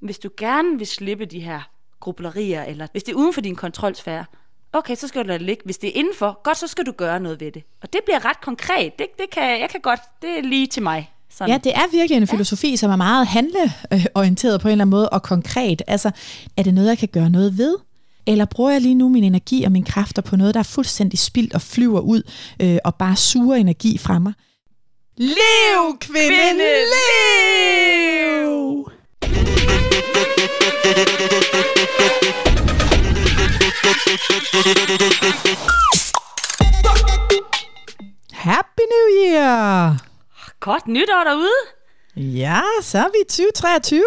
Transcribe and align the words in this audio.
hvis 0.00 0.18
du 0.18 0.30
gerne 0.36 0.78
vil 0.78 0.86
slippe 0.86 1.24
de 1.24 1.40
her 1.40 1.60
grublerier, 2.00 2.62
eller 2.62 2.86
hvis 2.92 3.02
det 3.02 3.12
er 3.12 3.16
uden 3.16 3.34
for 3.34 3.40
din 3.40 3.56
kontrolsfære, 3.56 4.24
okay, 4.72 4.94
så 4.94 5.08
skal 5.08 5.22
du 5.22 5.26
lade 5.26 5.38
det 5.38 5.46
ligge. 5.46 5.62
Hvis 5.64 5.78
det 5.78 5.88
er 5.88 5.92
indenfor, 5.94 6.40
godt, 6.44 6.56
så 6.56 6.66
skal 6.66 6.86
du 6.86 6.92
gøre 6.92 7.20
noget 7.20 7.40
ved 7.40 7.52
det. 7.52 7.62
Og 7.82 7.92
det 7.92 8.00
bliver 8.04 8.24
ret 8.24 8.40
konkret. 8.40 8.98
Det, 8.98 9.06
det 9.18 9.30
kan, 9.32 9.60
jeg 9.60 9.70
kan 9.70 9.80
godt, 9.80 10.00
det 10.22 10.38
er 10.38 10.42
lige 10.42 10.66
til 10.66 10.82
mig. 10.82 11.12
Sådan. 11.30 11.50
Ja, 11.52 11.58
det 11.64 11.72
er 11.74 11.90
virkelig 11.92 12.16
en 12.16 12.26
filosofi, 12.26 12.70
ja. 12.70 12.76
som 12.76 12.90
er 12.90 12.96
meget 12.96 13.26
handleorienteret 13.26 14.60
på 14.60 14.68
en 14.68 14.72
eller 14.72 14.82
anden 14.82 14.90
måde, 14.90 15.08
og 15.08 15.22
konkret. 15.22 15.82
Altså, 15.86 16.10
er 16.56 16.62
det 16.62 16.74
noget, 16.74 16.88
jeg 16.88 16.98
kan 16.98 17.08
gøre 17.08 17.30
noget 17.30 17.58
ved? 17.58 17.76
Eller 18.26 18.44
bruger 18.44 18.70
jeg 18.70 18.80
lige 18.80 18.94
nu 18.94 19.08
min 19.08 19.24
energi 19.24 19.64
og 19.64 19.72
mine 19.72 19.86
kræfter 19.86 20.22
på 20.22 20.36
noget, 20.36 20.54
der 20.54 20.60
er 20.60 20.64
fuldstændig 20.64 21.18
spildt 21.18 21.54
og 21.54 21.62
flyver 21.62 22.00
ud, 22.00 22.22
øh, 22.62 22.78
og 22.84 22.94
bare 22.94 23.16
suger 23.16 23.56
energi 23.56 23.98
fra 23.98 24.18
mig? 24.18 24.32
Lev, 25.16 25.98
kvinde, 26.00 26.64
lev! 26.92 28.15
Happy 38.32 38.82
New 38.92 39.06
Year! 39.24 39.96
Godt 40.60 40.88
nytår 40.88 41.24
derude. 41.24 41.58
Ja, 42.16 42.60
så 42.82 42.98
er 42.98 43.04
vi 43.08 43.24
2023. 43.28 44.02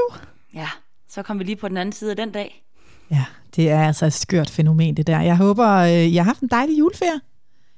Ja, 0.53 0.67
så 1.09 1.23
kom 1.23 1.39
vi 1.39 1.43
lige 1.43 1.55
på 1.55 1.67
den 1.67 1.77
anden 1.77 1.93
side 1.93 2.09
af 2.09 2.15
den 2.15 2.31
dag. 2.31 2.63
Ja, 3.11 3.25
det 3.55 3.69
er 3.69 3.87
altså 3.87 4.05
et 4.05 4.13
skørt 4.13 4.49
fænomen, 4.49 4.97
det 4.97 5.07
der. 5.07 5.19
Jeg 5.21 5.37
håber, 5.37 5.67
øh, 5.75 6.15
jeg 6.15 6.23
har 6.23 6.29
haft 6.29 6.41
en 6.41 6.47
dejlig 6.47 6.79
juleferie. 6.79 7.21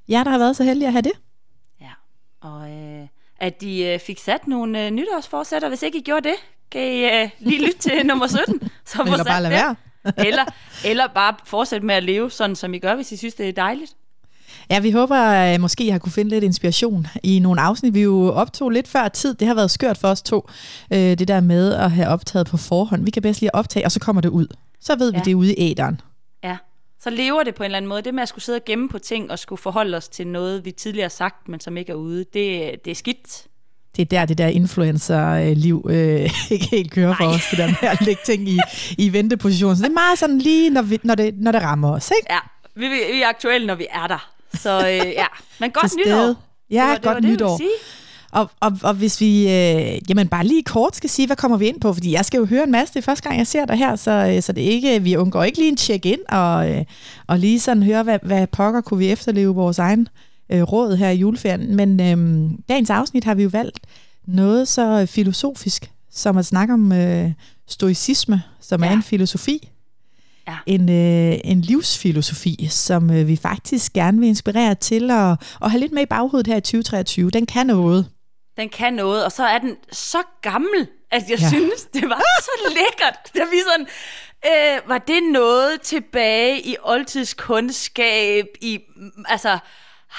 Jeg 0.08 0.26
der 0.26 0.32
har 0.32 0.38
været 0.38 0.56
så 0.56 0.64
heldig 0.64 0.86
at 0.88 0.92
have 0.94 1.02
det. 1.02 1.14
Ja, 1.82 1.92
og 2.42 2.72
øh, 2.72 3.08
at 3.40 3.62
de 3.62 3.84
øh, 3.84 4.00
fik 4.00 4.20
sat 4.20 4.48
nogle 4.48 4.86
øh, 4.86 4.92
nytårsforsætter. 4.92 5.70
Hvis 5.70 5.84
ikke 5.84 5.98
I 5.98 6.02
gjorde 6.02 6.30
det, 6.30 6.36
kan 6.72 6.82
I 6.82 7.04
øh, 7.04 7.30
lige 7.40 7.66
lytte 7.66 7.80
til 7.80 8.06
nummer 8.06 8.28
17. 8.28 8.70
Så 8.86 9.02
Eller 9.02 9.24
bare 9.24 9.42
lade 9.42 9.54
være. 9.54 9.76
eller, 10.28 10.46
eller 10.86 11.08
bare 11.08 11.36
fortsætte 11.46 11.86
med 11.86 11.96
at 11.96 12.04
leve 12.04 12.32
sådan, 12.32 12.56
som 12.56 12.74
I 12.74 12.80
gør, 12.80 12.96
hvis 12.96 13.12
I 13.12 13.18
synes, 13.18 13.34
det 13.34 13.50
er 13.50 13.54
dejligt. 13.54 13.94
Ja, 14.70 14.80
vi 14.80 14.92
håber 14.92 15.16
at 15.16 15.62
måske, 15.62 15.86
jeg 15.86 15.94
har 15.94 16.00
kunne 16.00 16.12
finde 16.12 16.30
lidt 16.30 16.44
inspiration 16.44 17.08
i 17.24 17.40
nogle 17.40 17.62
afsnit. 17.62 17.94
Vi 17.94 18.02
jo 18.02 18.32
optog 18.34 18.70
lidt 18.70 18.88
før 18.88 19.08
tid. 19.08 19.34
Det 19.34 19.48
har 19.48 19.56
været 19.56 19.72
skørt 19.72 19.98
for 19.98 20.08
os 20.08 20.22
to, 20.22 20.50
øh, 20.94 20.98
det 21.00 21.28
der 21.28 21.42
med 21.42 21.74
at 21.74 21.92
have 21.92 22.08
optaget 22.08 22.48
på 22.48 22.58
forhånd. 22.58 23.04
Vi 23.06 23.12
kan 23.12 23.22
bedst 23.22 23.42
lige 23.42 23.56
optage, 23.56 23.86
og 23.86 23.92
så 23.92 24.00
kommer 24.00 24.22
det 24.22 24.30
ud. 24.30 24.48
Så 24.80 24.96
ved 24.96 25.12
ja. 25.12 25.20
vi, 25.20 25.24
det 25.26 25.34
ude 25.34 25.54
i 25.56 25.72
æderen. 25.72 26.02
Ja, 26.44 26.58
så 27.00 27.10
lever 27.10 27.44
det 27.44 27.56
på 27.56 27.64
en 27.64 27.66
eller 27.66 27.78
anden 27.78 27.90
måde. 27.90 28.02
Det 28.02 28.14
med 28.14 28.24
at 28.24 28.30
skulle 28.30 28.44
sidde 28.46 28.58
og 28.58 28.66
gemme 28.66 28.90
på 28.90 29.00
ting 29.00 29.32
og 29.32 29.40
skulle 29.40 29.62
forholde 29.62 29.98
os 29.98 30.08
til 30.10 30.28
noget, 30.28 30.66
vi 30.66 30.72
tidligere 30.72 31.04
har 31.04 31.10
sagt, 31.10 31.48
men 31.48 31.60
som 31.60 31.78
ikke 31.78 31.92
er 31.92 31.96
ude, 31.96 32.26
det, 32.34 32.76
det 32.86 32.92
er 32.92 32.96
skidt. 32.96 33.48
Det 33.96 34.02
er 34.02 34.06
der, 34.06 34.26
det 34.26 34.38
der 34.38 34.48
influencer-liv 34.48 35.86
øh, 35.90 36.30
ikke 36.52 36.68
helt 36.72 36.92
kører 36.92 37.16
for 37.18 37.26
os, 37.26 37.42
det 37.50 37.60
der 37.60 37.68
med 37.68 37.90
at 37.90 38.02
lægge 38.02 38.22
ting 38.26 38.50
i, 38.50 38.60
i 38.98 39.14
venteposition. 39.14 39.76
Så 39.76 39.82
det 39.82 39.90
er 39.90 39.94
meget 39.94 40.20
sådan 40.20 40.38
lige, 40.38 40.70
når, 40.70 40.82
vi, 40.82 41.00
når, 41.04 41.16
det, 41.16 41.34
når 41.38 41.52
det 41.52 41.62
rammer 41.62 41.92
os, 41.92 42.12
ikke? 42.22 42.34
Ja, 42.34 42.40
vi, 42.76 42.88
vi 42.88 43.22
er 43.22 43.28
aktuelle, 43.28 43.68
når 43.68 43.76
vi 43.76 43.88
er 43.90 44.08
der. 44.08 44.32
Så 44.54 44.80
øh, 44.80 44.96
ja, 44.96 45.26
men 45.60 45.72
godt 45.72 45.96
nytår. 45.98 46.36
Ja, 46.72 46.96
det 46.96 47.06
var, 47.06 47.14
godt 47.14 47.24
det 47.24 47.30
var 47.30 47.34
nytår. 47.34 47.58
Det, 47.58 47.68
og, 48.32 48.50
og, 48.60 48.72
og 48.84 48.94
hvis 48.94 49.22
vi 49.22 49.44
øh, 49.44 50.10
jamen 50.10 50.28
bare 50.28 50.46
lige 50.46 50.64
kort 50.64 50.96
skal 50.96 51.10
sige, 51.10 51.26
hvad 51.26 51.36
kommer 51.36 51.58
vi 51.58 51.68
ind 51.68 51.82
på? 51.82 51.94
Fordi 51.94 52.12
jeg 52.12 52.26
skal 52.26 52.38
jo 52.38 52.46
høre 52.46 52.64
en 52.64 52.72
masse. 52.72 52.94
Det 52.94 53.00
er 53.00 53.04
første 53.04 53.24
gang, 53.24 53.38
jeg 53.38 53.48
ser 53.48 53.66
dig 53.66 53.78
her, 53.78 53.96
så, 53.96 54.12
øh, 54.12 54.42
så 54.42 54.54
det 54.54 54.62
ikke, 54.62 55.02
vi 55.02 55.16
undgår 55.16 55.44
ikke 55.44 55.58
lige 55.58 55.70
en 55.70 55.78
check-in 55.78 56.20
og, 56.30 56.70
øh, 56.70 56.84
og 57.28 57.40
lige 57.40 57.60
sådan 57.60 57.84
høre, 57.84 58.04
hvad, 58.04 58.20
hvad 58.24 58.48
pokker 58.48 58.82
kunne 58.82 58.98
vi 58.98 59.12
efterleve 59.12 59.56
vores 59.56 59.80
egen 59.80 60.08
øh, 60.52 60.62
råd 60.62 60.96
her 60.96 61.10
i 61.10 61.18
juleferien. 61.18 61.76
Men 61.76 62.00
øh, 62.00 62.50
dagens 62.70 62.90
afsnit 62.90 63.24
har 63.24 63.34
vi 63.34 63.44
jo 63.44 63.50
valgt 63.50 63.80
noget 64.28 64.68
så 64.68 65.06
filosofisk, 65.06 65.92
som 66.12 66.38
at 66.38 66.46
snakke 66.46 66.74
om 66.74 66.92
øh, 66.92 67.32
stoicisme, 67.68 68.44
som 68.62 68.84
ja. 68.84 68.90
er 68.90 68.94
en 68.94 69.04
filosofi 69.04 69.72
ja. 70.48 70.58
en, 70.66 70.90
øh, 70.90 71.40
en 71.44 71.62
livsfilosofi, 71.62 72.68
som 72.70 73.12
øh, 73.12 73.28
vi 73.28 73.36
faktisk 73.36 73.94
gerne 73.94 74.20
vil 74.20 74.30
inspirere 74.30 74.76
til 74.76 75.12
at, 75.12 75.42
at 75.62 75.72
have 75.72 75.80
lidt 75.80 75.92
med 75.92 76.02
i 76.02 76.06
baghovedet 76.06 76.48
her 76.48 76.58
i 76.58 76.62
2023. 76.62 77.30
Den 77.30 77.46
kan 77.46 77.68
noget. 77.68 78.08
Den 78.58 78.70
kan 78.70 78.94
noget, 78.94 79.26
og 79.26 79.32
så 79.32 79.44
er 79.44 79.58
den 79.58 79.76
så 79.92 80.18
gammel, 80.42 80.88
at 81.12 81.30
jeg 81.30 81.40
ja. 81.40 81.48
synes, 81.48 81.82
det 81.94 82.10
var 82.10 82.22
så 82.48 82.52
lækkert. 82.68 83.34
Det 83.34 83.42
vi 83.52 83.58
sådan, 83.72 83.88
øh, 84.46 84.90
var 84.90 84.98
det 84.98 85.24
noget 85.32 85.82
tilbage 85.82 86.62
i 86.62 86.76
oldtidskundskab, 86.84 88.46
i, 88.62 88.80
altså, 89.26 89.60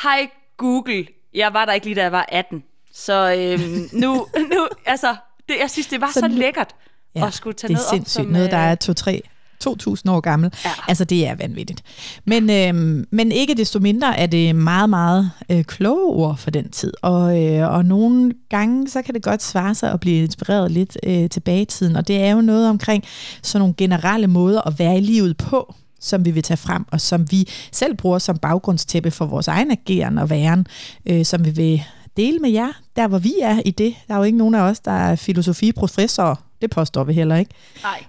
hej 0.02 0.28
Google, 0.56 1.06
jeg 1.34 1.54
var 1.54 1.64
der 1.64 1.72
ikke 1.72 1.86
lige, 1.86 1.96
da 1.96 2.02
jeg 2.02 2.12
var 2.12 2.26
18. 2.28 2.62
Så 2.92 3.34
øh, 3.38 3.60
nu, 4.00 4.26
nu, 4.54 4.68
altså, 4.86 5.16
det, 5.48 5.54
jeg 5.60 5.70
synes, 5.70 5.86
det 5.86 6.00
var 6.00 6.10
så, 6.14 6.20
så 6.20 6.28
lækkert 6.28 6.74
ja, 7.14 7.26
at 7.26 7.34
skulle 7.34 7.54
tage 7.54 7.68
det 7.68 7.80
er 7.80 7.90
noget 7.90 8.00
op. 8.00 8.08
Som, 8.08 8.26
noget, 8.26 8.50
der 8.50 8.56
er 8.56 8.74
to-tre 8.74 9.22
2.000 9.64 10.10
år 10.10 10.20
gammel. 10.20 10.52
Ja. 10.64 10.70
Altså, 10.88 11.04
det 11.04 11.26
er 11.26 11.34
vanvittigt. 11.34 11.82
Men, 12.24 12.50
øh, 12.50 13.04
men 13.10 13.32
ikke 13.32 13.54
desto 13.54 13.78
mindre 13.78 14.18
er 14.18 14.26
det 14.26 14.56
meget, 14.56 14.90
meget 14.90 15.30
øh, 15.50 15.64
kloge 15.64 16.14
ord 16.14 16.36
for 16.36 16.50
den 16.50 16.70
tid. 16.70 16.92
Og, 17.02 17.44
øh, 17.44 17.72
og 17.72 17.84
nogle 17.84 18.32
gange, 18.48 18.88
så 18.88 19.02
kan 19.02 19.14
det 19.14 19.22
godt 19.22 19.42
svare 19.42 19.74
sig 19.74 19.92
at 19.92 20.00
blive 20.00 20.24
inspireret 20.24 20.70
lidt 20.70 20.98
øh, 21.02 21.30
tilbage 21.30 21.62
i 21.62 21.64
tiden. 21.64 21.96
Og 21.96 22.08
det 22.08 22.20
er 22.20 22.30
jo 22.30 22.40
noget 22.40 22.68
omkring 22.68 23.04
sådan 23.42 23.60
nogle 23.60 23.74
generelle 23.78 24.26
måder 24.26 24.60
at 24.66 24.78
være 24.78 24.96
i 24.96 25.00
livet 25.00 25.36
på 25.36 25.74
som 26.02 26.24
vi 26.24 26.30
vil 26.30 26.42
tage 26.42 26.56
frem, 26.56 26.84
og 26.90 27.00
som 27.00 27.30
vi 27.30 27.48
selv 27.72 27.94
bruger 27.94 28.18
som 28.18 28.38
baggrundstæppe 28.38 29.10
for 29.10 29.26
vores 29.26 29.48
egen 29.48 29.70
ageren 29.70 30.18
og 30.18 30.30
væren, 30.30 30.66
øh, 31.06 31.24
som 31.24 31.44
vi 31.44 31.50
vil 31.50 31.82
dele 32.16 32.38
med 32.38 32.50
jer, 32.50 32.72
der 32.96 33.08
hvor 33.08 33.18
vi 33.18 33.34
er 33.42 33.62
i 33.64 33.70
det. 33.70 33.94
Der 34.08 34.14
er 34.14 34.18
jo 34.18 34.24
ikke 34.24 34.38
nogen 34.38 34.54
af 34.54 34.60
os, 34.60 34.80
der 34.80 34.92
er 34.92 35.16
filosofiprofessorer. 35.16 36.34
Det 36.62 36.70
påstår 36.70 37.04
vi 37.04 37.12
heller 37.12 37.36
ikke. 37.36 37.54
Nej. 37.82 38.04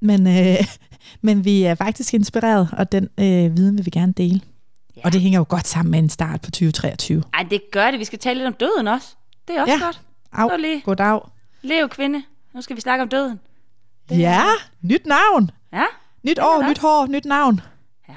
Men, 0.00 0.26
øh, 0.26 0.64
men 1.26 1.44
vi 1.44 1.62
er 1.62 1.74
faktisk 1.74 2.14
inspireret, 2.14 2.68
og 2.72 2.92
den 2.92 3.08
øh, 3.18 3.56
viden 3.56 3.76
vil 3.76 3.86
vi 3.86 3.90
gerne 3.90 4.12
dele. 4.12 4.40
Ja. 4.96 5.00
Og 5.04 5.12
det 5.12 5.20
hænger 5.20 5.38
jo 5.38 5.46
godt 5.48 5.66
sammen 5.66 5.90
med 5.90 5.98
en 5.98 6.08
start 6.08 6.40
på 6.40 6.50
2023. 6.50 7.22
Ej, 7.34 7.46
det 7.50 7.60
gør 7.72 7.90
det. 7.90 8.00
Vi 8.00 8.04
skal 8.04 8.18
tale 8.18 8.38
lidt 8.38 8.46
om 8.46 8.54
døden 8.54 8.88
også. 8.88 9.06
Det 9.48 9.56
er 9.56 9.60
også 9.62 9.72
ja. 9.72 9.84
godt. 9.84 10.00
Au, 10.32 10.56
lige. 10.58 10.80
goddag. 10.80 11.20
Lev 11.62 11.88
kvinde. 11.88 12.22
Nu 12.54 12.62
skal 12.62 12.76
vi 12.76 12.80
snakke 12.80 13.02
om 13.02 13.08
døden. 13.08 13.40
Det 14.08 14.18
ja, 14.18 14.40
er... 14.40 14.68
nyt 14.82 15.06
navn. 15.06 15.50
Ja. 15.72 15.84
Nyt 16.22 16.38
år, 16.38 16.68
nyt 16.68 16.78
hår, 16.78 17.06
nyt 17.06 17.24
navn. 17.24 17.60
Ja. 18.08 18.14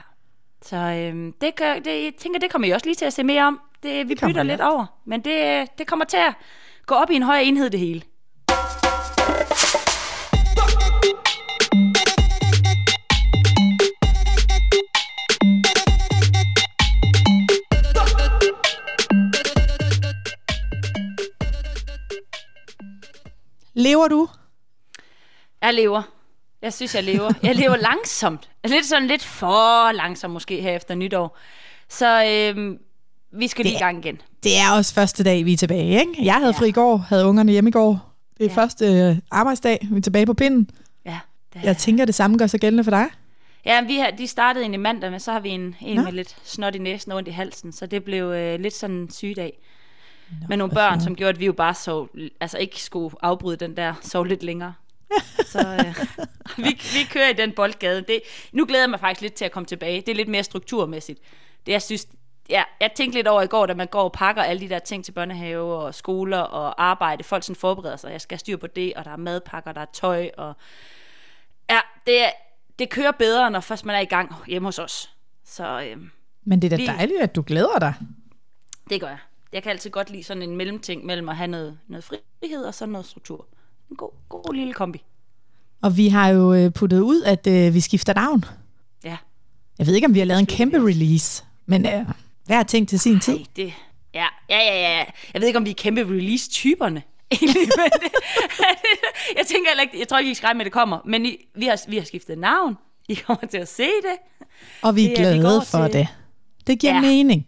Så 0.62 0.76
øhm, 0.76 1.34
det, 1.42 1.56
gør, 1.56 1.74
det, 1.74 2.04
jeg 2.04 2.14
tænker, 2.20 2.40
det 2.40 2.52
kommer 2.52 2.68
I 2.68 2.72
også 2.72 2.86
lige 2.86 2.96
til 2.96 3.06
at 3.06 3.14
se 3.14 3.24
mere 3.24 3.44
om. 3.44 3.60
Det, 3.84 4.10
vi 4.10 4.14
det 4.14 4.28
bytter 4.28 4.44
lidt 4.44 4.62
over. 4.62 4.86
Men 5.06 5.22
det, 5.22 5.68
det 5.78 5.88
kommer 5.88 6.06
til 6.06 6.18
at 6.18 6.34
gå 6.86 6.96
op 6.96 7.10
i 7.12 7.16
en 7.16 7.24
højere 7.24 7.44
enhed, 7.44 7.70
det 7.70 7.80
hele. 7.80 8.02
Lever 23.74 24.08
du? 24.08 24.28
Jeg 25.62 25.74
lever. 25.74 26.21
Jeg 26.62 26.74
synes, 26.74 26.96
jeg 26.96 27.04
lever. 27.04 27.34
Jeg 27.44 27.56
lever 27.56 27.78
langsomt. 27.78 28.50
Lidt 28.64 28.86
sådan 28.86 29.08
lidt 29.08 29.24
for 29.24 29.92
langsomt 29.92 30.34
måske 30.34 30.62
her 30.62 30.76
efter 30.76 30.96
nytår. 30.96 31.38
Så 31.90 32.26
øhm, 32.26 32.80
vi 33.32 33.48
skal 33.48 33.66
lige 33.66 33.76
i 33.76 33.80
gang 33.80 34.06
igen. 34.06 34.22
Det 34.44 34.58
er 34.58 34.72
også 34.78 34.94
første 34.94 35.24
dag, 35.24 35.46
vi 35.46 35.54
er 35.54 35.58
tilbage. 35.58 36.00
Ikke? 36.00 36.26
Jeg 36.26 36.34
havde 36.34 36.54
ja. 36.56 36.60
fri 36.60 36.68
i 36.68 36.72
går, 36.72 36.98
havde 36.98 37.26
ungerne 37.26 37.52
hjemme 37.52 37.68
i 37.68 37.72
går. 37.72 38.14
Det 38.38 38.46
er 38.46 38.50
ja. 38.50 38.62
første 38.62 38.86
øh, 38.86 39.16
arbejdsdag, 39.32 39.88
vi 39.92 39.98
er 39.98 40.02
tilbage 40.02 40.26
på 40.26 40.34
pinden. 40.34 40.70
Ja. 41.06 41.20
Det 41.54 41.64
jeg 41.64 41.78
tænker, 41.78 42.06
det 42.06 42.16
samme 42.16 42.38
gør 42.38 42.48
sig 42.48 42.60
gældende 42.60 42.84
for 42.84 42.92
dig. 42.92 43.06
Ja, 43.66 43.82
vi 43.82 43.98
har, 43.98 44.12
de 44.12 44.28
startede 44.28 44.66
en 44.66 44.74
i 44.74 44.78
mandag, 44.78 45.12
men 45.12 45.20
så 45.20 45.32
har 45.32 45.40
vi 45.40 45.50
en, 45.50 45.76
en 45.82 45.96
Nå. 45.96 46.04
med 46.04 46.12
lidt 46.12 46.38
snot 46.44 46.76
i 46.76 46.78
næsen 46.78 47.12
og 47.12 47.18
ondt 47.18 47.28
i 47.28 47.32
halsen, 47.32 47.72
så 47.72 47.86
det 47.86 48.04
blev 48.04 48.24
øh, 48.26 48.60
lidt 48.60 48.74
sådan 48.74 48.96
en 48.96 49.12
sygedag. 49.12 49.60
Nå, 50.42 50.46
med 50.50 50.58
nogle 50.58 50.74
børn, 50.74 51.02
som 51.02 51.16
gjorde, 51.16 51.30
at 51.30 51.40
vi 51.40 51.46
jo 51.46 51.54
bare 51.54 51.74
sov, 51.74 52.10
altså 52.40 52.58
ikke 52.58 52.84
skulle 52.84 53.16
afbryde 53.22 53.58
den 53.58 53.78
der, 53.78 53.94
sov 54.02 54.24
lidt 54.24 54.44
længere. 54.44 54.74
Så 55.46 55.60
øh, 55.60 56.06
vi, 56.66 56.70
vi 56.70 57.04
kører 57.10 57.30
i 57.30 57.34
den 57.34 57.52
boldgade. 57.52 58.02
Det, 58.02 58.22
nu 58.52 58.66
glæder 58.66 58.84
jeg 58.84 58.90
mig 58.90 59.00
faktisk 59.00 59.22
lidt 59.22 59.34
til 59.34 59.46
at 59.46 59.52
komme 59.52 59.68
tilbage. 59.68 60.02
Det 60.02 60.10
er 60.10 60.16
lidt 60.16 60.28
mere 60.28 60.44
strukturmæssigt. 60.44 61.20
Det 61.66 61.72
jeg 61.72 61.82
synes, 61.82 62.08
ja, 62.50 62.64
jeg 62.80 62.92
tænkte 62.96 63.18
lidt 63.18 63.28
over 63.28 63.42
i 63.42 63.48
går, 63.48 63.66
da 63.66 63.74
man 63.74 63.88
går 63.88 64.04
og 64.04 64.12
pakker 64.12 64.44
alle 64.44 64.62
de 64.62 64.70
der 64.70 64.80
ting 64.80 65.06
til 65.06 65.12
børnehave 65.12 65.76
og 65.76 65.96
skoler 65.96 66.40
og 66.40 66.84
arbejde. 66.84 67.24
Folk 67.24 67.44
sådan 67.44 67.56
forbereder 67.56 67.98
sig, 67.98 68.12
jeg 68.12 68.22
skal 68.22 68.40
styre 68.40 68.58
på 68.58 68.68
det, 68.68 68.94
og 68.94 69.06
der 69.06 69.12
er 69.12 69.18
madpakker, 69.18 69.72
der 69.72 69.82
er 69.82 69.92
tøj. 69.94 70.30
Og 70.38 70.54
ja, 71.70 71.80
det, 72.08 72.16
det 72.80 72.90
kører 72.90 73.12
bedre, 73.12 73.52
når 73.52 73.60
først 73.60 73.86
man 73.86 73.96
er 73.96 74.00
i 74.00 74.06
gang 74.06 74.36
hjemme 74.48 74.68
hos 74.68 74.80
os. 74.80 75.16
Så, 75.46 75.82
øh, 75.82 75.98
Men 76.44 76.62
det 76.62 76.74
er 76.74 76.78
da 76.78 76.84
vi, 76.84 76.88
dejligt, 76.88 77.22
at 77.22 77.36
du 77.36 77.44
glæder 77.48 77.80
dig. 77.80 77.94
Det 78.90 79.02
gør 79.02 79.08
jeg 79.08 79.18
jeg 79.54 79.64
kan 79.64 79.70
altid 79.70 79.90
godt 79.90 80.10
lide 80.10 80.24
sådan 80.24 80.44
en 80.44 80.56
mellemting 80.56 81.06
mellem 81.06 81.30
at 81.30 81.38
have 81.38 81.48
noget, 81.48 81.80
noget 81.88 82.04
frihed 82.04 82.64
og 82.64 82.74
så 82.74 82.86
noget 82.86 83.06
struktur. 83.06 83.48
En 83.92 83.98
god, 83.98 84.10
god 84.30 84.54
lille 84.54 84.74
kombi. 84.74 85.04
Og 85.82 85.98
vi 85.98 86.08
har 86.08 86.30
jo 86.30 86.54
øh, 86.54 86.72
puttet 86.72 87.00
ud, 87.00 87.22
at 87.22 87.48
øh, 87.48 87.74
vi 87.74 87.80
skifter 87.80 88.14
navn. 88.14 88.46
Ja. 89.04 89.18
Jeg 89.80 89.88
ved 89.88 89.96
ikke, 89.96 90.08
om 90.08 90.14
vi 90.14 90.20
har 90.20 90.26
lavet 90.26 90.40
en 90.40 90.46
kæmpe 90.46 90.78
release, 90.78 91.44
men 91.66 91.86
øh, 91.86 92.06
hver 92.46 92.64
ting 92.64 92.88
til 92.88 93.00
sin 93.00 93.14
Ej, 93.14 93.20
tid. 93.20 93.40
Det, 93.56 93.74
ja, 94.14 94.26
ja, 94.50 94.60
ja, 94.60 94.98
ja. 94.98 95.04
Jeg 95.34 95.42
ved 95.42 95.48
ikke, 95.48 95.58
om 95.58 95.66
vi 95.66 95.70
er 95.70 95.74
kæmpe 95.74 96.02
release-typerne. 96.02 97.02
jeg 99.38 99.48
tænker, 99.48 99.70
heller 99.70 99.82
ikke, 99.82 100.00
jeg 100.00 100.08
tror 100.08 100.18
ikke, 100.18 100.32
I 100.32 100.34
skræmme 100.34 100.58
med, 100.58 100.66
det 100.66 100.74
kommer. 100.74 101.00
Men 101.06 101.26
I, 101.26 101.38
vi, 101.56 101.66
har, 101.66 101.82
vi 101.88 101.98
har 101.98 102.06
skiftet 102.06 102.38
navn. 102.38 102.78
I 103.10 103.14
kommer 103.14 103.48
til 103.48 103.58
at 103.58 103.68
se 103.68 103.84
det. 103.84 104.48
Og 104.82 104.96
vi 104.96 105.06
er 105.06 105.16
det, 105.16 105.40
glade 105.40 105.62
for 105.66 105.88
til. 105.88 105.94
det. 105.94 106.08
Det 106.68 106.80
giver 106.80 106.94
ja. 106.94 107.02
mening. 107.02 107.46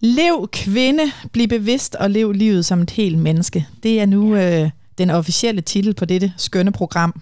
Lev 0.00 0.48
kvinde, 0.52 1.12
bliv 1.32 1.48
bevidst 1.48 1.94
og 1.94 2.10
lev 2.10 2.32
livet 2.32 2.66
som 2.66 2.80
et 2.80 2.90
helt 2.90 3.18
menneske. 3.18 3.66
Det 3.82 4.00
er 4.00 4.06
nu 4.06 4.36
ja. 4.36 4.64
øh, 4.64 4.70
den 5.00 5.10
officielle 5.10 5.60
titel 5.60 5.94
på 5.94 6.04
dette 6.04 6.32
skønne 6.36 6.72
program. 6.72 7.20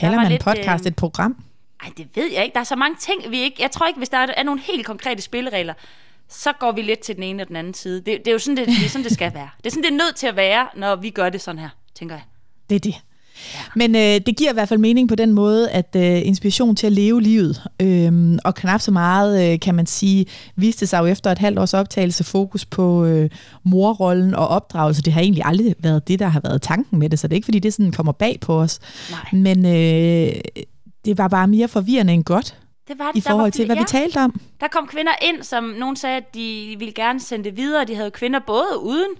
Kalder 0.00 0.20
man 0.20 0.28
lidt, 0.28 0.44
podcast 0.44 0.84
øh... 0.84 0.88
et 0.88 0.96
program? 0.96 1.44
Ej, 1.82 1.90
det 1.96 2.06
ved 2.14 2.32
jeg 2.32 2.44
ikke. 2.44 2.54
Der 2.54 2.60
er 2.60 2.64
så 2.64 2.76
mange 2.76 2.96
ting, 3.00 3.30
vi 3.30 3.40
ikke... 3.40 3.56
Jeg 3.62 3.70
tror 3.70 3.86
ikke, 3.86 3.98
hvis 3.98 4.08
der 4.08 4.18
er 4.18 4.42
nogle 4.42 4.60
helt 4.60 4.86
konkrete 4.86 5.22
spilleregler, 5.22 5.74
så 6.28 6.52
går 6.52 6.72
vi 6.72 6.82
lidt 6.82 6.98
til 7.00 7.14
den 7.14 7.22
ene 7.22 7.42
og 7.42 7.48
den 7.48 7.56
anden 7.56 7.74
side. 7.74 7.96
Det, 7.96 8.06
det 8.06 8.28
er 8.28 8.32
jo 8.32 8.38
sådan, 8.38 8.56
det, 8.56 8.66
det, 8.66 8.84
er 8.84 8.88
sådan, 8.88 9.04
det 9.04 9.12
skal 9.12 9.34
være. 9.34 9.48
Det 9.58 9.66
er 9.66 9.70
sådan, 9.70 9.82
det 9.82 9.90
er 9.90 9.96
nødt 9.96 10.16
til 10.16 10.26
at 10.26 10.36
være, 10.36 10.68
når 10.76 10.96
vi 10.96 11.10
gør 11.10 11.30
det 11.30 11.40
sådan 11.40 11.58
her, 11.58 11.68
tænker 11.94 12.14
jeg. 12.14 12.24
Det 12.70 12.76
er 12.76 12.80
det. 12.80 12.94
Ja. 13.54 13.58
Men 13.76 13.96
øh, 13.96 14.20
det 14.26 14.36
giver 14.36 14.50
i 14.50 14.54
hvert 14.54 14.68
fald 14.68 14.80
mening 14.80 15.08
på 15.08 15.14
den 15.14 15.32
måde, 15.32 15.70
at 15.70 15.96
øh, 15.96 16.26
inspiration 16.26 16.76
til 16.76 16.86
at 16.86 16.92
leve 16.92 17.22
livet, 17.22 17.62
øh, 17.82 18.38
og 18.44 18.54
knap 18.54 18.80
så 18.80 18.90
meget, 18.90 19.52
øh, 19.52 19.60
kan 19.60 19.74
man 19.74 19.86
sige, 19.86 20.26
viste 20.56 20.86
sig 20.86 20.98
jo 20.98 21.06
efter 21.06 21.32
et 21.32 21.38
halvt 21.38 21.58
års 21.58 21.74
optagelse 21.74 22.24
fokus 22.24 22.64
på 22.64 23.04
øh, 23.04 23.30
morrollen 23.64 24.34
og 24.34 24.48
opdragelse. 24.48 25.02
Det 25.02 25.12
har 25.12 25.20
egentlig 25.20 25.42
aldrig 25.44 25.74
været 25.78 26.08
det, 26.08 26.18
der 26.18 26.26
har 26.26 26.40
været 26.40 26.62
tanken 26.62 26.98
med 26.98 27.10
det, 27.10 27.18
så 27.18 27.28
det 27.28 27.32
er 27.32 27.36
ikke 27.36 27.44
fordi, 27.44 27.58
det 27.58 27.74
sådan 27.74 27.92
kommer 27.92 28.12
bag 28.12 28.38
på 28.40 28.60
os. 28.60 28.80
Nej. 29.10 29.20
Men 29.32 29.66
øh, 29.66 30.40
det 31.04 31.18
var 31.18 31.28
bare 31.28 31.48
mere 31.48 31.68
forvirrende 31.68 32.12
end 32.12 32.24
godt. 32.24 32.56
Det 32.88 32.98
var 32.98 33.12
det. 33.12 33.18
I 33.18 33.20
forhold 33.20 33.52
til, 33.52 33.66
hvad 33.66 33.76
ja. 33.76 33.82
vi 33.82 33.86
talte 33.88 34.18
om. 34.18 34.40
Der 34.60 34.68
kom 34.68 34.86
kvinder 34.86 35.12
ind, 35.22 35.42
som 35.42 35.64
nogen 35.64 35.96
sagde, 35.96 36.16
at 36.16 36.34
de 36.34 36.76
ville 36.78 36.94
gerne 36.94 37.20
sende 37.20 37.44
det 37.44 37.56
videre. 37.56 37.84
De 37.84 37.94
havde 37.94 38.10
kvinder 38.10 38.40
både 38.46 38.80
uden 38.80 39.10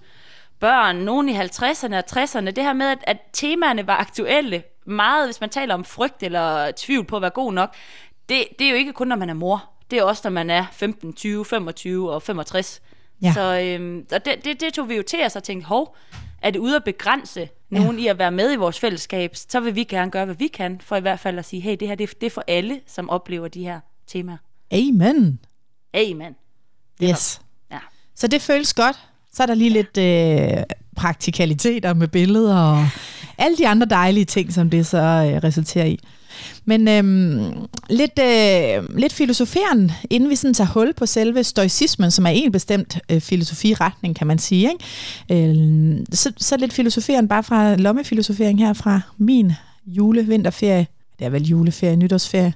børn, 0.60 0.96
nogen 0.96 1.28
i 1.28 1.38
50'erne 1.38 1.96
og 1.96 2.04
60'erne. 2.10 2.50
Det 2.50 2.64
her 2.64 2.72
med, 2.72 2.86
at, 2.86 2.98
at 3.02 3.16
temaerne 3.32 3.86
var 3.86 3.96
aktuelle. 3.96 4.62
Meget, 4.86 5.26
hvis 5.26 5.40
man 5.40 5.50
taler 5.50 5.74
om 5.74 5.84
frygt 5.84 6.22
eller 6.22 6.72
tvivl 6.76 7.04
på 7.04 7.16
at 7.16 7.22
være 7.22 7.30
god 7.30 7.52
nok. 7.52 7.74
Det, 8.28 8.44
det 8.58 8.66
er 8.66 8.70
jo 8.70 8.76
ikke 8.76 8.92
kun, 8.92 9.08
når 9.08 9.16
man 9.16 9.30
er 9.30 9.34
mor. 9.34 9.70
Det 9.90 9.98
er 9.98 10.02
også, 10.02 10.20
når 10.24 10.30
man 10.30 10.50
er 10.50 10.64
15, 10.72 11.12
20, 11.12 11.44
25 11.44 12.12
og 12.12 12.22
65. 12.22 12.82
Ja. 13.22 13.32
Så 13.32 13.60
øhm, 13.60 14.06
og 14.12 14.24
det, 14.24 14.44
det, 14.44 14.60
det 14.60 14.74
tog 14.74 14.88
vi 14.88 14.96
jo 14.96 15.02
til 15.02 15.24
os 15.24 15.36
og 15.36 15.42
tænkte, 15.42 15.66
hov, 15.66 15.96
er 16.42 16.50
det 16.50 16.58
ude 16.58 16.76
at 16.76 16.84
begrænse 16.84 17.48
nogen 17.70 17.98
ja. 17.98 18.04
i 18.04 18.06
at 18.06 18.18
være 18.18 18.30
med 18.30 18.52
i 18.52 18.56
vores 18.56 18.80
fællesskab, 18.80 19.36
så 19.36 19.60
vil 19.60 19.74
vi 19.74 19.84
gerne 19.84 20.10
gøre, 20.10 20.24
hvad 20.24 20.34
vi 20.34 20.46
kan, 20.46 20.80
for 20.80 20.96
i 20.96 21.00
hvert 21.00 21.20
fald 21.20 21.38
at 21.38 21.44
sige, 21.44 21.60
hey, 21.60 21.76
det 21.80 21.88
her 21.88 21.94
det, 21.94 22.20
det 22.20 22.26
er 22.26 22.30
for 22.30 22.44
alle, 22.46 22.80
som 22.86 23.10
oplever 23.10 23.48
de 23.48 23.64
her 23.64 23.80
temaer. 24.06 24.36
Amen. 24.70 25.40
Amen. 25.94 26.36
Yes. 27.02 27.40
Ja. 27.70 27.78
Så 28.14 28.26
det 28.26 28.42
føles 28.42 28.74
godt. 28.74 29.08
Så 29.36 29.42
er 29.42 29.46
der 29.46 29.54
lige 29.54 29.70
lidt 29.70 29.98
øh, 29.98 30.62
praktikaliteter 30.96 31.94
med 31.94 32.08
billeder 32.08 32.56
og 32.56 32.88
alle 33.38 33.56
de 33.56 33.68
andre 33.68 33.86
dejlige 33.86 34.24
ting, 34.24 34.52
som 34.52 34.70
det 34.70 34.86
så 34.86 34.98
øh, 34.98 35.44
resulterer 35.44 35.86
i. 35.86 35.98
Men 36.64 36.88
øhm, 36.88 37.68
lidt, 37.90 38.18
øh, 38.18 38.98
lidt 38.98 39.12
filosoferen, 39.12 39.92
inden 40.10 40.30
vi 40.30 40.36
sådan 40.36 40.54
tager 40.54 40.68
hul 40.68 40.92
på 40.96 41.06
selve 41.06 41.44
stoicismen, 41.44 42.10
som 42.10 42.26
er 42.26 42.30
en 42.30 42.52
bestemt 42.52 42.98
øh, 43.10 43.20
filosofiretning, 43.20 44.16
kan 44.16 44.26
man 44.26 44.38
sige. 44.38 44.70
Ikke? 45.28 45.48
Øh, 45.48 45.98
så, 46.12 46.32
så 46.36 46.56
lidt 46.56 46.72
filosoferen 46.72 47.28
bare 47.28 47.42
fra 47.42 47.76
lommefilosofering 47.76 48.58
her 48.58 48.72
fra 48.72 49.00
min 49.18 49.52
jule-vinterferie. 49.86 50.86
Det 51.18 51.24
er 51.24 51.30
vel 51.30 51.42
juleferie, 51.42 51.96
nytårsferie. 51.96 52.54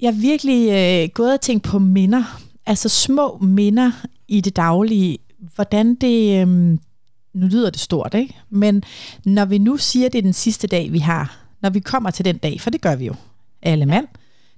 Jeg 0.00 0.08
er 0.08 0.20
virkelig 0.20 0.70
øh, 0.70 1.08
gået 1.14 1.32
og 1.32 1.40
tænkt 1.40 1.64
på 1.64 1.78
minder. 1.78 2.40
Altså 2.66 2.88
små 2.88 3.38
minder 3.40 3.90
i 4.28 4.40
det 4.40 4.56
daglige. 4.56 5.18
Hvordan 5.54 5.94
det... 5.94 6.40
Øh, 6.40 6.78
nu 7.34 7.46
lyder 7.46 7.70
det 7.70 7.80
stort, 7.80 8.14
ikke? 8.14 8.36
Men 8.50 8.82
når 9.24 9.44
vi 9.44 9.58
nu 9.58 9.76
siger, 9.76 10.06
at 10.06 10.12
det 10.12 10.18
er 10.18 10.22
den 10.22 10.32
sidste 10.32 10.66
dag, 10.66 10.92
vi 10.92 10.98
har, 10.98 11.38
når 11.60 11.70
vi 11.70 11.80
kommer 11.80 12.10
til 12.10 12.24
den 12.24 12.38
dag, 12.38 12.60
for 12.60 12.70
det 12.70 12.80
gør 12.80 12.96
vi 12.96 13.06
jo 13.06 13.14
alle 13.62 13.86
mand, 13.86 14.08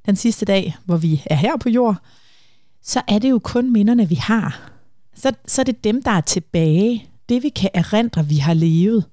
den 0.07 0.17
sidste 0.17 0.45
dag, 0.45 0.77
hvor 0.85 0.97
vi 0.97 1.23
er 1.27 1.35
her 1.35 1.57
på 1.57 1.69
jord, 1.69 1.97
så 2.83 3.03
er 3.09 3.19
det 3.19 3.31
jo 3.31 3.39
kun 3.39 3.73
minderne, 3.73 4.09
vi 4.09 4.15
har. 4.15 4.71
Så, 5.15 5.33
så 5.47 5.63
er 5.63 5.65
det 5.65 5.85
dem, 5.85 6.03
der 6.03 6.11
er 6.11 6.21
tilbage. 6.21 7.09
Det, 7.29 7.43
vi 7.43 7.49
kan 7.49 7.71
erindre, 7.75 8.27
vi 8.27 8.37
har 8.37 8.55
levet. 8.55 9.05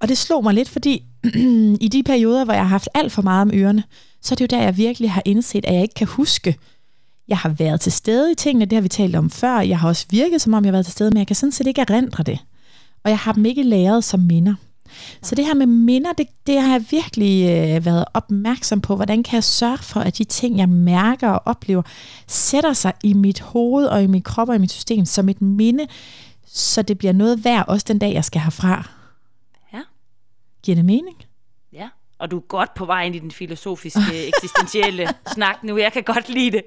Og 0.00 0.08
det 0.08 0.18
slog 0.18 0.42
mig 0.42 0.54
lidt, 0.54 0.68
fordi 0.68 1.04
i 1.86 1.88
de 1.92 2.02
perioder, 2.02 2.44
hvor 2.44 2.54
jeg 2.54 2.62
har 2.62 2.68
haft 2.68 2.88
alt 2.94 3.12
for 3.12 3.22
meget 3.22 3.42
om 3.42 3.50
ørerne, 3.54 3.82
så 4.20 4.34
er 4.34 4.36
det 4.36 4.40
jo 4.40 4.56
der, 4.56 4.62
jeg 4.62 4.76
virkelig 4.76 5.10
har 5.12 5.22
indset, 5.24 5.64
at 5.64 5.74
jeg 5.74 5.82
ikke 5.82 5.94
kan 5.94 6.06
huske. 6.06 6.56
Jeg 7.28 7.38
har 7.38 7.48
været 7.48 7.80
til 7.80 7.92
stede 7.92 8.32
i 8.32 8.34
tingene, 8.34 8.64
det 8.64 8.76
har 8.76 8.80
vi 8.82 8.88
talt 8.88 9.16
om 9.16 9.30
før. 9.30 9.60
Jeg 9.60 9.78
har 9.78 9.88
også 9.88 10.06
virket, 10.10 10.40
som 10.40 10.54
om 10.54 10.64
jeg 10.64 10.68
har 10.68 10.72
været 10.72 10.86
til 10.86 10.92
stede, 10.92 11.10
men 11.10 11.18
jeg 11.18 11.26
kan 11.26 11.36
sådan 11.36 11.52
set 11.52 11.66
ikke 11.66 11.80
erindre 11.80 12.22
det. 12.24 12.38
Og 13.04 13.10
jeg 13.10 13.18
har 13.18 13.32
dem 13.32 13.44
ikke 13.44 13.62
læret 13.62 14.04
som 14.04 14.20
minder. 14.20 14.54
Så 15.22 15.34
det 15.34 15.46
her 15.46 15.54
med 15.54 15.66
minder, 15.66 16.12
det, 16.12 16.26
det 16.46 16.60
har 16.60 16.72
jeg 16.72 16.84
virkelig 16.90 17.42
øh, 17.44 17.84
været 17.84 18.04
opmærksom 18.14 18.80
på. 18.80 18.96
Hvordan 18.96 19.22
kan 19.22 19.34
jeg 19.34 19.44
sørge 19.44 19.78
for, 19.78 20.00
at 20.00 20.18
de 20.18 20.24
ting, 20.24 20.58
jeg 20.58 20.68
mærker 20.68 21.28
og 21.28 21.42
oplever, 21.44 21.82
sætter 22.26 22.72
sig 22.72 22.92
i 23.02 23.12
mit 23.12 23.40
hoved 23.40 23.86
og 23.86 24.02
i 24.02 24.06
min 24.06 24.22
krop 24.22 24.48
og 24.48 24.54
i 24.54 24.58
mit 24.58 24.72
system 24.72 25.04
som 25.04 25.28
et 25.28 25.42
minde, 25.42 25.86
så 26.46 26.82
det 26.82 26.98
bliver 26.98 27.12
noget 27.12 27.44
værd 27.44 27.64
også 27.68 27.84
den 27.88 27.98
dag, 27.98 28.14
jeg 28.14 28.24
skal 28.24 28.40
herfra. 28.40 28.88
Ja. 29.72 29.80
Giver 30.62 30.74
det 30.74 30.84
mening? 30.84 31.16
Og 32.24 32.30
du 32.30 32.36
er 32.36 32.40
godt 32.40 32.74
på 32.74 32.84
vej 32.84 33.04
ind 33.04 33.16
i 33.16 33.18
den 33.18 33.30
filosofiske, 33.30 34.26
eksistentielle 34.28 35.08
snak 35.32 35.64
nu. 35.64 35.76
Jeg 35.76 35.92
kan 35.92 36.02
godt 36.02 36.28
lide 36.28 36.50
det. 36.50 36.64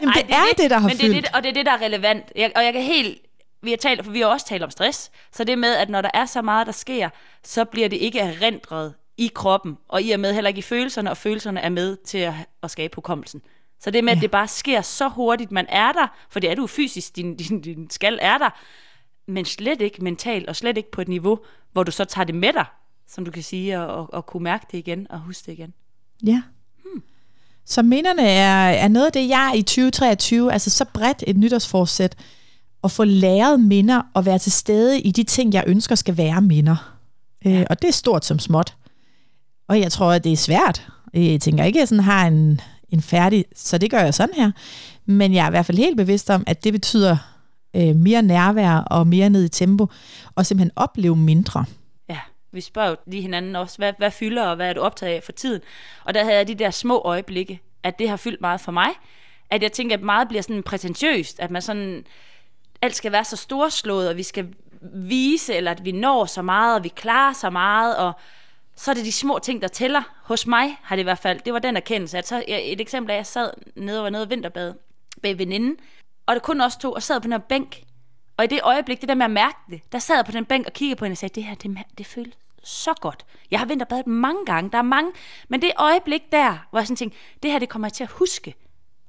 Jamen, 0.00 0.14
det, 0.14 0.22
Ej, 0.22 0.22
det 0.26 0.34
er 0.34 0.42
det, 0.48 0.58
det, 0.58 0.70
der 0.70 0.78
har 0.78 0.88
men 0.88 0.96
fyldt. 0.96 1.10
Det 1.10 1.18
er 1.18 1.20
det, 1.20 1.30
og 1.34 1.42
det 1.42 1.48
er 1.48 1.52
det, 1.52 1.66
der 1.66 1.72
er 1.72 1.82
relevant. 1.82 2.32
Jeg, 2.36 2.52
og 2.56 2.64
jeg 2.64 2.72
kan 2.72 2.82
helt 2.82 3.18
vi 3.62 3.70
har 3.70 3.76
talt, 3.76 4.04
for 4.04 4.12
vi 4.12 4.20
har 4.20 4.26
også 4.26 4.46
talt 4.46 4.62
om 4.62 4.70
stress, 4.70 5.10
så 5.32 5.44
det 5.44 5.58
med, 5.58 5.74
at 5.74 5.88
når 5.88 6.00
der 6.00 6.10
er 6.14 6.26
så 6.26 6.42
meget, 6.42 6.66
der 6.66 6.72
sker, 6.72 7.08
så 7.44 7.64
bliver 7.64 7.88
det 7.88 7.96
ikke 7.96 8.18
erindret 8.18 8.94
i 9.16 9.30
kroppen, 9.34 9.78
og 9.88 10.02
i 10.02 10.10
og 10.10 10.20
med 10.20 10.34
heller 10.34 10.48
ikke 10.48 10.58
i 10.58 10.62
følelserne, 10.62 11.10
og 11.10 11.16
følelserne 11.16 11.60
er 11.60 11.68
med 11.68 11.96
til 11.96 12.18
at, 12.18 12.34
at 12.62 12.70
skabe 12.70 12.94
hukommelsen. 12.94 13.42
Så 13.80 13.90
det 13.90 14.04
med, 14.04 14.12
ja. 14.12 14.16
at 14.16 14.22
det 14.22 14.30
bare 14.30 14.48
sker 14.48 14.80
så 14.80 15.08
hurtigt, 15.08 15.52
man 15.52 15.66
er 15.68 15.92
der, 15.92 16.06
for 16.30 16.40
det 16.40 16.50
er 16.50 16.54
du 16.54 16.66
fysisk, 16.66 17.16
din, 17.16 17.36
din, 17.36 17.60
din 17.60 17.90
skal 17.90 18.18
er 18.22 18.38
der, 18.38 18.50
men 19.28 19.44
slet 19.44 19.82
ikke 19.82 20.04
mentalt, 20.04 20.48
og 20.48 20.56
slet 20.56 20.76
ikke 20.76 20.90
på 20.90 21.00
et 21.00 21.08
niveau, 21.08 21.38
hvor 21.72 21.82
du 21.82 21.90
så 21.90 22.04
tager 22.04 22.24
det 22.24 22.34
med 22.34 22.52
dig, 22.52 22.64
som 23.14 23.24
du 23.24 23.30
kan 23.30 23.42
sige, 23.42 23.80
og, 23.80 23.86
og, 23.86 24.14
og 24.14 24.26
kunne 24.26 24.42
mærke 24.42 24.66
det 24.72 24.78
igen, 24.78 25.06
og 25.10 25.18
huske 25.18 25.46
det 25.46 25.52
igen. 25.52 25.72
Ja. 26.26 26.42
Hmm. 26.84 27.02
Så 27.64 27.82
minderne 27.82 28.22
er, 28.22 28.68
er 28.68 28.88
noget 28.88 29.06
af 29.06 29.12
det, 29.12 29.28
jeg 29.28 29.52
i 29.56 29.62
2023, 29.62 30.52
altså 30.52 30.70
så 30.70 30.84
bredt 30.84 31.24
et 31.26 31.36
nytårsforsæt, 31.36 32.16
at 32.84 32.90
få 32.90 33.04
læret 33.04 33.60
minder 33.60 34.02
og 34.14 34.26
være 34.26 34.38
til 34.38 34.52
stede 34.52 35.00
i 35.00 35.10
de 35.10 35.22
ting, 35.22 35.52
jeg 35.52 35.64
ønsker 35.66 35.94
skal 35.94 36.16
være 36.16 36.40
minder. 36.40 36.98
Øh, 37.46 37.52
ja. 37.52 37.60
Øh, 37.60 37.66
og 37.70 37.82
det 37.82 37.88
er 37.88 37.92
stort 37.92 38.24
som 38.24 38.38
småt. 38.38 38.76
Og 39.68 39.80
jeg 39.80 39.92
tror, 39.92 40.12
at 40.12 40.24
det 40.24 40.32
er 40.32 40.36
svært. 40.36 40.88
Jeg 41.14 41.40
tænker 41.40 41.64
ikke, 41.64 41.78
at 41.78 41.80
jeg 41.80 41.88
sådan 41.88 42.04
har 42.04 42.26
en, 42.26 42.60
en 42.88 43.02
færdig, 43.02 43.44
så 43.56 43.78
det 43.78 43.90
gør 43.90 43.98
jeg 43.98 44.14
sådan 44.14 44.34
her. 44.34 44.50
Men 45.06 45.34
jeg 45.34 45.44
er 45.44 45.48
i 45.48 45.50
hvert 45.50 45.66
fald 45.66 45.78
helt 45.78 45.96
bevidst 45.96 46.30
om, 46.30 46.44
at 46.46 46.64
det 46.64 46.72
betyder 46.72 47.16
øh, 47.76 47.96
mere 47.96 48.22
nærvær 48.22 48.76
og 48.76 49.06
mere 49.06 49.30
ned 49.30 49.44
i 49.44 49.48
tempo, 49.48 49.86
og 50.34 50.46
simpelthen 50.46 50.70
opleve 50.76 51.16
mindre. 51.16 51.64
Vi 52.52 52.60
spørger 52.60 52.88
jo 52.88 52.96
lige 53.06 53.22
hinanden 53.22 53.56
også, 53.56 53.78
hvad, 53.78 53.92
hvad 53.98 54.10
fylder, 54.10 54.46
og 54.46 54.56
hvad 54.56 54.68
er 54.68 54.72
du 54.72 54.80
optaget 54.80 55.16
af 55.16 55.22
for 55.22 55.32
tiden? 55.32 55.62
Og 56.04 56.14
der 56.14 56.24
havde 56.24 56.36
jeg 56.36 56.48
de 56.48 56.54
der 56.54 56.70
små 56.70 56.98
øjeblikke, 57.04 57.60
at 57.82 57.98
det 57.98 58.08
har 58.08 58.16
fyldt 58.16 58.40
meget 58.40 58.60
for 58.60 58.72
mig, 58.72 58.90
at 59.50 59.62
jeg 59.62 59.72
tænker, 59.72 59.96
at 59.96 60.02
meget 60.02 60.28
bliver 60.28 60.42
sådan 60.42 60.62
prætentiøst, 60.62 61.40
at 61.40 61.50
man 61.50 61.62
sådan 61.62 62.06
alt 62.82 62.96
skal 62.96 63.12
være 63.12 63.24
så 63.24 63.36
storslået, 63.36 64.08
og 64.08 64.16
vi 64.16 64.22
skal 64.22 64.54
vise, 64.94 65.54
eller 65.54 65.70
at 65.70 65.84
vi 65.84 65.92
når 65.92 66.24
så 66.24 66.42
meget, 66.42 66.76
og 66.76 66.84
vi 66.84 66.88
klarer 66.88 67.32
så 67.32 67.50
meget, 67.50 67.96
og 67.96 68.12
så 68.76 68.90
er 68.90 68.94
det 68.94 69.04
de 69.04 69.12
små 69.12 69.38
ting, 69.38 69.62
der 69.62 69.68
tæller. 69.68 70.02
Hos 70.22 70.46
mig 70.46 70.78
har 70.82 70.96
det 70.96 71.00
i 71.00 71.04
hvert 71.04 71.18
fald, 71.18 71.40
det 71.40 71.52
var 71.52 71.58
den 71.58 71.76
erkendelse. 71.76 72.18
At 72.18 72.26
så, 72.26 72.44
et 72.48 72.80
eksempel 72.80 73.10
er, 73.10 73.14
at 73.14 73.18
jeg 73.18 73.26
sad 73.26 73.50
nede 73.76 73.98
og 73.98 74.04
var 74.04 74.10
nede 74.10 74.22
og 74.22 74.30
vinterbad 74.30 74.74
med 75.22 75.34
veninden, 75.34 75.76
og 76.26 76.34
det 76.34 76.42
kun 76.42 76.60
også 76.60 76.78
to, 76.78 76.92
og 76.92 77.02
sad 77.02 77.20
på 77.20 77.24
den 77.24 77.32
her 77.32 77.38
bænk. 77.38 77.82
Og 78.36 78.44
i 78.44 78.48
det 78.48 78.60
øjeblik, 78.62 79.00
det 79.00 79.08
der 79.08 79.14
med 79.14 79.24
at 79.24 79.30
mærke 79.30 79.56
det, 79.70 79.80
der 79.92 79.98
sad 79.98 80.16
jeg 80.16 80.24
på 80.24 80.32
den 80.32 80.44
bænk 80.44 80.66
og 80.66 80.72
kiggede 80.72 80.98
på 80.98 81.04
hende 81.04 81.14
og 81.14 81.18
sagde, 81.18 81.34
det 81.34 81.44
her, 81.44 81.54
det, 81.54 81.78
det 81.98 82.06
føles 82.06 82.34
så 82.64 82.94
godt. 83.00 83.26
Jeg 83.50 83.58
har 83.58 83.66
vinterbadet 83.66 84.06
mange 84.06 84.46
gange, 84.46 84.70
der 84.70 84.78
er 84.78 84.82
mange, 84.82 85.12
men 85.48 85.62
det 85.62 85.72
øjeblik 85.76 86.22
der, 86.32 86.66
hvor 86.70 86.78
jeg 86.78 86.86
sådan 86.86 86.96
tænkte, 86.96 87.18
det 87.42 87.50
her, 87.50 87.58
det 87.58 87.68
kommer 87.68 87.88
jeg 87.88 87.92
til 87.92 88.04
at 88.04 88.10
huske. 88.10 88.54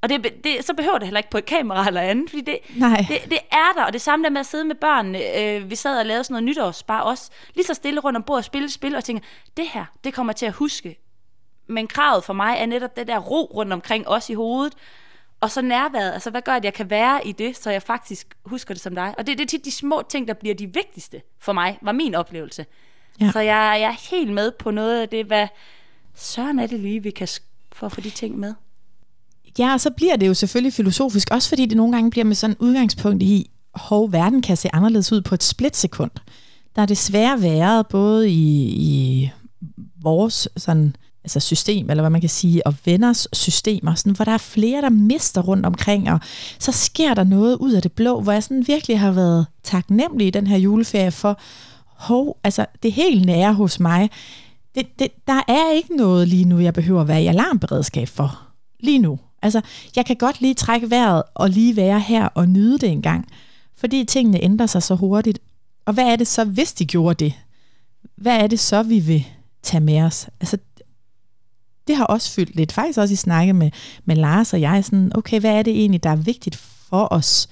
Og 0.01 0.09
det, 0.09 0.43
det, 0.43 0.65
så 0.65 0.73
behøver 0.73 0.97
det 0.97 1.07
heller 1.07 1.19
ikke 1.19 1.29
på 1.29 1.37
et 1.37 1.45
kamera 1.45 1.87
eller 1.87 2.01
andet, 2.01 2.29
fordi 2.29 2.41
det, 2.41 2.59
Nej. 2.75 3.05
det, 3.09 3.29
det 3.29 3.39
er 3.51 3.73
der. 3.75 3.83
Og 3.83 3.93
det 3.93 4.01
samme 4.01 4.23
der 4.23 4.29
med 4.29 4.39
at 4.39 4.45
sidde 4.45 4.63
med 4.63 4.75
børnene. 4.75 5.39
Øh, 5.39 5.69
vi 5.69 5.75
sad 5.75 5.99
og 5.99 6.05
lavede 6.05 6.23
sådan 6.23 6.33
noget 6.33 6.43
nytårsbar 6.43 7.01
også. 7.01 7.31
Lige 7.55 7.65
så 7.65 7.73
stille 7.73 7.99
rundt 7.99 8.17
om 8.17 8.23
bordet 8.23 8.39
og 8.39 8.45
spille 8.45 8.69
spil, 8.69 8.95
og 8.95 9.03
tænker, 9.03 9.23
det 9.57 9.67
her, 9.67 9.85
det 10.03 10.13
kommer 10.13 10.33
til 10.33 10.45
at 10.45 10.53
huske. 10.53 10.99
Men 11.67 11.87
kravet 11.87 12.23
for 12.23 12.33
mig 12.33 12.55
er 12.59 12.65
netop 12.65 12.95
det 12.95 13.07
der 13.07 13.19
ro 13.19 13.51
rundt 13.53 13.73
omkring 13.73 14.07
os 14.07 14.29
i 14.29 14.33
hovedet. 14.33 14.73
Og 15.41 15.51
så 15.51 15.61
nærværet, 15.61 16.13
altså 16.13 16.29
hvad 16.29 16.41
gør, 16.41 16.53
at 16.53 16.65
jeg 16.65 16.73
kan 16.73 16.89
være 16.89 17.27
i 17.27 17.31
det, 17.31 17.57
så 17.57 17.71
jeg 17.71 17.83
faktisk 17.83 18.37
husker 18.45 18.73
det 18.73 18.81
som 18.83 18.95
dig. 18.95 19.13
Og 19.17 19.27
det, 19.27 19.37
det 19.37 19.43
er 19.43 19.47
tit 19.47 19.65
de 19.65 19.71
små 19.71 20.03
ting, 20.09 20.27
der 20.27 20.33
bliver 20.33 20.55
de 20.55 20.73
vigtigste 20.73 21.21
for 21.39 21.53
mig, 21.53 21.79
var 21.81 21.91
min 21.91 22.15
oplevelse. 22.15 22.65
Ja. 23.21 23.31
Så 23.31 23.39
jeg, 23.39 23.77
jeg 23.81 23.89
er 23.89 24.09
helt 24.15 24.33
med 24.33 24.51
på 24.59 24.71
noget 24.71 25.01
af 25.01 25.09
det, 25.09 25.25
hvad 25.25 25.47
søren 26.15 26.59
er 26.59 26.67
det 26.67 26.79
lige, 26.79 27.03
vi 27.03 27.11
kan 27.11 27.27
for 27.71 27.85
at 27.85 27.91
få 27.91 28.01
de 28.01 28.09
ting 28.09 28.39
med. 28.39 28.53
Ja, 29.59 29.73
og 29.73 29.81
så 29.81 29.89
bliver 29.89 30.15
det 30.15 30.27
jo 30.27 30.33
selvfølgelig 30.33 30.73
filosofisk, 30.73 31.27
også 31.31 31.49
fordi 31.49 31.65
det 31.65 31.77
nogle 31.77 31.93
gange 31.93 32.11
bliver 32.11 32.25
med 32.25 32.35
sådan 32.35 32.55
udgangspunkt 32.59 33.23
i, 33.23 33.49
hov, 33.73 34.11
verden 34.11 34.41
kan 34.41 34.57
se 34.57 34.75
anderledes 34.75 35.11
ud 35.11 35.21
på 35.21 35.35
et 35.35 35.43
splitsekund. 35.43 36.11
Der 36.75 36.81
er 36.81 36.85
desværre 36.85 37.41
været 37.41 37.87
både 37.87 38.29
i, 38.29 38.67
i 38.67 39.31
vores 40.01 40.47
sådan, 40.57 40.95
altså 41.23 41.39
system, 41.39 41.89
eller 41.89 42.01
hvad 42.01 42.09
man 42.09 42.21
kan 42.21 42.29
sige, 42.29 42.67
og 42.67 42.75
venners 42.85 43.27
systemer, 43.33 43.95
sådan, 43.95 44.15
hvor 44.15 44.25
der 44.25 44.31
er 44.31 44.37
flere, 44.37 44.81
der 44.81 44.89
mister 44.89 45.41
rundt 45.41 45.65
omkring, 45.65 46.11
og 46.11 46.19
så 46.59 46.71
sker 46.71 47.13
der 47.13 47.23
noget 47.23 47.55
ud 47.55 47.71
af 47.71 47.81
det 47.81 47.91
blå, 47.91 48.21
hvor 48.21 48.31
jeg 48.31 48.43
sådan 48.43 48.67
virkelig 48.67 48.99
har 48.99 49.11
været 49.11 49.45
taknemmelig 49.63 50.27
i 50.27 50.31
den 50.31 50.47
her 50.47 50.57
juleferie 50.57 51.11
for, 51.11 51.39
hov, 51.95 52.37
altså 52.43 52.65
det 52.83 52.91
helt 52.91 53.25
nære 53.25 53.53
hos 53.53 53.79
mig, 53.79 54.09
det, 54.75 54.99
det, 54.99 55.07
der 55.27 55.41
er 55.47 55.71
ikke 55.71 55.95
noget 55.95 56.27
lige 56.27 56.45
nu, 56.45 56.59
jeg 56.59 56.73
behøver 56.73 57.01
at 57.01 57.07
være 57.07 57.23
i 57.23 57.27
alarmberedskab 57.27 58.07
for. 58.07 58.41
Lige 58.79 58.99
nu. 58.99 59.19
Altså, 59.41 59.61
jeg 59.95 60.05
kan 60.05 60.15
godt 60.15 60.41
lige 60.41 60.53
trække 60.53 60.89
vejret 60.89 61.23
og 61.33 61.49
lige 61.49 61.75
være 61.75 61.99
her 61.99 62.25
og 62.25 62.49
nyde 62.49 62.77
det 62.77 62.89
en 62.89 63.01
gang. 63.01 63.27
Fordi 63.75 64.03
tingene 64.03 64.43
ændrer 64.43 64.65
sig 64.65 64.83
så 64.83 64.95
hurtigt. 64.95 65.39
Og 65.85 65.93
hvad 65.93 66.05
er 66.05 66.15
det 66.15 66.27
så, 66.27 66.43
hvis 66.43 66.73
de 66.73 66.85
gjorde 66.85 67.25
det? 67.25 67.33
Hvad 68.15 68.37
er 68.37 68.47
det 68.47 68.59
så, 68.59 68.83
vi 68.83 68.99
vil 68.99 69.25
tage 69.63 69.81
med 69.81 70.01
os? 70.01 70.29
Altså, 70.39 70.57
det 71.87 71.95
har 71.95 72.05
også 72.05 72.31
fyldt 72.31 72.55
lidt. 72.55 72.71
Faktisk 72.71 72.99
også 72.99 73.13
i 73.13 73.15
snakke 73.15 73.53
med, 73.53 73.71
med 74.05 74.15
Lars 74.15 74.53
og 74.53 74.61
jeg. 74.61 74.85
Sådan, 74.85 75.11
okay, 75.15 75.39
hvad 75.39 75.51
er 75.51 75.63
det 75.63 75.79
egentlig, 75.79 76.03
der 76.03 76.09
er 76.09 76.15
vigtigt 76.15 76.55
for 76.55 77.07
os? 77.11 77.49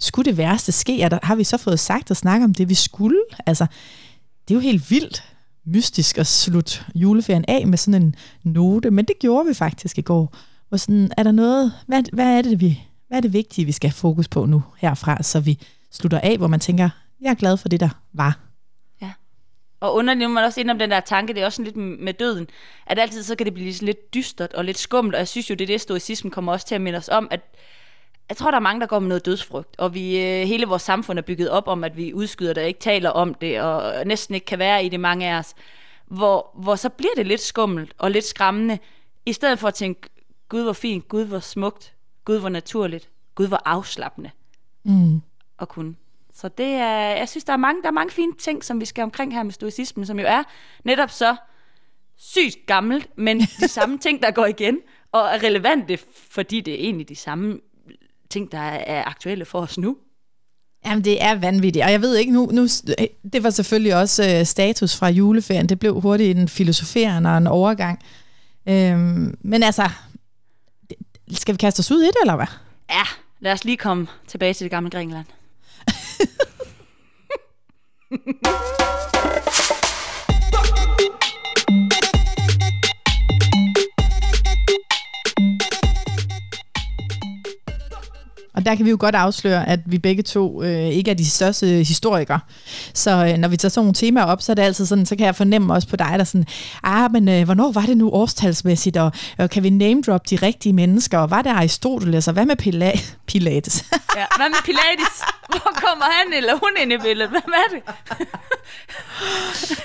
Skulle 0.00 0.30
det 0.30 0.36
værste 0.36 0.72
ske? 0.72 1.02
Er 1.02 1.08
der, 1.08 1.18
har 1.22 1.34
vi 1.34 1.44
så 1.44 1.56
fået 1.56 1.80
sagt 1.80 2.10
og 2.10 2.16
snakket 2.16 2.44
om 2.44 2.54
det, 2.54 2.68
vi 2.68 2.74
skulle? 2.74 3.20
Altså, 3.46 3.66
det 4.48 4.54
er 4.54 4.58
jo 4.58 4.60
helt 4.60 4.90
vildt 4.90 5.24
mystisk 5.64 6.18
at 6.18 6.26
slutte 6.26 6.84
juleferien 6.94 7.44
af 7.48 7.66
med 7.66 7.78
sådan 7.78 8.02
en 8.02 8.16
note, 8.44 8.90
men 8.90 9.04
det 9.04 9.18
gjorde 9.18 9.48
vi 9.48 9.54
faktisk 9.54 9.98
i 9.98 10.02
går. 10.02 10.34
Hvor 10.68 10.76
sådan, 10.76 11.10
er 11.16 11.22
der 11.22 11.32
noget, 11.32 11.72
hvad, 11.86 12.02
hvad, 12.12 12.38
er 12.38 12.42
det, 12.42 12.60
vi, 12.60 12.82
hvad 13.08 13.18
er 13.18 13.22
det 13.22 13.32
vigtige, 13.32 13.64
vi 13.64 13.72
skal 13.72 13.90
have 13.90 13.94
fokus 13.94 14.28
på 14.28 14.46
nu 14.46 14.62
herfra, 14.78 15.22
så 15.22 15.40
vi 15.40 15.58
slutter 15.90 16.20
af, 16.20 16.38
hvor 16.38 16.46
man 16.46 16.60
tænker, 16.60 16.90
jeg 17.20 17.30
er 17.30 17.34
glad 17.34 17.56
for 17.56 17.68
det, 17.68 17.80
der 17.80 17.88
var. 18.12 18.38
Ja. 19.02 19.12
Og 19.80 19.94
underligt 19.94 20.30
man 20.30 20.44
også 20.44 20.60
ind 20.60 20.70
om 20.70 20.78
den 20.78 20.90
der 20.90 21.00
tanke, 21.00 21.34
det 21.34 21.42
er 21.42 21.46
også 21.46 21.56
sådan 21.56 21.72
lidt 21.72 22.00
med 22.00 22.14
døden, 22.14 22.46
at 22.86 22.98
altid 22.98 23.22
så 23.22 23.34
kan 23.34 23.44
det 23.46 23.54
blive 23.54 23.72
lidt 23.72 24.14
dystert 24.14 24.52
og 24.52 24.64
lidt 24.64 24.78
skummelt, 24.78 25.14
og 25.14 25.18
jeg 25.18 25.28
synes 25.28 25.50
jo, 25.50 25.54
det 25.54 25.64
er 25.64 25.66
det, 25.66 25.80
stoicismen 25.80 26.30
kommer 26.30 26.52
også 26.52 26.66
til 26.66 26.74
at 26.74 26.80
minde 26.80 26.96
os 26.96 27.08
om, 27.08 27.28
at 27.30 27.40
jeg 28.30 28.36
tror, 28.36 28.50
der 28.50 28.56
er 28.56 28.60
mange, 28.60 28.80
der 28.80 28.86
går 28.86 28.98
med 28.98 29.08
noget 29.08 29.26
dødsfrygt, 29.26 29.78
og 29.78 29.94
vi, 29.94 30.18
øh, 30.18 30.46
hele 30.46 30.66
vores 30.66 30.82
samfund 30.82 31.18
er 31.18 31.22
bygget 31.22 31.50
op 31.50 31.68
om, 31.68 31.84
at 31.84 31.96
vi 31.96 32.14
udskyder 32.14 32.52
det 32.52 32.66
ikke 32.66 32.80
taler 32.80 33.10
om 33.10 33.34
det, 33.34 33.60
og 33.60 34.06
næsten 34.06 34.34
ikke 34.34 34.44
kan 34.44 34.58
være 34.58 34.84
i 34.84 34.88
det, 34.88 35.00
mange 35.00 35.30
af 35.30 35.38
os. 35.38 35.54
Hvor, 36.06 36.50
hvor 36.54 36.76
så 36.76 36.88
bliver 36.88 37.12
det 37.16 37.26
lidt 37.26 37.40
skummelt 37.40 37.92
og 37.98 38.10
lidt 38.10 38.24
skræmmende, 38.24 38.78
i 39.26 39.32
stedet 39.32 39.58
for 39.58 39.68
at 39.68 39.74
tænke, 39.74 40.08
Gud 40.48 40.62
hvor 40.62 40.72
fint, 40.72 41.08
Gud 41.08 41.24
hvor 41.24 41.38
smukt, 41.38 41.94
Gud 42.24 42.40
hvor 42.40 42.48
naturligt, 42.48 43.08
Gud 43.34 43.48
hvor 43.48 43.62
afslappende 43.64 44.30
mm. 44.84 45.22
at 45.60 45.68
kunne. 45.68 45.94
Så 46.34 46.48
det 46.48 46.66
er, 46.66 47.16
jeg 47.16 47.28
synes, 47.28 47.44
der 47.44 47.52
er, 47.52 47.56
mange, 47.56 47.82
der 47.82 47.88
er 47.88 47.92
mange 47.92 48.12
fine 48.12 48.34
ting, 48.34 48.64
som 48.64 48.80
vi 48.80 48.84
skal 48.84 49.02
omkring 49.02 49.34
her 49.34 49.42
med 49.42 49.52
stoicismen, 49.52 50.06
som 50.06 50.18
jo 50.20 50.26
er 50.28 50.42
netop 50.84 51.10
så 51.10 51.36
sygt 52.16 52.66
gammelt, 52.66 53.18
men 53.18 53.40
de 53.40 53.68
samme 53.68 53.98
ting, 54.04 54.22
der 54.22 54.30
går 54.30 54.46
igen, 54.46 54.78
og 55.12 55.20
er 55.20 55.42
relevante, 55.42 55.98
fordi 56.30 56.60
det 56.60 56.74
er 56.74 56.78
egentlig 56.78 57.08
de 57.08 57.16
samme 57.16 57.60
ting, 58.30 58.52
der 58.52 58.58
er 58.58 59.04
aktuelle 59.04 59.44
for 59.44 59.60
os 59.60 59.78
nu. 59.78 59.96
Jamen, 60.86 61.04
det 61.04 61.22
er 61.22 61.34
vanvittigt, 61.34 61.84
og 61.84 61.92
jeg 61.92 62.02
ved 62.02 62.16
ikke 62.16 62.32
nu, 62.32 62.46
nu 62.52 62.66
det 63.32 63.42
var 63.42 63.50
selvfølgelig 63.50 63.96
også 63.96 64.38
øh, 64.38 64.46
status 64.46 64.96
fra 64.96 65.08
juleferien, 65.08 65.68
det 65.68 65.78
blev 65.78 66.00
hurtigt 66.00 66.38
en 66.38 66.48
filosoferende 66.48 67.30
og 67.30 67.38
en 67.38 67.46
overgang. 67.46 67.98
Øhm, 68.68 69.38
men 69.40 69.62
altså, 69.62 69.88
skal 71.32 71.54
vi 71.54 71.56
kaste 71.56 71.80
os 71.80 71.90
ud 71.90 72.02
i 72.02 72.06
det, 72.06 72.16
eller 72.22 72.36
hvad? 72.36 72.46
Ja, 72.90 73.02
lad 73.40 73.52
os 73.52 73.64
lige 73.64 73.76
komme 73.76 74.06
tilbage 74.26 74.54
til 74.54 74.64
det 74.64 74.70
gamle 74.70 74.90
Grækenland. 74.90 75.26
Og 88.60 88.66
der 88.66 88.74
kan 88.74 88.84
vi 88.84 88.90
jo 88.90 88.96
godt 89.00 89.14
afsløre, 89.14 89.68
at 89.68 89.80
vi 89.86 89.98
begge 89.98 90.22
to 90.22 90.62
øh, 90.62 90.88
ikke 90.88 91.10
er 91.10 91.14
de 91.14 91.30
største 91.30 91.66
historikere. 91.66 92.40
Så 92.94 93.10
øh, 93.10 93.38
når 93.38 93.48
vi 93.48 93.56
tager 93.56 93.70
sådan 93.70 93.84
nogle 93.84 93.94
temaer 93.94 94.24
op, 94.24 94.42
så 94.42 94.52
er 94.52 94.54
det 94.54 94.62
altid 94.62 94.86
sådan, 94.86 95.06
så 95.06 95.16
kan 95.16 95.26
jeg 95.26 95.36
fornemme 95.36 95.74
også 95.74 95.88
på 95.88 95.96
dig, 95.96 96.14
der 96.18 96.24
sådan, 96.24 96.46
ah, 96.82 97.12
men 97.12 97.28
øh, 97.28 97.44
hvornår 97.44 97.72
var 97.72 97.80
det 97.80 97.96
nu 97.96 98.10
årstalsmæssigt, 98.10 98.96
og 98.96 99.12
øh, 99.40 99.48
kan 99.48 99.62
vi 99.62 99.70
name 99.70 100.02
drop 100.02 100.30
de 100.30 100.36
rigtige 100.36 100.72
mennesker, 100.72 101.18
og 101.18 101.30
var 101.30 101.42
det 101.42 101.50
Aristoteles, 101.50 102.28
og 102.28 102.34
hvad 102.34 102.46
med 102.46 102.56
Pila- 102.62 103.00
Pilates? 103.28 103.84
ja, 104.18 104.24
hvad 104.36 104.48
med 104.48 104.64
Pilates? 104.64 105.22
Hvor 105.48 105.72
kommer 105.74 106.04
han 106.04 106.32
eller 106.36 106.52
hun 106.52 106.70
ind 106.82 106.92
i 106.92 106.98
billedet? 106.98 107.30
Hvem 107.30 107.52
er 107.54 107.74
det? 107.74 107.82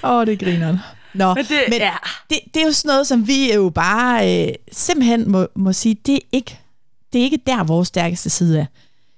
Åh, 0.04 0.12
oh, 0.12 0.26
det 0.26 0.40
griner 0.40 0.78
Nå, 1.14 1.34
men, 1.34 1.46
det, 1.46 1.64
men 1.70 1.80
ja. 1.80 1.94
det, 2.30 2.40
det 2.54 2.62
er 2.62 2.66
jo 2.66 2.72
sådan 2.72 2.90
noget, 2.90 3.08
som 3.08 3.28
vi 3.28 3.54
jo 3.54 3.70
bare 3.70 4.48
øh, 4.48 4.54
simpelthen 4.72 5.32
må, 5.32 5.48
må 5.56 5.74
sige, 5.74 5.98
det 6.06 6.16
er 6.16 6.20
ikke 6.32 6.60
det 7.14 7.20
er 7.20 7.24
ikke 7.24 7.40
der, 7.48 7.64
vores 7.64 7.88
stærkeste 7.88 8.30
side 8.30 8.60
er. 8.60 8.66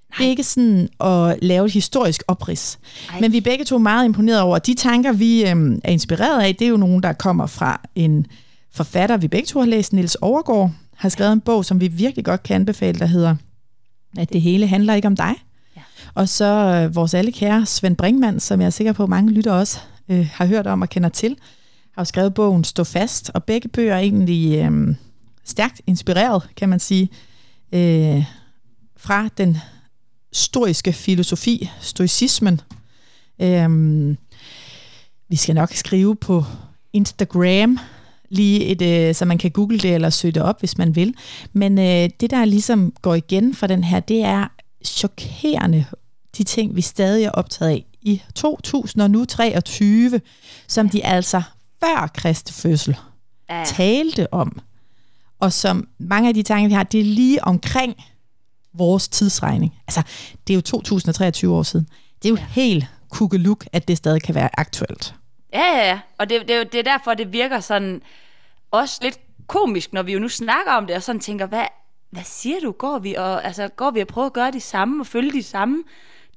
Nej. 0.09 0.17
Det 0.17 0.25
er 0.25 0.29
ikke 0.29 0.43
sådan 0.43 0.89
at 0.99 1.39
lave 1.41 1.65
et 1.65 1.71
historisk 1.71 2.23
oprids. 2.27 2.79
Ej. 3.09 3.19
Men 3.19 3.31
vi 3.31 3.37
er 3.37 3.41
begge 3.41 3.65
to 3.65 3.77
meget 3.77 4.05
imponeret 4.05 4.41
over, 4.41 4.59
de 4.59 4.73
tanker, 4.73 5.11
vi 5.11 5.49
øhm, 5.49 5.81
er 5.83 5.91
inspireret 5.91 6.41
af, 6.41 6.55
det 6.55 6.65
er 6.65 6.69
jo 6.69 6.77
nogen, 6.77 7.03
der 7.03 7.13
kommer 7.13 7.47
fra 7.47 7.81
en 7.95 8.25
forfatter, 8.71 9.17
vi 9.17 9.27
begge 9.27 9.45
to 9.45 9.59
har 9.59 9.67
læst, 9.67 9.93
Nils 9.93 10.15
Overgaard, 10.15 10.71
har 10.95 11.09
skrevet 11.09 11.33
en 11.33 11.41
bog, 11.41 11.65
som 11.65 11.81
vi 11.81 11.87
virkelig 11.87 12.25
godt 12.25 12.43
kan 12.43 12.55
anbefale, 12.55 12.99
der 12.99 13.05
hedder, 13.05 13.35
at 14.17 14.33
det 14.33 14.41
hele 14.41 14.67
handler 14.67 14.93
ikke 14.93 15.07
om 15.07 15.15
dig. 15.15 15.33
Ja. 15.75 15.81
Og 16.13 16.29
så 16.29 16.45
øh, 16.45 16.95
vores 16.95 17.13
alle 17.13 17.31
kære 17.31 17.65
Svend 17.65 17.95
Brinkmann, 17.95 18.39
som 18.39 18.59
jeg 18.59 18.65
er 18.65 18.69
sikker 18.69 18.93
på, 18.93 19.03
at 19.03 19.09
mange 19.09 19.31
lytter 19.31 19.51
også 19.51 19.79
øh, 20.09 20.29
har 20.33 20.45
hørt 20.45 20.67
om 20.67 20.81
og 20.81 20.89
kender 20.89 21.09
til, 21.09 21.37
har 21.97 22.03
skrevet 22.03 22.33
bogen 22.33 22.63
Stå 22.63 22.83
fast, 22.83 23.31
og 23.33 23.43
begge 23.43 23.67
bøger 23.67 23.95
er 23.95 23.99
egentlig 23.99 24.57
øh, 24.57 24.95
stærkt 25.45 25.81
inspireret, 25.87 26.49
kan 26.57 26.69
man 26.69 26.79
sige, 26.79 27.09
øh, 27.71 28.23
fra 28.97 29.29
den 29.37 29.57
stoiske 30.33 30.93
filosofi, 30.93 31.69
stoicismen. 31.81 32.61
Øh, 33.41 33.69
vi 35.29 35.35
skal 35.35 35.55
nok 35.55 35.73
skrive 35.73 36.15
på 36.15 36.43
Instagram 36.93 37.79
lige 38.29 38.65
et, 38.65 38.81
øh, 38.81 39.15
så 39.15 39.25
man 39.25 39.37
kan 39.37 39.51
google 39.51 39.79
det 39.79 39.95
eller 39.95 40.09
søge 40.09 40.31
det 40.31 40.43
op, 40.43 40.59
hvis 40.59 40.77
man 40.77 40.95
vil. 40.95 41.15
Men 41.53 41.79
øh, 41.79 42.09
det, 42.19 42.31
der 42.31 42.45
ligesom 42.45 42.93
går 43.01 43.15
igen 43.15 43.55
for 43.55 43.67
den 43.67 43.83
her, 43.83 43.99
det 43.99 44.23
er 44.23 44.47
chokerende 44.85 45.85
de 46.37 46.43
ting, 46.43 46.75
vi 46.75 46.81
stadig 46.81 47.23
er 47.23 47.31
optaget 47.31 47.71
af 47.71 47.85
i 48.01 48.21
2023, 48.35 50.21
som 50.67 50.89
de 50.89 51.05
altså 51.05 51.41
før 51.79 52.11
Kristi 52.13 52.53
fødsel 52.53 52.97
ja. 53.49 53.63
talte 53.65 54.33
om 54.33 54.59
og 55.39 55.53
som 55.53 55.87
mange 55.97 56.27
af 56.27 56.33
de 56.33 56.43
tanker, 56.43 56.67
vi 56.67 56.73
har, 56.73 56.83
det 56.83 56.99
er 56.99 57.03
lige 57.03 57.43
omkring 57.43 57.95
vores 58.73 59.07
tidsregning. 59.07 59.73
Altså, 59.87 60.01
det 60.47 60.53
er 60.53 60.55
jo 60.55 60.61
2023 60.61 61.55
år 61.55 61.63
siden. 61.63 61.87
Det 62.23 62.25
er 62.25 62.29
jo 62.29 62.37
ja. 62.37 62.45
helt 62.45 62.85
kugeluk, 63.09 63.65
at 63.73 63.87
det 63.87 63.97
stadig 63.97 64.21
kan 64.21 64.35
være 64.35 64.49
aktuelt. 64.59 65.15
Ja, 65.53 65.63
ja, 65.63 65.87
ja. 65.87 65.99
Og 66.17 66.29
det, 66.29 66.41
det, 66.47 66.71
det 66.71 66.79
er 66.79 66.83
derfor, 66.83 67.13
det 67.13 67.33
virker 67.33 67.59
sådan 67.59 68.01
også 68.71 68.99
lidt 69.01 69.19
komisk, 69.47 69.93
når 69.93 70.03
vi 70.03 70.13
jo 70.13 70.19
nu 70.19 70.29
snakker 70.29 70.71
om 70.71 70.87
det, 70.87 70.95
og 70.95 71.03
sådan 71.03 71.19
tænker, 71.19 71.45
hvad, 71.45 71.65
hvad 72.11 72.23
siger 72.23 72.59
du? 72.59 72.71
Går 72.71 72.99
vi 72.99 73.13
og, 73.15 73.45
altså, 73.45 73.67
går 73.67 73.91
vi 73.91 74.01
og 74.01 74.07
prøver 74.07 74.27
at 74.27 74.33
gøre 74.33 74.51
de 74.51 74.59
samme 74.59 75.01
og 75.01 75.07
følge 75.07 75.31
de 75.31 75.43
samme 75.43 75.83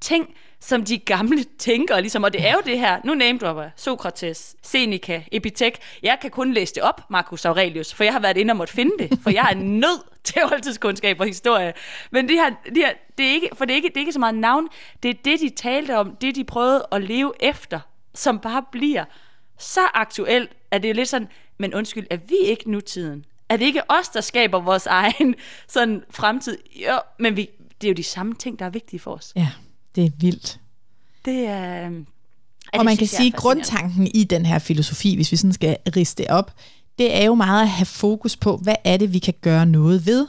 ting? 0.00 0.28
Som 0.60 0.84
de 0.84 0.98
gamle 0.98 1.44
tænkere, 1.58 2.00
ligesom, 2.00 2.22
og 2.22 2.32
det 2.32 2.46
er 2.46 2.52
jo 2.52 2.60
det 2.64 2.78
her, 2.78 3.00
nu 3.04 3.14
name 3.14 3.38
dropper 3.38 3.70
Sokrates, 3.76 4.56
Seneca, 4.62 5.24
Epitek, 5.32 5.78
jeg 6.02 6.18
kan 6.22 6.30
kun 6.30 6.52
læse 6.52 6.74
det 6.74 6.82
op, 6.82 7.10
Marcus 7.10 7.44
Aurelius, 7.44 7.94
for 7.94 8.04
jeg 8.04 8.12
har 8.12 8.20
været 8.20 8.36
inde 8.36 8.52
og 8.52 8.56
måtte 8.56 8.72
finde 8.72 8.92
det, 8.98 9.18
for 9.22 9.30
jeg 9.30 9.48
er 9.50 9.56
nødt 9.56 10.02
til 10.24 10.44
oldtidskundskab 10.52 11.20
og 11.20 11.26
historie. 11.26 11.72
Men 12.10 12.28
det 12.28 12.36
her, 12.36 12.50
det 12.64 12.76
her 12.76 12.92
det 13.18 13.26
er 13.26 13.32
ikke, 13.32 13.48
for 13.54 13.64
det 13.64 13.72
er 13.72 13.76
ikke, 13.76 13.88
det 13.88 13.96
er 13.96 14.00
ikke 14.00 14.12
så 14.12 14.18
meget 14.18 14.34
navn, 14.34 14.68
det 15.02 15.08
er 15.08 15.14
det, 15.24 15.40
de 15.40 15.48
talte 15.48 15.96
om, 15.96 16.16
det 16.16 16.34
de 16.34 16.44
prøvede 16.44 16.86
at 16.92 17.02
leve 17.02 17.32
efter, 17.40 17.80
som 18.14 18.38
bare 18.38 18.62
bliver 18.72 19.04
så 19.58 19.80
aktuelt, 19.94 20.50
at 20.70 20.82
det 20.82 20.90
er 20.90 20.94
lidt 20.94 21.08
sådan, 21.08 21.28
men 21.58 21.74
undskyld, 21.74 22.06
er 22.10 22.16
vi 22.16 22.36
ikke 22.36 22.70
nutiden? 22.70 23.24
Er 23.48 23.56
det 23.56 23.64
ikke 23.64 23.82
os, 23.90 24.08
der 24.08 24.20
skaber 24.20 24.60
vores 24.60 24.86
egen 25.02 25.34
sådan 25.68 26.04
fremtid? 26.10 26.58
Jo, 26.76 26.98
men 27.18 27.36
vi, 27.36 27.50
det 27.80 27.86
er 27.86 27.90
jo 27.90 27.94
de 27.94 28.02
samme 28.02 28.34
ting, 28.34 28.58
der 28.58 28.64
er 28.64 28.70
vigtige 28.70 29.00
for 29.00 29.14
os. 29.14 29.32
Ja. 29.36 29.48
Det 29.94 30.04
er 30.04 30.10
vildt. 30.16 30.60
Det 31.24 31.46
er... 31.46 31.90
Øh, 31.90 32.04
og 32.72 32.84
man 32.84 32.96
kan 32.96 33.06
sige, 33.06 33.26
at 33.26 33.36
grundtanken 33.36 34.06
i 34.14 34.24
den 34.24 34.46
her 34.46 34.58
filosofi, 34.58 35.14
hvis 35.14 35.32
vi 35.32 35.36
sådan 35.36 35.52
skal 35.52 35.76
riste 35.96 36.22
det 36.22 36.30
op, 36.30 36.54
det 36.98 37.16
er 37.16 37.24
jo 37.24 37.34
meget 37.34 37.62
at 37.62 37.68
have 37.68 37.86
fokus 37.86 38.36
på, 38.36 38.56
hvad 38.56 38.74
er 38.84 38.96
det, 38.96 39.12
vi 39.12 39.18
kan 39.18 39.34
gøre 39.40 39.66
noget 39.66 40.06
ved, 40.06 40.26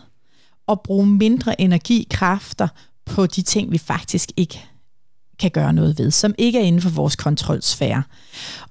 og 0.68 0.82
bruge 0.82 1.08
mindre 1.08 1.62
energi, 1.62 2.08
kræfter 2.10 2.68
på 3.06 3.26
de 3.26 3.42
ting, 3.42 3.72
vi 3.72 3.78
faktisk 3.78 4.32
ikke 4.38 4.66
kan 5.42 5.52
gøre 5.52 5.74
noget 5.74 6.00
ved, 6.00 6.12
som 6.12 6.34
ikke 6.38 6.60
er 6.60 6.64
inden 6.64 6.82
for 6.82 6.90
vores 6.90 7.16
kontrolsfære. 7.16 8.04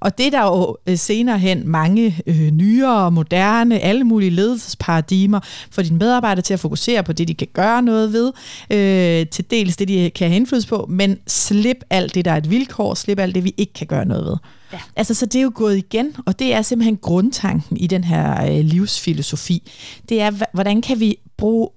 Og 0.01 0.19
det 0.19 0.33
der 0.33 0.43
jo 0.43 0.77
øh, 0.87 0.99
senere 0.99 1.39
hen 1.39 1.69
mange 1.69 2.23
øh, 2.27 2.51
nyere, 2.51 3.11
moderne, 3.11 3.79
alle 3.79 4.05
mulige 4.05 4.31
ledelsesparadigmer 4.31 5.41
for 5.71 5.83
dine 5.83 5.99
medarbejdere 5.99 6.43
til 6.43 6.55
at 6.55 6.61
fokusere 6.61 7.03
på 7.03 7.13
det, 7.13 7.29
de 7.29 7.35
kan 7.35 7.49
gøre 7.53 7.83
noget 7.83 8.13
ved, 8.13 8.33
øh, 8.71 9.27
til 9.27 9.51
dels 9.51 9.77
det, 9.77 9.89
de 9.89 10.11
kan 10.15 10.29
have 10.29 10.37
indflydelse 10.37 10.69
på, 10.69 10.87
men 10.89 11.19
slip 11.27 11.85
alt 11.91 12.15
det, 12.15 12.25
der 12.25 12.33
er 12.33 12.37
et 12.37 12.51
vilkår, 12.51 12.95
slip 12.95 13.19
alt 13.19 13.35
det, 13.35 13.45
vi 13.45 13.55
ikke 13.57 13.73
kan 13.73 13.87
gøre 13.87 14.05
noget 14.05 14.25
ved. 14.25 14.37
Ja. 14.73 14.79
Altså, 14.97 15.15
så 15.15 15.27
det 15.27 15.39
er 15.39 15.43
jo 15.43 15.53
gået 15.55 15.77
igen, 15.77 16.15
og 16.27 16.39
det 16.39 16.55
er 16.55 16.63
simpelthen 16.63 16.97
grundtanken 16.97 17.77
i 17.77 17.87
den 17.87 18.05
her 18.05 18.45
øh, 18.45 18.65
livsfilosofi. 18.65 19.71
Det 20.09 20.21
er, 20.21 20.31
hvordan 20.53 20.83
kan 20.83 21.01
vi 21.01 21.17
bruge, 21.37 21.69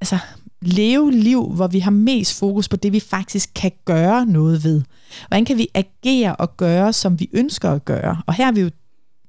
altså 0.00 0.18
leve 0.62 1.12
liv, 1.12 1.52
hvor 1.54 1.66
vi 1.66 1.78
har 1.78 1.90
mest 1.90 2.38
fokus 2.38 2.68
på 2.68 2.76
det, 2.76 2.92
vi 2.92 3.00
faktisk 3.00 3.50
kan 3.54 3.72
gøre 3.84 4.26
noget 4.26 4.64
ved. 4.64 4.82
Hvordan 5.28 5.44
kan 5.44 5.58
vi 5.58 5.68
agere 5.74 6.36
og 6.36 6.56
gøre, 6.56 6.92
som 6.92 7.20
vi 7.20 7.30
ønsker 7.32 7.70
at 7.70 7.84
gøre? 7.84 8.22
Og 8.26 8.34
her 8.34 8.46
er 8.46 8.52
vi 8.52 8.60
jo 8.60 8.70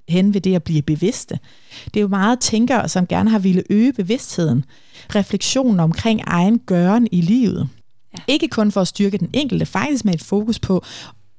hen 0.10 0.34
ved 0.34 0.42
det 0.42 0.56
at 0.56 0.64
blive 0.64 0.82
bevidste. 0.82 1.40
Det 1.86 1.98
er 1.98 2.02
jo 2.02 2.08
meget 2.08 2.40
tænkere, 2.40 2.90
som 2.90 3.08
gerne 3.08 3.30
har 3.30 3.40
ville 3.40 3.64
øge 3.70 3.94
bevidstheden. 3.94 4.66
Refleksionen 5.16 5.80
omkring 5.80 6.22
egen 6.28 6.60
gøren 6.60 7.08
i 7.12 7.22
livet. 7.22 7.70
Ja. 8.18 8.24
Ikke 8.28 8.48
kun 8.48 8.72
for 8.72 8.82
at 8.82 8.88
styrke 8.88 9.18
den 9.18 9.30
enkelte, 9.34 9.66
faktisk 9.66 10.06
med 10.06 10.14
et 10.14 10.24
fokus 10.24 10.60
på 10.60 10.84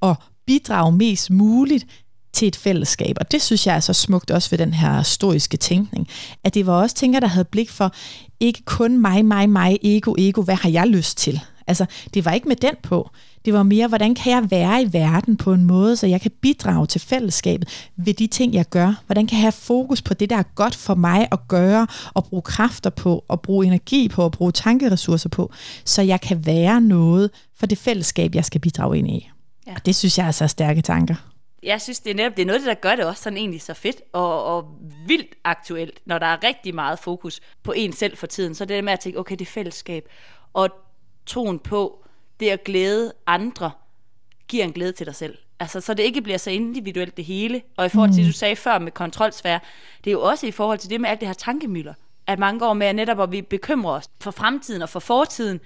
at 0.01 0.15
bidrage 0.47 0.91
mest 0.91 1.29
muligt 1.29 1.85
til 2.33 2.47
et 2.47 2.55
fællesskab. 2.55 3.15
Og 3.19 3.31
det 3.31 3.41
synes 3.41 3.67
jeg 3.67 3.75
er 3.75 3.79
så 3.79 3.93
smukt 3.93 4.31
også 4.31 4.49
ved 4.49 4.57
den 4.57 4.73
her 4.73 5.03
stoiske 5.03 5.57
tænkning, 5.57 6.07
at 6.43 6.53
det 6.53 6.65
var 6.65 6.73
også 6.73 6.95
tænker, 6.95 7.19
der 7.19 7.27
havde 7.27 7.45
blik 7.45 7.69
for 7.69 7.93
ikke 8.39 8.61
kun 8.65 9.01
mig, 9.01 9.25
mig, 9.25 9.49
mig, 9.49 9.77
ego, 9.83 10.13
ego, 10.17 10.41
hvad 10.41 10.55
har 10.55 10.69
jeg 10.69 10.87
lyst 10.87 11.17
til? 11.17 11.41
Altså, 11.67 11.85
det 12.13 12.25
var 12.25 12.31
ikke 12.31 12.47
med 12.47 12.55
den 12.55 12.73
på. 12.83 13.09
Det 13.45 13.53
var 13.53 13.63
mere, 13.63 13.87
hvordan 13.87 14.15
kan 14.15 14.33
jeg 14.33 14.51
være 14.51 14.81
i 14.81 14.93
verden 14.93 15.37
på 15.37 15.53
en 15.53 15.63
måde, 15.63 15.95
så 15.95 16.07
jeg 16.07 16.21
kan 16.21 16.31
bidrage 16.41 16.87
til 16.87 17.01
fællesskabet 17.01 17.89
ved 17.95 18.13
de 18.13 18.27
ting, 18.27 18.53
jeg 18.53 18.65
gør? 18.69 19.03
Hvordan 19.05 19.27
kan 19.27 19.35
jeg 19.37 19.43
have 19.43 19.51
fokus 19.51 20.01
på 20.01 20.13
det, 20.13 20.29
der 20.29 20.35
er 20.35 20.43
godt 20.55 20.75
for 20.75 20.95
mig 20.95 21.27
at 21.31 21.47
gøre, 21.47 21.87
og 22.13 22.25
bruge 22.25 22.41
kræfter 22.41 22.89
på, 22.89 23.25
og 23.27 23.41
bruge 23.41 23.65
energi 23.65 24.07
på, 24.07 24.23
og 24.23 24.31
bruge 24.31 24.51
tankeressourcer 24.51 25.29
på, 25.29 25.51
så 25.85 26.01
jeg 26.01 26.21
kan 26.21 26.45
være 26.45 26.81
noget 26.81 27.29
for 27.59 27.65
det 27.65 27.77
fællesskab, 27.77 28.35
jeg 28.35 28.45
skal 28.45 28.61
bidrage 28.61 28.97
ind 28.97 29.07
i? 29.07 29.29
Ja. 29.67 29.73
Og 29.75 29.85
det 29.85 29.95
synes 29.95 30.17
jeg 30.17 30.27
er 30.27 30.31
så 30.31 30.47
stærke 30.47 30.81
tanker 30.81 31.15
jeg 31.63 31.81
synes, 31.81 31.99
det 31.99 32.11
er 32.11 32.15
netop 32.15 32.37
det 32.37 32.41
er 32.41 32.45
noget, 32.45 32.65
der 32.65 32.73
gør 32.73 32.95
det 32.95 33.05
også 33.05 33.23
sådan 33.23 33.37
egentlig 33.37 33.61
så 33.61 33.73
fedt 33.73 34.01
og, 34.13 34.43
og 34.43 34.77
vildt 35.07 35.35
aktuelt, 35.43 35.99
når 36.05 36.19
der 36.19 36.25
er 36.25 36.43
rigtig 36.43 36.75
meget 36.75 36.99
fokus 36.99 37.39
på 37.63 37.71
en 37.71 37.93
selv 37.93 38.17
for 38.17 38.27
tiden. 38.27 38.55
Så 38.55 38.65
det 38.65 38.77
er 38.77 38.81
med 38.81 38.93
at 38.93 38.99
tænke, 38.99 39.19
okay, 39.19 39.35
det 39.35 39.45
er 39.47 39.51
fællesskab. 39.51 40.09
Og 40.53 40.69
troen 41.25 41.59
på 41.59 42.05
det 42.39 42.49
at 42.49 42.63
glæde 42.63 43.13
andre, 43.27 43.71
giver 44.47 44.63
en 44.63 44.73
glæde 44.73 44.91
til 44.91 45.05
dig 45.05 45.15
selv. 45.15 45.37
Altså, 45.59 45.81
så 45.81 45.93
det 45.93 46.03
ikke 46.03 46.21
bliver 46.21 46.37
så 46.37 46.51
individuelt 46.51 47.17
det 47.17 47.25
hele. 47.25 47.61
Og 47.77 47.85
i 47.85 47.89
forhold 47.89 48.09
til, 48.09 48.21
mm. 48.21 48.25
det 48.25 48.33
du 48.33 48.37
sagde 48.37 48.55
før 48.55 48.79
med 48.79 48.91
kontrolsfære, 48.91 49.59
det 50.03 50.09
er 50.09 50.11
jo 50.11 50.21
også 50.21 50.47
i 50.47 50.51
forhold 50.51 50.79
til 50.79 50.89
det 50.89 51.01
med 51.01 51.09
alt 51.09 51.19
det 51.19 51.27
her 51.27 51.33
tankemøller. 51.33 51.93
At 52.27 52.39
mange 52.39 52.59
går 52.59 52.73
med 52.73 52.93
netop, 52.93 53.19
at 53.19 53.31
vi 53.31 53.41
bekymrer 53.41 53.93
os 53.93 54.09
for 54.21 54.31
fremtiden 54.31 54.81
og 54.81 54.89
for 54.89 54.99
fortiden. 54.99 55.59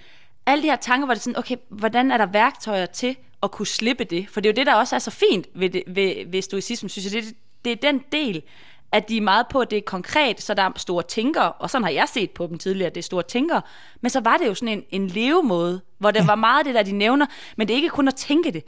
Alle 0.45 0.63
de 0.63 0.67
her 0.67 0.75
tanker, 0.75 1.05
hvor 1.05 1.13
det 1.13 1.19
er 1.19 1.23
sådan, 1.23 1.37
okay, 1.37 1.55
hvordan 1.69 2.11
er 2.11 2.17
der 2.17 2.25
værktøjer 2.25 2.85
til 2.85 3.15
at 3.43 3.51
kunne 3.51 3.67
slippe 3.67 4.03
det. 4.03 4.29
For 4.29 4.41
det 4.41 4.49
er 4.49 4.53
jo 4.53 4.55
det, 4.55 4.65
der 4.65 4.75
også 4.75 4.95
er 4.95 4.99
så 4.99 5.11
fint 5.11 5.47
ved, 5.55 5.69
det, 5.69 5.83
ved, 5.87 6.31
ved 6.31 6.41
stoicismen, 6.41 6.89
synes 6.89 7.13
jeg. 7.13 7.23
Det, 7.23 7.35
det 7.65 7.71
er 7.71 7.91
den 7.91 8.03
del, 8.11 8.43
at 8.91 9.09
de 9.09 9.17
er 9.17 9.21
meget 9.21 9.45
på, 9.49 9.59
at 9.59 9.71
det 9.71 9.77
er 9.77 9.81
konkret, 9.81 10.41
så 10.41 10.53
der 10.53 10.63
er 10.63 10.71
store 10.75 11.03
tænkere, 11.03 11.51
og 11.51 11.69
sådan 11.69 11.83
har 11.83 11.91
jeg 11.91 12.09
set 12.09 12.31
på 12.31 12.47
dem 12.47 12.57
tidligere, 12.57 12.87
at 12.87 12.95
det 12.95 13.01
er 13.01 13.03
store 13.03 13.23
tænkere. 13.23 13.61
Men 14.01 14.09
så 14.09 14.19
var 14.19 14.37
det 14.37 14.47
jo 14.47 14.53
sådan 14.53 14.77
en, 14.77 14.83
en 14.89 15.07
levemåde, 15.07 15.81
hvor 15.97 16.11
det 16.11 16.19
ja. 16.19 16.25
var 16.25 16.35
meget 16.35 16.65
det, 16.65 16.75
der 16.75 16.83
de 16.83 16.91
nævner, 16.91 17.25
men 17.57 17.67
det 17.67 17.73
er 17.73 17.77
ikke 17.77 17.89
kun 17.89 18.07
at 18.07 18.15
tænke 18.15 18.51
det. 18.51 18.63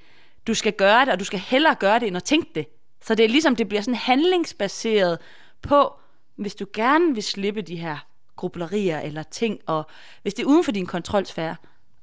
Du 0.47 0.53
skal 0.53 0.73
gøre 0.73 1.05
det, 1.05 1.13
og 1.13 1.19
du 1.19 1.25
skal 1.25 1.39
hellere 1.39 1.75
gøre 1.75 1.99
det, 1.99 2.07
end 2.07 2.17
at 2.17 2.23
tænke 2.23 2.51
det. 2.55 2.67
Så 3.01 3.15
det 3.15 3.25
er 3.25 3.29
ligesom, 3.29 3.55
det 3.55 3.67
bliver 3.67 3.81
sådan 3.81 3.95
handlingsbaseret 3.95 5.17
på, 5.61 5.93
hvis 6.35 6.55
du 6.55 6.65
gerne 6.73 7.13
vil 7.13 7.23
slippe 7.23 7.61
de 7.61 7.75
her 7.75 7.97
grublerier 8.35 8.99
eller 8.99 9.23
ting, 9.23 9.59
og 9.65 9.85
hvis 10.21 10.33
det 10.33 10.43
er 10.43 10.47
uden 10.47 10.63
for 10.63 10.71
din 10.71 10.85
kontrolsfære, 10.85 11.55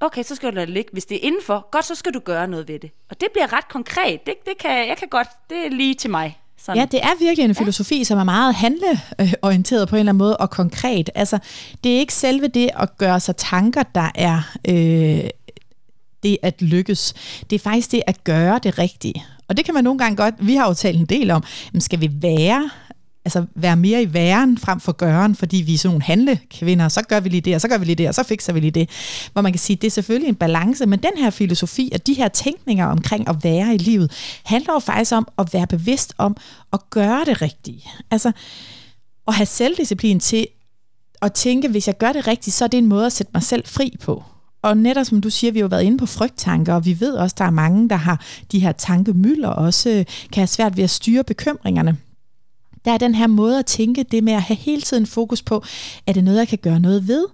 okay, 0.03 0.23
så 0.23 0.35
skal 0.35 0.51
du 0.51 0.55
lade 0.55 0.67
det 0.67 0.75
ligge. 0.75 0.91
Hvis 0.93 1.05
det 1.05 1.17
er 1.17 1.21
indenfor, 1.27 1.69
godt, 1.71 1.85
så 1.85 1.95
skal 1.95 2.15
du 2.15 2.19
gøre 2.19 2.49
noget 2.49 2.69
ved 2.69 2.79
det. 2.79 2.91
Og 3.11 3.21
det 3.21 3.29
bliver 3.33 3.53
ret 3.53 3.69
konkret. 3.69 4.27
Det, 4.27 4.35
det 4.47 4.59
kan, 4.61 4.89
jeg 4.89 4.97
kan 4.97 5.09
godt, 5.09 5.29
det 5.51 5.67
er 5.67 5.71
lige 5.71 5.95
til 5.95 6.11
mig. 6.11 6.39
Sådan. 6.59 6.81
Ja, 6.81 6.87
det 6.91 7.01
er 7.03 7.19
virkelig 7.19 7.45
en 7.45 7.55
filosofi, 7.55 7.99
ja. 7.99 8.05
som 8.05 8.19
er 8.19 8.25
meget 8.25 8.55
handleorienteret 8.55 9.89
på 9.89 9.97
en 9.97 10.01
eller 10.01 10.11
anden 10.11 10.19
måde, 10.19 10.37
og 10.37 10.51
konkret. 10.51 11.11
Altså, 11.15 11.39
det 11.85 11.95
er 11.95 11.99
ikke 11.99 12.15
selve 12.15 12.49
det 12.49 12.71
at 12.77 12.99
gøre 12.99 13.21
sig 13.21 13.37
tanker, 13.37 13.83
der 13.83 14.11
er 14.15 14.55
øh, 14.69 15.31
det 16.23 16.39
at 16.43 16.63
lykkes. 16.63 17.15
Det 17.51 17.57
er 17.57 17.61
faktisk 17.61 17.93
det 17.93 18.03
at 18.07 18.25
gøre 18.25 18.61
det 18.63 18.79
rigtige. 18.79 19.25
Og 19.49 19.57
det 19.57 19.65
kan 19.65 19.75
man 19.75 19.85
nogle 19.85 19.99
gange 19.99 20.17
godt, 20.17 20.35
vi 20.39 20.55
har 20.55 20.69
jo 20.69 20.75
talt 20.75 20.99
en 20.99 21.07
del 21.07 21.31
om, 21.31 21.45
men 21.73 21.81
skal 21.81 22.01
vi 22.01 22.11
være 22.13 22.71
altså 23.25 23.45
være 23.55 23.77
mere 23.77 24.03
i 24.03 24.15
væren 24.15 24.59
frem 24.59 24.81
for 24.81 24.93
gøren, 24.93 25.35
fordi 25.35 25.57
vi 25.57 25.75
er 25.75 25.79
sådan 25.79 25.91
nogle 25.91 26.03
handlekvinder, 26.03 26.89
så 26.89 27.03
gør 27.03 27.21
vi 27.21 27.29
lige 27.29 27.41
det, 27.41 27.55
og 27.55 27.61
så 27.61 27.69
gør 27.69 27.79
vi 27.79 27.85
lige 27.85 27.97
det, 27.97 28.09
og 28.09 28.15
så 28.15 28.23
fikser 28.23 28.53
vi 28.53 28.61
lige 28.61 28.71
det. 28.71 28.91
Hvor 29.33 29.43
man 29.43 29.53
kan 29.53 29.59
sige, 29.59 29.77
det 29.77 29.87
er 29.87 29.91
selvfølgelig 29.91 30.29
en 30.29 30.35
balance, 30.35 30.87
men 30.87 31.03
den 31.03 31.13
her 31.17 31.31
filosofi 31.31 31.91
og 31.95 32.07
de 32.07 32.15
her 32.15 32.29
tænkninger 32.29 32.87
omkring 32.87 33.29
at 33.29 33.45
være 33.45 33.75
i 33.75 33.79
livet, 33.79 34.13
handler 34.45 34.73
jo 34.73 34.79
faktisk 34.79 35.13
om 35.13 35.29
at 35.39 35.55
være 35.55 35.67
bevidst 35.67 36.15
om 36.19 36.37
at 36.73 36.81
gøre 36.91 37.25
det 37.25 37.43
rigtige. 37.43 37.85
Altså 38.11 38.33
at 39.29 39.35
have 39.35 39.47
selvdisciplin 39.47 40.21
til 40.21 40.47
at 41.23 41.33
tænke, 41.33 41.69
hvis 41.69 41.87
jeg 41.87 41.99
gør 41.99 42.13
det 42.13 42.27
rigtigt, 42.27 42.57
så 42.57 42.65
er 42.65 42.69
det 42.69 42.79
en 42.79 42.87
måde 42.87 43.07
at 43.07 43.13
sætte 43.13 43.31
mig 43.35 43.43
selv 43.43 43.67
fri 43.67 43.97
på. 44.01 44.25
Og 44.63 44.77
netop 44.77 45.07
som 45.07 45.21
du 45.21 45.31
siger, 45.31 45.53
vi 45.53 45.59
har 45.59 45.65
jo 45.65 45.69
været 45.69 45.83
inde 45.83 45.99
på 45.99 46.07
frygttanker, 46.07 46.75
og 46.75 46.85
vi 46.85 47.01
ved 47.01 47.15
også, 47.15 47.35
at 47.35 47.39
der 47.39 47.45
er 47.45 47.51
mange, 47.51 47.89
der 47.89 47.97
har 47.97 48.25
de 48.53 48.59
her 48.59 48.73
tankemylder, 48.73 49.49
også 49.49 50.05
kan 50.33 50.41
have 50.41 50.47
svært 50.47 50.77
ved 50.77 50.85
at 50.85 50.91
styre 50.91 51.25
bekymringerne 51.25 51.97
der 52.85 52.93
er 52.93 52.99
den 52.99 53.15
her 53.15 53.27
måde 53.27 53.59
at 53.59 53.67
tænke, 53.67 54.03
det 54.03 54.25
med 54.25 54.33
at 54.33 54.43
have 54.43 54.57
hele 54.57 54.83
tiden 54.83 55.07
fokus 55.07 55.43
på, 55.43 55.65
er 56.07 56.13
det 56.13 56.25
noget, 56.25 56.39
jeg 56.39 56.49
kan 56.49 56.59
gøre 56.59 56.81
noget 56.81 57.09
ved? 57.09 57.27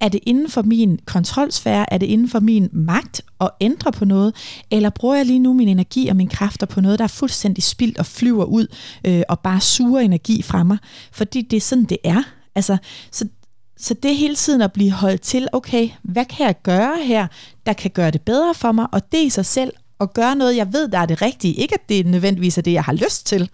Er 0.00 0.08
det 0.08 0.20
inden 0.26 0.50
for 0.50 0.62
min 0.62 0.98
kontrolsfære? 1.06 1.92
Er 1.92 1.98
det 1.98 2.06
inden 2.06 2.28
for 2.28 2.40
min 2.40 2.68
magt 2.72 3.22
at 3.40 3.50
ændre 3.60 3.92
på 3.92 4.04
noget? 4.04 4.34
Eller 4.70 4.90
bruger 4.90 5.16
jeg 5.16 5.26
lige 5.26 5.38
nu 5.38 5.52
min 5.52 5.68
energi 5.68 6.08
og 6.08 6.16
mine 6.16 6.30
kræfter 6.30 6.66
på 6.66 6.80
noget, 6.80 6.98
der 6.98 7.04
er 7.04 7.08
fuldstændig 7.08 7.64
spildt 7.64 7.98
og 7.98 8.06
flyver 8.06 8.44
ud 8.44 8.66
øh, 9.06 9.22
og 9.28 9.40
bare 9.40 9.60
suger 9.60 10.00
energi 10.00 10.42
fra 10.42 10.62
mig? 10.62 10.78
Fordi 11.12 11.42
det 11.42 11.56
er 11.56 11.60
sådan, 11.60 11.84
det 11.84 11.98
er. 12.04 12.22
Altså, 12.54 12.76
så, 13.12 13.28
så 13.76 13.94
det 13.94 14.10
er 14.10 14.14
hele 14.14 14.34
tiden 14.34 14.62
at 14.62 14.72
blive 14.72 14.90
holdt 14.90 15.20
til, 15.20 15.48
okay, 15.52 15.88
hvad 16.02 16.24
kan 16.24 16.46
jeg 16.46 16.62
gøre 16.62 17.02
her, 17.04 17.26
der 17.66 17.72
kan 17.72 17.90
gøre 17.90 18.10
det 18.10 18.22
bedre 18.22 18.54
for 18.54 18.72
mig? 18.72 18.86
Og 18.92 19.12
det 19.12 19.18
i 19.18 19.30
sig 19.30 19.46
selv 19.46 19.72
at 20.00 20.14
gøre 20.14 20.36
noget, 20.36 20.56
jeg 20.56 20.72
ved, 20.72 20.88
der 20.88 20.98
er 20.98 21.06
det 21.06 21.22
rigtige. 21.22 21.54
Ikke 21.54 21.74
at 21.74 21.88
det 21.88 22.06
nødvendigvis 22.06 22.58
er 22.58 22.62
det, 22.62 22.72
jeg 22.72 22.84
har 22.84 22.92
lyst 22.92 23.26
til, 23.26 23.50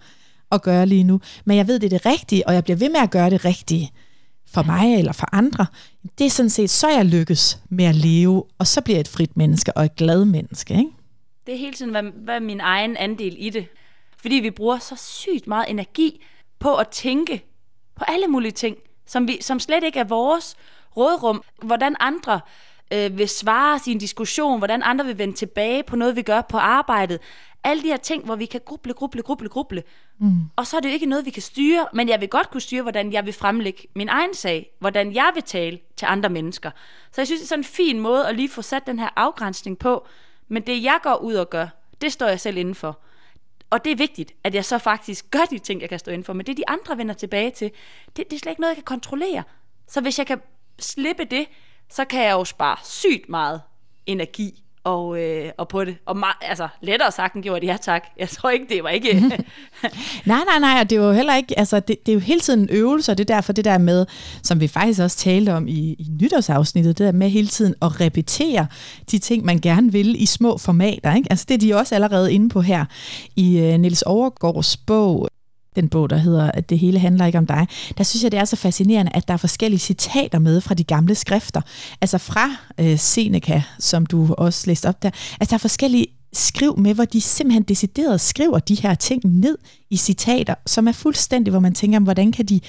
at 0.53 0.61
gøre 0.61 0.85
lige 0.85 1.03
nu, 1.03 1.21
men 1.45 1.57
jeg 1.57 1.67
ved, 1.67 1.79
det 1.79 1.93
er 1.93 1.97
det 1.97 2.05
rigtige, 2.05 2.47
og 2.47 2.53
jeg 2.53 2.63
bliver 2.63 2.77
ved 2.77 2.89
med 2.89 2.99
at 2.99 3.11
gøre 3.11 3.29
det 3.29 3.45
rigtige 3.45 3.91
for 4.53 4.63
mig 4.63 4.95
eller 4.95 5.13
for 5.13 5.35
andre. 5.35 5.65
Det 6.17 6.25
er 6.25 6.29
sådan 6.29 6.49
set, 6.49 6.69
så 6.69 6.89
jeg 6.89 7.05
lykkes 7.05 7.59
med 7.69 7.85
at 7.85 7.95
leve, 7.95 8.43
og 8.57 8.67
så 8.67 8.81
bliver 8.81 8.97
jeg 8.97 9.01
et 9.01 9.07
frit 9.07 9.37
menneske 9.37 9.77
og 9.77 9.85
et 9.85 9.95
glad 9.95 10.25
menneske. 10.25 10.73
Ikke? 10.73 10.91
Det 11.45 11.53
er 11.53 11.57
hele 11.57 11.73
tiden, 11.73 11.91
hvad, 11.91 12.03
hvad 12.03 12.35
er 12.35 12.39
min 12.39 12.59
egen 12.59 12.97
andel 12.97 13.35
i 13.37 13.49
det. 13.49 13.65
Fordi 14.17 14.35
vi 14.35 14.51
bruger 14.51 14.79
så 14.79 14.95
sygt 14.95 15.47
meget 15.47 15.69
energi 15.69 16.25
på 16.59 16.75
at 16.75 16.87
tænke 16.87 17.45
på 17.95 18.03
alle 18.07 18.27
mulige 18.27 18.51
ting, 18.51 18.77
som, 19.05 19.27
vi, 19.27 19.37
som 19.41 19.59
slet 19.59 19.83
ikke 19.83 19.99
er 19.99 20.03
vores 20.03 20.55
rådrum. 20.97 21.43
Hvordan 21.63 21.95
andre 21.99 22.39
øh, 22.93 23.17
vil 23.17 23.29
svare 23.29 23.79
sin 23.79 23.97
diskussion, 23.97 24.57
hvordan 24.57 24.83
andre 24.83 25.05
vil 25.05 25.17
vende 25.17 25.33
tilbage 25.33 25.83
på 25.83 25.95
noget, 25.95 26.15
vi 26.15 26.21
gør 26.21 26.41
på 26.41 26.57
arbejdet. 26.57 27.19
Alle 27.63 27.83
de 27.83 27.87
her 27.87 27.97
ting, 27.97 28.25
hvor 28.25 28.35
vi 28.35 28.45
kan 28.45 28.61
gruble, 28.65 28.93
gruble, 28.93 29.21
gruble, 29.21 29.49
gruble. 29.49 29.83
Mm. 30.17 30.37
Og 30.55 30.67
så 30.67 30.77
er 30.77 30.81
det 30.81 30.89
jo 30.89 30.93
ikke 30.93 31.05
noget, 31.05 31.25
vi 31.25 31.29
kan 31.29 31.41
styre, 31.41 31.87
men 31.93 32.09
jeg 32.09 32.21
vil 32.21 32.29
godt 32.29 32.51
kunne 32.51 32.61
styre, 32.61 32.81
hvordan 32.81 33.13
jeg 33.13 33.25
vil 33.25 33.33
fremlægge 33.33 33.87
min 33.95 34.09
egen 34.09 34.33
sag, 34.33 34.71
hvordan 34.79 35.13
jeg 35.13 35.31
vil 35.33 35.43
tale 35.43 35.79
til 35.97 36.05
andre 36.05 36.29
mennesker. 36.29 36.71
Så 37.11 37.21
jeg 37.21 37.27
synes, 37.27 37.41
det 37.41 37.45
er 37.45 37.49
sådan 37.49 37.59
en 37.59 37.63
fin 37.63 37.99
måde 37.99 38.27
at 38.27 38.35
lige 38.35 38.49
få 38.49 38.61
sat 38.61 38.87
den 38.87 38.99
her 38.99 39.09
afgrænsning 39.15 39.79
på, 39.79 40.07
men 40.47 40.63
det 40.63 40.83
jeg 40.83 40.99
går 41.03 41.15
ud 41.15 41.33
og 41.33 41.49
gør, 41.49 41.67
det 42.01 42.11
står 42.11 42.27
jeg 42.27 42.39
selv 42.39 42.57
inden 42.57 42.75
for. 42.75 42.99
Og 43.69 43.85
det 43.85 43.91
er 43.91 43.95
vigtigt, 43.95 44.33
at 44.43 44.55
jeg 44.55 44.65
så 44.65 44.77
faktisk 44.77 45.25
gør 45.35 45.45
de 45.49 45.59
ting, 45.59 45.81
jeg 45.81 45.89
kan 45.89 45.99
stå 45.99 46.11
inden 46.11 46.25
for, 46.25 46.33
men 46.33 46.45
det 46.45 46.57
de 46.57 46.69
andre 46.69 46.97
vender 46.97 47.13
tilbage 47.13 47.51
til, 47.51 47.71
det, 48.15 48.29
det 48.29 48.33
er 48.33 48.39
slet 48.39 48.51
ikke 48.51 48.61
noget, 48.61 48.71
jeg 48.71 48.77
kan 48.77 48.83
kontrollere. 48.83 49.43
Så 49.87 50.01
hvis 50.01 50.19
jeg 50.19 50.27
kan 50.27 50.41
slippe 50.79 51.25
det, 51.25 51.47
så 51.95 52.05
kan 52.05 52.23
jeg 52.23 52.31
jo 52.31 52.45
spare 52.45 52.77
sygt 52.83 53.29
meget 53.29 53.61
energi 54.05 54.63
og, 54.83 55.19
øh, 55.19 55.51
og 55.57 55.67
på 55.67 55.85
det. 55.85 55.95
Og 56.05 56.17
meget, 56.17 56.35
altså, 56.41 56.67
lettere 56.81 57.11
sagt 57.11 57.33
end 57.33 57.43
gjort, 57.43 57.63
ja 57.63 57.77
tak. 57.81 58.03
Jeg 58.19 58.29
tror 58.29 58.49
ikke, 58.49 58.65
det 58.69 58.83
var 58.83 58.89
ikke... 58.89 59.13
nej, 60.25 60.41
nej, 60.45 60.59
nej, 60.59 60.79
og 60.81 60.89
det 60.89 60.97
er 60.97 61.01
jo 61.01 61.11
heller 61.11 61.35
ikke... 61.35 61.59
Altså, 61.59 61.79
det, 61.79 62.05
det 62.05 62.11
er 62.11 62.13
jo 62.13 62.19
hele 62.19 62.39
tiden 62.39 62.59
en 62.59 62.69
øvelse, 62.71 63.11
og 63.11 63.17
det 63.17 63.29
er 63.29 63.35
derfor 63.35 63.53
det 63.53 63.65
der 63.65 63.77
med, 63.77 64.05
som 64.43 64.59
vi 64.59 64.67
faktisk 64.67 65.01
også 65.01 65.17
talte 65.17 65.53
om 65.53 65.67
i, 65.67 65.93
i 65.93 66.07
nytårsafsnittet, 66.21 66.97
det 66.97 67.05
der 67.05 67.11
med 67.11 67.29
hele 67.29 67.47
tiden 67.47 67.75
at 67.81 68.01
repetere 68.01 68.67
de 69.11 69.19
ting, 69.19 69.45
man 69.45 69.59
gerne 69.59 69.91
vil 69.91 70.21
i 70.21 70.25
små 70.25 70.57
formater. 70.57 71.15
Ikke? 71.15 71.27
Altså, 71.29 71.45
det 71.49 71.55
er 71.55 71.59
de 71.59 71.75
også 71.75 71.95
allerede 71.95 72.33
inde 72.33 72.49
på 72.49 72.61
her 72.61 72.85
i 73.35 73.73
uh, 73.73 73.79
Niels 73.79 74.01
Overgaards 74.01 74.77
bog 74.77 75.29
den 75.75 75.89
bog, 75.89 76.09
der 76.09 76.17
hedder 76.17 76.51
at 76.51 76.69
Det 76.69 76.79
hele 76.79 76.99
handler 76.99 77.25
ikke 77.25 77.37
om 77.37 77.45
dig, 77.45 77.67
der 77.97 78.03
synes 78.03 78.23
jeg, 78.23 78.31
det 78.31 78.39
er 78.39 78.45
så 78.45 78.55
fascinerende, 78.55 79.11
at 79.15 79.27
der 79.27 79.33
er 79.33 79.37
forskellige 79.37 79.79
citater 79.79 80.39
med 80.39 80.61
fra 80.61 80.73
de 80.73 80.83
gamle 80.83 81.15
skrifter. 81.15 81.61
Altså 82.01 82.17
fra 82.17 82.49
øh, 82.77 82.99
Seneca, 82.99 83.63
som 83.79 84.05
du 84.05 84.33
også 84.37 84.63
læste 84.67 84.89
op 84.89 85.03
der. 85.03 85.09
Altså 85.39 85.49
der 85.49 85.53
er 85.53 85.57
forskellige 85.57 86.07
skriv 86.33 86.79
med, 86.79 86.93
hvor 86.93 87.05
de 87.05 87.21
simpelthen 87.21 87.63
decideret 87.63 88.21
skriver 88.21 88.59
de 88.59 88.75
her 88.75 88.95
ting 88.95 89.21
ned 89.25 89.57
i 89.89 89.97
citater, 89.97 90.55
som 90.65 90.87
er 90.87 90.91
fuldstændig, 90.91 91.51
hvor 91.51 91.59
man 91.59 91.73
tænker, 91.73 91.99
hvordan 91.99 92.31
kan 92.31 92.45
de 92.45 92.59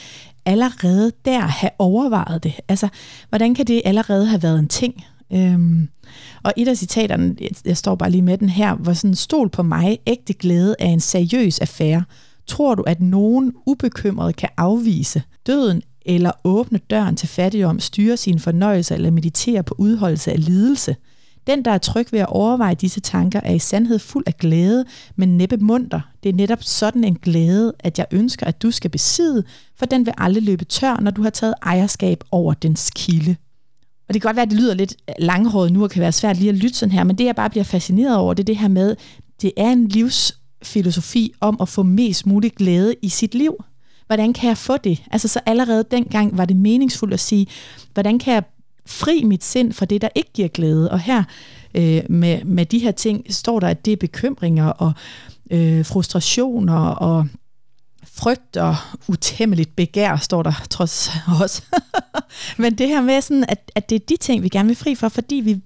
allerede 0.47 1.13
der 1.25 1.41
have 1.41 1.71
overvejet 1.79 2.43
det? 2.43 2.55
Altså, 2.69 2.89
hvordan 3.29 3.55
kan 3.55 3.67
det 3.67 3.83
allerede 3.85 4.27
have 4.27 4.43
været 4.43 4.59
en 4.59 4.69
ting? 4.69 5.05
Øhm, 5.33 5.89
og 6.43 6.53
et 6.57 6.69
af 6.69 6.77
citaterne, 6.77 7.37
jeg 7.65 7.77
står 7.77 7.95
bare 7.95 8.11
lige 8.11 8.23
med 8.23 8.39
den 8.39 8.49
her, 8.49 8.77
var 8.79 8.93
sådan, 8.93 9.15
stol 9.15 9.49
på 9.49 9.63
mig, 9.63 9.99
ægte 10.07 10.33
glæde 10.33 10.77
er 10.79 10.89
en 10.89 11.01
seriøs 11.01 11.59
affære. 11.59 12.05
Tror 12.47 12.75
du, 12.75 12.83
at 12.83 13.01
nogen 13.01 13.53
ubekymret 13.67 14.37
kan 14.37 14.49
afvise 14.57 15.23
døden 15.47 15.83
eller 16.07 16.31
åbne 16.45 16.79
døren 16.91 17.17
til 17.17 17.29
fattigdom, 17.29 17.81
styre 17.81 18.17
sine 18.17 18.41
fornøjelser 18.41 18.95
eller 18.95 19.11
meditere 19.11 19.63
på 19.63 19.75
udholdelse 19.79 20.33
af 20.33 20.45
lidelse? 20.45 20.97
Den, 21.47 21.65
der 21.65 21.71
er 21.71 21.79
tryg 21.79 22.13
ved 22.13 22.21
at 22.21 22.27
overveje 22.27 22.75
disse 22.75 23.01
tanker, 23.01 23.41
er 23.43 23.53
i 23.53 23.59
sandhed 23.59 23.99
fuld 23.99 24.25
af 24.27 24.37
glæde, 24.37 24.85
men 25.17 25.37
næppe 25.37 25.57
munter. 25.57 26.01
Det 26.23 26.29
er 26.29 26.33
netop 26.33 26.63
sådan 26.63 27.05
en 27.05 27.15
glæde, 27.15 27.73
at 27.79 27.99
jeg 27.99 28.07
ønsker, 28.11 28.47
at 28.47 28.63
du 28.63 28.71
skal 28.71 28.91
besidde, 28.91 29.45
for 29.77 29.87
den 29.87 30.07
vil 30.07 30.15
aldrig 30.19 30.43
løbe 30.43 30.65
tør, 30.65 31.01
når 31.01 31.11
du 31.11 31.23
har 31.23 31.31
taget 31.31 31.55
ejerskab 31.63 32.25
over 32.31 32.55
dens 32.55 32.91
kilde. 32.97 33.37
Og 34.09 34.15
det 34.15 34.23
kan 34.23 34.29
godt 34.29 34.37
være, 34.37 34.43
at 34.43 34.51
det 34.51 34.59
lyder 34.59 34.75
lidt 34.75 34.95
langhåret 35.19 35.73
nu, 35.73 35.83
og 35.83 35.91
kan 35.91 36.01
være 36.01 36.13
svært 36.13 36.39
lige 36.39 36.49
at 36.49 36.55
lytte 36.55 36.79
sådan 36.79 36.93
her, 36.93 37.05
men 37.05 37.19
det, 37.19 37.25
jeg 37.25 37.35
bare 37.35 37.51
bliver 37.51 37.65
fascineret 37.65 38.17
over, 38.17 38.35
det 38.35 38.43
er 38.43 38.45
det 38.45 38.57
her 38.57 38.69
med, 38.69 38.97
det 39.43 39.53
er 39.57 39.71
en 39.71 39.89
livs 39.89 40.39
filosofi 40.67 41.33
om 41.41 41.57
at 41.61 41.69
få 41.69 41.83
mest 41.83 42.27
mulig 42.27 42.53
glæde 42.53 42.95
i 43.03 43.09
sit 43.09 43.35
liv. 43.35 43.65
Hvordan 44.07 44.33
kan 44.33 44.49
jeg 44.49 44.59
få 44.59 44.77
det? 44.77 45.03
Altså 45.11 45.29
så 45.29 45.41
allerede 45.47 45.85
dengang 45.91 46.39
var 46.39 46.45
det 46.45 46.57
meningsfuldt 46.57 47.15
at 47.15 47.21
sige, 47.21 47.47
hvordan 47.95 48.19
kan 48.19 48.35
jeg 48.35 48.43
fri 48.87 49.23
mit 49.25 49.45
sind 49.45 49.73
fra 49.73 49.87
det, 49.87 50.03
der 50.03 50.09
ikke 50.15 50.31
giver 50.33 50.49
glæde. 50.49 50.91
Og 50.91 51.01
her 51.01 51.25
øh, 51.75 52.03
med, 52.09 52.45
med 52.45 52.67
de 52.67 52.79
her 52.79 52.93
ting 52.93 53.35
står 53.35 53.61
der, 53.61 53.69
at 53.69 53.85
det 53.85 53.93
er 53.93 53.97
bekymringer 53.97 54.67
og 54.67 54.93
øh, 55.51 55.85
frustrationer 55.85 56.87
og 56.87 57.27
frygt 58.13 58.57
og 58.57 58.77
utæmmeligt 59.09 59.77
begær, 59.77 60.17
står 60.17 60.43
der 60.43 60.53
trods 60.71 61.11
os. 61.43 61.63
Men 62.59 62.75
det 62.75 62.89
her 62.89 63.01
med, 63.01 63.21
sådan, 63.21 63.45
at, 63.49 63.71
at 63.75 63.91
det 63.91 63.97
er 63.97 64.07
de 64.09 64.17
ting, 64.17 64.43
vi 64.43 64.49
gerne 64.49 64.67
vil 64.67 64.77
fri 64.77 64.95
for, 64.95 65.09
fordi 65.09 65.35
vi, 65.35 65.61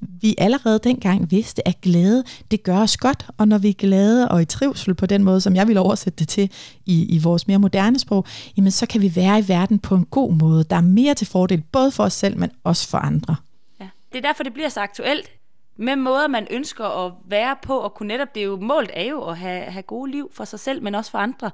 vi 0.00 0.34
allerede 0.38 0.78
dengang 0.84 1.30
vidste, 1.30 1.68
at 1.68 1.80
glæde, 1.80 2.24
det 2.50 2.62
gør 2.62 2.78
os 2.78 2.96
godt, 2.96 3.26
og 3.36 3.48
når 3.48 3.58
vi 3.58 3.68
er 3.68 3.72
glade 3.72 4.28
og 4.28 4.42
i 4.42 4.44
trivsel 4.44 4.94
på 4.94 5.06
den 5.06 5.24
måde, 5.24 5.40
som 5.40 5.56
jeg 5.56 5.68
vil 5.68 5.78
oversætte 5.78 6.18
det 6.18 6.28
til 6.28 6.50
i, 6.86 7.16
i 7.16 7.18
vores 7.18 7.46
mere 7.46 7.58
moderne 7.58 7.98
sprog, 7.98 8.26
jamen 8.56 8.70
så 8.70 8.86
kan 8.86 9.00
vi 9.00 9.16
være 9.16 9.38
i 9.38 9.48
verden 9.48 9.78
på 9.78 9.94
en 9.94 10.04
god 10.04 10.32
måde, 10.32 10.64
der 10.64 10.76
er 10.76 10.80
mere 10.80 11.14
til 11.14 11.26
fordel, 11.26 11.62
både 11.72 11.90
for 11.90 12.04
os 12.04 12.12
selv, 12.12 12.38
men 12.38 12.50
også 12.64 12.88
for 12.88 12.98
andre. 12.98 13.36
Ja. 13.80 13.88
Det 14.12 14.18
er 14.18 14.22
derfor, 14.22 14.42
det 14.42 14.52
bliver 14.52 14.68
så 14.68 14.80
aktuelt 14.80 15.37
med 15.80 15.96
måder, 15.96 16.28
man 16.28 16.46
ønsker 16.50 17.06
at 17.06 17.12
være 17.24 17.56
på, 17.62 17.78
og 17.78 17.94
kunne 17.94 18.08
netop, 18.08 18.34
det 18.34 18.40
er 18.40 18.44
jo, 18.44 18.56
målet 18.56 18.90
er 18.94 19.04
jo 19.04 19.22
at 19.22 19.36
have, 19.36 19.62
have 19.62 19.82
gode 19.82 20.10
liv 20.10 20.30
for 20.34 20.44
sig 20.44 20.60
selv, 20.60 20.82
men 20.82 20.94
også 20.94 21.10
for 21.10 21.18
andre. 21.18 21.50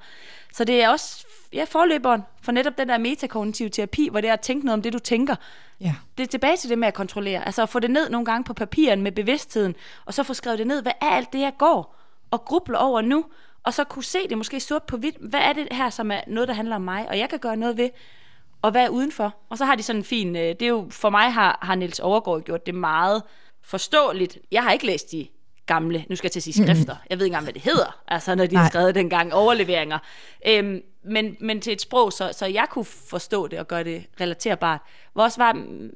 Så 0.53 0.65
det 0.65 0.83
er 0.83 0.89
også 0.89 1.27
ja, 1.53 1.65
forløberen 1.65 2.23
for 2.43 2.53
netop 2.53 2.79
den 2.79 2.89
der 2.89 2.99
metakognitive 2.99 3.69
terapi, 3.69 4.09
hvor 4.11 4.21
det 4.21 4.29
er 4.31 4.33
at 4.33 4.41
tænke 4.41 4.67
noget 4.67 4.75
om 4.75 4.83
det, 4.83 4.93
du 4.93 4.99
tænker. 4.99 5.37
Ja. 5.81 5.95
Det 6.19 6.23
er 6.23 6.29
tilbage 6.29 6.57
til 6.57 6.71
det 6.71 6.79
med 6.79 6.89
at 6.89 6.95
kontrollere. 6.95 7.47
Altså 7.47 7.63
at 7.63 7.69
få 7.69 7.79
det 7.79 7.91
ned 7.91 8.11
nogle 8.11 8.25
gange 8.25 8.45
på 8.45 8.55
papiren 8.55 9.03
med 9.03 9.13
bevidstheden, 9.13 9.75
og 10.05 10.15
så 10.15 10.23
få 10.23 10.35
skrevet 10.35 10.59
det 10.59 10.67
ned. 10.67 10.83
Hvad 10.83 10.93
er 11.01 11.11
alt 11.11 11.33
det, 11.33 11.41
jeg 11.41 11.53
går 11.59 11.97
og 12.31 12.45
grubler 12.45 12.79
over 12.79 13.01
nu? 13.01 13.25
Og 13.63 13.75
så 13.75 13.85
kunne 13.85 14.05
se 14.05 14.29
det 14.29 14.39
måske 14.39 14.61
sort 14.61 14.83
på 14.83 14.97
hvidt. 14.97 15.17
Hvad 15.21 15.41
er 15.41 15.53
det 15.53 15.69
her, 15.71 15.91
som 15.91 16.11
er 16.11 16.21
noget, 16.27 16.49
der 16.49 16.55
handler 16.55 16.77
om 16.77 16.83
mig, 16.83 17.09
og 17.09 17.19
jeg 17.19 17.29
kan 17.29 17.39
gøre 17.39 17.57
noget 17.57 17.77
ved? 17.77 17.91
Og 18.63 18.71
hvad 18.71 18.85
er 18.85 18.89
udenfor? 18.89 19.35
Og 19.49 19.59
så 19.59 19.65
har 19.65 19.75
de 19.75 19.83
sådan 19.83 20.01
en 20.01 20.05
fin... 20.05 20.37
Øh, 20.37 20.43
det 20.43 20.63
er 20.63 20.69
jo, 20.69 20.87
for 20.91 21.11
mig 21.11 21.33
har, 21.33 21.59
har 21.63 21.75
Niels 21.75 22.01
Overgaard 22.01 22.43
gjort 22.43 22.67
det 22.67 22.75
meget 22.75 23.23
forståeligt. 23.65 24.39
Jeg 24.51 24.63
har 24.63 24.73
ikke 24.73 24.87
læst 24.87 25.13
de 25.13 25.29
gamle, 25.67 26.05
nu 26.09 26.17
skal 26.17 26.27
jeg 26.27 26.33
til 26.33 26.41
at 26.41 26.45
sige 26.45 26.65
skrifter, 26.65 26.97
jeg 27.11 27.19
ved 27.19 27.27
ikke 27.27 27.33
engang, 27.33 27.45
hvad 27.45 27.53
det 27.55 27.63
hedder, 27.63 28.03
altså 28.09 28.35
når 28.35 28.47
de 28.47 28.57
har 28.57 28.69
skrevet 28.69 28.95
dengang 28.95 29.35
overleveringer, 29.35 29.99
øhm, 30.47 30.83
men, 31.05 31.37
men 31.41 31.61
til 31.61 31.73
et 31.73 31.81
sprog, 31.81 32.13
så, 32.13 32.31
så 32.33 32.47
jeg 32.47 32.67
kunne 32.71 32.85
forstå 32.85 33.47
det 33.47 33.59
og 33.59 33.69
gøre 33.69 33.85
det 33.85 34.07
relaterbart. 34.21 34.81
Hvor 35.13 35.23
også 35.23 35.41
var, 35.41 35.53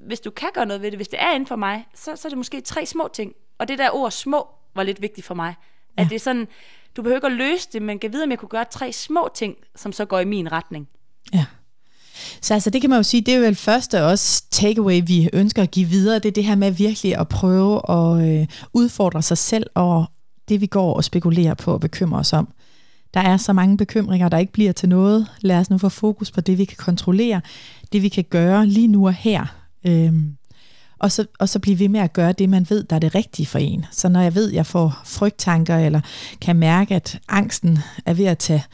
hvis 0.06 0.20
du 0.20 0.30
kan 0.30 0.48
gøre 0.54 0.66
noget 0.66 0.82
ved 0.82 0.90
det, 0.90 0.98
hvis 0.98 1.08
det 1.08 1.22
er 1.22 1.32
inden 1.32 1.46
for 1.46 1.56
mig, 1.56 1.86
så, 1.94 2.16
så 2.16 2.28
er 2.28 2.30
det 2.30 2.38
måske 2.38 2.60
tre 2.60 2.86
små 2.86 3.08
ting. 3.12 3.32
Og 3.58 3.68
det 3.68 3.78
der 3.78 3.90
ord 3.90 4.10
små 4.10 4.48
var 4.74 4.82
lidt 4.82 5.02
vigtigt 5.02 5.26
for 5.26 5.34
mig. 5.34 5.54
At 5.96 6.04
ja. 6.04 6.08
det 6.08 6.14
er 6.14 6.20
sådan, 6.20 6.48
du 6.96 7.02
behøver 7.02 7.16
ikke 7.16 7.26
at 7.26 7.32
løse 7.32 7.68
det, 7.72 7.82
men 7.82 7.98
kan 7.98 8.12
vide, 8.12 8.22
om 8.22 8.30
jeg 8.30 8.38
kunne 8.38 8.48
gøre 8.48 8.64
tre 8.70 8.92
små 8.92 9.28
ting, 9.34 9.56
som 9.76 9.92
så 9.92 10.04
går 10.04 10.18
i 10.18 10.24
min 10.24 10.52
retning. 10.52 10.88
Ja. 11.32 11.46
Så 12.40 12.54
altså, 12.54 12.70
det 12.70 12.80
kan 12.80 12.90
man 12.90 12.98
jo 12.98 13.02
sige, 13.02 13.20
det 13.20 13.34
er 13.34 13.38
jo 13.38 13.44
vel 13.44 13.54
første 13.54 14.04
også 14.04 14.42
takeaway, 14.50 15.02
vi 15.06 15.28
ønsker 15.32 15.62
at 15.62 15.70
give 15.70 15.88
videre, 15.88 16.18
det 16.18 16.28
er 16.28 16.32
det 16.32 16.44
her 16.44 16.54
med 16.54 16.70
virkelig 16.70 17.16
at 17.16 17.28
prøve 17.28 17.90
at 17.90 18.28
øh, 18.28 18.46
udfordre 18.72 19.22
sig 19.22 19.38
selv 19.38 19.66
og 19.74 20.06
det, 20.48 20.60
vi 20.60 20.66
går 20.66 20.94
og 20.94 21.04
spekulerer 21.04 21.54
på 21.54 21.72
og 21.72 21.80
bekymrer 21.80 22.20
os 22.20 22.32
om. 22.32 22.48
Der 23.14 23.20
er 23.20 23.36
så 23.36 23.52
mange 23.52 23.76
bekymringer, 23.76 24.28
der 24.28 24.38
ikke 24.38 24.52
bliver 24.52 24.72
til 24.72 24.88
noget. 24.88 25.26
Lad 25.40 25.58
os 25.58 25.70
nu 25.70 25.78
få 25.78 25.88
fokus 25.88 26.30
på 26.30 26.40
det, 26.40 26.58
vi 26.58 26.64
kan 26.64 26.76
kontrollere, 26.76 27.40
det 27.92 28.02
vi 28.02 28.08
kan 28.08 28.24
gøre 28.30 28.66
lige 28.66 28.88
nu 28.88 29.06
og 29.06 29.14
her. 29.14 29.46
Øhm, 29.84 30.36
og 30.98 31.12
så, 31.12 31.26
og 31.38 31.48
så 31.48 31.58
blive 31.58 31.78
ved 31.78 31.88
med 31.88 32.00
at 32.00 32.12
gøre 32.12 32.32
det, 32.32 32.48
man 32.48 32.66
ved, 32.70 32.84
der 32.84 32.96
er 32.96 33.00
det 33.00 33.14
rigtige 33.14 33.46
for 33.46 33.58
en. 33.58 33.84
Så 33.90 34.08
når 34.08 34.20
jeg 34.20 34.34
ved, 34.34 34.52
jeg 34.52 34.66
får 34.66 35.00
frygttanker, 35.04 35.76
eller 35.76 36.00
kan 36.40 36.56
mærke, 36.56 36.94
at 36.94 37.20
angsten 37.28 37.78
er 38.06 38.14
ved 38.14 38.24
at 38.24 38.38
tage 38.38 38.64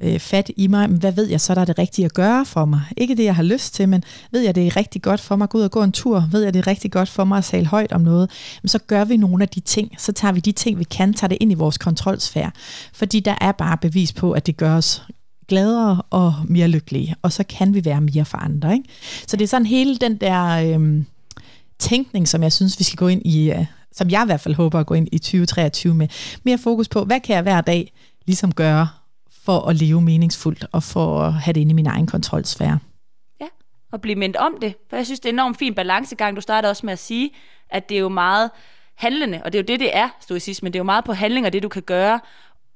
øh, 0.00 0.18
fat 0.18 0.50
i 0.56 0.66
mig, 0.66 0.90
men 0.90 0.98
hvad 0.98 1.12
ved 1.12 1.28
jeg 1.28 1.40
så, 1.40 1.54
der 1.54 1.60
er 1.60 1.64
det 1.64 1.78
rigtige 1.78 2.04
at 2.04 2.14
gøre 2.14 2.46
for 2.46 2.64
mig? 2.64 2.82
Ikke 2.96 3.14
det, 3.14 3.24
jeg 3.24 3.36
har 3.36 3.42
lyst 3.42 3.74
til, 3.74 3.88
men 3.88 4.04
ved 4.30 4.40
jeg, 4.40 4.54
det 4.54 4.66
er 4.66 4.76
rigtig 4.76 5.02
godt 5.02 5.20
for 5.20 5.36
mig 5.36 5.44
at 5.44 5.50
gå 5.50 5.58
ud 5.58 5.62
og 5.62 5.70
gå 5.70 5.82
en 5.82 5.92
tur? 5.92 6.28
Ved 6.32 6.42
jeg, 6.42 6.54
det 6.54 6.60
er 6.60 6.66
rigtig 6.66 6.92
godt 6.92 7.08
for 7.08 7.24
mig 7.24 7.38
at 7.38 7.44
tale 7.44 7.66
højt 7.66 7.92
om 7.92 8.00
noget? 8.00 8.30
Men 8.62 8.68
så 8.68 8.78
gør 8.78 9.04
vi 9.04 9.16
nogle 9.16 9.44
af 9.44 9.48
de 9.48 9.60
ting, 9.60 9.94
så 9.98 10.12
tager 10.12 10.32
vi 10.32 10.40
de 10.40 10.52
ting, 10.52 10.78
vi 10.78 10.84
kan, 10.84 11.14
tager 11.14 11.28
det 11.28 11.38
ind 11.40 11.52
i 11.52 11.54
vores 11.54 11.78
kontrolsfære. 11.78 12.50
Fordi 12.92 13.20
der 13.20 13.34
er 13.40 13.52
bare 13.52 13.76
bevis 13.76 14.12
på, 14.12 14.32
at 14.32 14.46
det 14.46 14.56
gør 14.56 14.76
os 14.76 15.02
gladere 15.48 16.02
og 16.10 16.34
mere 16.48 16.68
lykkelige, 16.68 17.14
og 17.22 17.32
så 17.32 17.44
kan 17.48 17.74
vi 17.74 17.84
være 17.84 18.00
mere 18.00 18.24
for 18.24 18.38
andre. 18.38 18.72
Ikke? 18.72 18.88
Så 19.26 19.36
det 19.36 19.44
er 19.44 19.48
sådan 19.48 19.66
hele 19.66 19.96
den 19.96 20.16
der 20.16 20.44
øh, 20.48 21.04
tænkning, 21.78 22.28
som 22.28 22.42
jeg 22.42 22.52
synes, 22.52 22.78
vi 22.78 22.84
skal 22.84 22.96
gå 22.96 23.08
ind 23.08 23.22
i, 23.24 23.50
øh, 23.50 23.64
som 23.92 24.10
jeg 24.10 24.22
i 24.22 24.26
hvert 24.26 24.40
fald 24.40 24.54
håber 24.54 24.80
at 24.80 24.86
gå 24.86 24.94
ind 24.94 25.08
i 25.12 25.18
2023 25.18 25.94
med. 25.94 26.08
Mere 26.44 26.58
fokus 26.58 26.88
på, 26.88 27.04
hvad 27.04 27.20
kan 27.20 27.34
jeg 27.34 27.42
hver 27.42 27.60
dag 27.60 27.92
ligesom 28.26 28.52
gøre 28.52 28.88
for 29.44 29.68
at 29.68 29.76
leve 29.76 30.00
meningsfuldt 30.00 30.66
og 30.72 30.82
for 30.82 31.20
at 31.20 31.32
have 31.32 31.52
det 31.52 31.60
inde 31.60 31.70
i 31.70 31.74
min 31.74 31.86
egen 31.86 32.06
kontrolsfære. 32.06 32.78
Ja, 33.40 33.46
og 33.92 34.00
blive 34.00 34.16
mindt 34.16 34.36
om 34.36 34.54
det. 34.60 34.74
For 34.90 34.96
jeg 34.96 35.06
synes, 35.06 35.20
det 35.20 35.28
er 35.28 35.32
en 35.32 35.34
enormt 35.34 35.58
fin 35.58 35.74
balancegang. 35.74 36.36
Du 36.36 36.40
starter 36.40 36.68
også 36.68 36.86
med 36.86 36.92
at 36.92 36.98
sige, 36.98 37.30
at 37.70 37.88
det 37.88 37.96
er 37.96 38.00
jo 38.00 38.08
meget 38.08 38.50
handlende, 38.94 39.40
og 39.44 39.52
det 39.52 39.58
er 39.58 39.62
jo 39.62 39.66
det, 39.66 39.80
det 39.80 39.96
er, 39.96 40.08
stoicisme. 40.20 40.68
Det 40.68 40.76
er 40.76 40.80
jo 40.80 40.84
meget 40.84 41.04
på 41.04 41.12
handling 41.12 41.46
og 41.46 41.52
det, 41.52 41.62
du 41.62 41.68
kan 41.68 41.82
gøre. 41.82 42.20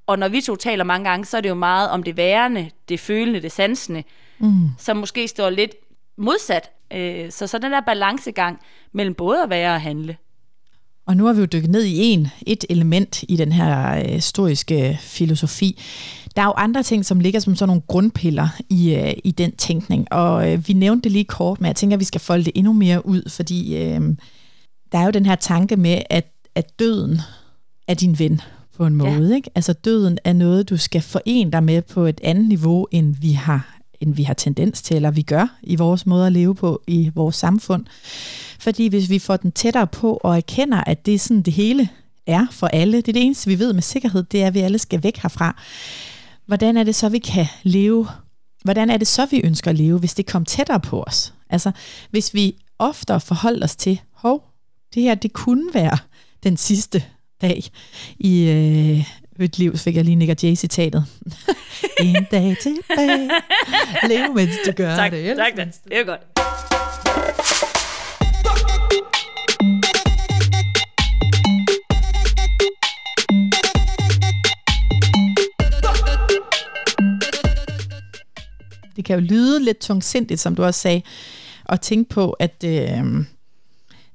Og 0.06 0.18
når 0.18 0.28
vi 0.28 0.40
to 0.40 0.56
taler 0.56 0.84
mange 0.84 1.10
gange, 1.10 1.24
så 1.24 1.36
er 1.36 1.40
det 1.40 1.48
jo 1.48 1.54
meget 1.54 1.90
om 1.90 2.02
det 2.02 2.16
værende, 2.16 2.70
det 2.88 3.00
følende, 3.00 3.42
det 3.42 3.52
sansende, 3.52 4.02
mm. 4.38 4.68
som 4.78 4.96
måske 4.96 5.28
står 5.28 5.50
lidt 5.50 5.74
modsat. 6.18 6.70
Øh, 6.92 7.30
så 7.30 7.46
så 7.46 7.58
den 7.58 7.72
der 7.72 7.80
balancegang 7.80 8.60
mellem 8.92 9.14
både 9.14 9.42
at 9.42 9.50
være 9.50 9.74
og 9.74 9.80
handle. 9.80 10.16
Og 11.06 11.16
nu 11.16 11.26
har 11.26 11.32
vi 11.32 11.40
jo 11.40 11.46
dykket 11.46 11.70
ned 11.70 11.84
i 11.84 11.96
en, 12.02 12.28
et 12.46 12.64
element 12.70 13.22
i 13.28 13.36
den 13.36 13.52
her 13.52 13.98
øh, 13.98 14.04
historiske 14.04 14.98
filosofi. 15.00 15.82
Der 16.36 16.42
er 16.42 16.46
jo 16.46 16.52
andre 16.56 16.82
ting, 16.82 17.04
som 17.04 17.20
ligger 17.20 17.40
som 17.40 17.56
sådan 17.56 17.68
nogle 17.68 17.82
grundpiller 17.86 18.48
i, 18.70 18.94
øh, 18.94 19.14
i 19.24 19.30
den 19.30 19.56
tænkning. 19.56 20.12
Og 20.12 20.52
øh, 20.52 20.68
vi 20.68 20.72
nævnte 20.72 21.04
det 21.04 21.12
lige 21.12 21.24
kort, 21.24 21.60
men 21.60 21.66
jeg 21.66 21.76
tænker, 21.76 21.96
at 21.96 22.00
vi 22.00 22.04
skal 22.04 22.20
folde 22.20 22.44
det 22.44 22.52
endnu 22.54 22.72
mere 22.72 23.06
ud, 23.06 23.30
fordi 23.30 23.76
øh, 23.76 24.00
der 24.92 24.98
er 24.98 25.04
jo 25.04 25.10
den 25.10 25.26
her 25.26 25.34
tanke 25.34 25.76
med, 25.76 26.02
at, 26.10 26.32
at 26.54 26.78
døden 26.78 27.20
er 27.88 27.94
din 27.94 28.18
ven 28.18 28.40
på 28.76 28.86
en 28.86 28.96
måde. 28.96 29.28
Ja. 29.28 29.34
Ikke? 29.34 29.50
Altså 29.54 29.72
døden 29.72 30.18
er 30.24 30.32
noget, 30.32 30.68
du 30.68 30.76
skal 30.76 31.02
forene 31.02 31.52
dig 31.52 31.64
med 31.64 31.82
på 31.82 32.04
et 32.04 32.20
andet 32.24 32.48
niveau, 32.48 32.86
end 32.90 33.14
vi 33.20 33.32
har 33.32 33.72
end 34.00 34.14
vi 34.14 34.22
har 34.22 34.34
tendens 34.34 34.82
til, 34.82 34.96
eller 34.96 35.10
vi 35.10 35.22
gør 35.22 35.56
i 35.62 35.76
vores 35.76 36.06
måde 36.06 36.26
at 36.26 36.32
leve 36.32 36.54
på 36.54 36.82
i 36.86 37.10
vores 37.14 37.36
samfund. 37.36 37.84
Fordi 38.58 38.88
hvis 38.88 39.10
vi 39.10 39.18
får 39.18 39.36
den 39.36 39.52
tættere 39.52 39.86
på 39.86 40.16
og 40.16 40.36
erkender, 40.36 40.84
at 40.86 41.06
det 41.06 41.14
er 41.14 41.18
sådan 41.18 41.42
det 41.42 41.52
hele 41.52 41.88
er 42.26 42.46
for 42.50 42.66
alle, 42.66 42.96
det 42.96 43.08
er 43.08 43.12
det 43.12 43.22
eneste, 43.22 43.48
vi 43.48 43.58
ved 43.58 43.72
med 43.72 43.82
sikkerhed, 43.82 44.22
det 44.22 44.42
er, 44.42 44.46
at 44.46 44.54
vi 44.54 44.60
alle 44.60 44.78
skal 44.78 45.02
væk 45.02 45.16
herfra. 45.16 45.62
Hvordan 46.46 46.76
er 46.76 46.84
det 46.84 46.94
så, 46.94 47.08
vi 47.08 47.18
kan 47.18 47.46
leve? 47.62 48.08
Hvordan 48.64 48.90
er 48.90 48.96
det 48.96 49.06
så, 49.06 49.26
vi 49.26 49.40
ønsker 49.44 49.70
at 49.70 49.76
leve, 49.76 49.98
hvis 49.98 50.14
det 50.14 50.26
kommer 50.26 50.44
tættere 50.44 50.80
på 50.80 51.02
os? 51.02 51.34
Altså, 51.50 51.70
hvis 52.10 52.34
vi 52.34 52.56
oftere 52.78 53.20
forholder 53.20 53.64
os 53.64 53.76
til, 53.76 54.00
hov, 54.12 54.44
det 54.94 55.02
her, 55.02 55.14
det 55.14 55.32
kunne 55.32 55.74
være 55.74 55.98
den 56.42 56.56
sidste 56.56 57.04
dag 57.42 57.64
i 58.18 58.48
øh, 58.48 59.06
mit 59.38 59.58
liv, 59.58 59.76
fik 59.76 59.96
jeg 59.96 60.04
lige 60.04 60.16
Nick 60.16 60.44
Jay-citatet. 60.44 61.06
en 62.00 62.26
dag 62.30 62.56
tilbage. 62.62 63.30
Lev, 64.08 64.34
mens 64.34 64.54
du 64.66 64.72
gør 64.72 64.96
tak, 64.96 65.12
det. 65.12 65.36
Tak, 65.36 65.56
tak. 65.56 65.66
Det 65.84 65.98
er 65.98 66.04
godt. 66.04 66.20
Det 78.96 79.04
kan 79.04 79.18
jo 79.18 79.20
lyde 79.20 79.64
lidt 79.64 79.78
tungsindigt, 79.78 80.40
som 80.40 80.54
du 80.54 80.64
også 80.64 80.80
sagde, 80.80 81.02
at 81.68 81.80
tænke 81.80 82.08
på, 82.10 82.30
at, 82.30 82.64
øh, 82.64 83.24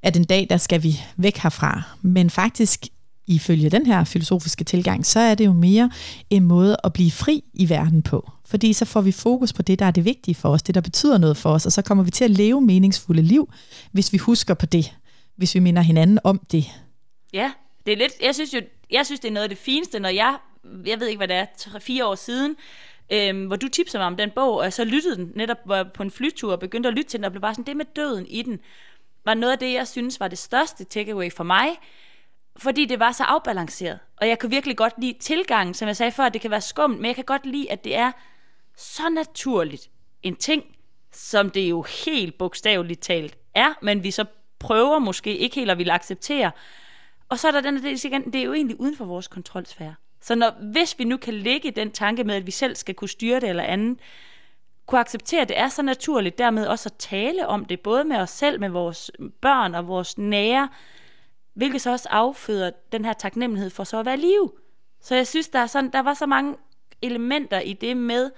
at 0.04 0.17
en 0.17 0.24
dag, 0.24 0.48
der 0.50 0.58
skal 0.58 0.84
vi 0.84 1.00
væk 1.17 1.38
herfra. 1.38 1.82
Men 2.02 2.30
faktisk, 2.30 2.86
ifølge 3.28 3.70
den 3.70 3.86
her 3.86 4.04
filosofiske 4.04 4.63
tilgang, 4.63 5.06
så 5.06 5.20
er 5.20 5.36
det 5.36 5.46
jo 5.46 5.54
mere 5.54 5.91
en 6.30 6.44
måde 6.44 6.78
at 6.84 6.94
blive 6.94 7.12
fri 7.12 7.44
i 7.54 7.70
verden 7.70 8.02
på. 8.02 8.32
Fordi 8.46 8.74
så 8.74 8.86
får 8.86 9.02
vi 9.02 9.12
fokus 9.12 9.54
på 9.54 9.62
det, 9.62 9.80
der 9.80 9.86
er 9.86 9.91
det 9.91 10.06
vigtige 10.06 10.36
for 10.36 10.50
os, 10.50 10.63
det, 10.63 10.76
der 10.76 10.82
betyder 10.82 11.17
noget 11.17 11.38
for 11.38 11.50
os, 11.50 11.65
og 11.65 11.72
så 11.72 11.82
kommer 11.82 12.04
vi 12.04 12.12
til 12.12 12.24
at 12.24 12.32
leve 12.32 12.62
meningsfulde 12.62 13.22
liv, 13.22 13.50
hvis 13.91 14.13
vi 14.13 14.17
husker 14.17 14.54
på 14.54 14.65
det, 14.65 14.94
hvis 15.36 15.56
vi 15.56 15.60
minder 15.60 15.82
hinanden 15.82 16.20
om 16.24 16.41
det. 16.52 16.65
Ja, 17.34 17.52
det 17.86 17.91
er 17.91 17.98
lidt, 17.98 18.13
jeg 18.22 18.36
synes 18.36 18.54
jo, 18.54 18.62
jeg 18.91 19.06
synes, 19.06 19.20
det 19.20 19.28
er 19.28 19.34
noget 19.34 19.44
af 19.44 19.50
det 19.50 19.58
fineste, 19.58 20.00
når 20.00 20.10
jeg, 20.10 20.38
jeg 20.86 21.00
ved 21.00 21.08
ikke, 21.08 21.17
hvad 21.17 21.28
det 21.28 21.36
er, 21.36 21.46
3-4 21.60 22.06
år 22.06 22.15
siden, 22.15 22.56
øh, 23.12 23.47
hvor 23.47 23.56
du 23.56 23.67
tipsede 23.67 24.00
mig 24.00 24.08
om 24.08 24.17
den 24.17 24.32
bog, 24.32 24.58
og 24.58 24.74
så 24.74 24.84
lyttede 24.84 25.15
den, 25.15 25.32
netop 25.36 25.58
var 25.65 25.84
på 25.84 26.04
en 26.04 26.12
flytur 26.12 26.52
og 26.52 26.60
begyndte 26.60 26.89
at 26.89 26.95
lytte 26.95 27.10
til 27.10 27.19
den, 27.19 27.26
og 27.26 27.32
blev 27.32 27.41
bare 27.41 27.54
sådan, 27.54 27.65
det 27.65 27.78
med 27.78 27.86
døden 27.95 28.28
i 28.28 28.41
den, 28.41 28.60
var 29.26 29.34
noget 29.34 29.52
af 29.52 29.60
det, 29.60 29.74
jeg 29.74 29.88
synes 29.88 30.19
var 30.19 30.28
det 30.28 30.38
største 30.38 30.84
takeaway 30.84 31.32
for 31.32 31.43
mig, 31.43 31.67
fordi 32.58 32.86
det 32.86 33.00
var 33.00 33.12
så 33.12 33.24
afbalanceret. 33.24 34.00
Og 34.17 34.28
jeg 34.28 34.39
kunne 34.39 34.50
virkelig 34.50 34.78
godt 34.78 34.93
lide 34.97 35.13
tilgangen, 35.19 35.74
som 35.74 35.88
jeg 35.88 35.95
sagde 35.95 36.12
før, 36.12 36.24
at 36.24 36.34
det 36.34 36.41
kan 36.41 36.52
være 36.52 36.62
skumt, 36.62 36.97
men 36.97 37.06
jeg 37.06 37.15
kan 37.15 37.24
godt 37.24 37.45
lide, 37.45 37.71
at 37.71 37.84
det 37.84 37.95
er 37.95 38.12
så 38.78 39.10
naturligt 39.10 39.89
en 40.24 40.36
ting, 40.36 40.63
som 41.12 41.50
det 41.50 41.69
jo 41.69 41.82
helt 41.82 42.38
bogstaveligt 42.38 43.02
talt 43.02 43.38
er, 43.56 43.74
men 43.82 44.04
vi 44.04 44.12
så 44.12 44.26
prøver 44.60 45.00
måske 45.00 45.38
ikke 45.38 45.56
helt 45.56 45.71
at 45.71 45.78
ville 45.78 45.93
acceptere. 45.93 46.52
Og 47.30 47.39
så 47.39 47.47
er 47.47 47.52
der 47.52 47.62
den 47.62 47.84
del 47.84 48.06
igen, 48.06 48.26
det 48.26 48.36
er 48.36 48.43
jo 48.45 48.54
egentlig 48.54 48.80
uden 48.80 48.97
for 48.97 49.06
vores 49.06 49.28
kontrolsfære. 49.28 49.95
Så 50.22 50.36
når, 50.36 50.52
hvis 50.72 51.00
vi 51.00 51.04
nu 51.04 51.18
kan 51.18 51.34
lægge 51.34 51.72
den 51.72 51.92
tanke 51.92 52.24
med, 52.24 52.36
at 52.36 52.46
vi 52.46 52.52
selv 52.52 52.76
skal 52.76 52.96
kunne 52.96 53.10
styre 53.10 53.40
det 53.40 53.50
eller 53.50 53.64
andet, 53.64 54.00
kunne 54.86 55.00
acceptere, 55.00 55.42
at 55.42 55.50
det 55.50 55.60
er 55.60 55.68
så 55.68 55.82
naturligt, 55.82 56.38
dermed 56.38 56.68
også 56.68 56.90
at 56.90 56.98
tale 57.00 57.48
om 57.48 57.66
det, 57.66 57.80
både 57.80 58.04
med 58.04 58.18
os 58.18 58.30
selv, 58.30 58.60
med 58.60 58.70
vores 58.70 59.12
børn 59.42 59.76
og 59.76 59.88
vores 59.88 60.18
nære, 60.18 60.70
hvilket 61.54 61.82
så 61.82 61.92
også 61.92 62.08
afføder 62.12 62.72
den 62.92 63.06
her 63.06 63.14
taknemmelighed 63.14 63.70
for 63.70 63.84
så 63.84 64.00
at 64.00 64.06
være 64.06 64.18
liv. 64.18 64.60
Så 65.02 65.16
jeg 65.16 65.28
synes, 65.28 65.50
der, 65.50 65.60
er 65.60 65.68
sådan, 65.68 65.92
der 65.92 66.00
var 66.00 66.14
så 66.14 66.26
mange 66.26 66.56
elementer 67.02 67.60
i 67.60 67.74
det 67.74 67.98
med 67.98 68.32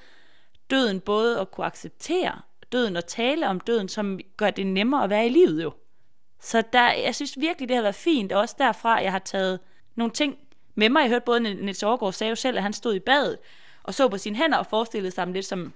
døden, 0.70 1.00
både 1.00 1.40
at 1.40 1.52
kunne 1.52 1.66
acceptere 1.66 2.42
døden 2.72 2.96
og 2.96 3.06
tale 3.06 3.48
om 3.48 3.60
døden, 3.60 3.90
som 3.90 4.20
gør 4.38 4.50
det 4.50 4.68
nemmere 4.68 5.04
at 5.04 5.10
være 5.10 5.26
i 5.26 5.30
livet 5.30 5.64
jo. 5.64 5.74
Så 6.40 6.64
der, 6.74 6.92
jeg 6.92 7.16
synes 7.16 7.40
virkelig, 7.40 7.70
det 7.70 7.76
har 7.76 7.82
været 7.82 7.96
fint, 7.96 8.32
og 8.32 8.40
også 8.40 8.56
derfra, 8.58 9.02
jeg 9.02 9.12
har 9.12 9.20
taget 9.20 9.60
nogle 9.96 10.14
ting 10.14 10.38
med 10.76 10.90
mig. 10.90 11.02
Jeg 11.02 11.10
hørte 11.10 11.26
både 11.26 11.40
Niels 11.40 11.84
Aargaard 11.84 12.14
sagde 12.14 12.30
jo 12.30 12.36
selv, 12.36 12.58
at 12.58 12.64
han 12.64 12.74
stod 12.74 12.96
i 12.96 13.00
badet 13.00 13.38
og 13.84 13.94
så 13.94 14.08
på 14.08 14.18
sine 14.18 14.36
hænder 14.36 14.58
og 14.58 14.66
forestillede 14.66 15.12
sig 15.12 15.28
lidt 15.28 15.46
som, 15.46 15.74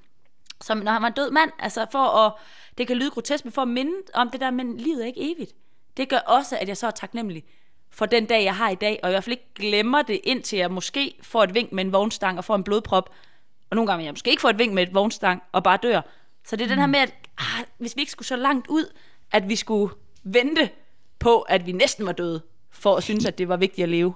som 0.61 0.77
når 0.77 0.91
han 0.91 1.01
var 1.01 1.07
en 1.07 1.13
død 1.13 1.31
mand. 1.31 1.51
Altså 1.59 1.85
for 1.91 2.25
at, 2.25 2.33
det 2.77 2.87
kan 2.87 2.97
lyde 2.97 3.11
grotesk, 3.11 3.45
men 3.45 3.51
for 3.51 3.61
at 3.61 3.67
minde 3.67 3.95
om 4.13 4.29
det 4.29 4.41
der, 4.41 4.51
men 4.51 4.77
livet 4.77 5.01
er 5.01 5.07
ikke 5.07 5.33
evigt. 5.33 5.53
Det 5.97 6.09
gør 6.09 6.17
også, 6.17 6.57
at 6.61 6.67
jeg 6.67 6.77
så 6.77 6.87
er 6.87 6.91
taknemmelig 6.91 7.43
for 7.89 8.05
den 8.05 8.25
dag, 8.25 8.43
jeg 8.43 8.55
har 8.55 8.69
i 8.69 8.75
dag, 8.75 8.99
og 9.03 9.09
i 9.09 9.11
hvert 9.11 9.23
fald 9.23 9.33
ikke 9.33 9.53
glemmer 9.55 10.01
det, 10.01 10.19
indtil 10.23 10.59
jeg 10.59 10.71
måske 10.71 11.15
får 11.21 11.43
et 11.43 11.53
vink 11.53 11.71
med 11.71 11.85
en 11.85 11.91
vognstang 11.91 12.37
og 12.37 12.45
får 12.45 12.55
en 12.55 12.63
blodprop, 12.63 13.09
og 13.69 13.75
nogle 13.75 13.91
gange 13.91 14.05
jeg 14.05 14.13
måske 14.13 14.29
ikke 14.29 14.41
får 14.41 14.49
et 14.49 14.59
vink 14.59 14.73
med 14.73 14.83
et 14.83 14.93
vognstang 14.93 15.43
og 15.51 15.63
bare 15.63 15.77
dør. 15.83 16.01
Så 16.45 16.55
det 16.55 16.63
er 16.63 16.65
mm. 16.65 16.69
den 16.69 16.79
her 16.79 16.85
mm. 16.85 16.91
med, 16.91 16.99
at 16.99 17.13
ah, 17.37 17.65
hvis 17.77 17.95
vi 17.95 18.01
ikke 18.01 18.11
skulle 18.11 18.27
så 18.27 18.35
langt 18.35 18.67
ud, 18.67 18.93
at 19.31 19.49
vi 19.49 19.55
skulle 19.55 19.93
vente 20.23 20.69
på, 21.19 21.41
at 21.41 21.65
vi 21.65 21.71
næsten 21.71 22.05
var 22.05 22.11
døde, 22.11 22.41
for 22.71 22.95
at 22.95 23.03
synes, 23.03 23.25
at 23.25 23.37
det 23.37 23.49
var 23.49 23.57
vigtigt 23.57 23.83
at 23.83 23.89
leve. 23.89 24.13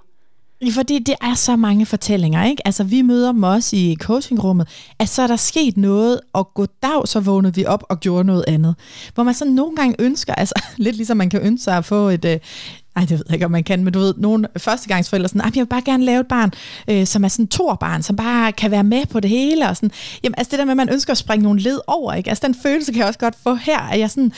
Fordi 0.69 1.00
det 1.00 1.15
er 1.21 1.34
så 1.34 1.56
mange 1.56 1.86
fortællinger, 1.86 2.45
ikke? 2.45 2.67
Altså, 2.67 2.84
vi 2.84 3.02
møder 3.02 3.32
dem 3.32 3.43
også 3.43 3.76
i 3.76 3.97
coachingrummet, 4.00 4.67
at 5.00 5.10
så 5.10 5.21
er 5.21 5.28
der 5.28 5.36
sket 5.36 5.78
noget, 5.78 6.19
og 6.34 6.54
goddag, 6.54 7.08
så 7.08 7.19
vågnede 7.19 7.56
vi 7.56 7.65
op 7.65 7.84
og 7.89 8.00
gjorde 8.00 8.24
noget 8.24 8.45
andet. 8.47 8.76
Hvor 9.13 9.24
man 9.24 9.34
så 9.34 9.45
nogle 9.45 9.76
gange 9.76 9.95
ønsker, 10.00 10.34
altså 10.36 10.54
lidt 10.78 10.95
ligesom 10.95 11.17
man 11.17 11.30
kan 11.30 11.41
ønske 11.41 11.63
sig 11.63 11.78
at 11.78 11.86
få 11.86 12.10
et, 12.10 12.26
øh, 12.26 12.39
ej, 12.95 13.02
det 13.02 13.12
ved 13.12 13.24
jeg 13.28 13.34
ikke, 13.34 13.45
om 13.45 13.52
man 13.52 13.63
kan, 13.63 13.84
men 13.84 13.93
du 13.93 14.00
ved, 14.00 14.13
nogle 14.17 14.47
førstegangsforældre 14.58 15.30
sådan, 15.30 15.41
jeg 15.45 15.62
vil 15.62 15.65
bare 15.65 15.82
gerne 15.86 16.06
lave 16.06 16.19
et 16.19 16.28
barn, 16.28 16.52
øh, 16.88 17.06
som 17.08 17.24
er 17.24 17.28
sådan 17.28 17.47
to 17.47 17.76
barn, 17.80 18.04
som 18.04 18.15
bare 18.15 18.52
kan 18.52 18.71
være 18.71 18.84
med 18.84 19.06
på 19.06 19.19
det 19.19 19.30
hele, 19.30 19.69
og 19.69 19.76
sådan, 19.76 19.91
jamen, 20.24 20.36
altså 20.38 20.52
det 20.52 20.60
der 20.60 20.65
med, 20.65 20.71
at 20.71 20.78
man 20.78 20.89
ønsker 20.89 21.12
at 21.12 21.17
springe 21.17 21.43
nogle 21.43 21.62
led 21.62 21.80
over, 21.88 22.13
ikke? 22.13 22.30
Altså 22.30 22.47
den 22.47 22.56
følelse 22.63 22.91
kan 22.91 23.00
jeg 23.00 23.08
også 23.08 23.19
godt 23.19 23.36
få 23.43 23.56
her, 23.56 23.80
at 23.80 24.00
jeg 24.00 24.10
sådan 24.10 24.32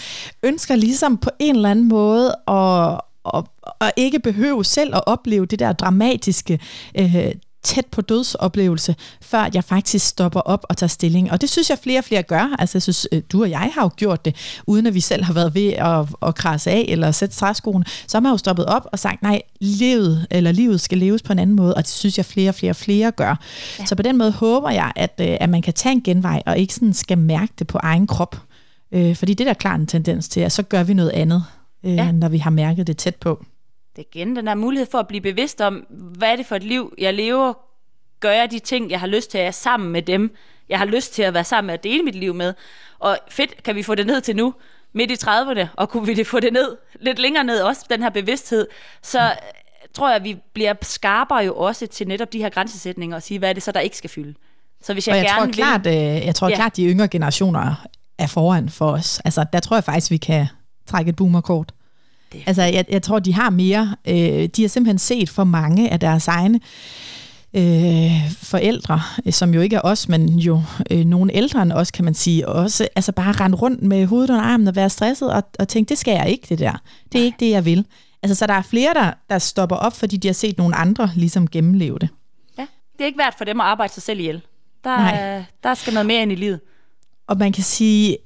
ønsker 0.43 0.75
ligesom 0.75 1.17
på 1.17 1.29
en 1.39 1.55
eller 1.55 1.71
anden 1.71 1.87
måde 1.87 2.35
at, 2.47 2.99
og, 3.23 3.47
og 3.61 3.91
ikke 3.97 4.19
behøve 4.19 4.65
selv 4.65 4.95
at 4.95 5.03
opleve 5.05 5.45
det 5.45 5.59
der 5.59 5.73
dramatiske 5.73 6.59
øh, 6.99 7.31
tæt 7.63 7.85
på 7.85 8.01
dødsoplevelse, 8.01 8.95
før 9.21 9.49
jeg 9.53 9.63
faktisk 9.63 10.07
stopper 10.07 10.39
op 10.39 10.65
og 10.69 10.77
tager 10.77 10.87
stilling. 10.87 11.31
Og 11.31 11.41
det 11.41 11.49
synes 11.49 11.69
jeg 11.69 11.77
flere 11.83 11.99
og 11.99 12.03
flere 12.03 12.23
gør. 12.23 12.55
Altså 12.59 12.77
jeg 12.77 12.81
synes, 12.81 13.07
øh, 13.11 13.21
du 13.31 13.41
og 13.41 13.49
jeg 13.49 13.71
har 13.73 13.81
jo 13.81 13.89
gjort 13.95 14.25
det, 14.25 14.35
uden 14.67 14.87
at 14.87 14.93
vi 14.93 14.99
selv 14.99 15.23
har 15.23 15.33
været 15.33 15.55
ved 15.55 15.73
at, 15.73 16.05
at 16.27 16.35
krasse 16.35 16.71
af 16.71 16.85
eller 16.87 17.11
sætte 17.11 17.35
træskoene. 17.35 17.85
Så 18.07 18.17
har 18.17 18.21
man 18.21 18.31
jo 18.31 18.37
stoppet 18.37 18.65
op 18.65 18.87
og 18.91 18.99
sagt, 18.99 19.21
nej, 19.21 19.41
livet, 19.61 20.27
eller 20.31 20.51
livet 20.51 20.81
skal 20.81 20.97
leves 20.97 21.21
på 21.21 21.33
en 21.33 21.39
anden 21.39 21.55
måde, 21.55 21.73
og 21.73 21.81
det 21.81 21.91
synes 21.91 22.17
jeg 22.17 22.25
flere 22.25 22.49
og 22.49 22.55
flere 22.55 22.71
og 22.71 22.75
flere 22.75 23.11
gør. 23.11 23.39
Ja. 23.79 23.85
Så 23.85 23.95
på 23.95 24.03
den 24.03 24.17
måde 24.17 24.31
håber 24.31 24.69
jeg, 24.69 24.91
at, 24.95 25.13
øh, 25.21 25.37
at 25.39 25.49
man 25.49 25.61
kan 25.61 25.73
tage 25.73 25.93
en 25.93 26.03
genvej, 26.03 26.43
og 26.45 26.57
ikke 26.57 26.73
sådan 26.73 26.93
skal 26.93 27.17
mærke 27.17 27.53
det 27.59 27.67
på 27.67 27.77
egen 27.83 28.07
krop. 28.07 28.41
Øh, 28.91 29.15
fordi 29.15 29.33
det 29.33 29.47
er 29.47 29.49
der 29.49 29.59
klart 29.59 29.79
en 29.79 29.87
tendens 29.87 30.29
til, 30.29 30.39
at 30.39 30.51
så 30.51 30.63
gør 30.63 30.83
vi 30.83 30.93
noget 30.93 31.09
andet 31.09 31.43
øh, 31.83 31.95
ja. 31.95 32.11
når 32.11 32.29
vi 32.29 32.37
har 32.37 32.49
mærket 32.49 32.87
det 32.87 32.97
tæt 32.97 33.15
på. 33.15 33.45
Det 33.95 34.01
er 34.01 34.05
igen 34.15 34.35
den 34.35 34.47
der 34.47 34.55
mulighed 34.55 34.87
for 34.91 34.97
at 34.97 35.07
blive 35.07 35.21
bevidst 35.21 35.61
om, 35.61 35.75
hvad 35.89 36.31
er 36.31 36.35
det 36.35 36.45
for 36.45 36.55
et 36.55 36.63
liv, 36.63 36.93
jeg 36.97 37.13
lever? 37.13 37.53
Gør 38.19 38.31
jeg 38.31 38.51
de 38.51 38.59
ting, 38.59 38.91
jeg 38.91 38.99
har 38.99 39.07
lyst 39.07 39.31
til 39.31 39.37
at 39.37 39.43
være 39.43 39.53
sammen 39.53 39.91
med 39.91 40.01
dem, 40.01 40.35
jeg 40.69 40.79
har 40.79 40.85
lyst 40.85 41.13
til 41.13 41.23
at 41.23 41.33
være 41.33 41.43
sammen 41.43 41.67
med 41.67 41.73
at 41.73 41.83
dele 41.83 42.03
mit 42.03 42.15
liv 42.15 42.33
med? 42.33 42.53
Og 42.99 43.17
fedt, 43.29 43.63
kan 43.63 43.75
vi 43.75 43.83
få 43.83 43.95
det 43.95 44.07
ned 44.07 44.21
til 44.21 44.35
nu, 44.35 44.53
midt 44.93 45.11
i 45.11 45.13
30'erne, 45.13 45.67
og 45.77 45.89
kunne 45.89 46.05
vi 46.05 46.13
det 46.13 46.27
få 46.27 46.39
det 46.39 46.53
ned 46.53 46.77
lidt 46.99 47.19
længere 47.19 47.43
ned, 47.43 47.61
også 47.61 47.85
den 47.89 48.01
her 48.01 48.09
bevidsthed, 48.09 48.67
så 49.01 49.19
mm. 49.19 49.87
tror 49.93 50.09
jeg, 50.09 50.15
at 50.15 50.23
vi 50.23 50.37
bliver 50.53 50.73
skarpere 50.81 51.37
jo 51.37 51.55
også 51.55 51.87
til 51.87 52.07
netop 52.07 52.33
de 52.33 52.37
her 52.37 52.49
grænsesætninger 52.49 53.15
og 53.15 53.23
sige, 53.23 53.39
hvad 53.39 53.49
er 53.49 53.53
det 53.53 53.63
så, 53.63 53.71
der 53.71 53.79
ikke 53.79 53.97
skal 53.97 54.09
fylde. 54.09 54.33
Så 54.81 54.93
hvis 54.93 55.07
jeg, 55.07 55.13
og 55.13 55.17
jeg 55.17 55.25
gerne 55.25 55.45
tror 55.45 55.53
klart, 55.53 55.85
vil... 55.85 55.91
Øh, 55.91 56.25
jeg 56.25 56.35
tror 56.35 56.49
ja. 56.49 56.55
klart, 56.55 56.75
de 56.75 56.85
yngre 56.85 57.07
generationer 57.07 57.85
er 58.17 58.27
foran 58.27 58.69
for 58.69 58.91
os. 58.91 59.21
Altså, 59.25 59.45
der 59.53 59.59
tror 59.59 59.75
jeg 59.75 59.83
faktisk, 59.83 60.11
vi 60.11 60.17
kan 60.17 60.47
trække 60.87 61.09
et 61.09 61.15
boomerkort. 61.15 61.73
Det. 62.31 62.43
Altså, 62.45 62.61
jeg, 62.63 62.85
jeg 62.89 63.01
tror, 63.01 63.19
de 63.19 63.33
har 63.33 63.49
mere. 63.49 63.95
Øh, 64.07 64.49
de 64.55 64.61
har 64.61 64.67
simpelthen 64.67 64.99
set 64.99 65.29
for 65.29 65.43
mange 65.43 65.89
af 65.89 65.99
deres 65.99 66.27
egne 66.27 66.59
øh, 67.53 68.31
forældre, 68.31 69.01
som 69.29 69.53
jo 69.53 69.61
ikke 69.61 69.75
er 69.75 69.81
os, 69.83 70.09
men 70.09 70.29
jo 70.39 70.61
øh, 70.91 71.05
nogle 71.05 71.33
ældre 71.33 71.61
end 71.61 71.71
os, 71.71 71.91
kan 71.91 72.05
man 72.05 72.13
sige, 72.13 72.47
også 72.47 72.87
altså 72.95 73.11
bare 73.11 73.31
rende 73.31 73.57
rundt 73.57 73.81
med 73.81 74.05
hovedet 74.05 74.29
under 74.29 74.43
armen 74.43 74.67
og 74.67 74.75
være 74.75 74.89
stresset 74.89 75.33
og, 75.33 75.43
og 75.59 75.67
tænke, 75.67 75.89
det 75.89 75.97
skal 75.97 76.11
jeg 76.11 76.29
ikke, 76.29 76.45
det 76.49 76.59
der. 76.59 76.71
Det 76.71 77.15
er 77.15 77.19
Nej. 77.19 77.25
ikke 77.25 77.37
det, 77.39 77.49
jeg 77.49 77.65
vil. 77.65 77.85
Altså, 78.23 78.35
så 78.35 78.47
der 78.47 78.53
er 78.53 78.61
flere, 78.61 78.93
der, 78.93 79.11
der 79.29 79.39
stopper 79.39 79.75
op, 79.75 79.93
fordi 79.93 80.17
de 80.17 80.27
har 80.27 80.33
set 80.33 80.57
nogle 80.57 80.75
andre 80.75 81.11
ligesom 81.15 81.47
gennemleve 81.47 81.99
det. 81.99 82.09
Ja, 82.57 82.65
det 82.93 83.01
er 83.01 83.05
ikke 83.05 83.17
værd 83.17 83.37
for 83.37 83.45
dem 83.45 83.59
at 83.59 83.65
arbejde 83.65 83.93
sig 83.93 84.03
selv 84.03 84.19
ihjel. 84.19 84.41
Der, 84.83 85.43
der 85.63 85.73
skal 85.73 85.93
noget 85.93 86.05
mere 86.05 86.21
ind 86.21 86.31
i 86.31 86.35
livet. 86.35 86.59
Og 87.27 87.37
man 87.37 87.51
kan 87.51 87.63
sige, 87.63 88.17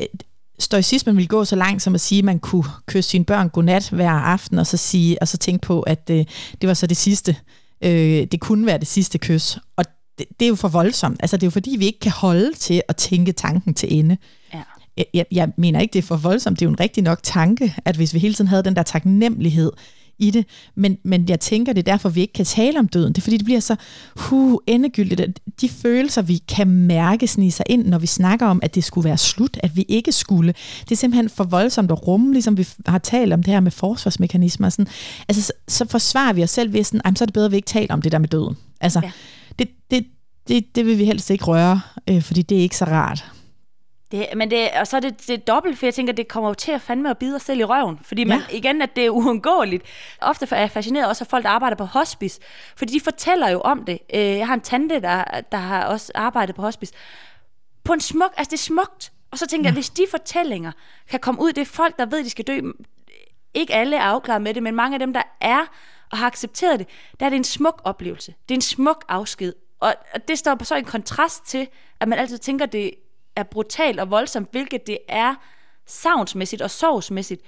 stoicismen 0.59 1.15
ville 1.15 1.27
gå 1.27 1.45
så 1.45 1.55
langt 1.55 1.81
som 1.81 1.95
at 1.95 2.01
sige, 2.01 2.19
at 2.19 2.25
man 2.25 2.39
kunne 2.39 2.63
kysse 2.85 3.09
sine 3.09 3.25
børn 3.25 3.49
godnat 3.49 3.89
hver 3.89 4.09
aften, 4.09 4.59
og 4.59 4.67
så, 4.67 4.77
sige, 4.77 5.21
og 5.21 5.27
så 5.27 5.37
tænke 5.37 5.61
på, 5.67 5.81
at 5.81 6.07
det, 6.07 6.19
øh, 6.19 6.25
det 6.61 6.67
var 6.67 6.73
så 6.73 6.87
det 6.87 6.97
sidste. 6.97 7.35
Øh, 7.81 8.27
det 8.31 8.39
kunne 8.39 8.65
være 8.65 8.77
det 8.77 8.87
sidste 8.87 9.17
kys. 9.17 9.57
Og 9.75 9.85
det, 10.17 10.25
det 10.39 10.45
er 10.45 10.49
jo 10.49 10.55
for 10.55 10.67
voldsomt. 10.67 11.17
Altså, 11.19 11.37
det 11.37 11.43
er 11.43 11.47
jo 11.47 11.51
fordi, 11.51 11.75
vi 11.79 11.85
ikke 11.85 11.99
kan 11.99 12.11
holde 12.11 12.53
til 12.53 12.81
at 12.87 12.95
tænke 12.95 13.31
tanken 13.31 13.73
til 13.73 13.93
ende. 13.93 14.17
Ja. 14.53 14.61
Jeg, 14.97 15.05
jeg, 15.13 15.25
jeg 15.31 15.49
mener 15.57 15.79
ikke, 15.79 15.93
det 15.93 15.99
er 15.99 16.07
for 16.07 16.15
voldsomt. 16.15 16.59
Det 16.59 16.65
er 16.65 16.69
jo 16.69 16.73
en 16.73 16.79
rigtig 16.79 17.03
nok 17.03 17.19
tanke, 17.23 17.75
at 17.85 17.95
hvis 17.95 18.13
vi 18.13 18.19
hele 18.19 18.33
tiden 18.33 18.47
havde 18.47 18.63
den 18.63 18.75
der 18.75 18.83
taknemmelighed 18.83 19.71
i 20.19 20.31
det, 20.31 20.45
men, 20.75 20.97
men 21.03 21.29
jeg 21.29 21.39
tænker, 21.39 21.73
det 21.73 21.79
er 21.87 21.91
derfor, 21.91 22.09
vi 22.09 22.21
ikke 22.21 22.33
kan 22.33 22.45
tale 22.45 22.79
om 22.79 22.87
døden. 22.87 23.13
Det 23.13 23.17
er 23.17 23.23
fordi, 23.23 23.37
det 23.37 23.45
bliver 23.45 23.59
så 23.59 23.75
uh, 24.31 24.57
endegyldigt. 24.67 25.39
De 25.61 25.69
følelser, 25.69 26.21
vi 26.21 26.37
kan 26.37 26.67
mærke 26.67 27.27
snige 27.27 27.51
sig 27.51 27.65
ind, 27.69 27.87
når 27.87 27.99
vi 27.99 28.07
snakker 28.07 28.45
om, 28.45 28.59
at 28.63 28.75
det 28.75 28.83
skulle 28.83 29.05
være 29.05 29.17
slut, 29.17 29.57
at 29.63 29.75
vi 29.75 29.85
ikke 29.87 30.11
skulle. 30.11 30.53
Det 30.79 30.91
er 30.91 30.95
simpelthen 30.95 31.29
for 31.29 31.43
voldsomt 31.43 31.91
at 31.91 32.07
rumme, 32.07 32.33
ligesom 32.33 32.57
vi 32.57 32.67
har 32.85 32.97
talt 32.97 33.33
om 33.33 33.43
det 33.43 33.53
her 33.53 33.59
med 33.59 33.71
forsvarsmekanismer. 33.71 34.69
Sådan. 34.69 34.87
Altså, 35.29 35.43
så, 35.43 35.53
så 35.67 35.85
forsvarer 35.89 36.33
vi 36.33 36.43
os 36.43 36.49
selv 36.49 36.73
ved, 36.73 36.83
sådan, 36.83 37.15
så 37.15 37.23
er 37.23 37.25
det 37.25 37.33
bedre, 37.33 37.45
at 37.45 37.51
vi 37.51 37.55
ikke 37.55 37.67
taler 37.67 37.93
om 37.93 38.01
det 38.01 38.11
der 38.11 38.17
med 38.17 38.29
døden. 38.29 38.57
Altså, 38.81 38.99
ja. 39.03 39.11
det, 39.59 39.69
det, 39.91 40.05
det, 40.47 40.75
det 40.75 40.85
vil 40.85 40.97
vi 40.97 41.05
helst 41.05 41.29
ikke 41.29 41.45
røre, 41.45 41.81
øh, 42.09 42.21
fordi 42.21 42.41
det 42.41 42.57
er 42.57 42.61
ikke 42.61 42.77
så 42.77 42.85
rart. 42.85 43.25
Det, 44.11 44.27
men 44.35 44.51
det, 44.51 44.69
og 44.79 44.87
så 44.87 44.97
er 44.97 44.99
det, 44.99 45.27
det 45.27 45.29
er 45.29 45.37
dobbelt, 45.37 45.77
for 45.77 45.85
jeg 45.85 45.93
tænker, 45.93 46.13
det 46.13 46.27
kommer 46.27 46.49
jo 46.49 46.53
til 46.53 46.71
at 46.71 46.81
fandme 46.81 47.09
at 47.09 47.17
bide 47.17 47.35
os 47.35 47.41
selv 47.41 47.59
i 47.59 47.63
røven. 47.63 47.99
Fordi 48.01 48.23
man, 48.23 48.39
ja. 48.49 48.57
igen, 48.57 48.81
at 48.81 48.95
det 48.95 49.05
er 49.05 49.09
uundgåeligt. 49.09 49.83
Ofte 50.21 50.47
er 50.51 50.59
jeg 50.59 50.71
fascineret 50.71 51.07
også 51.07 51.23
af 51.23 51.27
folk, 51.27 51.43
der 51.43 51.49
arbejder 51.49 51.75
på 51.75 51.85
hospice. 51.85 52.39
Fordi 52.75 52.93
de 52.93 53.01
fortæller 53.01 53.49
jo 53.49 53.61
om 53.61 53.85
det. 53.85 53.99
Øh, 54.13 54.21
jeg 54.21 54.47
har 54.47 54.53
en 54.53 54.61
tante, 54.61 55.01
der, 55.01 55.23
der 55.51 55.57
har 55.57 55.85
også 55.85 56.11
arbejdet 56.15 56.55
på 56.55 56.61
hospice. 56.61 56.93
På 57.83 57.93
en 57.93 57.99
smuk, 57.99 58.33
altså 58.37 58.51
det 58.51 58.57
er 58.57 58.63
smukt. 58.63 59.11
Og 59.31 59.37
så 59.37 59.47
tænker 59.47 59.63
ja. 59.63 59.67
jeg, 59.67 59.73
hvis 59.73 59.89
de 59.89 60.05
fortællinger 60.11 60.71
kan 61.09 61.19
komme 61.19 61.41
ud, 61.41 61.53
det 61.53 61.61
er 61.61 61.65
folk, 61.65 61.99
der 61.99 62.05
ved, 62.05 62.19
at 62.19 62.25
de 62.25 62.29
skal 62.29 62.45
dø. 62.45 62.61
Ikke 63.53 63.73
alle 63.73 63.97
er 63.97 64.01
afklaret 64.01 64.41
med 64.41 64.53
det, 64.53 64.63
men 64.63 64.75
mange 64.75 64.95
af 64.95 64.99
dem, 64.99 65.13
der 65.13 65.21
er 65.41 65.65
og 66.11 66.17
har 66.17 66.27
accepteret 66.27 66.79
det, 66.79 66.87
der 67.19 67.25
er 67.25 67.29
det 67.29 67.37
en 67.37 67.43
smuk 67.43 67.81
oplevelse. 67.83 68.33
Det 68.49 68.55
er 68.55 68.57
en 68.57 68.61
smuk 68.61 69.05
afsked. 69.07 69.53
Og 69.79 69.95
det 70.27 70.39
står 70.39 70.63
så 70.63 70.75
i 70.75 70.79
en 70.79 70.85
kontrast 70.85 71.45
til, 71.45 71.67
at 71.99 72.07
man 72.07 72.19
altid 72.19 72.37
tænker, 72.37 72.65
det 72.65 72.91
er 73.37 73.43
brutalt 73.43 73.99
og 73.99 74.11
voldsomt, 74.11 74.51
hvilket 74.51 74.87
det 74.87 74.97
er 75.07 75.35
savnsmæssigt 75.85 76.61
og 76.61 76.71
sovsmæssigt, 76.71 77.41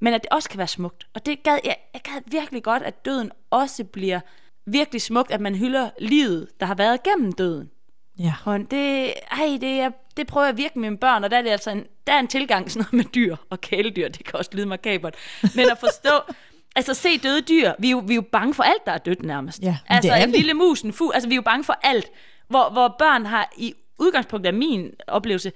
men 0.00 0.14
at 0.14 0.22
det 0.22 0.30
også 0.30 0.48
kan 0.48 0.58
være 0.58 0.66
smukt. 0.66 1.06
Og 1.14 1.26
det 1.26 1.42
gad, 1.42 1.58
jeg, 1.64 1.76
jeg 1.94 2.02
gad 2.02 2.20
virkelig 2.26 2.62
godt, 2.62 2.82
at 2.82 3.04
døden 3.04 3.30
også 3.50 3.84
bliver 3.84 4.20
virkelig 4.66 5.02
smukt, 5.02 5.30
at 5.30 5.40
man 5.40 5.54
hylder 5.54 5.90
livet, 5.98 6.48
der 6.60 6.66
har 6.66 6.74
været 6.74 7.02
gennem 7.02 7.32
døden. 7.32 7.70
Ja. 8.18 8.34
Og 8.44 8.58
det, 8.70 9.14
ej, 9.30 9.58
det, 9.60 9.80
er, 9.80 9.90
det 10.16 10.26
prøver 10.26 10.46
jeg 10.46 10.56
virkelig 10.56 10.80
med 10.80 10.90
mine 10.90 10.98
børn, 10.98 11.24
og 11.24 11.30
der 11.30 11.38
er 11.38 11.42
det 11.42 11.50
altså 11.50 11.70
en, 11.70 11.84
der 12.06 12.12
er 12.12 12.18
en 12.18 12.28
tilgang 12.28 12.70
sådan 12.70 12.86
noget 12.92 12.92
med 12.92 13.12
dyr 13.12 13.36
og 13.50 13.60
kæledyr, 13.60 14.08
det 14.08 14.24
kan 14.24 14.38
også 14.38 14.50
lyde 14.54 14.66
makabert, 14.66 15.14
men 15.54 15.70
at 15.70 15.78
forstå, 15.78 16.32
altså 16.76 16.94
se 16.94 17.18
døde 17.18 17.40
dyr, 17.40 17.72
vi 17.78 17.86
er 17.86 17.90
jo, 17.90 17.98
vi 17.98 18.12
er 18.12 18.16
jo 18.16 18.24
bange 18.32 18.54
for 18.54 18.62
alt, 18.62 18.86
der 18.86 18.92
er 18.92 18.98
dødt 18.98 19.22
nærmest. 19.22 19.62
Ja, 19.62 19.78
altså 19.86 20.14
en 20.14 20.32
vi. 20.32 20.36
lille 20.36 20.54
mus, 20.54 20.82
en 20.82 20.92
fugl, 20.92 21.14
altså 21.14 21.28
vi 21.28 21.34
er 21.34 21.36
jo 21.36 21.42
bange 21.42 21.64
for 21.64 21.78
alt, 21.82 22.10
hvor, 22.48 22.70
hvor 22.70 22.96
børn 22.98 23.26
har 23.26 23.52
i 23.56 23.74
udgangspunkt 23.98 24.46
af 24.46 24.54
min 24.54 24.94
oplevelse, 25.06 25.52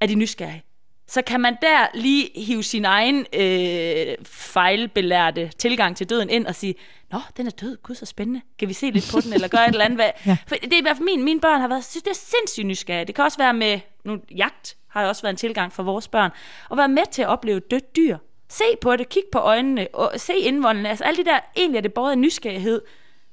er 0.00 0.06
de 0.06 0.14
nysgerrige. 0.14 0.62
Så 1.08 1.22
kan 1.22 1.40
man 1.40 1.56
der 1.62 1.86
lige 1.94 2.30
hive 2.34 2.62
sin 2.62 2.84
egen 2.84 3.26
øh, 3.32 4.14
fejlbelærte 4.24 5.50
tilgang 5.58 5.96
til 5.96 6.10
døden 6.10 6.30
ind 6.30 6.46
og 6.46 6.54
sige, 6.54 6.74
Nå, 7.12 7.18
den 7.36 7.46
er 7.46 7.50
død, 7.50 7.76
gud 7.82 7.94
så 7.94 8.06
spændende. 8.06 8.40
Kan 8.58 8.68
vi 8.68 8.72
se 8.72 8.90
lidt 8.90 9.10
på 9.12 9.20
den, 9.20 9.32
eller 9.32 9.48
gøre 9.48 9.64
et 9.64 9.72
eller 9.72 9.84
andet? 9.84 9.98
Hvad? 10.02 10.10
Ja. 10.26 10.36
For 10.46 10.54
det 10.54 10.72
er 10.72 10.78
i 10.78 10.82
hvert 10.82 10.96
fald 10.96 11.04
min, 11.04 11.24
mine 11.24 11.40
børn 11.40 11.60
har 11.60 11.68
været, 11.68 11.84
synes, 11.84 12.02
det 12.02 12.10
er 12.10 12.14
sindssygt 12.14 12.66
nysgerrige. 12.66 13.04
Det 13.04 13.14
kan 13.14 13.24
også 13.24 13.38
være 13.38 13.54
med, 13.54 13.80
nu, 14.04 14.18
jagt 14.36 14.76
har 14.88 15.02
jo 15.02 15.08
også 15.08 15.22
været 15.22 15.32
en 15.32 15.36
tilgang 15.36 15.72
for 15.72 15.82
vores 15.82 16.08
børn, 16.08 16.30
at 16.70 16.76
være 16.76 16.88
med 16.88 17.02
til 17.12 17.22
at 17.22 17.28
opleve 17.28 17.60
dødt 17.60 17.96
dyr. 17.96 18.18
Se 18.48 18.64
på 18.80 18.96
det, 18.96 19.08
kig 19.08 19.22
på 19.32 19.38
øjnene, 19.38 19.88
og 19.92 20.12
se 20.16 20.36
indvoldene. 20.36 20.88
Altså 20.88 21.04
alt 21.04 21.18
det 21.18 21.26
der, 21.26 21.38
egentlig 21.56 21.78
er 21.78 21.82
det 21.82 21.94
både 21.94 22.12
af 22.12 22.18
nysgerrighed, 22.18 22.82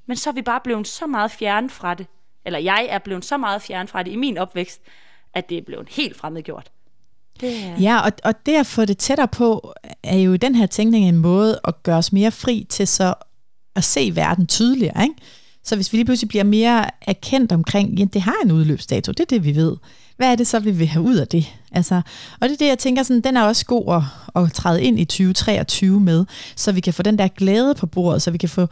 men 0.06 0.18
så 0.18 0.30
er 0.30 0.34
vi 0.34 0.42
bare 0.42 0.60
blevet 0.63 0.88
så 0.88 1.08
meget 1.08 1.32
fjern 1.32 1.70
fra 1.70 1.94
det. 1.94 2.08
Eller 2.45 2.60
jeg 2.60 2.88
er 2.89 2.99
blevet 2.99 3.25
så 3.25 3.38
meget 3.38 3.62
fjern 3.62 3.88
fra 3.88 4.03
det 4.03 4.12
i 4.12 4.15
min 4.15 4.38
opvækst, 4.38 4.82
at 5.34 5.49
det 5.49 5.58
er 5.58 5.62
blevet 5.62 5.88
helt 5.89 6.17
fremmedgjort. 6.17 6.71
Det 7.41 7.63
er... 7.63 7.79
Ja, 7.79 7.99
og, 7.99 8.12
og 8.23 8.45
det 8.45 8.56
at 8.56 8.65
få 8.65 8.86
det 8.86 8.97
tættere 8.97 9.27
på, 9.27 9.73
er 10.03 10.17
jo 10.17 10.36
den 10.36 10.56
her 10.56 10.65
tænkning 10.65 11.08
en 11.08 11.17
måde 11.17 11.60
at 11.63 11.84
gøre 11.84 11.97
os 11.97 12.13
mere 12.13 12.32
fri 12.32 12.65
til 12.69 12.88
så 12.88 13.13
at 13.75 13.84
se 13.84 14.12
verden 14.15 14.47
tydeligere. 14.47 15.03
Ikke? 15.03 15.15
Så 15.63 15.75
hvis 15.75 15.93
vi 15.93 15.97
lige 15.97 16.06
pludselig 16.06 16.29
bliver 16.29 16.43
mere 16.43 16.86
erkendt 17.01 17.51
omkring, 17.51 17.99
ja, 17.99 18.06
det 18.06 18.21
har 18.21 18.36
en 18.43 18.51
udløbsdato, 18.51 19.12
det 19.12 19.19
er 19.19 19.25
det, 19.25 19.45
vi 19.45 19.56
ved. 19.56 19.77
Hvad 20.17 20.32
er 20.32 20.36
det 20.36 20.47
så, 20.47 20.60
vi 20.60 20.71
vil 20.71 20.88
have 20.88 21.06
ud 21.06 21.15
af 21.15 21.27
det? 21.27 21.53
Altså, 21.71 21.95
og 22.39 22.49
det 22.49 22.51
er 22.51 22.58
det, 22.58 22.67
jeg 22.67 22.79
tænker, 22.79 23.03
sådan, 23.03 23.21
den 23.21 23.38
er 23.38 23.43
også 23.43 23.65
god 23.65 23.95
at, 23.95 24.43
at 24.43 24.53
træde 24.53 24.84
ind 24.84 24.99
i 24.99 25.06
2023 25.06 25.99
med, 25.99 26.25
så 26.56 26.71
vi 26.71 26.79
kan 26.79 26.93
få 26.93 27.03
den 27.03 27.17
der 27.17 27.27
glæde 27.27 27.75
på 27.75 27.86
bordet, 27.86 28.21
så 28.21 28.32
vi 28.32 28.38
kan 28.38 28.49
få 28.49 28.67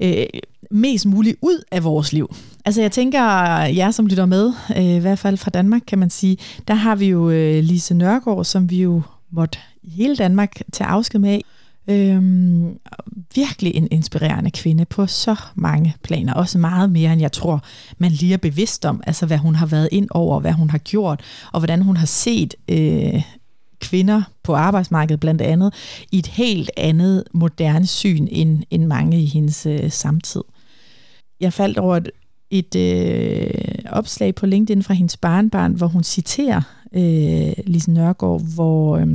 øh, 0.00 0.26
mest 0.70 1.06
muligt 1.06 1.36
ud 1.42 1.62
af 1.70 1.84
vores 1.84 2.12
liv. 2.12 2.34
Altså 2.64 2.80
jeg 2.80 2.92
tænker, 2.92 3.20
jer 3.60 3.90
som 3.90 4.06
lytter 4.06 4.26
med, 4.26 4.52
øh, 4.76 4.84
i 4.84 4.98
hvert 4.98 5.18
fald 5.18 5.36
fra 5.36 5.50
Danmark 5.50 5.82
kan 5.86 5.98
man 5.98 6.10
sige, 6.10 6.36
der 6.68 6.74
har 6.74 6.94
vi 6.94 7.06
jo 7.06 7.30
øh, 7.30 7.64
Lise 7.64 7.94
Nørgaard, 7.94 8.44
som 8.44 8.70
vi 8.70 8.82
jo 8.82 9.02
måtte 9.30 9.58
i 9.82 9.90
hele 9.90 10.16
Danmark 10.16 10.60
tage 10.72 10.88
afsked 10.88 11.18
med. 11.18 11.40
Øhm, 11.88 12.78
virkelig 13.34 13.74
en 13.74 13.88
inspirerende 13.90 14.50
kvinde 14.50 14.84
på 14.84 15.06
så 15.06 15.36
mange 15.54 15.94
planer, 16.02 16.34
også 16.34 16.58
meget 16.58 16.90
mere 16.90 17.12
end 17.12 17.20
jeg 17.20 17.32
tror, 17.32 17.62
man 17.98 18.10
lige 18.12 18.32
er 18.32 18.38
bevidst 18.38 18.84
om, 18.84 19.02
altså 19.06 19.26
hvad 19.26 19.38
hun 19.38 19.54
har 19.54 19.66
været 19.66 19.88
ind 19.92 20.08
over, 20.10 20.40
hvad 20.40 20.52
hun 20.52 20.70
har 20.70 20.78
gjort, 20.78 21.20
og 21.52 21.60
hvordan 21.60 21.82
hun 21.82 21.96
har 21.96 22.06
set 22.06 22.54
øh, 22.68 23.22
kvinder 23.84 24.22
på 24.42 24.54
arbejdsmarkedet 24.54 25.20
blandt 25.20 25.42
andet, 25.42 25.74
i 26.12 26.18
et 26.18 26.26
helt 26.26 26.70
andet 26.76 27.24
moderne 27.34 27.86
syn 27.86 28.28
end, 28.30 28.62
end 28.70 28.84
mange 28.86 29.22
i 29.22 29.26
hendes 29.26 29.66
øh, 29.66 29.90
samtid. 29.90 30.42
Jeg 31.40 31.52
faldt 31.52 31.78
over 31.78 31.96
et, 31.96 32.10
et 32.50 32.76
øh, 32.76 33.50
opslag 33.90 34.34
på 34.34 34.46
LinkedIn 34.46 34.82
fra 34.82 34.94
hendes 34.94 35.16
barnbarn, 35.16 35.72
hvor 35.72 35.86
hun 35.86 36.04
citerer 36.04 36.62
øh, 36.94 37.52
Lise 37.66 37.90
Nørgaard, 37.90 38.42
hvor, 38.54 38.96
øh, 38.96 39.08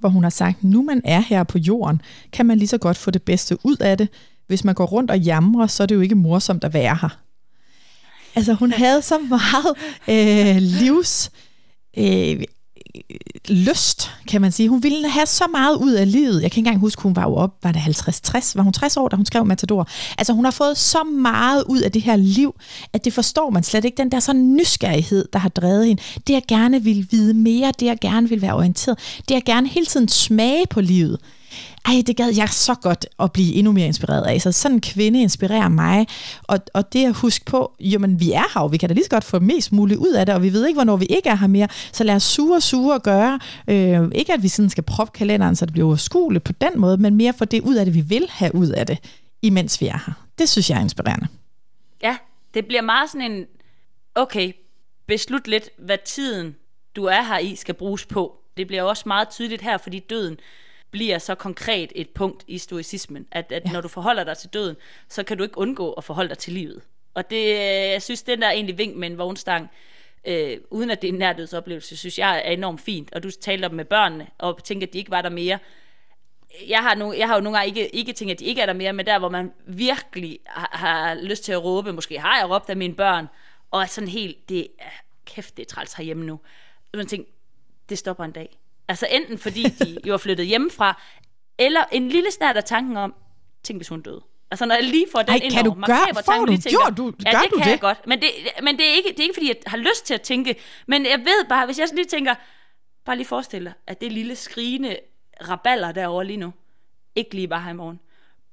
hvor 0.00 0.08
hun 0.08 0.22
har 0.22 0.30
sagt, 0.30 0.64
nu 0.64 0.82
man 0.82 1.00
er 1.04 1.20
her 1.20 1.44
på 1.44 1.58
jorden, 1.58 2.00
kan 2.32 2.46
man 2.46 2.58
lige 2.58 2.68
så 2.68 2.78
godt 2.78 2.96
få 2.96 3.10
det 3.10 3.22
bedste 3.22 3.58
ud 3.64 3.76
af 3.76 3.98
det. 3.98 4.08
Hvis 4.46 4.64
man 4.64 4.74
går 4.74 4.86
rundt 4.86 5.10
og 5.10 5.18
jamrer, 5.18 5.66
så 5.66 5.82
er 5.82 5.86
det 5.86 5.94
jo 5.94 6.00
ikke 6.00 6.14
morsomt 6.14 6.64
at 6.64 6.74
være 6.74 6.98
her. 7.00 7.18
Altså 8.34 8.54
hun 8.54 8.72
havde 8.72 9.02
så 9.02 9.18
meget 9.18 9.74
øh, 10.08 10.56
livs... 10.62 11.30
Øh, 11.98 12.42
lyst, 13.48 14.10
kan 14.28 14.40
man 14.40 14.52
sige. 14.52 14.68
Hun 14.68 14.82
ville 14.82 15.08
have 15.08 15.26
så 15.26 15.44
meget 15.52 15.76
ud 15.76 15.92
af 15.92 16.12
livet. 16.12 16.42
Jeg 16.42 16.50
kan 16.50 16.60
ikke 16.60 16.68
engang 16.68 16.80
huske, 16.80 17.02
hun 17.02 17.16
var 17.16 17.22
jo 17.22 17.34
op, 17.34 17.54
var 17.62 17.72
det 17.72 17.80
50-60? 17.80 18.52
Var 18.54 18.62
hun 18.62 18.72
60 18.72 18.96
år, 18.96 19.08
da 19.08 19.16
hun 19.16 19.26
skrev 19.26 19.44
Matador? 19.44 19.88
Altså 20.18 20.32
hun 20.32 20.44
har 20.44 20.52
fået 20.52 20.78
så 20.78 21.04
meget 21.04 21.64
ud 21.68 21.80
af 21.80 21.92
det 21.92 22.02
her 22.02 22.16
liv, 22.16 22.54
at 22.92 23.04
det 23.04 23.12
forstår 23.12 23.50
man 23.50 23.62
slet 23.62 23.84
ikke. 23.84 23.96
Den 23.96 24.12
der 24.12 24.20
sådan 24.20 24.56
nysgerrighed, 24.56 25.28
der 25.32 25.38
har 25.38 25.48
drevet 25.48 25.86
hende. 25.86 26.02
Det 26.26 26.32
jeg 26.32 26.42
gerne 26.48 26.82
vil 26.82 27.06
vide 27.10 27.34
mere, 27.34 27.72
det 27.80 27.86
jeg 27.86 27.98
gerne 28.00 28.28
vil 28.28 28.42
være 28.42 28.54
orienteret. 28.54 28.98
Det 29.28 29.34
jeg 29.34 29.42
gerne 29.46 29.68
hele 29.68 29.86
tiden 29.86 30.08
smage 30.08 30.64
på 30.70 30.80
livet. 30.80 31.18
Ej, 31.86 32.02
det 32.06 32.16
gad 32.16 32.32
jeg 32.36 32.48
så 32.48 32.74
godt 32.74 33.06
at 33.20 33.32
blive 33.32 33.54
endnu 33.54 33.72
mere 33.72 33.86
inspireret 33.86 34.26
af. 34.26 34.40
Så 34.40 34.52
sådan 34.52 34.74
en 34.74 34.80
kvinde 34.80 35.22
inspirerer 35.22 35.68
mig. 35.68 36.06
Og, 36.42 36.58
og 36.74 36.92
det 36.92 37.06
at 37.06 37.14
huske 37.14 37.44
på, 37.44 37.74
jamen 37.80 38.20
vi 38.20 38.32
er 38.32 38.44
her, 38.54 38.60
og 38.60 38.72
vi 38.72 38.76
kan 38.76 38.88
da 38.88 38.94
lige 38.94 39.04
så 39.04 39.10
godt 39.10 39.24
få 39.24 39.38
mest 39.38 39.72
muligt 39.72 39.98
ud 39.98 40.12
af 40.12 40.26
det, 40.26 40.34
og 40.34 40.42
vi 40.42 40.52
ved 40.52 40.66
ikke, 40.66 40.76
hvornår 40.76 40.96
vi 40.96 41.04
ikke 41.04 41.28
er 41.28 41.34
her 41.34 41.46
mere. 41.46 41.68
Så 41.92 42.04
lad 42.04 42.14
os 42.14 42.22
sure, 42.22 42.60
sure 42.60 43.00
gøre. 43.00 43.40
Øh, 43.68 44.08
ikke 44.14 44.32
at 44.32 44.42
vi 44.42 44.48
sådan 44.48 44.70
skal 44.70 44.84
proppe 44.84 45.18
kalenderen, 45.18 45.56
så 45.56 45.66
det 45.66 45.72
bliver 45.72 45.86
overskueligt 45.86 46.44
på 46.44 46.52
den 46.52 46.80
måde, 46.80 46.96
men 46.96 47.14
mere 47.14 47.32
for 47.32 47.44
det 47.44 47.60
ud 47.60 47.74
af 47.74 47.84
det, 47.84 47.94
vi 47.94 48.00
vil 48.00 48.26
have 48.30 48.54
ud 48.54 48.68
af 48.68 48.86
det, 48.86 48.98
imens 49.42 49.80
vi 49.80 49.86
er 49.86 49.98
her. 50.06 50.12
Det 50.38 50.48
synes 50.48 50.70
jeg 50.70 50.76
er 50.76 50.82
inspirerende. 50.82 51.26
Ja, 52.02 52.16
det 52.54 52.66
bliver 52.66 52.82
meget 52.82 53.10
sådan 53.10 53.32
en, 53.32 53.44
okay, 54.14 54.52
beslut 55.06 55.48
lidt, 55.48 55.68
hvad 55.78 55.98
tiden, 56.04 56.54
du 56.96 57.04
er 57.04 57.22
her 57.22 57.38
i, 57.38 57.56
skal 57.56 57.74
bruges 57.74 58.06
på. 58.06 58.36
Det 58.56 58.66
bliver 58.66 58.82
også 58.82 59.02
meget 59.06 59.28
tydeligt 59.28 59.62
her, 59.62 59.78
fordi 59.78 59.98
døden 59.98 60.36
bliver 60.94 61.18
så 61.18 61.34
konkret 61.34 61.92
et 61.94 62.10
punkt 62.10 62.44
i 62.46 62.58
stoicismen, 62.58 63.26
at, 63.30 63.52
at 63.52 63.62
ja. 63.66 63.72
når 63.72 63.80
du 63.80 63.88
forholder 63.88 64.24
dig 64.24 64.38
til 64.38 64.50
døden, 64.52 64.76
så 65.08 65.22
kan 65.22 65.36
du 65.36 65.42
ikke 65.42 65.58
undgå 65.58 65.92
at 65.92 66.04
forholde 66.04 66.28
dig 66.28 66.38
til 66.38 66.52
livet. 66.52 66.82
Og 67.14 67.30
det, 67.30 67.48
jeg 67.92 68.02
synes, 68.02 68.22
den 68.22 68.42
der 68.42 68.50
egentlig 68.50 68.78
vink 68.78 68.96
med 68.96 69.10
en 69.10 69.18
vognstang, 69.18 69.70
øh, 70.24 70.58
uden 70.70 70.90
at 70.90 71.02
det 71.02 71.08
er 71.08 71.12
en 71.12 71.18
nærdødsoplevelse, 71.18 71.96
synes 71.96 72.18
jeg 72.18 72.42
er 72.44 72.50
enormt 72.50 72.80
fint. 72.80 73.14
Og 73.14 73.22
du 73.22 73.30
talte 73.30 73.66
om 73.66 73.74
med 73.74 73.84
børnene, 73.84 74.26
og 74.38 74.64
tænker, 74.64 74.86
at 74.86 74.92
de 74.92 74.98
ikke 74.98 75.10
var 75.10 75.22
der 75.22 75.28
mere. 75.28 75.58
Jeg 76.68 76.82
har, 76.82 76.94
nu, 76.94 77.12
jeg 77.12 77.28
har 77.28 77.34
jo 77.34 77.40
nogle 77.40 77.58
gange 77.58 77.68
ikke, 77.68 77.94
ikke 77.94 78.12
tænkt, 78.12 78.32
at 78.32 78.38
de 78.40 78.44
ikke 78.44 78.60
er 78.60 78.66
der 78.66 78.72
mere, 78.72 78.92
men 78.92 79.06
der, 79.06 79.18
hvor 79.18 79.28
man 79.28 79.52
virkelig 79.66 80.38
har, 80.46 80.70
har 80.72 81.14
lyst 81.14 81.44
til 81.44 81.52
at 81.52 81.64
råbe, 81.64 81.92
måske 81.92 82.20
har 82.20 82.38
jeg 82.38 82.50
råbt 82.50 82.70
af 82.70 82.76
mine 82.76 82.94
børn, 82.94 83.26
og 83.70 83.82
er 83.82 83.86
sådan 83.86 84.08
helt, 84.08 84.48
det 84.48 84.68
er, 84.78 84.90
kæft, 85.26 85.56
det 85.56 85.62
er 85.62 85.74
træls 85.74 85.92
herhjemme 85.92 86.24
nu. 86.24 86.40
Man 86.94 87.06
tænker, 87.06 87.30
det 87.88 87.98
stopper 87.98 88.24
en 88.24 88.32
dag. 88.32 88.58
Altså 88.88 89.06
enten 89.10 89.38
fordi 89.38 89.62
de 89.62 89.98
jo 90.08 90.12
er 90.12 90.18
flyttet 90.18 90.46
hjemmefra, 90.46 91.02
eller 91.58 91.84
en 91.92 92.08
lille 92.08 92.30
snært 92.30 92.56
af 92.56 92.64
tanken 92.64 92.96
om, 92.96 93.14
tænk 93.62 93.78
hvis 93.78 93.88
hun 93.88 94.02
døde. 94.02 94.22
Altså 94.50 94.66
når 94.66 94.74
jeg 94.74 94.84
lige 94.84 95.06
får 95.12 95.22
den 95.22 95.30
Ej, 95.30 95.40
ind 95.42 95.52
kan 95.52 95.64
du 95.64 95.70
over, 95.70 95.86
gøre, 95.86 95.98
makaber 95.98 96.22
får 96.22 96.32
tanke, 96.32 96.46
du 96.46 96.50
lige 96.50 96.60
tænker, 96.60 96.90
du, 96.90 97.12
ja, 97.26 97.30
det 97.30 97.50
du 97.50 97.56
kan 97.56 97.64
det? 97.64 97.70
jeg 97.70 97.80
godt. 97.80 98.06
Men, 98.06 98.20
det, 98.20 98.28
men 98.62 98.78
det, 98.78 98.86
er 98.86 98.92
ikke, 98.92 99.08
det 99.08 99.18
er 99.18 99.22
ikke 99.22 99.34
fordi, 99.34 99.48
jeg 99.48 99.56
har 99.66 99.76
lyst 99.76 100.06
til 100.06 100.14
at 100.14 100.22
tænke, 100.22 100.56
men 100.86 101.06
jeg 101.06 101.18
ved 101.18 101.48
bare, 101.48 101.66
hvis 101.66 101.78
jeg 101.78 101.88
lige 101.94 102.04
tænker, 102.04 102.34
bare 103.04 103.16
lige 103.16 103.26
forestil 103.26 103.64
dig, 103.64 103.72
at 103.86 104.00
det 104.00 104.12
lille 104.12 104.36
skrigende 104.36 104.96
raballer 105.48 105.92
derovre 105.92 106.24
lige 106.24 106.36
nu, 106.36 106.52
ikke 107.14 107.34
lige 107.34 107.48
bare 107.48 107.62
her 107.62 107.70
i 107.70 107.74
morgen. 107.74 108.00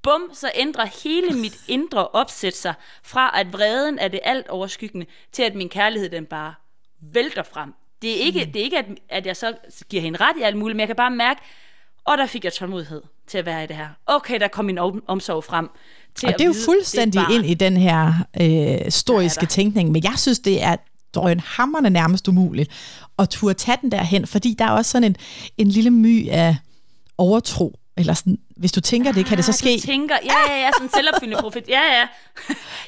Bum, 0.01 0.31
så 0.33 0.51
ændrer 0.55 0.85
hele 1.03 1.37
mit 1.43 1.57
indre 1.67 2.07
opsæt 2.07 2.55
sig 2.55 2.73
fra, 3.03 3.39
at 3.39 3.53
vreden 3.53 3.99
er 3.99 4.07
det 4.07 4.19
alt 4.23 4.47
overskyggende, 4.47 5.05
til 5.31 5.43
at 5.43 5.55
min 5.55 5.69
kærlighed 5.69 6.09
den 6.09 6.25
bare 6.25 6.53
vælter 6.99 7.43
frem. 7.43 7.73
Det 8.01 8.11
er 8.11 8.25
ikke, 8.25 8.45
mm. 8.45 8.51
det 8.51 8.59
er 8.59 8.63
ikke 8.63 8.77
at, 8.77 8.85
at 9.09 9.25
jeg 9.25 9.35
så 9.35 9.53
giver 9.89 10.01
hende 10.03 10.19
ret 10.21 10.35
i 10.39 10.41
alt 10.41 10.57
muligt, 10.57 10.75
men 10.75 10.79
jeg 10.79 10.87
kan 10.87 10.95
bare 10.95 11.11
mærke, 11.11 11.41
og 12.05 12.17
der 12.17 12.25
fik 12.25 12.43
jeg 12.43 12.53
tålmodighed 12.53 13.01
til 13.27 13.37
at 13.37 13.45
være 13.45 13.63
i 13.63 13.67
det 13.67 13.75
her. 13.75 13.87
Okay, 14.05 14.39
der 14.39 14.47
kom 14.47 14.65
min 14.65 14.77
om- 14.77 15.03
omsorg 15.07 15.43
frem. 15.43 15.69
Til 16.15 16.25
Og 16.27 16.33
at 16.33 16.39
det 16.39 16.43
er 16.43 16.47
jo 16.47 16.51
vide, 16.51 16.65
fuldstændig 16.65 17.21
ind 17.31 17.45
i 17.45 17.53
den 17.53 17.77
her 17.77 18.13
øh, 18.41 18.85
historiske 18.85 19.45
tænkning, 19.45 19.91
men 19.91 20.03
jeg 20.03 20.13
synes, 20.17 20.39
det 20.39 20.63
er 20.63 20.75
drønhammerne 21.13 21.89
nærmest 21.89 22.27
umuligt 22.27 22.71
at 23.19 23.29
turde 23.29 23.53
tage 23.53 23.77
den 23.81 23.91
derhen, 23.91 24.27
fordi 24.27 24.55
der 24.59 24.65
er 24.65 24.71
også 24.71 24.91
sådan 24.91 25.03
en, 25.03 25.15
en 25.57 25.67
lille 25.67 25.89
my 25.91 26.29
af 26.29 26.55
overtro, 27.17 27.79
eller 27.97 28.13
sådan, 28.13 28.37
hvis 28.61 28.71
du 28.71 28.81
tænker 28.81 29.11
det, 29.11 29.25
kan 29.25 29.37
det 29.37 29.45
så 29.45 29.51
Ah, 29.51 29.55
ske? 29.55 29.77
Du 29.81 29.87
tænker, 29.87 30.17
ja, 30.25 30.39
ja, 30.53 30.59
ja, 30.61 30.69
sådan 30.73 30.87
en 30.87 30.91
selvopfyldende 30.93 31.41
profet. 31.41 31.63
Ja, 31.67 31.81
ja. 31.81 32.07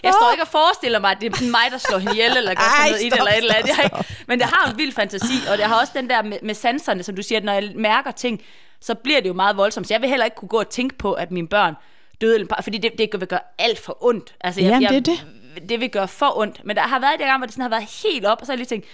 Jeg 0.03 0.13
står 0.19 0.31
ikke 0.31 0.43
og 0.43 0.47
forestiller 0.47 0.99
mig, 0.99 1.11
at 1.11 1.17
det 1.21 1.27
er 1.35 1.51
mig, 1.51 1.71
der 1.71 1.77
slår 1.77 1.97
hende 1.97 2.13
ihjel, 2.13 2.37
eller 2.37 2.53
gør 2.53 2.61
Ej, 2.63 2.69
sådan 2.77 2.91
noget 2.91 3.01
i 3.01 3.05
det, 3.05 3.13
stop, 3.13 3.27
eller 3.27 3.31
et 3.33 3.37
eller 3.37 3.55
andet. 3.55 3.77
Jeg 3.77 3.83
ikke- 3.83 4.23
Men 4.27 4.39
det 4.39 4.47
har 4.47 4.71
en 4.71 4.77
vild 4.77 4.91
fantasi, 4.93 5.33
og 5.51 5.57
det 5.57 5.65
har 5.65 5.79
også 5.79 5.93
den 5.95 6.09
der 6.09 6.21
med, 6.23 6.37
med 6.43 6.53
sanserne, 6.55 7.03
som 7.03 7.15
du 7.15 7.21
siger, 7.23 7.39
at 7.39 7.45
når 7.45 7.53
jeg 7.53 7.71
mærker 7.75 8.11
ting, 8.11 8.41
så 8.81 8.95
bliver 8.95 9.21
det 9.21 9.27
jo 9.29 9.33
meget 9.33 9.57
voldsomt. 9.57 9.87
Så 9.87 9.93
jeg 9.93 10.01
vil 10.01 10.09
heller 10.09 10.25
ikke 10.25 10.35
kunne 10.37 10.49
gå 10.49 10.59
og 10.59 10.69
tænke 10.69 10.97
på, 10.97 11.13
at 11.13 11.31
mine 11.31 11.47
børn 11.47 11.75
døde, 12.21 12.47
fordi 12.63 12.77
det, 12.77 12.91
det 12.97 13.09
vil 13.19 13.27
gøre 13.27 13.39
alt 13.57 13.79
for 13.79 13.97
ondt. 14.01 14.35
Altså, 14.41 14.61
jeg, 14.61 14.69
Jamen, 14.69 14.81
jeg, 14.93 15.05
det 15.05 15.13
er 15.57 15.59
det 15.69 15.79
vil 15.79 15.89
gøre 15.89 16.07
for 16.07 16.37
ondt. 16.37 16.65
Men 16.65 16.75
der 16.75 16.81
har 16.81 16.99
været 16.99 17.13
de 17.19 17.23
gange, 17.23 17.37
hvor 17.37 17.45
det 17.45 17.53
sådan 17.53 17.61
har 17.61 17.69
været 17.69 17.89
helt 18.03 18.25
op, 18.25 18.37
og 18.41 18.45
så 18.45 18.51
har 18.51 18.53
jeg 18.53 18.57
lige 18.57 18.67
tænkt, 18.67 18.85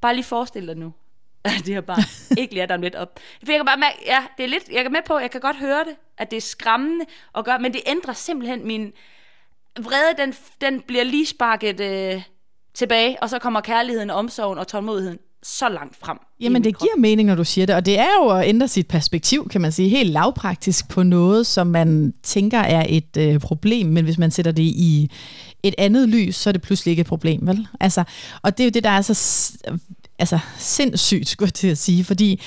bare 0.00 0.14
lige 0.14 0.24
forestil 0.24 0.66
dig 0.66 0.76
nu, 0.76 0.92
det 1.66 1.74
her 1.74 1.80
bare 1.80 2.02
ikke 2.38 2.54
lærer 2.54 2.66
dig 2.66 2.78
lidt 2.78 2.94
op. 2.94 3.20
For 3.44 3.52
jeg 3.52 3.58
kan 3.58 3.66
bare 3.66 3.78
mærke, 3.78 3.96
ja, 4.06 4.22
det 4.36 4.44
er 4.44 4.48
lidt, 4.48 4.68
jeg 4.72 4.84
er 4.84 4.88
med 4.88 5.00
på, 5.06 5.18
jeg 5.18 5.30
kan 5.30 5.40
godt 5.40 5.56
høre 5.56 5.84
det, 5.84 5.94
at 6.18 6.30
det 6.30 6.36
er 6.36 6.40
skræmmende 6.40 7.04
at 7.38 7.44
gøre, 7.44 7.58
men 7.58 7.72
det 7.72 7.80
ændrer 7.86 8.12
simpelthen 8.12 8.66
min 8.66 8.92
vrede, 9.80 10.14
den, 10.18 10.34
den 10.60 10.80
bliver 10.80 11.04
lige 11.04 11.26
sparket 11.26 11.80
øh, 11.80 12.22
tilbage, 12.74 13.22
og 13.22 13.30
så 13.30 13.38
kommer 13.38 13.60
kærligheden, 13.60 14.10
omsorgen 14.10 14.58
og 14.58 14.68
tålmodigheden 14.68 15.18
så 15.42 15.68
langt 15.68 15.96
frem. 15.96 16.18
Jamen 16.40 16.64
det 16.64 16.78
giver 16.78 16.96
mening, 16.98 17.26
når 17.26 17.34
du 17.34 17.44
siger 17.44 17.66
det, 17.66 17.74
og 17.74 17.86
det 17.86 17.98
er 17.98 18.08
jo 18.22 18.28
at 18.28 18.48
ændre 18.48 18.68
sit 18.68 18.88
perspektiv, 18.88 19.48
kan 19.48 19.60
man 19.60 19.72
sige, 19.72 19.88
helt 19.88 20.10
lavpraktisk 20.10 20.88
på 20.88 21.02
noget, 21.02 21.46
som 21.46 21.66
man 21.66 22.14
tænker 22.22 22.58
er 22.58 22.86
et 22.88 23.16
øh, 23.16 23.40
problem, 23.40 23.86
men 23.86 24.04
hvis 24.04 24.18
man 24.18 24.30
sætter 24.30 24.52
det 24.52 24.62
i 24.62 25.10
et 25.62 25.74
andet 25.78 26.08
lys, 26.08 26.36
så 26.36 26.50
er 26.50 26.52
det 26.52 26.62
pludselig 26.62 26.90
ikke 26.90 27.00
et 27.00 27.06
problem, 27.06 27.46
vel? 27.46 27.66
Altså, 27.80 28.04
og 28.42 28.58
det 28.58 28.64
er 28.64 28.68
jo 28.68 28.70
det, 28.70 28.84
der 28.84 28.90
er 28.90 29.02
så 29.02 29.14
altså, 30.18 30.38
sindssygt, 30.58 31.28
skulle 31.28 31.46
jeg 31.46 31.54
til 31.54 31.68
at 31.68 31.78
sige, 31.78 32.04
fordi 32.04 32.40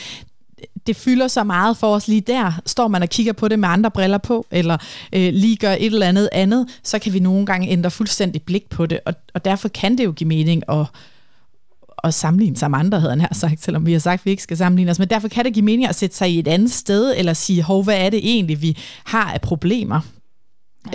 det 0.88 0.96
fylder 0.96 1.28
så 1.28 1.44
meget 1.44 1.78
for 1.78 1.96
os 1.96 2.08
lige 2.08 2.22
der. 2.22 2.62
Står 2.66 2.88
man 2.88 3.02
og 3.02 3.10
kigger 3.10 3.34
på 3.34 3.48
det 3.48 3.60
med 3.60 3.70
andre 3.70 3.92
briller 3.92 4.18
på, 4.18 4.46
eller 4.52 4.78
øh, 5.14 5.34
lige 5.34 5.56
gør 5.56 5.72
et 5.72 5.86
eller 5.86 6.08
andet 6.08 6.30
andet, 6.32 6.68
så 6.84 7.00
kan 7.00 7.14
vi 7.14 7.20
nogle 7.20 7.46
gange 7.46 7.70
ændre 7.70 7.92
fuldstændig 7.92 8.42
blik 8.42 8.70
på 8.70 8.86
det, 8.86 9.00
og, 9.06 9.14
og 9.34 9.46
derfor 9.46 9.68
kan 9.68 9.98
det 9.98 10.06
jo 10.06 10.12
give 10.12 10.28
mening 10.28 10.64
at, 10.70 10.86
at 12.04 12.14
sammenligne 12.14 12.58
sig 12.58 12.72
med 12.72 12.80
andre, 12.80 13.00
havde 13.00 13.12
han 13.12 13.22
her 13.22 13.34
sagt, 13.34 13.64
selvom 13.64 13.86
vi 13.86 13.92
har 13.92 14.00
sagt, 14.00 14.22
at 14.22 14.26
vi 14.26 14.32
ikke 14.32 14.44
skal 14.44 14.58
sammenligne 14.58 14.92
os. 14.92 15.00
Men 15.00 15.10
derfor 15.10 15.28
kan 15.28 15.46
det 15.46 15.54
give 15.54 15.66
mening 15.66 15.88
at 15.90 15.96
sætte 15.96 16.16
sig 16.16 16.32
i 16.32 16.40
et 16.40 16.48
andet 16.48 16.72
sted, 16.72 17.14
eller 17.18 17.34
sige, 17.34 17.64
hov, 17.64 17.84
hvad 17.84 17.98
er 17.98 18.10
det 18.10 18.20
egentlig, 18.24 18.62
vi 18.62 18.78
har 19.04 19.34
af 19.34 19.42
problemer? 19.42 20.02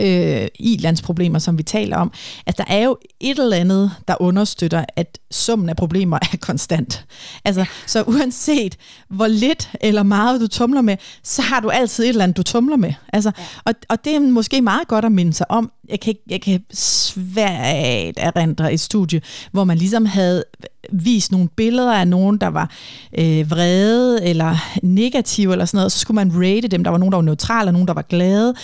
Øh, 0.01 0.49
i-landsproblemer, 0.59 1.39
som 1.39 1.59
vi 1.59 1.63
taler 1.63 1.97
om, 1.97 2.13
at 2.47 2.59
der 2.59 2.65
er 2.67 2.85
jo 2.85 2.99
et 3.21 3.39
eller 3.39 3.57
andet, 3.57 3.93
der 4.09 4.17
understøtter, 4.21 4.85
at 4.97 5.19
summen 5.31 5.69
af 5.69 5.77
problemer 5.77 6.19
er 6.33 6.37
konstant. 6.41 7.05
Altså, 7.45 7.65
så 7.87 8.03
uanset 8.03 8.77
hvor 9.09 9.27
lidt 9.27 9.71
eller 9.81 10.03
meget 10.03 10.41
du 10.41 10.47
tumler 10.47 10.81
med, 10.81 10.97
så 11.23 11.43
har 11.43 11.61
du 11.61 11.69
altid 11.69 12.05
et 12.05 12.09
eller 12.09 12.23
andet, 12.23 12.37
du 12.37 12.43
tumler 12.43 12.77
med. 12.77 12.93
Altså, 13.13 13.33
ja. 13.39 13.45
og, 13.65 13.75
og 13.89 14.05
det 14.05 14.15
er 14.15 14.21
måske 14.21 14.63
meget 14.63 14.89
godt 14.89 15.05
at 15.05 15.13
minde 15.13 15.33
sig 15.33 15.51
om. 15.51 15.73
Jeg 15.89 16.01
kan, 16.01 16.15
jeg 16.31 16.41
kan 16.43 16.65
svært 16.73 18.15
erindre 18.17 18.73
et 18.73 18.81
studie, 18.81 19.21
hvor 19.53 19.65
man 19.65 19.79
ligesom 19.79 20.07
havde 20.07 20.45
vist 20.93 21.33
nogle 21.33 21.49
billeder 21.49 21.95
af 21.95 22.09
nogen, 22.09 22.39
der 22.39 22.47
var 22.47 22.71
øh, 23.19 23.51
vrede 23.51 24.25
eller 24.25 24.57
negative 24.83 25.53
eller 25.53 25.65
sådan 25.65 25.77
noget, 25.77 25.85
og 25.85 25.93
så 25.93 25.99
skulle 25.99 26.15
man 26.15 26.33
rate 26.35 26.69
dem. 26.69 26.85
Der 26.85 26.91
var 26.91 26.99
nogen, 26.99 27.13
der 27.13 27.19
var 27.19 27.23
neutrale, 27.23 27.69
og 27.69 27.73
nogen, 27.73 27.89
der 27.89 27.95
var 27.95 28.03
glade. 28.03 28.55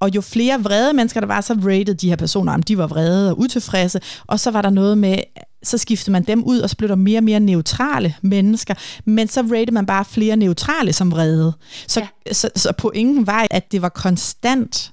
Og 0.00 0.14
jo 0.14 0.20
flere 0.20 0.62
vrede 0.62 0.92
mennesker 0.92 1.20
der 1.20 1.26
var, 1.26 1.40
så 1.40 1.54
rated 1.54 1.94
de 1.94 2.08
her 2.08 2.16
personer, 2.16 2.52
om 2.52 2.62
de 2.62 2.78
var 2.78 2.86
vrede 2.86 3.30
og 3.30 3.38
utilfredse. 3.38 4.00
Og 4.26 4.40
så 4.40 4.50
var 4.50 4.62
der 4.62 4.70
noget 4.70 4.98
med, 4.98 5.18
så 5.62 5.78
skiftede 5.78 6.12
man 6.12 6.22
dem 6.22 6.44
ud, 6.44 6.60
og 6.60 6.70
så 6.70 6.76
blev 6.76 6.88
der 6.88 6.94
mere 6.94 7.18
og 7.18 7.24
mere 7.24 7.40
neutrale 7.40 8.14
mennesker. 8.22 8.74
Men 9.04 9.28
så 9.28 9.40
rated 9.40 9.72
man 9.72 9.86
bare 9.86 10.04
flere 10.04 10.36
neutrale 10.36 10.92
som 10.92 11.10
vrede. 11.10 11.52
Så, 11.86 12.00
ja. 12.00 12.32
så, 12.32 12.50
så 12.56 12.72
pointen 12.72 13.26
var, 13.26 13.46
at 13.50 13.72
det 13.72 13.82
var 13.82 13.88
konstant 13.88 14.92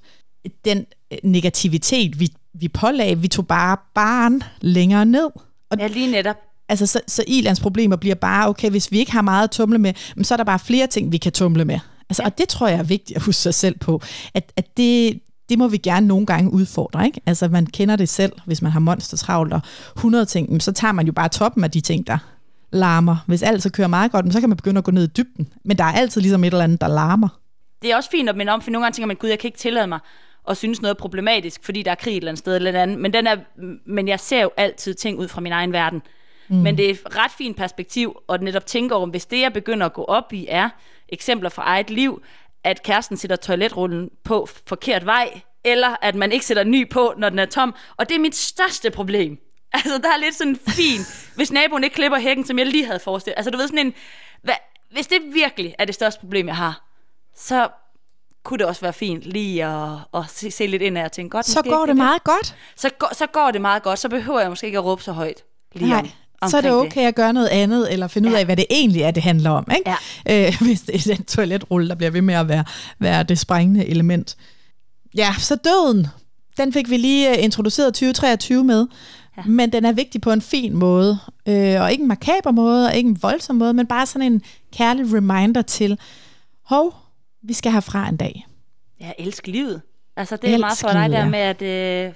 den 0.66 0.86
øh, 1.12 1.18
negativitet, 1.24 2.20
vi, 2.20 2.30
vi 2.54 2.68
pålagde. 2.68 3.20
Vi 3.20 3.28
tog 3.28 3.48
bare 3.48 3.78
barn 3.96 4.42
længere 4.62 5.06
ned. 5.06 5.30
Og 5.72 5.78
ja, 5.80 5.88
lige 5.88 6.12
netop. 6.12 6.36
Altså, 6.70 6.86
så, 6.86 7.00
så 7.08 7.24
Ilans 7.28 7.60
problemer 7.60 7.96
bliver 7.96 8.16
bare, 8.16 8.50
okay, 8.50 8.70
hvis 8.70 8.92
vi 8.92 9.00
ikke 9.00 9.12
har 9.12 9.22
meget 9.22 9.44
at 9.44 9.52
tumle 9.52 9.78
med, 9.78 9.94
så 10.24 10.34
er 10.34 10.38
der 10.38 10.44
bare 10.44 10.60
flere 10.60 10.88
ting, 10.88 11.12
vi 11.12 11.18
kan 11.18 11.32
tumle 11.32 11.66
med. 11.66 11.80
Altså, 12.10 12.24
ja. 12.24 12.26
Og 12.26 12.38
det 12.38 12.50
tror 12.50 12.68
jeg 12.68 12.80
er 12.80 12.84
vigtigt 12.84 13.18
at 13.18 13.24
huske 13.24 13.42
sig 13.42 13.54
selv 13.54 13.80
på, 13.80 14.02
at, 14.34 14.52
at 14.56 14.78
det, 14.78 15.22
det 15.50 15.58
må 15.58 15.68
vi 15.68 15.78
gerne 15.78 16.08
nogle 16.08 16.26
gange 16.26 16.52
udfordre. 16.52 17.06
Ikke? 17.06 17.22
Altså 17.26 17.48
man 17.48 17.66
kender 17.66 17.96
det 17.96 18.10
selv, 18.10 18.32
hvis 18.46 18.62
man 18.62 18.72
har 18.72 18.80
monster 18.80 19.18
travlt 19.18 19.54
og 19.54 19.62
100 19.96 20.26
ting, 20.26 20.62
så 20.62 20.72
tager 20.72 20.92
man 20.92 21.06
jo 21.06 21.12
bare 21.12 21.30
toppen 21.30 21.64
af 21.64 21.72
de 21.72 21.82
ting, 21.82 22.08
der 22.08 22.18
larmer. 22.72 23.16
Hvis 23.28 23.44
alt 23.44 23.64
så 23.64 23.70
kører 23.72 23.88
meget 23.88 24.12
godt, 24.12 24.34
så 24.34 24.40
kan 24.40 24.50
man 24.50 24.58
begynde 24.58 24.78
at 24.78 24.84
gå 24.84 24.92
ned 24.92 25.04
i 25.04 25.12
dybden. 25.18 25.48
Men 25.66 25.78
der 25.78 25.84
er 25.84 25.92
altid 25.92 26.22
ligesom 26.22 26.44
et 26.44 26.48
eller 26.48 26.64
andet, 26.64 26.82
der 26.82 26.88
larmer. 26.88 27.28
Det 27.82 27.92
er 27.92 27.96
også 27.96 28.10
fint 28.10 28.30
at 28.30 28.38
minde 28.38 28.52
om, 28.52 28.62
for 28.62 28.72
nogle 28.72 28.86
gange 28.86 28.96
tænker 28.96 29.08
man, 29.08 29.16
gud, 29.16 29.30
jeg 29.30 29.40
kan 29.40 29.48
ikke 29.48 29.58
tillade 29.58 29.88
mig 29.88 30.00
at 30.50 30.58
synes 30.58 30.82
noget 30.82 30.96
er 30.96 31.00
problematisk, 31.00 31.64
fordi 31.64 31.84
der 31.84 31.92
er 31.92 31.96
krig 31.96 32.12
et 32.12 32.18
eller 32.18 32.30
andet 32.30 32.40
sted 32.40 32.56
eller 32.56 32.82
andet. 32.82 33.00
Men, 33.00 33.14
den 33.14 33.28
er, 33.28 33.36
men 33.86 34.08
jeg 34.08 34.20
ser 34.20 34.42
jo 34.42 34.52
altid 34.58 34.94
ting 34.94 35.20
ud 35.20 35.28
fra 35.28 35.42
min 35.42 35.52
egen 35.52 35.72
verden. 35.72 36.02
Mm. 36.48 36.56
Men 36.56 36.78
det 36.78 36.86
er 36.86 36.90
et 36.90 37.00
ret 37.06 37.32
fint 37.38 37.58
perspektiv 37.58 38.18
at 38.30 38.42
netop 38.42 38.66
tænke 38.66 38.96
over, 38.96 39.08
hvis 39.08 39.26
det, 39.26 39.42
jeg 39.42 39.54
begynder 39.54 39.86
at 39.86 39.94
gå 39.94 40.04
op 40.04 40.34
i, 40.34 40.46
er 40.50 40.70
eksempler 41.10 41.50
fra 41.50 41.64
eget 41.64 41.90
liv, 41.90 42.22
at 42.64 42.84
kæresten 42.84 43.18
sætter 43.18 43.36
toiletrullen 43.36 44.10
på 44.24 44.48
forkert 44.68 45.06
vej, 45.06 45.42
eller 45.64 45.96
at 46.02 46.16
man 46.16 46.32
ikke 46.32 46.46
sætter 46.46 46.64
ny 46.64 46.90
på, 46.90 47.14
når 47.18 47.30
den 47.30 47.40
er 47.40 47.46
tom. 47.46 47.76
Og 47.98 48.10
det 48.10 48.16
er 48.16 48.20
mit 48.20 48.36
største 48.36 48.92
problem. 48.92 49.38
Altså, 49.74 49.98
der 49.98 50.10
er 50.10 50.18
lidt 50.18 50.36
sådan 50.36 50.60
fin, 50.68 51.02
hvis 51.36 51.52
naboen 51.52 51.84
ikke 51.84 51.94
klipper 51.94 52.20
hækken, 52.20 52.46
som 52.46 52.60
jeg 52.60 52.68
lige 52.68 52.86
havde 52.86 53.00
forestillet. 53.00 53.38
Altså, 53.38 53.52
du 53.52 53.58
ved 53.58 53.68
sådan 53.68 53.86
en, 53.86 53.94
hvad, 54.42 54.54
hvis 54.92 55.08
det 55.08 55.18
virkelig 55.34 55.76
er 55.80 55.86
det 55.86 55.96
største 55.96 56.20
problem, 56.20 56.48
jeg 56.48 56.56
har, 56.56 56.86
så 57.36 57.70
kunne 58.44 58.58
det 58.58 58.66
også 58.66 58.82
være 58.82 58.94
fint 58.94 59.24
lige 59.24 59.66
at, 59.66 59.90
at 60.14 60.24
se, 60.28 60.52
se 60.52 60.68
lidt 60.68 60.82
ind 60.82 60.98
af 60.98 61.04
og 61.04 61.12
tænke, 61.12 61.30
godt, 61.30 61.46
så 61.46 61.62
går 61.62 61.80
det, 61.80 61.88
det 61.88 61.96
meget 61.96 62.24
godt. 62.24 62.56
Så, 62.76 62.90
så 63.12 63.28
går 63.28 63.52
det 63.52 63.62
meget 63.62 63.84
godt, 63.84 64.00
så 64.00 64.10
behøver 64.10 64.40
jeg 64.40 64.50
måske 64.50 64.66
ikke 64.68 64.78
at 64.78 64.86
råbe 64.86 65.04
så 65.04 65.12
højt 65.12 65.44
lige 65.74 65.90
Nej. 65.90 66.00
om 66.00 66.10
så 66.48 66.58
er 66.58 66.62
det 66.62 66.72
okay 66.72 67.02
det. 67.02 67.08
at 67.08 67.16
gøre 67.16 67.34
noget 67.34 67.48
andet, 67.48 67.94
eller 67.94 68.08
finde 68.08 68.30
ja. 68.30 68.34
ud 68.34 68.40
af, 68.40 68.46
hvad 68.46 68.58
det 68.58 68.66
egentlig 68.70 69.02
er, 69.02 69.12
det 69.12 69.24
handler 69.24 69.50
om. 69.50 69.68
Ikke? 69.78 69.96
Ja. 70.26 70.48
Øh, 70.48 70.62
hvis 70.68 70.82
det 70.82 70.96
er 70.96 71.16
den 71.16 71.26
toiletrulle, 71.26 71.90
der 71.90 71.96
bliver 71.96 72.12
ved 72.12 72.22
med 72.22 72.36
at 72.36 72.48
være, 72.48 72.64
være 73.00 73.24
det 73.24 73.40
sprængende 73.40 73.86
element. 73.86 74.36
Ja, 75.16 75.36
så 75.40 75.56
døden, 75.56 76.08
den 76.58 76.74
fik 76.74 76.90
vi 76.90 76.98
lige 76.98 77.38
øh, 77.38 77.44
introduceret 77.44 77.94
2023 77.94 78.64
med, 78.64 78.88
ja. 79.38 79.44
men 79.46 79.72
den 79.72 79.86
er 79.86 79.92
vigtig 79.92 80.22
på 80.22 80.32
en 80.32 80.42
fin 80.42 80.76
måde, 80.76 81.20
øh, 81.48 81.82
og 81.82 81.92
ikke 81.92 82.02
en 82.02 82.08
makaber 82.08 82.52
måde, 82.52 82.88
og 82.88 82.96
ikke 82.96 83.10
en 83.10 83.18
voldsom 83.22 83.56
måde, 83.56 83.74
men 83.74 83.88
bare 83.88 84.06
sådan 84.06 84.34
en 84.34 84.42
kærlig 84.74 85.14
reminder 85.14 85.62
til, 85.62 86.00
hov, 86.64 86.96
vi 87.44 87.54
skal 87.54 87.72
herfra 87.72 88.10
en 88.10 88.18
dag. 88.18 88.48
Ja, 89.02 89.12
elsk 89.20 89.48
livet. 89.48 89.82
Altså 90.16 90.36
det 90.36 90.50
er 90.50 90.54
elsk 90.54 90.62
meget 90.62 90.78
for 90.78 90.90
dig 90.90 91.10
der 91.10 91.30
med, 91.30 91.40
at 91.40 91.62
øh, 91.62 92.14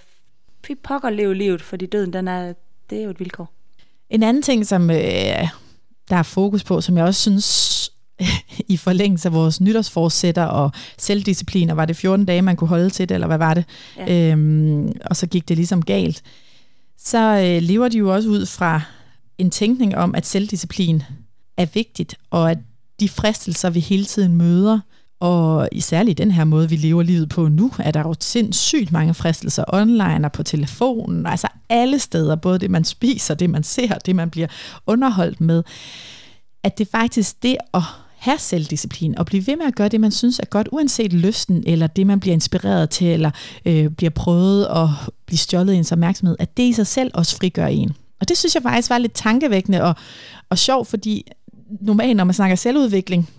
fy 0.66 0.72
pokker 0.84 1.10
leve 1.10 1.36
livet, 1.36 1.62
fordi 1.62 1.86
døden, 1.86 2.14
den 2.14 2.28
er, 2.28 2.54
det 2.90 3.00
er 3.00 3.04
jo 3.04 3.10
et 3.10 3.20
vilkår. 3.20 3.54
En 4.10 4.24
anden 4.24 4.44
ting, 4.44 4.68
som 4.68 4.90
øh, 4.90 5.48
der 6.10 6.16
er 6.16 6.24
fokus 6.24 6.64
på, 6.64 6.82
som 6.82 6.98
jeg 6.98 7.06
også 7.06 7.22
synes 7.22 7.92
i 8.74 8.78
forlængelse 8.78 9.28
af 9.28 9.34
vores 9.34 9.62
nytårsforsætter 9.62 10.44
og 10.44 10.72
selvdisciplin, 10.98 11.70
og 11.70 11.78
var 11.78 11.86
det 11.86 11.96
14 11.96 12.26
dage, 12.26 12.42
man 12.42 12.56
kunne 12.56 12.68
holde 12.68 12.90
til 12.90 13.10
det, 13.10 13.16
eller 13.16 13.28
hvad 13.28 13.38
var 13.38 13.54
det? 13.54 13.66
Ja. 13.98 14.32
Øhm, 14.32 14.92
og 15.06 15.16
så 15.16 15.28
gik 15.28 15.50
det 15.50 15.58
ligesom 15.58 15.82
galt. 15.82 16.24
Så 16.98 17.20
øh, 17.20 17.62
lever 17.62 17.88
de 17.88 17.98
jo 17.98 18.14
også 18.14 18.30
ud 18.30 18.46
fra 18.46 18.82
en 19.38 19.52
tænkning 19.52 19.96
om, 19.96 20.16
at 20.16 20.26
selvdisciplin 20.26 21.04
er 21.58 21.66
vigtigt, 21.74 22.16
og 22.30 22.52
at 22.52 22.58
de 23.00 23.10
fristelser, 23.10 23.70
vi 23.70 23.80
hele 23.80 24.06
tiden 24.06 24.36
møder, 24.36 24.80
og 25.20 25.70
især 25.72 26.02
i 26.02 26.14
den 26.14 26.32
her 26.32 26.44
måde, 26.44 26.70
vi 26.70 26.76
lever 26.76 27.04
livet 27.04 27.30
på 27.30 27.48
nu, 27.48 27.72
er 27.80 27.92
der 27.92 28.00
jo 28.00 28.16
sindssygt 28.20 28.92
mange 28.92 29.14
fristelser 29.14 29.64
online 29.74 30.26
og 30.26 30.32
på 30.32 30.44
telefonen, 30.44 31.26
altså 31.26 31.48
alle 31.70 32.00
steder, 32.00 32.36
både 32.36 32.60
det 32.60 32.72
man 32.72 32.84
spiser, 32.84 33.34
det 33.34 33.50
man 33.50 33.64
ser, 33.64 33.88
det 33.88 34.16
man 34.16 34.30
bliver 34.30 34.48
underholdt 34.88 35.42
med, 35.42 35.64
at 36.64 36.78
det 36.78 36.88
faktisk 36.88 37.44
det 37.44 37.58
at 37.74 37.82
have 38.18 38.38
selvdisciplin 38.38 39.18
og 39.18 39.26
blive 39.26 39.48
ved 39.48 39.56
med 39.56 39.66
at 39.66 39.76
gøre 39.76 39.88
det, 39.88 40.02
man 40.02 40.12
synes 40.12 40.40
er 40.40 40.46
godt, 40.46 40.70
uanset 40.72 41.14
lysten 41.14 41.64
eller 41.68 41.88
det, 41.88 42.08
man 42.08 42.20
bliver 42.20 42.34
inspireret 42.34 42.90
til, 42.90 43.08
eller 43.08 43.32
øh, 43.66 43.90
bliver 43.90 44.10
prøvet 44.10 44.66
at 44.66 44.88
blive 45.26 45.38
stjålet 45.38 45.74
i 45.74 45.78
ens 45.78 45.92
opmærksomhed, 45.92 46.36
at 46.40 46.58
det 46.58 46.64
i 46.64 46.74
sig 46.74 46.88
selv 46.88 47.12
også 47.14 47.38
frigør 47.38 47.66
en. 47.66 47.92
Og 48.22 48.30
det 48.30 48.38
synes 48.38 48.56
jeg 48.56 48.64
faktisk 48.64 48.90
var 48.90 48.98
lidt 48.98 49.14
tankevækkende 49.14 49.84
og, 49.84 49.96
og 50.50 50.58
sjov, 50.58 50.86
fordi 50.86 51.28
normalt, 51.82 52.18
når 52.18 52.24
man 52.24 52.34
snakker 52.34 52.56
selvudvikling, 52.56 53.30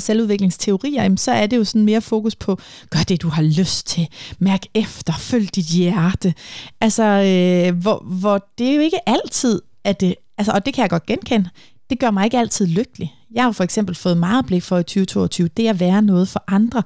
selvudviklingsteorier, 0.00 1.16
så 1.16 1.32
er 1.32 1.46
det 1.46 1.56
jo 1.56 1.64
sådan 1.64 1.84
mere 1.84 2.00
fokus 2.00 2.34
på, 2.34 2.58
gør 2.90 3.00
det, 3.08 3.22
du 3.22 3.28
har 3.28 3.42
lyst 3.42 3.86
til, 3.86 4.08
mærk 4.38 4.62
efter, 4.74 5.12
følg 5.12 5.54
dit 5.54 5.66
hjerte. 5.66 6.34
Altså, 6.80 7.02
øh, 7.02 7.76
hvor, 7.76 8.04
hvor 8.04 8.46
det 8.58 8.70
er 8.70 8.74
jo 8.74 8.80
ikke 8.80 9.08
altid, 9.08 9.62
at 9.84 10.00
det, 10.00 10.14
altså, 10.38 10.52
og 10.52 10.66
det 10.66 10.74
kan 10.74 10.82
jeg 10.82 10.90
godt 10.90 11.06
genkende, 11.06 11.48
det 11.90 12.00
gør 12.00 12.10
mig 12.10 12.24
ikke 12.24 12.38
altid 12.38 12.66
lykkelig. 12.66 13.14
Jeg 13.34 13.44
har 13.44 13.52
for 13.52 13.64
eksempel 13.64 13.94
fået 13.94 14.16
meget 14.16 14.46
blik 14.46 14.62
for 14.62 14.78
i 14.78 14.82
2022, 14.82 15.48
det 15.56 15.68
at 15.68 15.80
være 15.80 16.02
noget 16.02 16.28
for 16.28 16.44
andre, 16.48 16.82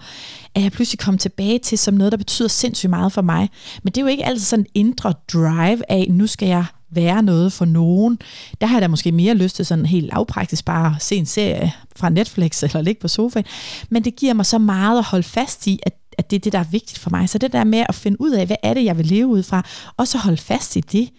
at 0.55 0.63
jeg 0.63 0.73
pludselig 0.73 0.99
kom 0.99 1.19
tilbage 1.19 1.59
til 1.59 1.79
som 1.79 1.95
noget, 1.95 2.13
der 2.13 2.19
betyder 2.19 2.49
sindssygt 2.49 2.91
meget 2.91 3.13
for 3.13 3.23
mig. 3.23 3.51
Men 3.83 3.93
det 3.93 3.99
er 3.99 4.03
jo 4.03 4.09
ikke 4.09 4.25
altid 4.25 4.45
sådan 4.45 4.67
en 4.75 4.87
indre 4.87 5.15
drive 5.33 5.91
af, 5.91 6.07
nu 6.11 6.27
skal 6.27 6.49
jeg 6.49 6.65
være 6.91 7.23
noget 7.23 7.53
for 7.53 7.65
nogen. 7.65 8.19
Der 8.61 8.67
har 8.67 8.77
jeg 8.77 8.83
da 8.83 8.89
måske 8.89 9.13
mere 9.13 9.35
lyst 9.35 9.57
til 9.57 9.67
sådan 9.67 9.87
helt 9.87 10.07
lavpraktisk 10.13 10.65
bare 10.65 10.95
at 10.97 11.03
se 11.03 11.17
en 11.17 11.27
serie 11.27 11.73
fra 11.97 12.09
Netflix 12.09 12.63
eller 12.63 12.83
ligge 12.83 13.01
på 13.01 13.09
sofaen. 13.09 13.47
Men 13.91 14.05
det 14.05 14.17
giver 14.17 14.35
mig 14.35 14.47
så 14.47 14.59
meget 14.59 14.99
at 14.99 15.05
holde 15.05 15.23
fast 15.23 15.67
i, 15.67 15.79
at 15.83 15.93
at 16.19 16.31
det 16.31 16.37
er 16.37 16.41
det, 16.41 16.53
der 16.53 16.59
er 16.59 16.65
vigtigt 16.71 16.99
for 16.99 17.11
mig. 17.11 17.29
Så 17.29 17.39
det 17.39 17.53
der 17.53 17.65
med 17.65 17.85
at 17.89 17.95
finde 17.95 18.21
ud 18.21 18.31
af, 18.31 18.47
hvad 18.47 18.57
er 18.63 18.75
det, 18.75 18.85
jeg 18.85 18.99
vil 18.99 19.07
leve 19.07 19.27
ud 19.27 19.43
fra, 19.43 19.67
og 19.97 20.09
så 20.09 20.19
holde 20.19 20.37
fast 20.37 20.77
i 20.77 20.81
det. 20.81 21.11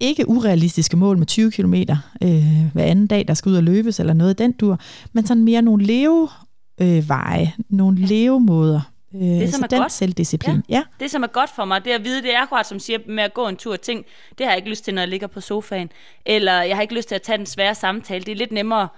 Ikke 0.00 0.28
urealistiske 0.28 0.96
mål 0.96 1.18
med 1.18 1.26
20 1.26 1.50
km 1.50 1.74
øh, 2.22 2.72
hver 2.72 2.84
anden 2.84 3.06
dag, 3.06 3.28
der 3.28 3.34
skal 3.34 3.50
ud 3.50 3.56
og 3.56 3.62
løbes 3.62 4.00
eller 4.00 4.12
noget 4.12 4.30
af 4.30 4.36
den 4.36 4.52
dur, 4.52 4.80
men 5.12 5.26
sådan 5.26 5.44
mere 5.44 5.62
nogle 5.62 5.84
leveveje, 5.84 7.42
øh, 7.42 7.64
nogle 7.70 7.98
levemåder, 8.06 8.89
Øh, 9.14 9.20
det, 9.20 9.54
som 9.54 9.62
er 9.62 9.66
den 9.66 9.80
godt, 9.80 9.92
selvdisciplin. 9.92 10.62
Ja. 10.68 10.74
ja. 10.74 10.82
Det, 11.00 11.10
som 11.10 11.22
er 11.22 11.26
godt 11.26 11.50
for 11.50 11.64
mig, 11.64 11.84
det 11.84 11.90
er 11.92 11.94
at 11.94 12.04
vide, 12.04 12.22
det 12.22 12.34
er 12.34 12.40
akkurat 12.40 12.66
som 12.66 12.78
siger 12.78 12.98
med 13.06 13.24
at 13.24 13.34
gå 13.34 13.48
en 13.48 13.56
tur 13.56 13.76
ting. 13.76 14.06
Det 14.38 14.46
har 14.46 14.52
jeg 14.52 14.58
ikke 14.58 14.68
lyst 14.68 14.84
til, 14.84 14.94
når 14.94 15.02
jeg 15.02 15.08
ligger 15.08 15.26
på 15.26 15.40
sofaen. 15.40 15.90
Eller 16.26 16.62
jeg 16.62 16.76
har 16.76 16.82
ikke 16.82 16.94
lyst 16.94 17.08
til 17.08 17.14
at 17.14 17.22
tage 17.22 17.38
den 17.38 17.46
svære 17.46 17.74
samtale. 17.74 18.24
Det 18.24 18.32
er 18.32 18.36
lidt 18.36 18.52
nemmere, 18.52 18.88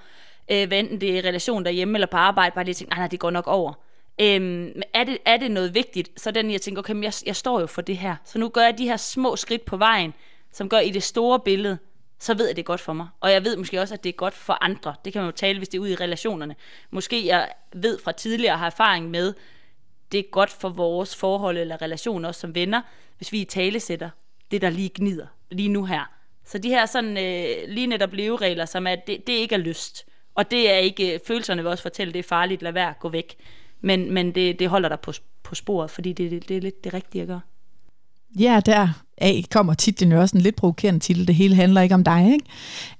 øh, 0.51 0.69
hvad 0.69 0.79
enten 0.79 1.01
det 1.01 1.11
er 1.11 1.17
i 1.17 1.29
relation 1.29 1.65
derhjemme 1.65 1.97
eller 1.97 2.07
på 2.07 2.17
arbejde, 2.17 2.55
bare 2.55 2.65
lige 2.65 2.75
tænke, 2.75 2.91
nej, 2.91 2.99
nej, 2.99 3.09
det 3.09 3.21
går 3.21 3.31
nok 3.31 3.47
over. 3.47 3.73
Øhm, 4.21 4.73
er, 4.95 5.05
det, 5.05 5.19
er 5.25 5.37
det 5.37 5.51
noget 5.51 5.75
vigtigt, 5.75 6.21
så 6.21 6.31
den 6.31 6.51
jeg 6.51 6.61
tænker, 6.61 6.83
okay, 6.83 7.03
jeg, 7.03 7.13
jeg 7.27 7.37
står 7.37 7.61
jo 7.61 7.67
for 7.67 7.83
det 7.83 7.97
her. 7.97 8.17
Så 8.25 8.39
nu 8.39 8.49
gør 8.49 8.63
jeg 8.63 8.79
de 8.79 8.85
her 8.85 8.97
små 8.97 9.37
skridt 9.37 9.65
på 9.65 9.77
vejen, 9.77 10.15
som 10.53 10.69
gør 10.69 10.79
i 10.79 10.91
det 10.91 11.03
store 11.03 11.41
billede, 11.41 11.79
så 12.19 12.35
ved 12.35 12.47
jeg, 12.47 12.57
det 12.57 12.63
er 12.63 12.67
godt 12.67 12.81
for 12.81 12.93
mig. 12.93 13.09
Og 13.21 13.33
jeg 13.33 13.45
ved 13.45 13.57
måske 13.57 13.81
også, 13.81 13.95
at 13.95 14.05
det 14.05 14.09
er 14.09 14.17
godt 14.17 14.35
for 14.35 14.59
andre. 14.61 14.95
Det 15.05 15.13
kan 15.13 15.23
man 15.23 15.31
jo 15.31 15.37
tale, 15.37 15.59
hvis 15.59 15.69
det 15.69 15.79
er 15.79 15.83
ude 15.83 15.93
i 15.93 15.95
relationerne. 15.95 16.57
Måske 16.91 17.27
jeg 17.27 17.49
ved 17.73 17.99
fra 18.05 18.13
tidligere 18.13 18.59
har 18.59 18.67
erfaring 18.67 19.11
med, 19.11 19.35
det 20.13 20.19
er 20.19 20.31
godt 20.31 20.51
for 20.51 20.69
vores 20.69 21.17
forhold 21.17 21.59
eller 21.59 21.83
relation 21.83 22.25
også 22.25 22.41
som 22.41 22.55
venner, 22.55 22.83
hvis 23.17 23.33
vi 23.33 23.41
i 23.41 23.45
tale 23.45 23.81
sætter 23.81 24.11
det, 24.51 24.63
der 24.63 24.71
lige 24.71 24.91
gnider 24.95 25.27
lige 25.51 25.69
nu 25.69 25.85
her. 25.85 26.11
Så 26.45 26.59
de 26.59 26.69
her 26.69 26.87
sådan 26.87 27.19
øh, 27.19 27.69
lige 27.69 27.87
netop 27.87 28.13
leveregler, 28.13 28.65
som 28.65 28.87
er, 28.87 28.95
det, 28.95 29.27
det 29.27 29.33
ikke 29.33 29.55
er 29.55 29.59
lyst. 29.59 30.07
Og 30.35 30.51
det 30.51 30.71
er 30.71 30.77
ikke, 30.77 31.15
øh, 31.15 31.21
følelserne 31.27 31.63
vil 31.63 31.71
også 31.71 31.83
fortælle, 31.83 32.13
det 32.13 32.19
er 32.19 32.29
farligt, 32.29 32.63
lad 32.63 32.73
være, 32.73 32.95
gå 33.01 33.09
væk. 33.09 33.37
Men, 33.81 34.13
men 34.15 34.35
det, 34.35 34.59
det 34.59 34.69
holder 34.69 34.89
dig 34.89 35.01
på, 35.01 35.13
på 35.43 35.55
sporet, 35.55 35.91
fordi 35.91 36.13
det, 36.13 36.31
det, 36.31 36.49
det 36.49 36.57
er 36.57 36.61
lidt 36.61 36.85
det 36.85 36.95
rigtige 36.95 37.23
at 37.23 37.29
gøre. 37.29 37.41
Ja, 38.39 38.61
der 38.67 38.89
af 39.23 39.45
kommer 39.51 39.75
titlen 39.75 40.13
jo 40.13 40.21
også 40.21 40.37
en 40.37 40.43
lidt 40.43 40.57
provokerende 40.57 41.01
titel. 41.01 41.27
Det 41.27 41.35
hele 41.35 41.55
handler 41.55 41.81
ikke 41.81 41.95
om 41.95 42.05
dig, 42.05 42.31
ikke? 42.33 42.45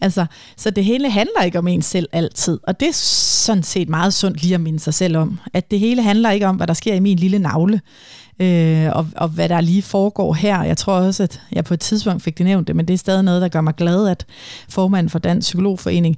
Altså, 0.01 0.27
så 0.57 0.71
det 0.71 0.85
hele 0.85 1.11
handler 1.11 1.43
ikke 1.43 1.59
om 1.59 1.69
en 1.69 1.83
selv 1.83 2.09
altid. 2.13 2.59
Og 2.63 2.81
det 2.81 2.89
er 2.89 2.93
sådan 2.93 3.63
set 3.63 3.89
meget 3.89 4.15
sundt 4.15 4.43
lige 4.43 4.55
at 4.55 4.61
minde 4.61 4.81
sig 4.81 4.95
selv 4.95 5.17
om. 5.17 5.41
At 5.55 5.71
det 5.71 5.79
hele 5.79 6.03
handler 6.03 6.31
ikke 6.31 6.47
om, 6.47 6.57
hvad 6.57 6.67
der 6.67 6.75
sker 6.75 6.95
i 6.95 7.01
min 7.01 7.19
lille 7.19 7.39
navle. 7.39 7.81
Øh, 8.41 8.89
og, 8.93 9.07
og 9.17 9.29
hvad 9.29 9.49
der 9.49 9.61
lige 9.61 9.83
foregår 9.83 10.35
her. 10.35 10.63
Jeg 10.63 10.77
tror 10.77 10.95
også, 10.95 11.23
at 11.23 11.41
jeg 11.53 11.65
på 11.65 11.75
et 11.75 11.81
tidspunkt 11.81 12.23
fik 12.23 12.39
det 12.39 12.47
nævnt 12.47 12.69
det, 12.69 12.77
men 12.77 12.89
det 12.89 12.95
er 12.95 12.99
stadig 12.99 13.25
noget, 13.25 13.43
der 13.43 13.49
gør 13.49 13.61
mig 13.61 13.75
glad, 13.75 14.09
at 14.09 14.27
formanden 14.69 15.11
for 15.11 15.19
Dansk 15.19 15.47
Psykologforening 15.47 16.17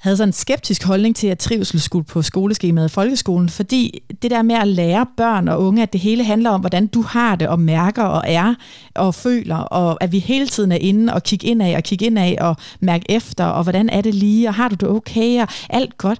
havde 0.00 0.16
sådan 0.16 0.28
en 0.28 0.32
skeptisk 0.32 0.84
holdning 0.84 1.16
til, 1.16 1.26
at 1.26 1.38
trivsel 1.38 1.80
skulle 1.80 2.04
på 2.04 2.22
skoleskemaet 2.22 2.88
i 2.88 2.92
folkeskolen, 2.92 3.48
fordi 3.48 4.02
det 4.22 4.30
der 4.30 4.42
med 4.42 4.54
at 4.54 4.68
lære 4.68 5.06
børn 5.16 5.48
og 5.48 5.62
unge, 5.62 5.82
at 5.82 5.92
det 5.92 6.00
hele 6.00 6.24
handler 6.24 6.50
om, 6.50 6.60
hvordan 6.60 6.86
du 6.86 7.02
har 7.02 7.36
det 7.36 7.48
og 7.48 7.60
mærker 7.60 8.02
og 8.02 8.22
er 8.26 8.54
og 8.94 9.14
føler, 9.14 9.56
og 9.56 10.02
at 10.02 10.12
vi 10.12 10.18
hele 10.18 10.46
tiden 10.46 10.72
er 10.72 10.76
inde 10.76 11.14
og 11.14 11.22
kigge 11.22 11.46
ind 11.46 11.62
af 11.62 11.76
og 11.76 11.82
kigge 11.82 12.06
ind 12.06 12.18
af 12.18 12.36
og 12.40 12.56
mærke 12.80 13.04
efter, 13.08 13.44
og 13.44 13.62
hvordan 13.62 13.88
er 13.88 14.00
det 14.00 14.14
lige, 14.14 14.48
og 14.48 14.54
har 14.54 14.68
du 14.68 14.74
det 14.74 14.88
okay, 14.88 15.42
og 15.42 15.48
alt 15.70 15.98
godt 15.98 16.18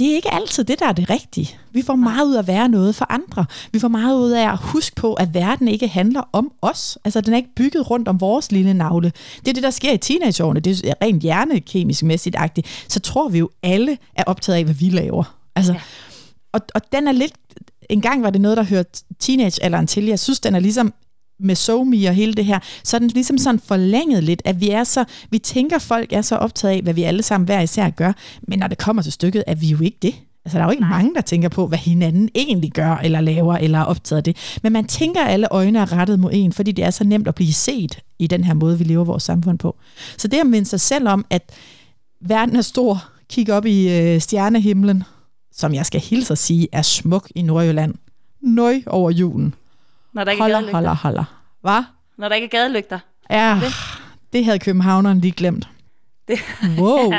det 0.00 0.10
er 0.10 0.14
ikke 0.14 0.34
altid 0.34 0.64
det, 0.64 0.78
der 0.78 0.86
er 0.86 0.92
det 0.92 1.10
rigtige. 1.10 1.58
Vi 1.72 1.82
får 1.82 1.94
meget 1.94 2.26
ud 2.26 2.34
af 2.34 2.38
at 2.38 2.46
være 2.46 2.68
noget 2.68 2.94
for 2.94 3.06
andre. 3.12 3.44
Vi 3.72 3.78
får 3.78 3.88
meget 3.88 4.16
ud 4.16 4.30
af 4.30 4.52
at 4.52 4.58
huske 4.58 4.96
på, 4.96 5.14
at 5.14 5.34
verden 5.34 5.68
ikke 5.68 5.88
handler 5.88 6.22
om 6.32 6.52
os. 6.62 6.98
Altså, 7.04 7.20
den 7.20 7.32
er 7.32 7.36
ikke 7.36 7.54
bygget 7.56 7.90
rundt 7.90 8.08
om 8.08 8.20
vores 8.20 8.52
lille 8.52 8.74
navle. 8.74 9.12
Det 9.40 9.48
er 9.48 9.52
det, 9.52 9.62
der 9.62 9.70
sker 9.70 9.92
i 9.92 9.98
teenageårene. 9.98 10.60
Det 10.60 10.84
er 10.84 10.94
rent 11.02 11.22
hjernekemisk 11.22 12.02
mæssigt 12.02 12.36
agtigt. 12.36 12.84
Så 12.88 13.00
tror 13.00 13.28
vi 13.28 13.38
jo 13.38 13.50
alle 13.62 13.98
er 14.14 14.24
optaget 14.26 14.58
af, 14.58 14.64
hvad 14.64 14.74
vi 14.74 14.88
laver. 14.88 15.36
Altså, 15.56 15.72
ja. 15.72 15.80
og, 16.52 16.60
og 16.74 16.92
den 16.92 17.08
er 17.08 17.12
lidt... 17.12 17.32
En 17.90 18.00
gang 18.00 18.22
var 18.22 18.30
det 18.30 18.40
noget, 18.40 18.56
der 18.56 18.62
hørte 18.62 19.02
teenagealderen 19.18 19.86
til. 19.86 20.04
Jeg 20.04 20.18
synes, 20.18 20.40
den 20.40 20.54
er 20.54 20.60
ligesom 20.60 20.92
med 21.42 21.54
SoMe 21.54 22.08
og 22.08 22.14
hele 22.14 22.34
det 22.34 22.44
her, 22.44 22.58
så 22.84 22.96
er 22.96 22.98
den 22.98 23.08
ligesom 23.08 23.38
sådan 23.38 23.60
forlænget 23.60 24.24
lidt, 24.24 24.42
at 24.44 24.60
vi 24.60 24.70
er 24.70 24.84
så, 24.84 25.04
vi 25.30 25.38
tænker, 25.38 25.78
folk 25.78 26.12
er 26.12 26.22
så 26.22 26.36
optaget 26.36 26.74
af, 26.74 26.82
hvad 26.82 26.94
vi 26.94 27.02
alle 27.02 27.22
sammen 27.22 27.44
hver 27.44 27.60
især 27.60 27.90
gør, 27.90 28.12
men 28.48 28.58
når 28.58 28.66
det 28.66 28.78
kommer 28.78 29.02
til 29.02 29.12
stykket, 29.12 29.44
er 29.46 29.54
vi 29.54 29.66
jo 29.66 29.80
ikke 29.82 29.98
det. 30.02 30.14
Altså, 30.44 30.58
der 30.58 30.64
er 30.64 30.66
jo 30.66 30.70
ikke 30.70 30.82
Nej. 30.82 30.90
mange, 30.90 31.14
der 31.14 31.20
tænker 31.20 31.48
på, 31.48 31.66
hvad 31.66 31.78
hinanden 31.78 32.28
egentlig 32.34 32.72
gør, 32.72 32.94
eller 32.94 33.20
laver, 33.20 33.56
eller 33.56 33.78
er 33.78 33.84
optaget 33.84 34.16
af 34.16 34.24
det. 34.24 34.58
Men 34.62 34.72
man 34.72 34.84
tænker, 34.84 35.24
at 35.24 35.32
alle 35.32 35.48
øjne 35.50 35.78
er 35.78 35.92
rettet 35.92 36.20
mod 36.20 36.30
en, 36.32 36.52
fordi 36.52 36.72
det 36.72 36.84
er 36.84 36.90
så 36.90 37.04
nemt 37.04 37.28
at 37.28 37.34
blive 37.34 37.52
set 37.52 37.98
i 38.18 38.26
den 38.26 38.44
her 38.44 38.54
måde, 38.54 38.78
vi 38.78 38.84
lever 38.84 39.04
vores 39.04 39.22
samfund 39.22 39.58
på. 39.58 39.76
Så 40.16 40.28
det 40.28 40.38
at 40.38 40.46
minde 40.46 40.68
sig 40.68 40.80
selv 40.80 41.08
om, 41.08 41.24
at 41.30 41.50
verden 42.20 42.56
er 42.56 42.62
stor, 42.62 43.04
kig 43.28 43.52
op 43.52 43.66
i 43.66 43.98
øh, 43.98 44.20
stjernehimlen, 44.20 45.02
som 45.52 45.74
jeg 45.74 45.86
skal 45.86 46.00
hilse 46.00 46.32
at 46.32 46.38
sige, 46.38 46.68
er 46.72 46.82
smuk 46.82 47.28
i 47.34 47.42
Nordjylland. 47.42 47.94
Nøj 48.42 48.82
over 48.86 49.10
julen. 49.10 49.54
Når 50.12 50.24
der 50.24 50.30
ikke 50.30 50.42
holder, 50.42 50.56
er 50.56 50.60
gadelygter. 50.60 50.76
holder, 50.76 50.94
holder. 50.94 51.24
Hvad? 51.60 51.82
Når 52.18 52.28
der 52.28 52.34
ikke 52.34 52.44
er 52.44 52.48
gadelygter. 52.50 52.98
Ja, 53.30 53.58
det, 53.62 53.74
det 54.32 54.44
havde 54.44 54.58
københavneren 54.58 55.20
lige 55.20 55.32
glemt. 55.32 55.68
Det. 56.28 56.38
Wow. 56.78 56.98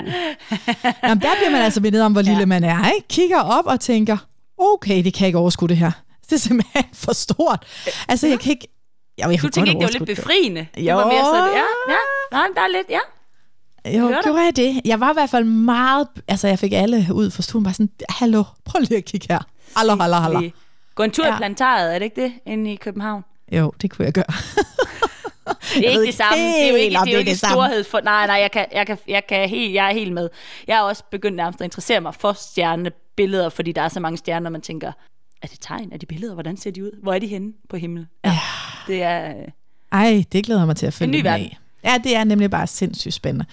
Jamen, 1.03 1.21
der 1.21 1.35
bliver 1.37 1.51
man 1.51 1.61
altså 1.61 1.81
mindet 1.81 2.01
om, 2.03 2.11
hvor 2.11 2.21
lille 2.21 2.39
ja. 2.39 2.45
man 2.45 2.63
er. 2.63 2.91
Ikke? 2.91 3.07
Kigger 3.07 3.39
op 3.41 3.65
og 3.65 3.79
tænker, 3.79 4.17
okay, 4.57 5.03
det 5.03 5.13
kan 5.13 5.21
jeg 5.21 5.27
ikke 5.27 5.39
overskue 5.39 5.67
det 5.69 5.77
her. 5.77 5.91
Det 6.29 6.33
er 6.35 6.39
simpelthen 6.39 6.83
for 6.93 7.13
stort. 7.13 7.65
Altså, 8.07 8.27
jeg 8.27 8.39
kan 8.39 8.51
ikke... 8.51 8.67
Jeg, 9.17 9.31
jeg 9.31 9.41
du 9.41 9.49
tænker 9.49 9.71
ikke, 9.71 9.79
det 9.79 9.93
var 9.93 10.05
lidt 10.05 10.17
befriende? 10.17 10.67
Det. 10.75 10.87
Jo. 10.87 10.95
var 10.95 11.05
mere 11.05 11.25
sådan, 11.25 11.49
ja, 11.49 11.93
ja, 11.93 11.97
nej, 12.31 12.47
der 12.55 12.61
er 12.61 12.67
lidt, 12.67 12.89
ja. 12.89 12.99
Jo, 13.99 14.07
Hørte? 14.07 14.21
gjorde 14.23 14.41
jeg 14.41 14.55
det? 14.55 14.81
Jeg 14.85 14.99
var 14.99 15.09
i 15.09 15.13
hvert 15.13 15.29
fald 15.29 15.43
meget... 15.43 16.07
Altså, 16.27 16.47
jeg 16.47 16.59
fik 16.59 16.73
alle 16.73 17.07
ud 17.13 17.31
for 17.31 17.41
stuen, 17.41 17.63
bare 17.63 17.73
sådan, 17.73 17.89
hallo, 18.09 18.43
prøv 18.65 18.79
lige 18.79 18.97
at 18.97 19.05
kigge 19.05 19.27
her. 19.29 19.39
Hallo, 19.75 19.95
hallo, 19.95 20.15
hallo. 20.15 20.49
Gå 20.95 21.03
en 21.03 21.11
tur 21.11 21.25
ja. 21.25 21.35
i 21.35 21.37
plantaret, 21.37 21.95
er 21.95 21.99
det 21.99 22.05
ikke 22.05 22.21
det, 22.21 22.33
inde 22.45 22.73
i 22.73 22.75
København? 22.75 23.23
Jo, 23.51 23.73
det 23.81 23.91
kunne 23.91 24.05
jeg 24.05 24.13
gøre. 24.13 24.25
det 25.75 25.87
er 25.87 25.89
ikke 25.89 26.05
det 26.05 26.13
samme. 26.13 26.43
Det 26.43 26.63
er 26.63 26.69
jo 26.69 26.75
ikke, 26.75 26.97
det 27.05 27.07
er 27.07 27.13
jo 27.13 27.19
ikke 27.19 27.35
storhed 27.35 27.83
for... 27.83 27.99
Nej, 27.99 28.27
nej, 28.27 28.35
jeg, 28.35 28.51
kan, 28.51 28.65
jeg, 28.71 28.87
kan, 28.87 28.97
jeg, 29.07 29.27
kan 29.27 29.49
helt, 29.49 29.73
jeg 29.73 29.89
er 29.89 29.93
helt 29.93 30.13
med. 30.13 30.29
Jeg 30.67 30.77
er 30.77 30.81
også 30.81 31.03
begyndt 31.11 31.37
nærmest 31.37 31.61
at 31.61 31.65
interessere 31.65 32.01
mig 32.01 32.15
for 32.15 32.33
stjernebilleder, 32.33 33.49
fordi 33.49 33.71
der 33.71 33.81
er 33.81 33.89
så 33.89 33.99
mange 33.99 34.17
stjerner, 34.17 34.49
man 34.49 34.61
tænker, 34.61 34.91
er 35.41 35.47
det 35.47 35.57
tegn? 35.61 35.93
Er 35.93 35.97
de 35.97 36.05
billeder? 36.05 36.33
Hvordan 36.33 36.57
ser 36.57 36.71
de 36.71 36.83
ud? 36.83 36.99
Hvor 37.03 37.13
er 37.13 37.19
de 37.19 37.27
henne 37.27 37.53
på 37.69 37.77
himlen? 37.77 38.07
Ja, 38.25 38.29
ja. 38.29 38.39
Det 38.87 39.03
er... 39.03 39.29
Øh, 39.29 39.47
Ej, 39.91 40.23
det 40.31 40.45
glæder 40.45 40.65
mig 40.65 40.75
til 40.75 40.85
at 40.85 40.93
følge 40.93 41.13
en 41.13 41.19
ny 41.19 41.23
verden. 41.23 41.45
Med. 41.45 41.60
Ja, 41.83 41.97
det 42.03 42.15
er 42.15 42.23
nemlig 42.23 42.49
bare 42.51 42.67
sindssygt 42.67 43.13
spændende. 43.13 43.45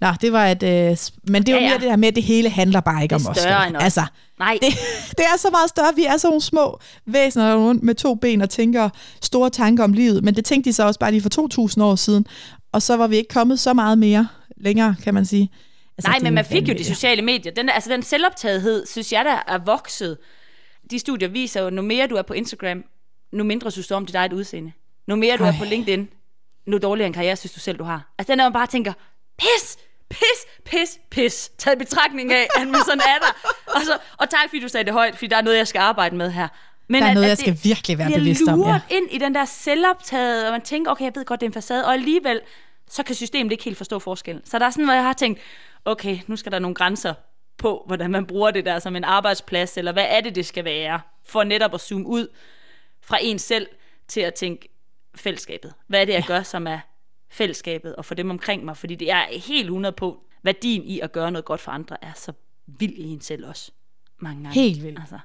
Nå, 0.00 0.08
det 0.20 0.32
var 0.32 0.46
et... 0.46 0.62
Øh, 0.62 0.96
men 1.28 1.42
det 1.42 1.54
er 1.54 1.56
jo 1.56 1.60
ja, 1.60 1.62
ja. 1.62 1.68
mere 1.68 1.80
det 1.80 1.90
her 1.90 1.96
med, 1.96 2.08
at 2.08 2.14
det 2.14 2.22
hele 2.22 2.50
handler 2.50 2.80
bare 2.80 3.02
ikke 3.02 3.14
om 3.14 3.26
os. 3.26 3.36
Det 3.36 3.44
er 3.44 3.48
større 3.48 3.68
end 3.68 3.76
os. 3.76 3.82
Altså, 3.82 4.04
Nej. 4.38 4.58
Det, 4.62 4.74
det 5.18 5.24
er 5.32 5.36
så 5.38 5.50
meget 5.50 5.68
større. 5.68 5.92
Vi 5.96 6.04
er 6.04 6.16
så 6.16 6.28
nogle 6.28 6.40
små 6.40 6.80
væsener 7.06 7.56
rundt 7.56 7.82
med 7.82 7.94
to 7.94 8.14
ben 8.14 8.42
og 8.42 8.50
tænker 8.50 8.88
store 9.22 9.50
tanker 9.50 9.84
om 9.84 9.92
livet. 9.92 10.24
Men 10.24 10.34
det 10.34 10.44
tænkte 10.44 10.70
de 10.70 10.74
så 10.74 10.86
også 10.86 11.00
bare 11.00 11.10
lige 11.10 11.22
for 11.22 11.68
2.000 11.76 11.82
år 11.82 11.94
siden. 11.96 12.26
Og 12.72 12.82
så 12.82 12.96
var 12.96 13.06
vi 13.06 13.16
ikke 13.16 13.28
kommet 13.28 13.60
så 13.60 13.74
meget 13.74 13.98
mere 13.98 14.28
længere, 14.56 14.96
kan 15.04 15.14
man 15.14 15.26
sige. 15.26 15.50
Altså, 15.98 16.10
Nej, 16.10 16.18
men 16.18 16.34
man 16.34 16.44
fik 16.44 16.68
jo 16.68 16.74
de 16.74 16.84
sociale 16.84 17.22
medier. 17.22 17.52
Den, 17.52 17.68
altså 17.68 17.90
den 17.90 18.02
selvoptagethed, 18.02 18.86
synes 18.86 19.12
jeg, 19.12 19.24
der 19.24 19.54
er 19.54 19.58
vokset. 19.58 20.16
De 20.90 20.98
studier 20.98 21.28
viser 21.28 21.62
jo, 21.62 21.70
nu 21.70 21.82
mere 21.82 22.06
du 22.06 22.14
er 22.14 22.22
på 22.22 22.32
Instagram, 22.32 22.84
nu 23.32 23.44
mindre 23.44 23.70
synes 23.70 23.86
du 23.86 23.94
om 23.94 24.06
dit 24.06 24.14
eget 24.14 24.32
udseende. 24.32 24.72
Nu 25.06 25.16
mere 25.16 25.36
du 25.36 25.44
Ej. 25.44 25.48
er 25.50 25.58
på 25.58 25.64
LinkedIn, 25.64 26.08
nu 26.66 26.78
dårligere 26.78 27.06
en 27.06 27.12
karriere 27.12 27.36
synes 27.36 27.52
du 27.52 27.60
selv, 27.60 27.78
du 27.78 27.84
har. 27.84 28.14
Altså 28.18 28.32
den 28.32 28.40
er 28.40 28.44
man 28.44 28.52
bare 28.52 28.66
tænker, 28.66 28.92
pis, 29.38 29.76
pis, 30.10 30.64
pis, 30.64 31.00
pis, 31.10 31.50
taget 31.58 31.78
betragtning 31.78 32.32
af, 32.32 32.46
at 32.56 32.68
man 32.68 32.80
sådan 32.86 33.00
er 33.00 33.18
der. 33.18 33.50
Og, 33.66 33.80
så, 33.86 33.98
og 34.18 34.30
tak, 34.30 34.48
fordi 34.48 34.60
du 34.60 34.68
sagde 34.68 34.84
det 34.84 34.92
højt, 34.92 35.14
fordi 35.14 35.26
der 35.26 35.36
er 35.36 35.42
noget, 35.42 35.58
jeg 35.58 35.68
skal 35.68 35.78
arbejde 35.78 36.16
med 36.16 36.30
her. 36.30 36.48
Men 36.88 37.02
der 37.02 37.06
er 37.06 37.10
at, 37.10 37.14
noget, 37.14 37.24
at 37.24 37.30
jeg 37.30 37.38
skal 37.38 37.58
virkelig 37.62 37.98
være 37.98 38.10
bevidst 38.14 38.48
om. 38.48 38.60
Ja. 38.60 38.80
ind 38.90 39.10
i 39.10 39.18
den 39.18 39.34
der 39.34 39.44
selvoptaget, 39.44 40.46
og 40.46 40.52
man 40.52 40.60
tænker, 40.60 40.90
okay, 40.90 41.04
jeg 41.04 41.12
ved 41.14 41.24
godt, 41.24 41.40
det 41.40 41.46
er 41.46 41.50
en 41.50 41.54
facade, 41.54 41.86
og 41.86 41.92
alligevel, 41.92 42.40
så 42.90 43.02
kan 43.02 43.14
systemet 43.14 43.52
ikke 43.52 43.64
helt 43.64 43.76
forstå 43.76 43.98
forskellen. 43.98 44.46
Så 44.46 44.58
der 44.58 44.66
er 44.66 44.70
sådan, 44.70 44.84
hvor 44.84 44.94
jeg 44.94 45.02
har 45.02 45.12
tænkt, 45.12 45.40
okay, 45.84 46.18
nu 46.26 46.36
skal 46.36 46.52
der 46.52 46.58
nogle 46.58 46.74
grænser 46.74 47.14
på, 47.58 47.82
hvordan 47.86 48.10
man 48.10 48.26
bruger 48.26 48.50
det 48.50 48.64
der 48.64 48.78
som 48.78 48.96
en 48.96 49.04
arbejdsplads, 49.04 49.78
eller 49.78 49.92
hvad 49.92 50.06
er 50.08 50.20
det, 50.20 50.34
det 50.34 50.46
skal 50.46 50.64
være, 50.64 51.00
for 51.26 51.44
netop 51.44 51.74
at 51.74 51.80
zoome 51.80 52.06
ud 52.06 52.28
fra 53.02 53.18
en 53.20 53.38
selv 53.38 53.66
til 54.08 54.20
at 54.20 54.34
tænke, 54.34 54.68
fællesskabet. 55.14 55.74
Hvad 55.86 56.00
er 56.00 56.04
det, 56.04 56.12
jeg 56.12 56.24
ja. 56.28 56.34
gør, 56.34 56.42
som 56.42 56.66
er 56.66 56.78
fællesskabet, 57.28 57.96
og 57.96 58.04
for 58.04 58.14
dem 58.14 58.30
omkring 58.30 58.64
mig? 58.64 58.76
Fordi 58.76 58.94
det 58.94 59.10
er 59.10 59.24
helt 59.46 59.64
100 59.64 59.92
på, 59.92 60.24
værdien 60.42 60.84
i 60.84 61.00
at 61.00 61.12
gøre 61.12 61.30
noget 61.30 61.44
godt 61.44 61.60
for 61.60 61.72
andre, 61.72 61.96
er 62.04 62.12
så 62.14 62.32
vild 62.66 62.92
i 62.92 63.04
en 63.04 63.20
selv 63.20 63.48
også. 63.48 63.70
Mange 64.18 64.42
gange. 64.42 64.54
Helt 64.54 64.82
vildt. 64.82 64.98
Altså. 64.98 65.18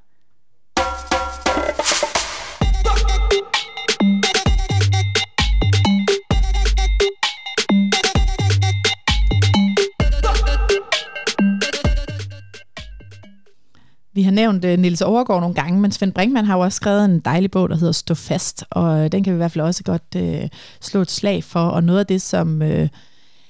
Vi 14.14 14.22
har 14.22 14.32
nævnt 14.32 14.66
uh, 14.66 14.72
Nils 14.72 15.01
Overgaard 15.01 15.41
nogle 15.41 15.55
gange, 15.55 15.80
men 15.80 15.91
Svend 15.91 16.14
Brinkmann 16.14 16.47
har 16.47 16.55
jo 16.55 16.62
også 16.62 16.76
skrevet 16.76 17.05
en 17.05 17.20
dejlig 17.20 17.51
bog, 17.51 17.70
der 17.70 17.76
hedder 17.76 17.91
Stå 17.91 18.14
fast, 18.14 18.64
og 18.70 19.03
uh, 19.03 19.07
den 19.07 19.24
kan 19.24 19.34
vi 19.34 19.36
i 19.36 19.38
hvert 19.38 19.51
fald 19.51 19.66
også 19.66 19.84
godt 19.84 20.16
uh, 20.16 20.49
slå 20.82 21.01
et 21.01 21.12
slag 21.12 21.43
for. 21.43 21.60
Og 21.60 21.84
noget 21.84 21.99
af 21.99 22.05
det, 22.05 22.22
som 22.22 22.62
uh, 22.62 22.88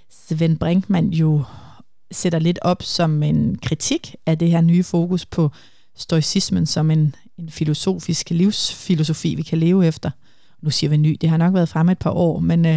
Svend 0.09 0.57
Brinkmann 0.57 1.09
jo 1.09 1.43
sætter 2.11 2.39
lidt 2.39 2.59
op 2.61 2.83
som 2.83 3.23
en 3.23 3.57
kritik 3.61 4.15
af 4.25 4.37
det 4.37 4.51
her 4.51 4.61
nye 4.61 4.83
fokus 4.83 5.25
på 5.25 5.51
stoicismen 5.95 6.65
som 6.65 6.91
en, 6.91 7.15
en 7.37 7.49
filosofisk 7.49 8.29
livsfilosofi, 8.29 9.35
vi 9.35 9.41
kan 9.41 9.57
leve 9.57 9.87
efter. 9.87 10.11
Nu 10.61 10.69
siger 10.69 10.89
vi 10.89 10.97
ny, 10.97 11.17
det 11.21 11.29
har 11.29 11.37
nok 11.37 11.53
været 11.53 11.69
fremme 11.69 11.91
et 11.91 11.99
par 11.99 12.11
år, 12.11 12.39
men 12.39 12.65
uh, 12.65 12.71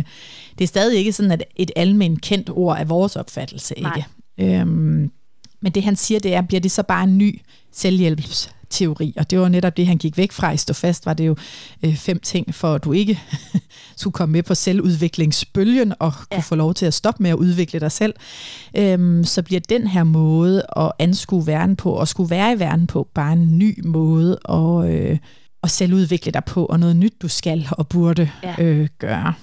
det 0.59 0.65
er 0.65 0.67
stadig 0.67 0.99
ikke 0.99 1.13
sådan, 1.13 1.33
at 1.33 1.45
et 1.57 1.71
almindeligt 1.77 2.25
kendt 2.25 2.51
ord 2.51 2.79
er 2.79 2.85
vores 2.85 3.17
opfattelse. 3.17 3.75
Nej. 3.81 3.97
ikke. 3.97 4.59
Øhm, 4.59 5.11
men 5.63 5.73
det 5.73 5.83
han 5.83 5.97
siger, 5.97 6.21
det 6.21 6.35
er, 6.35 6.43
bliver 6.43 6.61
det 6.61 6.71
så 6.71 6.83
bare 6.83 7.05
en 7.05 7.19
ny 7.19 7.41
selvhjælpsteori, 7.73 9.15
og 9.17 9.31
det 9.31 9.41
var 9.41 9.49
netop 9.49 9.77
det, 9.77 9.87
han 9.87 9.99
gik 9.99 10.17
væk 10.17 10.33
fra. 10.33 10.53
I 10.53 10.57
stå 10.57 10.73
fast 10.73 11.07
var 11.07 11.15
det 11.15 11.27
jo 11.27 11.37
øh, 11.83 11.97
fem 11.97 12.21
ting, 12.21 12.55
for 12.55 12.75
at 12.75 12.85
du 12.85 12.93
ikke 12.93 13.21
skulle 13.97 14.15
komme 14.15 14.33
med 14.33 14.43
på 14.43 14.55
selvudviklingsbølgen 14.55 15.95
og 15.99 16.13
ja. 16.31 16.37
kunne 16.37 16.43
få 16.43 16.55
lov 16.55 16.75
til 16.75 16.87
at 16.87 16.95
stoppe 16.95 17.23
med 17.23 17.31
at 17.31 17.37
udvikle 17.37 17.81
dig 17.81 17.93
selv. 17.93 18.15
Øhm, 18.77 19.25
så 19.25 19.43
bliver 19.43 19.61
den 19.69 19.87
her 19.87 20.05
måde 20.05 20.63
at 20.77 20.93
anskue 20.99 21.47
verden 21.47 21.77
på, 21.77 21.93
og 21.93 22.09
skulle 22.09 22.31
være 22.31 22.53
i 22.53 22.59
verden 22.59 22.87
på, 22.87 23.09
bare 23.15 23.33
en 23.33 23.59
ny 23.59 23.87
måde 23.87 24.39
at, 24.49 24.91
øh, 24.91 25.19
at 25.63 25.71
selvudvikle 25.71 26.33
dig 26.33 26.45
på, 26.45 26.65
og 26.65 26.81
noget 26.81 26.97
nyt, 26.97 27.15
du 27.23 27.29
skal 27.29 27.69
og 27.71 27.89
burde 27.89 28.31
ja. 28.43 28.55
øh, 28.59 28.89
gøre. 28.99 29.35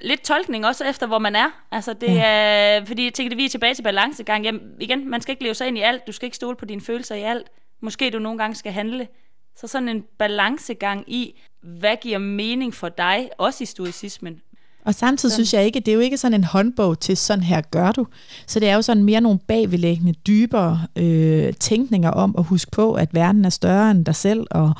Lidt 0.00 0.22
tolkning 0.22 0.66
også 0.66 0.84
efter, 0.84 1.06
hvor 1.06 1.18
man 1.18 1.36
er. 1.36 1.50
Altså 1.70 1.92
det 1.92 2.14
ja. 2.14 2.22
er, 2.24 2.84
fordi 2.84 3.04
jeg 3.04 3.14
tænker, 3.14 3.34
at 3.34 3.38
vi 3.38 3.44
er 3.44 3.48
tilbage 3.48 3.74
til 3.74 3.82
balancegang. 3.82 4.44
Jamen, 4.44 4.62
igen, 4.80 5.10
man 5.10 5.20
skal 5.20 5.32
ikke 5.32 5.42
leve 5.42 5.54
sig 5.54 5.68
ind 5.68 5.78
i 5.78 5.80
alt. 5.80 6.06
Du 6.06 6.12
skal 6.12 6.26
ikke 6.26 6.36
stole 6.36 6.56
på 6.56 6.64
dine 6.64 6.80
følelser 6.80 7.14
i 7.14 7.22
alt. 7.22 7.46
Måske 7.80 8.10
du 8.10 8.18
nogle 8.18 8.38
gange 8.38 8.54
skal 8.54 8.72
handle. 8.72 9.08
Så 9.56 9.66
sådan 9.66 9.88
en 9.88 10.04
balancegang 10.18 11.04
i, 11.12 11.40
hvad 11.60 11.96
giver 11.96 12.18
mening 12.18 12.74
for 12.74 12.88
dig, 12.88 13.30
også 13.38 13.62
i 13.62 13.66
stoicismen. 13.66 14.42
Og 14.86 14.94
samtidig 14.94 15.32
synes 15.32 15.54
jeg 15.54 15.64
ikke, 15.64 15.80
det 15.80 15.88
er 15.88 15.94
jo 15.94 16.00
ikke 16.00 16.16
sådan 16.16 16.34
en 16.34 16.44
håndbog 16.44 17.00
til 17.00 17.16
sådan 17.16 17.44
her 17.44 17.60
gør 17.60 17.92
du. 17.92 18.06
Så 18.46 18.60
det 18.60 18.68
er 18.68 18.74
jo 18.74 18.82
sådan 18.82 19.04
mere 19.04 19.20
nogle 19.20 19.38
bagvedlæggende, 19.38 20.12
dybere 20.26 20.82
øh, 20.96 21.54
tænkninger 21.54 22.10
om 22.10 22.34
at 22.38 22.44
huske 22.44 22.70
på, 22.70 22.94
at 22.94 23.14
verden 23.14 23.44
er 23.44 23.50
større 23.50 23.90
end 23.90 24.04
dig 24.04 24.14
selv, 24.14 24.46
og 24.50 24.72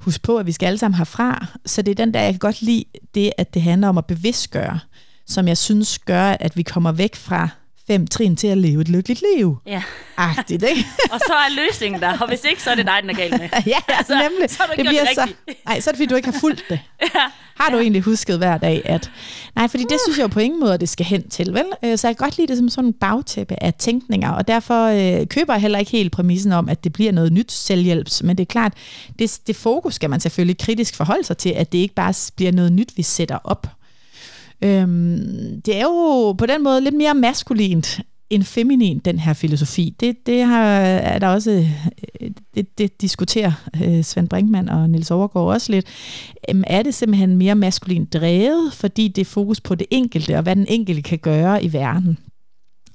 huske 0.00 0.22
på, 0.22 0.36
at 0.36 0.46
vi 0.46 0.52
skal 0.52 0.66
alle 0.66 0.78
sammen 0.78 0.98
herfra. 0.98 1.46
Så 1.66 1.82
det 1.82 1.90
er 1.90 2.04
den 2.04 2.14
der, 2.14 2.20
jeg 2.20 2.32
kan 2.32 2.38
godt 2.38 2.62
lide 2.62 2.84
det, 3.14 3.32
at 3.38 3.54
det 3.54 3.62
handler 3.62 3.88
om 3.88 3.98
at 3.98 4.06
bevidstgøre, 4.06 4.78
som 5.26 5.48
jeg 5.48 5.58
synes 5.58 5.98
gør, 5.98 6.36
at 6.40 6.56
vi 6.56 6.62
kommer 6.62 6.92
væk 6.92 7.16
fra 7.16 7.48
fem 7.90 8.06
trin 8.06 8.36
til 8.36 8.46
at 8.46 8.58
leve 8.58 8.80
et 8.80 8.88
lykkeligt 8.88 9.22
liv. 9.36 9.56
Ja. 9.66 9.82
Agtigt, 10.16 10.62
ikke? 10.62 10.86
og 11.14 11.20
så 11.20 11.32
er 11.32 11.66
løsningen 11.66 12.00
der, 12.00 12.18
og 12.18 12.28
hvis 12.28 12.44
ikke, 12.44 12.62
så 12.62 12.70
er 12.70 12.74
det 12.74 12.86
dig, 12.86 12.98
den 13.02 13.10
er 13.10 13.14
galt 13.14 13.40
med. 13.40 13.48
ja, 13.74 13.78
altså, 13.88 14.12
nemlig. 14.12 14.50
Så 14.50 14.62
er 14.62 14.66
det 14.76 14.86
bliver 14.86 15.04
det 15.04 15.14
så, 15.14 15.32
nej, 15.66 15.80
så 15.80 15.90
er 15.90 15.92
det, 15.92 15.96
fordi 15.96 16.06
du 16.06 16.14
ikke 16.14 16.30
har 16.30 16.38
fulgt 16.40 16.64
det. 16.68 16.80
ja. 17.02 17.20
Har 17.56 17.70
du 17.70 17.76
ja. 17.76 17.82
egentlig 17.82 18.02
husket 18.02 18.38
hver 18.38 18.58
dag, 18.58 18.82
at... 18.84 19.10
Nej, 19.56 19.68
fordi 19.68 19.82
det 19.82 19.98
synes 20.04 20.18
jeg 20.18 20.22
jo 20.22 20.28
på 20.28 20.40
ingen 20.40 20.60
måde, 20.60 20.78
det 20.78 20.88
skal 20.88 21.06
hen 21.06 21.28
til, 21.28 21.54
vel? 21.54 21.64
Øh, 21.84 21.98
så 21.98 22.08
jeg 22.08 22.16
kan 22.16 22.24
godt 22.24 22.36
lide 22.36 22.48
det 22.48 22.56
som 22.56 22.68
sådan 22.68 22.88
en 22.88 22.92
bagtæppe 22.92 23.62
af 23.62 23.74
tænkninger, 23.74 24.30
og 24.30 24.48
derfor 24.48 24.84
øh, 24.86 25.26
køber 25.26 25.54
jeg 25.54 25.60
heller 25.60 25.78
ikke 25.78 25.90
helt 25.90 26.12
præmissen 26.12 26.52
om, 26.52 26.68
at 26.68 26.84
det 26.84 26.92
bliver 26.92 27.12
noget 27.12 27.32
nyt 27.32 27.52
selvhjælps, 27.52 28.22
men 28.22 28.36
det 28.38 28.42
er 28.42 28.52
klart, 28.52 28.72
det, 29.18 29.38
det 29.46 29.56
fokus 29.56 29.94
skal 29.94 30.10
man 30.10 30.20
selvfølgelig 30.20 30.58
kritisk 30.58 30.96
forholde 30.96 31.24
sig 31.24 31.36
til, 31.36 31.50
at 31.50 31.72
det 31.72 31.78
ikke 31.78 31.94
bare 31.94 32.14
bliver 32.36 32.52
noget 32.52 32.72
nyt, 32.72 32.92
vi 32.96 33.02
sætter 33.02 33.38
op. 33.44 33.66
Øhm, 34.64 35.62
det 35.64 35.76
er 35.76 35.82
jo 35.82 36.32
på 36.32 36.46
den 36.46 36.62
måde 36.62 36.80
lidt 36.80 36.94
mere 36.94 37.14
maskulint 37.14 38.00
end 38.30 38.42
feminin, 38.42 38.98
den 38.98 39.18
her 39.18 39.32
filosofi. 39.32 39.94
Det, 40.00 40.26
det 40.26 40.42
har, 40.42 40.64
er 40.80 41.18
der 41.18 41.28
også, 41.28 41.66
øh, 42.20 42.30
det, 42.54 42.78
det 42.78 43.00
diskuterer 43.00 43.52
øh, 43.84 44.04
Svend 44.04 44.28
Brinkmann 44.28 44.68
og 44.68 44.90
Nils 44.90 45.10
Overgaard 45.10 45.48
også 45.48 45.72
lidt. 45.72 45.86
Øhm, 46.48 46.64
er 46.66 46.82
det 46.82 46.94
simpelthen 46.94 47.36
mere 47.36 47.54
maskulint 47.54 48.12
drevet, 48.12 48.72
fordi 48.72 49.08
det 49.08 49.20
er 49.20 49.24
fokus 49.24 49.60
på 49.60 49.74
det 49.74 49.86
enkelte, 49.90 50.36
og 50.36 50.42
hvad 50.42 50.56
den 50.56 50.66
enkelte 50.68 51.02
kan 51.02 51.18
gøre 51.18 51.64
i 51.64 51.72
verden? 51.72 52.18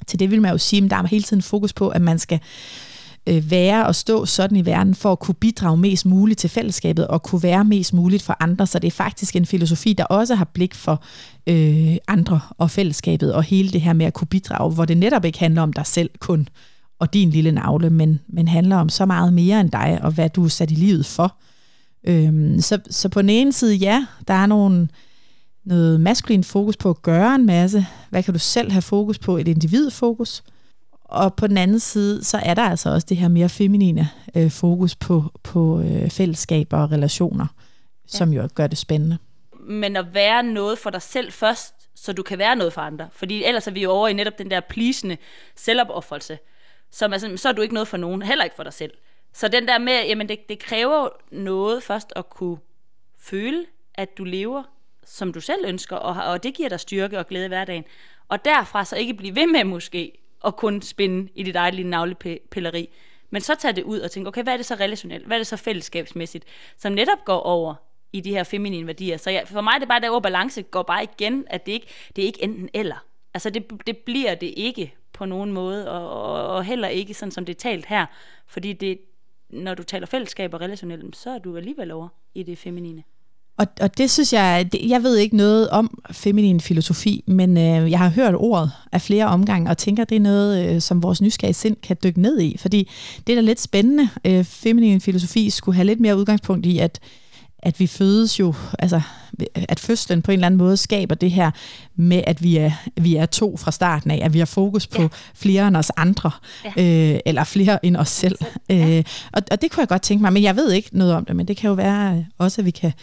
Til 0.07 0.19
det 0.19 0.31
vil 0.31 0.41
man 0.41 0.51
jo 0.51 0.57
sige, 0.57 0.83
at 0.83 0.91
der 0.91 0.97
er 0.97 1.07
hele 1.07 1.23
tiden 1.23 1.41
fokus 1.41 1.73
på, 1.73 1.89
at 1.89 2.01
man 2.01 2.19
skal 2.19 2.39
øh, 2.41 2.94
Øh, 3.27 3.51
være 3.51 3.85
og 3.85 3.95
stå 3.95 4.25
sådan 4.25 4.57
i 4.57 4.65
verden 4.65 4.95
for 4.95 5.11
at 5.11 5.19
kunne 5.19 5.35
bidrage 5.35 5.77
mest 5.77 6.05
muligt 6.05 6.39
til 6.39 6.49
fællesskabet 6.49 7.07
og 7.07 7.23
kunne 7.23 7.43
være 7.43 7.65
mest 7.65 7.93
muligt 7.93 8.23
for 8.23 8.37
andre. 8.39 8.67
Så 8.67 8.79
det 8.79 8.87
er 8.87 8.91
faktisk 8.91 9.35
en 9.35 9.45
filosofi, 9.45 9.93
der 9.93 10.03
også 10.03 10.35
har 10.35 10.45
blik 10.45 10.75
for 10.75 11.03
øh, 11.47 11.95
andre 12.07 12.39
og 12.57 12.71
fællesskabet 12.71 13.33
og 13.33 13.43
hele 13.43 13.71
det 13.71 13.81
her 13.81 13.93
med 13.93 14.05
at 14.05 14.13
kunne 14.13 14.27
bidrage, 14.27 14.73
hvor 14.73 14.85
det 14.85 14.97
netop 14.97 15.25
ikke 15.25 15.39
handler 15.39 15.61
om 15.61 15.73
dig 15.73 15.85
selv 15.85 16.09
kun 16.19 16.47
og 16.99 17.13
din 17.13 17.29
lille 17.29 17.51
navle, 17.51 17.89
men, 17.89 18.19
men 18.27 18.47
handler 18.47 18.75
om 18.75 18.89
så 18.89 19.05
meget 19.05 19.33
mere 19.33 19.61
end 19.61 19.71
dig 19.71 19.99
og 20.01 20.11
hvad 20.11 20.29
du 20.29 20.43
er 20.43 20.49
sat 20.49 20.71
i 20.71 20.75
livet 20.75 21.05
for. 21.05 21.37
Øhm, 22.07 22.61
så, 22.61 22.79
så 22.89 23.09
på 23.09 23.21
den 23.21 23.29
ene 23.29 23.53
side, 23.53 23.75
ja, 23.75 24.05
der 24.27 24.33
er 24.33 24.45
nogle, 24.45 24.87
noget 25.65 26.01
maskulin 26.01 26.43
fokus 26.43 26.77
på 26.77 26.89
at 26.89 27.01
gøre 27.01 27.35
en 27.35 27.45
masse. 27.45 27.85
Hvad 28.09 28.23
kan 28.23 28.33
du 28.33 28.39
selv 28.39 28.71
have 28.71 28.81
fokus 28.81 29.19
på? 29.19 29.37
Et 29.37 29.47
individfokus. 29.47 30.43
Og 31.15 31.35
på 31.35 31.47
den 31.47 31.57
anden 31.57 31.79
side, 31.79 32.23
så 32.23 32.37
er 32.43 32.53
der 32.53 32.61
altså 32.61 32.89
også 32.89 33.07
det 33.09 33.17
her 33.17 33.27
mere 33.27 33.49
feminine 33.49 34.09
øh, 34.35 34.51
fokus 34.51 34.95
på, 34.95 35.23
på 35.43 35.79
øh, 35.79 36.09
fællesskaber 36.09 36.77
og 36.77 36.91
relationer, 36.91 37.47
ja. 38.13 38.17
som 38.17 38.33
jo 38.33 38.49
gør 38.55 38.67
det 38.67 38.77
spændende. 38.77 39.17
Men 39.59 39.95
at 39.95 40.13
være 40.13 40.43
noget 40.43 40.77
for 40.77 40.89
dig 40.89 41.01
selv 41.01 41.31
først, 41.31 41.73
så 41.95 42.13
du 42.13 42.23
kan 42.23 42.37
være 42.37 42.55
noget 42.55 42.73
for 42.73 42.81
andre. 42.81 43.09
Fordi 43.11 43.43
ellers 43.43 43.67
er 43.67 43.71
vi 43.71 43.83
jo 43.83 43.91
over 43.91 44.07
i 44.07 44.13
netop 44.13 44.37
den 44.37 44.51
der 44.51 44.59
plisende 44.59 45.17
selvopoffrelse, 45.55 46.37
som 46.91 47.13
er 47.13 47.17
sådan, 47.17 47.37
så 47.37 47.49
er 47.49 47.53
du 47.53 47.61
ikke 47.61 47.73
noget 47.73 47.87
for 47.87 47.97
nogen, 47.97 48.21
heller 48.21 48.43
ikke 48.43 48.55
for 48.55 48.63
dig 48.63 48.73
selv. 48.73 48.91
Så 49.33 49.47
den 49.47 49.67
der 49.67 49.77
med, 49.77 50.05
jamen 50.07 50.29
det, 50.29 50.49
det 50.49 50.59
kræver 50.59 51.09
noget 51.31 51.83
først 51.83 52.13
at 52.15 52.29
kunne 52.29 52.57
føle, 53.19 53.65
at 53.93 54.17
du 54.17 54.23
lever, 54.23 54.63
som 55.05 55.33
du 55.33 55.41
selv 55.41 55.65
ønsker, 55.65 55.95
og, 55.95 56.31
og 56.31 56.43
det 56.43 56.53
giver 56.53 56.69
dig 56.69 56.79
styrke 56.79 57.19
og 57.19 57.27
glæde 57.27 57.45
i 57.45 57.47
hverdagen. 57.47 57.83
Og 58.29 58.45
derfra 58.45 58.85
så 58.85 58.95
ikke 58.95 59.13
blive 59.13 59.35
ved 59.35 59.47
med 59.47 59.63
måske 59.63 60.24
at 60.45 60.55
kun 60.55 60.81
spinde 60.81 61.31
i 61.35 61.43
dit 61.43 61.55
eget 61.55 61.73
lille 61.73 61.89
navlepilleri. 61.89 62.89
Men 63.29 63.41
så 63.41 63.55
tager 63.55 63.73
det 63.73 63.83
ud 63.83 63.99
og 63.99 64.11
tænker, 64.11 64.31
okay, 64.31 64.43
hvad 64.43 64.53
er 64.53 64.57
det 64.57 64.65
så 64.65 64.75
relationelt? 64.75 65.25
Hvad 65.25 65.37
er 65.37 65.39
det 65.39 65.47
så 65.47 65.57
fællesskabsmæssigt? 65.57 66.45
Som 66.77 66.91
netop 66.91 67.25
går 67.25 67.39
over 67.39 67.75
i 68.13 68.21
de 68.21 68.31
her 68.31 68.43
feminine 68.43 68.87
værdier. 68.87 69.17
Så 69.17 69.29
jeg, 69.29 69.47
for 69.47 69.61
mig 69.61 69.71
er 69.75 69.79
det 69.79 69.87
bare, 69.87 69.99
der 69.99 70.19
balance 70.19 70.61
går 70.61 70.83
bare 70.83 71.03
igen, 71.03 71.45
at 71.49 71.65
det 71.65 71.71
ikke 71.71 71.87
det 72.15 72.21
er 72.21 72.25
ikke 72.25 72.43
enten 72.43 72.69
eller. 72.73 73.05
Altså 73.33 73.49
det, 73.49 73.71
det 73.87 73.97
bliver 73.97 74.35
det 74.35 74.53
ikke 74.57 74.95
på 75.13 75.25
nogen 75.25 75.51
måde, 75.51 75.91
og, 75.91 76.09
og, 76.09 76.47
og 76.47 76.63
heller 76.63 76.87
ikke 76.87 77.13
sådan, 77.13 77.31
som 77.31 77.45
det 77.45 77.55
er 77.55 77.59
talt 77.59 77.85
her. 77.85 78.05
Fordi 78.47 78.73
det, 78.73 78.99
når 79.49 79.73
du 79.73 79.83
taler 79.83 80.07
fællesskab 80.07 80.53
og 80.53 80.61
relationelt, 80.61 81.15
så 81.15 81.29
er 81.29 81.37
du 81.37 81.57
alligevel 81.57 81.91
over 81.91 82.07
i 82.33 82.43
det 82.43 82.57
feminine. 82.57 83.03
Og, 83.57 83.67
og 83.81 83.97
det 83.97 84.11
synes 84.11 84.33
jeg, 84.33 84.69
det, 84.71 84.89
jeg 84.89 85.03
ved 85.03 85.17
ikke 85.17 85.37
noget 85.37 85.69
om 85.69 86.03
feminin 86.11 86.59
filosofi, 86.59 87.23
men 87.27 87.57
øh, 87.57 87.91
jeg 87.91 87.99
har 87.99 88.09
hørt 88.09 88.35
ordet 88.37 88.71
af 88.91 89.01
flere 89.01 89.25
omgange, 89.25 89.69
og 89.69 89.77
tænker, 89.77 90.03
det 90.03 90.15
er 90.15 90.19
noget, 90.19 90.75
øh, 90.75 90.81
som 90.81 91.03
vores 91.03 91.21
nysgerrige 91.21 91.53
sind 91.53 91.75
kan 91.83 91.97
dykke 92.03 92.21
ned 92.21 92.39
i. 92.39 92.57
Fordi 92.57 92.89
det 93.27 93.33
er 93.33 93.35
da 93.37 93.41
lidt 93.41 93.61
spændende. 93.61 94.09
Øh, 94.25 94.43
feminin 94.43 95.01
filosofi 95.01 95.49
skulle 95.49 95.75
have 95.75 95.85
lidt 95.85 95.99
mere 95.99 96.17
udgangspunkt 96.17 96.65
i, 96.65 96.79
at, 96.79 96.99
at 97.59 97.79
vi 97.79 97.87
fødes 97.87 98.39
jo, 98.39 98.53
altså 98.79 99.01
at 99.53 99.79
fødslen 99.79 100.21
på 100.21 100.31
en 100.31 100.33
eller 100.33 100.45
anden 100.45 100.57
måde 100.57 100.77
skaber 100.77 101.15
det 101.15 101.31
her 101.31 101.51
med, 101.95 102.21
at 102.27 102.43
vi 102.43 102.57
er, 102.57 102.71
vi 103.01 103.15
er 103.15 103.25
to 103.25 103.57
fra 103.57 103.71
starten 103.71 104.11
af, 104.11 104.21
at 104.23 104.33
vi 104.33 104.39
har 104.39 104.45
fokus 104.45 104.87
på 104.87 105.01
ja. 105.01 105.07
flere 105.35 105.67
end 105.67 105.77
os 105.77 105.91
andre, 105.97 106.31
ja. 106.77 107.13
øh, 107.13 107.19
eller 107.25 107.43
flere 107.43 107.85
end 107.85 107.97
os 107.97 108.09
selv. 108.09 108.37
Ja. 108.69 108.97
Øh, 108.97 109.03
og, 109.31 109.41
og 109.51 109.61
det 109.61 109.71
kunne 109.71 109.81
jeg 109.81 109.87
godt 109.87 110.01
tænke 110.01 110.21
mig, 110.21 110.33
men 110.33 110.43
jeg 110.43 110.55
ved 110.55 110.71
ikke 110.71 110.89
noget 110.91 111.13
om 111.13 111.25
det, 111.25 111.35
men 111.35 111.47
det 111.47 111.57
kan 111.57 111.67
jo 111.67 111.73
være 111.73 112.25
også, 112.37 112.61
at 112.61 112.65
vi 112.65 112.71
kan 112.71 112.93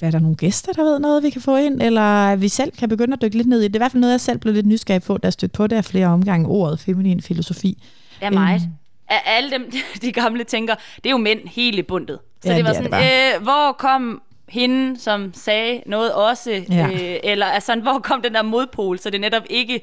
være 0.00 0.10
der 0.10 0.18
nogle 0.18 0.36
gæster, 0.36 0.72
der 0.72 0.82
ved 0.82 0.98
noget, 0.98 1.22
vi 1.22 1.30
kan 1.30 1.40
få 1.40 1.56
ind, 1.56 1.82
eller 1.82 2.36
vi 2.36 2.48
selv 2.48 2.72
kan 2.72 2.88
begynde 2.88 3.12
at 3.12 3.22
dykke 3.22 3.36
lidt 3.36 3.48
ned 3.48 3.60
i 3.60 3.62
det. 3.62 3.74
Det 3.74 3.76
er 3.76 3.80
i 3.80 3.82
hvert 3.84 3.92
fald 3.92 4.00
noget, 4.00 4.12
jeg 4.12 4.20
selv 4.20 4.38
blev 4.38 4.54
lidt 4.54 4.66
nysgerrig 4.66 5.02
på, 5.02 5.16
da 5.16 5.26
jeg 5.26 5.32
stødte 5.32 5.52
på 5.52 5.66
det 5.66 5.76
af 5.76 5.84
flere 5.84 6.06
omgange, 6.06 6.48
ordet 6.48 6.80
feminin 6.80 7.22
filosofi. 7.22 7.82
Ja, 8.22 8.30
meget. 8.30 8.62
Øhm. 8.62 8.72
Af 9.08 9.22
alle 9.26 9.50
dem, 9.50 9.72
de 10.02 10.12
gamle 10.12 10.44
tænker, 10.44 10.74
det 10.96 11.06
er 11.06 11.10
jo 11.10 11.16
mænd 11.16 11.40
hele 11.48 11.82
bundet. 11.82 12.18
Så 12.42 12.50
ja, 12.50 12.56
det 12.56 12.64
var 12.64 12.72
sådan, 12.72 12.92
det 12.92 13.34
øh, 13.36 13.42
hvor 13.42 13.72
kom 13.72 14.22
hende, 14.48 15.00
som 15.00 15.34
sagde 15.34 15.82
noget 15.86 16.12
også, 16.12 16.64
ja. 16.70 16.86
øh, 16.86 17.20
eller 17.24 17.46
altså, 17.46 17.80
hvor 17.80 17.98
kom 17.98 18.22
den 18.22 18.34
der 18.34 18.42
modpol, 18.42 18.98
så 18.98 19.10
det 19.10 19.20
netop 19.20 19.42
ikke 19.50 19.80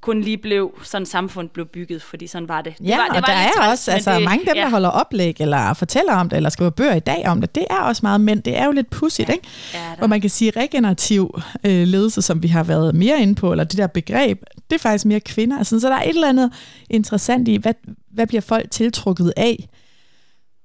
kun 0.00 0.20
lige 0.20 0.38
blev, 0.38 0.80
sådan 0.82 1.06
samfund 1.06 1.48
blev 1.48 1.66
bygget, 1.66 2.02
fordi 2.02 2.26
sådan 2.26 2.48
var 2.48 2.62
det. 2.62 2.78
det 2.78 2.88
ja, 2.88 2.96
var, 2.96 3.04
det 3.04 3.16
og 3.16 3.22
var 3.22 3.26
der 3.26 3.32
er 3.32 3.50
træls, 3.56 3.72
også 3.72 3.90
altså, 3.90 4.14
det, 4.14 4.22
mange 4.22 4.40
af 4.40 4.54
dem, 4.54 4.56
ja. 4.56 4.62
der 4.62 4.70
holder 4.70 4.88
oplæg, 4.88 5.36
eller 5.40 5.74
fortæller 5.74 6.14
om 6.14 6.28
det, 6.28 6.36
eller 6.36 6.50
skriver 6.50 6.70
bøger 6.70 6.94
i 6.94 7.00
dag 7.00 7.22
om 7.26 7.40
det, 7.40 7.54
det 7.54 7.64
er 7.70 7.76
også 7.76 8.00
meget 8.02 8.20
mænd. 8.20 8.42
Det 8.42 8.58
er 8.58 8.64
jo 8.64 8.72
lidt 8.72 8.90
pudsigt, 8.90 9.28
ja. 9.28 9.34
ikke? 9.34 9.48
Ja, 9.74 9.94
Hvor 9.98 10.06
man 10.06 10.20
kan 10.20 10.30
sige, 10.30 10.52
regenerativ 10.56 11.40
øh, 11.64 11.86
ledelse, 11.86 12.22
som 12.22 12.42
vi 12.42 12.48
har 12.48 12.62
været 12.62 12.94
mere 12.94 13.22
inde 13.22 13.34
på, 13.34 13.50
eller 13.50 13.64
det 13.64 13.78
der 13.78 13.86
begreb, 13.86 14.42
det 14.70 14.76
er 14.76 14.80
faktisk 14.80 15.04
mere 15.04 15.20
kvinder. 15.20 15.58
Altså, 15.58 15.80
så 15.80 15.88
der 15.88 15.96
er 15.96 16.02
et 16.02 16.08
eller 16.08 16.28
andet 16.28 16.52
interessant 16.90 17.48
i, 17.48 17.56
hvad, 17.56 17.74
hvad 18.12 18.26
bliver 18.26 18.40
folk 18.40 18.70
tiltrukket 18.70 19.32
af, 19.36 19.68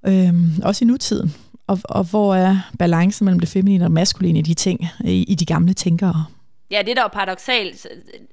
øhm, 0.08 0.52
også 0.64 0.86
i 0.86 0.88
nutiden. 0.88 1.34
Og, 1.68 1.80
og 1.84 2.04
hvor 2.04 2.36
er 2.36 2.58
balancen 2.80 3.26
mellem 3.26 3.40
det 3.40 3.50
feminine 3.50 3.86
og 3.86 3.92
maskuline 3.92 4.40
i 4.40 4.42
de 4.42 4.54
ting, 4.54 4.88
i, 5.04 5.24
i 5.24 5.36
de 5.36 5.46
gamle 5.46 5.74
tænkere? 5.74 6.26
Ja, 6.72 6.82
det 6.86 6.96
der 6.96 7.02
var 7.02 7.10
paradoxalt, 7.10 7.88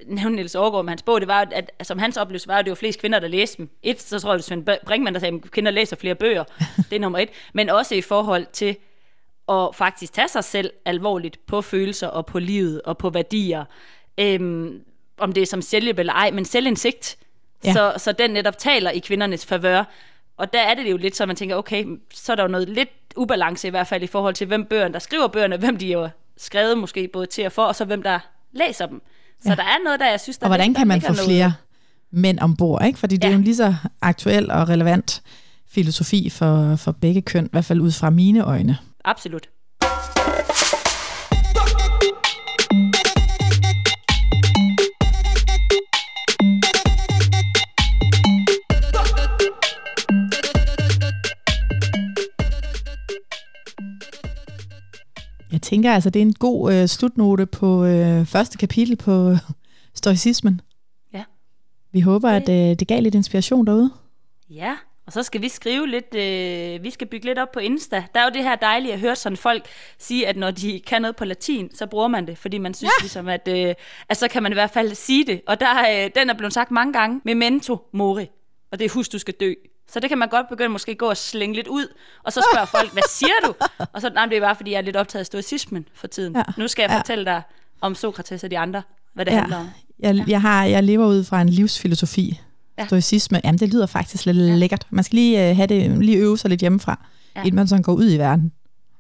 nævnte 0.06 0.36
Niels 0.36 0.54
Aargaard 0.54 0.84
med 0.84 0.90
hans 0.90 1.02
bog, 1.02 1.20
det 1.20 1.28
var, 1.28 1.48
at, 1.52 1.70
at 1.78 1.86
som 1.86 1.98
hans 1.98 2.16
oplevelse 2.16 2.48
var, 2.48 2.58
at 2.58 2.64
det 2.64 2.70
var 2.70 2.74
flest 2.74 3.00
kvinder, 3.00 3.18
der 3.18 3.28
læste 3.28 3.56
dem. 3.58 3.70
Et, 3.82 4.00
så 4.00 4.20
tror 4.20 4.30
jeg, 4.30 4.38
det 4.38 4.44
Svend 4.44 4.66
Brinkmann, 4.86 5.14
der 5.14 5.20
sagde, 5.20 5.40
at 5.44 5.50
kvinder 5.50 5.70
læser 5.70 5.96
flere 5.96 6.14
bøger. 6.14 6.44
Det 6.90 6.96
er 6.96 7.00
nummer 7.00 7.18
et. 7.18 7.28
Men 7.52 7.68
også 7.68 7.94
i 7.94 8.00
forhold 8.00 8.46
til 8.52 8.76
at 9.48 9.68
faktisk 9.74 10.12
tage 10.12 10.28
sig 10.28 10.44
selv 10.44 10.70
alvorligt 10.84 11.46
på 11.46 11.60
følelser 11.60 12.06
og 12.06 12.26
på 12.26 12.38
livet 12.38 12.82
og 12.82 12.98
på 12.98 13.10
værdier. 13.10 13.64
Øhm, 14.18 14.82
om 15.18 15.32
det 15.32 15.42
er 15.42 15.46
som 15.46 15.62
selvhjælp 15.62 15.98
eller 15.98 16.12
ej, 16.12 16.30
men 16.30 16.44
selvindsigt. 16.44 17.16
Ja. 17.64 17.72
Så, 17.72 17.94
så 17.96 18.12
den 18.12 18.30
netop 18.30 18.58
taler 18.58 18.90
i 18.90 18.98
kvindernes 18.98 19.46
favør. 19.46 19.84
Og 20.36 20.52
der 20.52 20.60
er 20.60 20.74
det 20.74 20.90
jo 20.90 20.96
lidt 20.96 21.16
så, 21.16 21.26
man 21.26 21.36
tænker, 21.36 21.56
okay, 21.56 21.86
så 22.14 22.32
er 22.32 22.36
der 22.36 22.42
jo 22.42 22.48
noget 22.48 22.68
lidt 22.68 22.88
ubalance 23.16 23.66
i 23.68 23.70
hvert 23.70 23.86
fald 23.86 24.02
i 24.02 24.06
forhold 24.06 24.34
til, 24.34 24.46
hvem 24.46 24.64
bøgerne, 24.64 24.92
der 24.94 24.98
skriver 24.98 25.28
bøgerne, 25.28 25.56
hvem 25.56 25.76
de 25.76 25.92
jo 25.92 26.08
skrevet 26.36 26.78
måske 26.78 27.08
både 27.12 27.26
til 27.26 27.46
og 27.46 27.52
for, 27.52 27.62
og 27.62 27.74
så 27.74 27.84
hvem 27.84 28.02
der 28.02 28.18
læser 28.52 28.86
dem. 28.86 29.02
Så 29.42 29.48
ja. 29.48 29.54
der 29.54 29.62
er 29.62 29.84
noget, 29.84 30.00
der 30.00 30.10
jeg 30.10 30.20
synes, 30.20 30.38
der 30.38 30.46
Og 30.46 30.48
hvordan 30.48 30.74
kan 30.74 30.86
man 30.86 31.00
få 31.00 31.12
noget. 31.12 31.24
flere 31.24 31.54
mænd 32.10 32.38
ombord, 32.38 32.84
ikke? 32.84 32.98
Fordi 32.98 33.16
det 33.16 33.24
ja. 33.24 33.28
er 33.28 33.32
jo 33.32 33.38
en 33.38 33.44
lige 33.44 33.56
så 33.56 33.74
aktuel 34.02 34.50
og 34.50 34.68
relevant 34.68 35.22
filosofi 35.68 36.30
for, 36.30 36.76
for 36.76 36.92
begge 36.92 37.22
køn, 37.22 37.46
i 37.46 37.48
hvert 37.52 37.64
fald 37.64 37.80
ud 37.80 37.92
fra 37.92 38.10
mine 38.10 38.44
øjne. 38.44 38.78
Absolut. 39.04 39.48
Tænker, 55.62 55.92
altså, 55.92 56.10
det 56.10 56.22
er 56.22 56.26
en 56.26 56.32
god 56.32 56.72
øh, 56.72 56.88
slutnote 56.88 57.46
på 57.46 57.84
øh, 57.84 58.26
første 58.26 58.58
kapitel 58.58 58.96
på 58.96 59.36
stoicismen. 59.94 60.60
Ja. 61.14 61.24
Vi 61.92 62.00
håber, 62.00 62.30
at 62.30 62.48
øh, 62.48 62.78
det 62.78 62.88
gav 62.88 63.02
lidt 63.02 63.14
inspiration 63.14 63.66
derude. 63.66 63.90
Ja, 64.50 64.76
og 65.06 65.12
så 65.12 65.22
skal 65.22 65.42
vi 65.42 65.48
skrive 65.48 65.86
lidt, 65.86 66.14
øh, 66.14 66.82
vi 66.82 66.90
skal 66.90 67.06
bygge 67.06 67.26
lidt 67.26 67.38
op 67.38 67.52
på 67.52 67.60
Insta. 67.60 68.04
Der 68.14 68.20
er 68.20 68.24
jo 68.24 68.30
det 68.34 68.42
her 68.42 68.56
dejlige 68.56 68.92
at 68.92 69.00
høre 69.00 69.16
sådan 69.16 69.36
folk 69.36 69.66
sige, 69.98 70.28
at 70.28 70.36
når 70.36 70.50
de 70.50 70.80
kan 70.86 71.02
noget 71.02 71.16
på 71.16 71.24
latin, 71.24 71.74
så 71.74 71.86
bruger 71.86 72.08
man 72.08 72.26
det, 72.26 72.38
fordi 72.38 72.58
man 72.58 72.74
synes 72.74 72.92
ja. 73.00 73.02
ligesom, 73.02 73.28
at, 73.28 73.48
øh, 73.48 73.74
at 74.08 74.16
så 74.16 74.28
kan 74.28 74.42
man 74.42 74.52
i 74.52 74.54
hvert 74.54 74.70
fald 74.70 74.94
sige 74.94 75.26
det. 75.26 75.40
Og 75.46 75.60
der, 75.60 76.04
øh, 76.04 76.10
den 76.14 76.30
er 76.30 76.34
blevet 76.34 76.52
sagt 76.52 76.70
mange 76.70 76.92
gange, 76.92 77.20
memento 77.24 77.78
mori, 77.92 78.26
og 78.72 78.78
det 78.78 78.84
er 78.84 78.90
husk, 78.90 79.12
du 79.12 79.18
skal 79.18 79.34
dø. 79.40 79.52
Så 79.92 80.00
det 80.00 80.08
kan 80.08 80.18
man 80.18 80.28
godt 80.28 80.48
begynde 80.48 80.68
måske 80.68 80.94
gå 80.94 81.06
og 81.06 81.16
slænge 81.16 81.56
lidt 81.56 81.68
ud, 81.68 81.86
og 82.22 82.32
så 82.32 82.46
spørger 82.52 82.66
folk, 82.66 82.92
hvad 82.92 83.02
siger 83.10 83.32
du? 83.44 83.54
Og 83.92 84.00
så, 84.00 84.10
nej, 84.14 84.26
det 84.26 84.36
er 84.36 84.40
bare, 84.40 84.56
fordi 84.56 84.70
jeg 84.70 84.78
er 84.78 84.82
lidt 84.82 84.96
optaget 84.96 85.20
af 85.20 85.26
stoicismen 85.26 85.88
for 85.94 86.06
tiden. 86.06 86.36
Ja. 86.36 86.42
Nu 86.56 86.68
skal 86.68 86.82
jeg 86.82 86.90
fortælle 86.90 87.24
dig 87.24 87.42
om 87.80 87.94
Sokrates 87.94 88.44
og 88.44 88.50
de 88.50 88.58
andre, 88.58 88.82
hvad 89.14 89.24
det 89.24 89.32
ja. 89.32 89.38
handler 89.38 89.56
om. 89.56 89.70
Jeg, 89.98 90.14
ja. 90.14 90.24
jeg, 90.28 90.40
har, 90.40 90.64
jeg 90.64 90.82
lever 90.82 91.06
ud 91.06 91.24
fra 91.24 91.40
en 91.40 91.48
livsfilosofi, 91.48 92.40
ja. 92.78 92.86
stoicisme. 92.86 93.40
Jamen, 93.44 93.58
det 93.58 93.68
lyder 93.68 93.86
faktisk 93.86 94.26
lidt 94.26 94.36
ja. 94.36 94.42
lækkert. 94.42 94.86
Man 94.90 95.04
skal 95.04 95.16
lige 95.16 95.50
uh, 95.50 95.56
have 95.56 95.66
det, 95.66 96.04
lige 96.04 96.18
øve 96.18 96.38
sig 96.38 96.50
lidt 96.50 96.60
hjemmefra, 96.60 97.06
ja. 97.36 97.40
inden 97.40 97.54
man 97.54 97.68
sådan 97.68 97.82
går 97.82 97.92
ud 97.92 98.12
i 98.12 98.16
verden. 98.18 98.52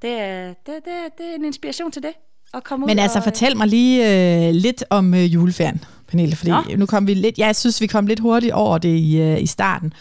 Det, 0.02 0.18
det, 0.66 0.74
det, 0.84 0.92
det 1.18 1.26
er 1.30 1.34
en 1.34 1.44
inspiration 1.44 1.92
til 1.92 2.02
det. 2.02 2.12
At 2.54 2.64
komme 2.64 2.86
Men 2.86 2.98
ud 2.98 3.02
altså, 3.02 3.18
og, 3.18 3.24
fortæl 3.24 3.56
mig 3.56 3.68
lige 3.68 4.00
uh, 4.48 4.54
lidt 4.54 4.84
om 4.90 5.12
uh, 5.12 5.34
juleferien, 5.34 5.84
Pernille, 6.12 6.36
fordi 6.36 6.50
Nå. 6.50 6.62
nu 6.76 6.86
kom 6.86 7.06
vi 7.06 7.14
lidt, 7.14 7.38
jeg 7.38 7.56
synes, 7.56 7.80
vi 7.80 7.86
kom 7.86 8.06
lidt 8.06 8.20
hurtigt 8.20 8.52
over 8.52 8.78
det 8.78 8.88
i, 8.88 9.20
uh, 9.20 9.42
i 9.42 9.46
starten. 9.46 9.92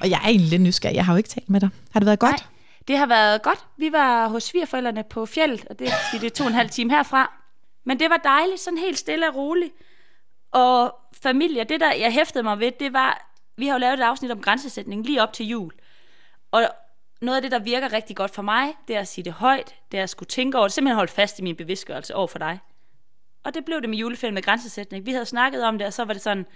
Og 0.00 0.10
jeg 0.10 0.20
er 0.24 0.28
egentlig 0.28 0.50
lidt 0.50 0.62
nysgerrig. 0.62 0.96
Jeg 0.96 1.04
har 1.04 1.12
jo 1.12 1.16
ikke 1.16 1.28
talt 1.28 1.50
med 1.50 1.60
dig. 1.60 1.68
Har 1.90 2.00
det 2.00 2.06
været 2.06 2.18
godt? 2.18 2.32
Nej, 2.32 2.46
det 2.88 2.98
har 2.98 3.06
været 3.06 3.42
godt. 3.42 3.66
Vi 3.76 3.92
var 3.92 4.28
hos 4.28 4.42
svigerforældrene 4.42 5.04
på 5.10 5.26
fjellet, 5.26 5.64
og 5.70 5.78
det, 5.78 5.88
det 6.12 6.24
er 6.24 6.30
to 6.30 6.44
og 6.44 6.48
en 6.48 6.54
halv 6.54 6.70
time 6.70 6.90
herfra. 6.90 7.32
Men 7.84 8.00
det 8.00 8.10
var 8.10 8.16
dejligt, 8.16 8.60
sådan 8.60 8.78
helt 8.78 8.98
stille 8.98 9.28
og 9.28 9.34
roligt. 9.36 9.72
Og 10.52 10.94
familie, 11.22 11.64
det 11.64 11.80
der 11.80 11.92
jeg 11.92 12.12
hæftede 12.12 12.44
mig 12.44 12.58
ved, 12.58 12.72
det 12.80 12.92
var, 12.92 13.30
vi 13.56 13.66
har 13.66 13.74
jo 13.74 13.78
lavet 13.78 13.98
et 13.98 14.02
afsnit 14.02 14.30
om 14.30 14.40
grænsesætning 14.40 15.06
lige 15.06 15.22
op 15.22 15.32
til 15.32 15.46
jul. 15.46 15.72
Og 16.52 16.62
noget 17.20 17.36
af 17.36 17.42
det, 17.42 17.50
der 17.50 17.58
virker 17.58 17.92
rigtig 17.92 18.16
godt 18.16 18.34
for 18.34 18.42
mig, 18.42 18.74
det 18.88 18.96
er 18.96 19.00
at 19.00 19.08
sige 19.08 19.24
det 19.24 19.32
højt, 19.32 19.74
det 19.92 19.98
er 19.98 20.02
at 20.02 20.10
skulle 20.10 20.28
tænke 20.28 20.58
over 20.58 20.66
det, 20.66 20.74
simpelthen 20.74 20.96
holde 20.96 21.12
fast 21.12 21.38
i 21.38 21.42
min 21.42 21.56
bevidstgørelse 21.56 22.14
over 22.14 22.26
for 22.26 22.38
dig. 22.38 22.58
Og 23.46 23.54
det 23.54 23.64
blev 23.64 23.80
det 23.80 23.90
med 23.90 23.98
juleferien 23.98 24.34
med 24.34 24.42
grænsesætning. 24.42 25.06
Vi 25.06 25.12
havde 25.12 25.26
snakket 25.26 25.64
om 25.64 25.78
det, 25.78 25.86
og 25.86 25.92
så 25.92 26.04
var 26.04 26.12
det 26.12 26.22
sådan, 26.22 26.46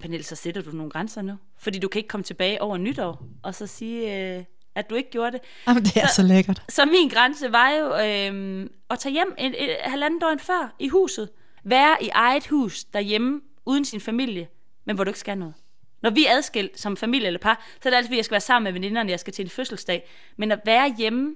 Pernille, 0.00 0.24
så 0.24 0.36
sætter 0.36 0.62
du 0.62 0.70
nogle 0.70 0.90
grænser 0.90 1.22
nu. 1.22 1.36
Fordi 1.58 1.78
du 1.78 1.88
kan 1.88 1.98
ikke 1.98 2.08
komme 2.08 2.24
tilbage 2.24 2.62
over 2.62 2.76
nytår, 2.76 3.24
og 3.42 3.54
så 3.54 3.66
sige, 3.66 4.36
øh, 4.36 4.44
at 4.74 4.90
du 4.90 4.94
ikke 4.94 5.10
gjorde 5.10 5.32
det. 5.32 5.40
Jamen, 5.66 5.82
det 5.82 5.96
er 5.96 6.06
så, 6.06 6.14
så 6.14 6.22
lækkert. 6.22 6.62
Så 6.68 6.84
min 6.84 7.08
grænse 7.08 7.52
var 7.52 7.70
jo 7.70 7.86
øh, 7.86 8.66
at 8.90 8.98
tage 8.98 9.12
hjem 9.12 9.34
en, 9.38 9.54
et, 9.54 9.70
et 9.70 9.76
halvandet 9.80 10.22
døgn 10.22 10.38
før 10.38 10.74
i 10.78 10.88
huset. 10.88 11.28
Være 11.64 12.04
i 12.04 12.08
eget 12.08 12.46
hus 12.46 12.84
derhjemme, 12.84 13.40
uden 13.66 13.84
sin 13.84 14.00
familie, 14.00 14.48
men 14.84 14.96
hvor 14.96 15.04
du 15.04 15.10
ikke 15.10 15.20
skal 15.20 15.38
noget. 15.38 15.54
Når 16.02 16.10
vi 16.10 16.26
er 16.26 16.36
adskilt 16.36 16.80
som 16.80 16.96
familie 16.96 17.26
eller 17.26 17.40
par, 17.40 17.66
så 17.82 17.88
er 17.88 17.90
det 17.90 17.96
altid, 17.96 18.12
at 18.12 18.16
jeg 18.16 18.24
skal 18.24 18.32
være 18.32 18.40
sammen 18.40 18.64
med 18.64 18.72
veninderne, 18.72 19.10
jeg 19.10 19.20
skal 19.20 19.32
til 19.32 19.42
en 19.42 19.50
fødselsdag. 19.50 20.08
Men 20.36 20.52
at 20.52 20.60
være 20.64 20.94
hjemme, 20.98 21.34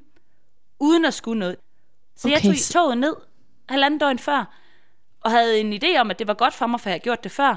uden 0.80 1.04
at 1.04 1.14
skulle 1.14 1.38
noget. 1.38 1.56
Så 2.16 2.28
okay. 2.28 2.34
jeg 2.34 2.42
tog 2.42 2.56
toget 2.72 2.98
ned 2.98 3.14
halvandet 3.68 4.00
døgn 4.00 4.18
før, 4.18 4.44
og 5.20 5.30
havde 5.30 5.60
en 5.60 5.72
idé 5.72 5.98
om, 5.98 6.10
at 6.10 6.18
det 6.18 6.26
var 6.26 6.34
godt 6.34 6.54
for 6.54 6.66
mig, 6.66 6.80
for 6.80 6.88
jeg 6.88 6.92
havde 6.94 7.02
gjort 7.02 7.24
det 7.24 7.32
før. 7.32 7.56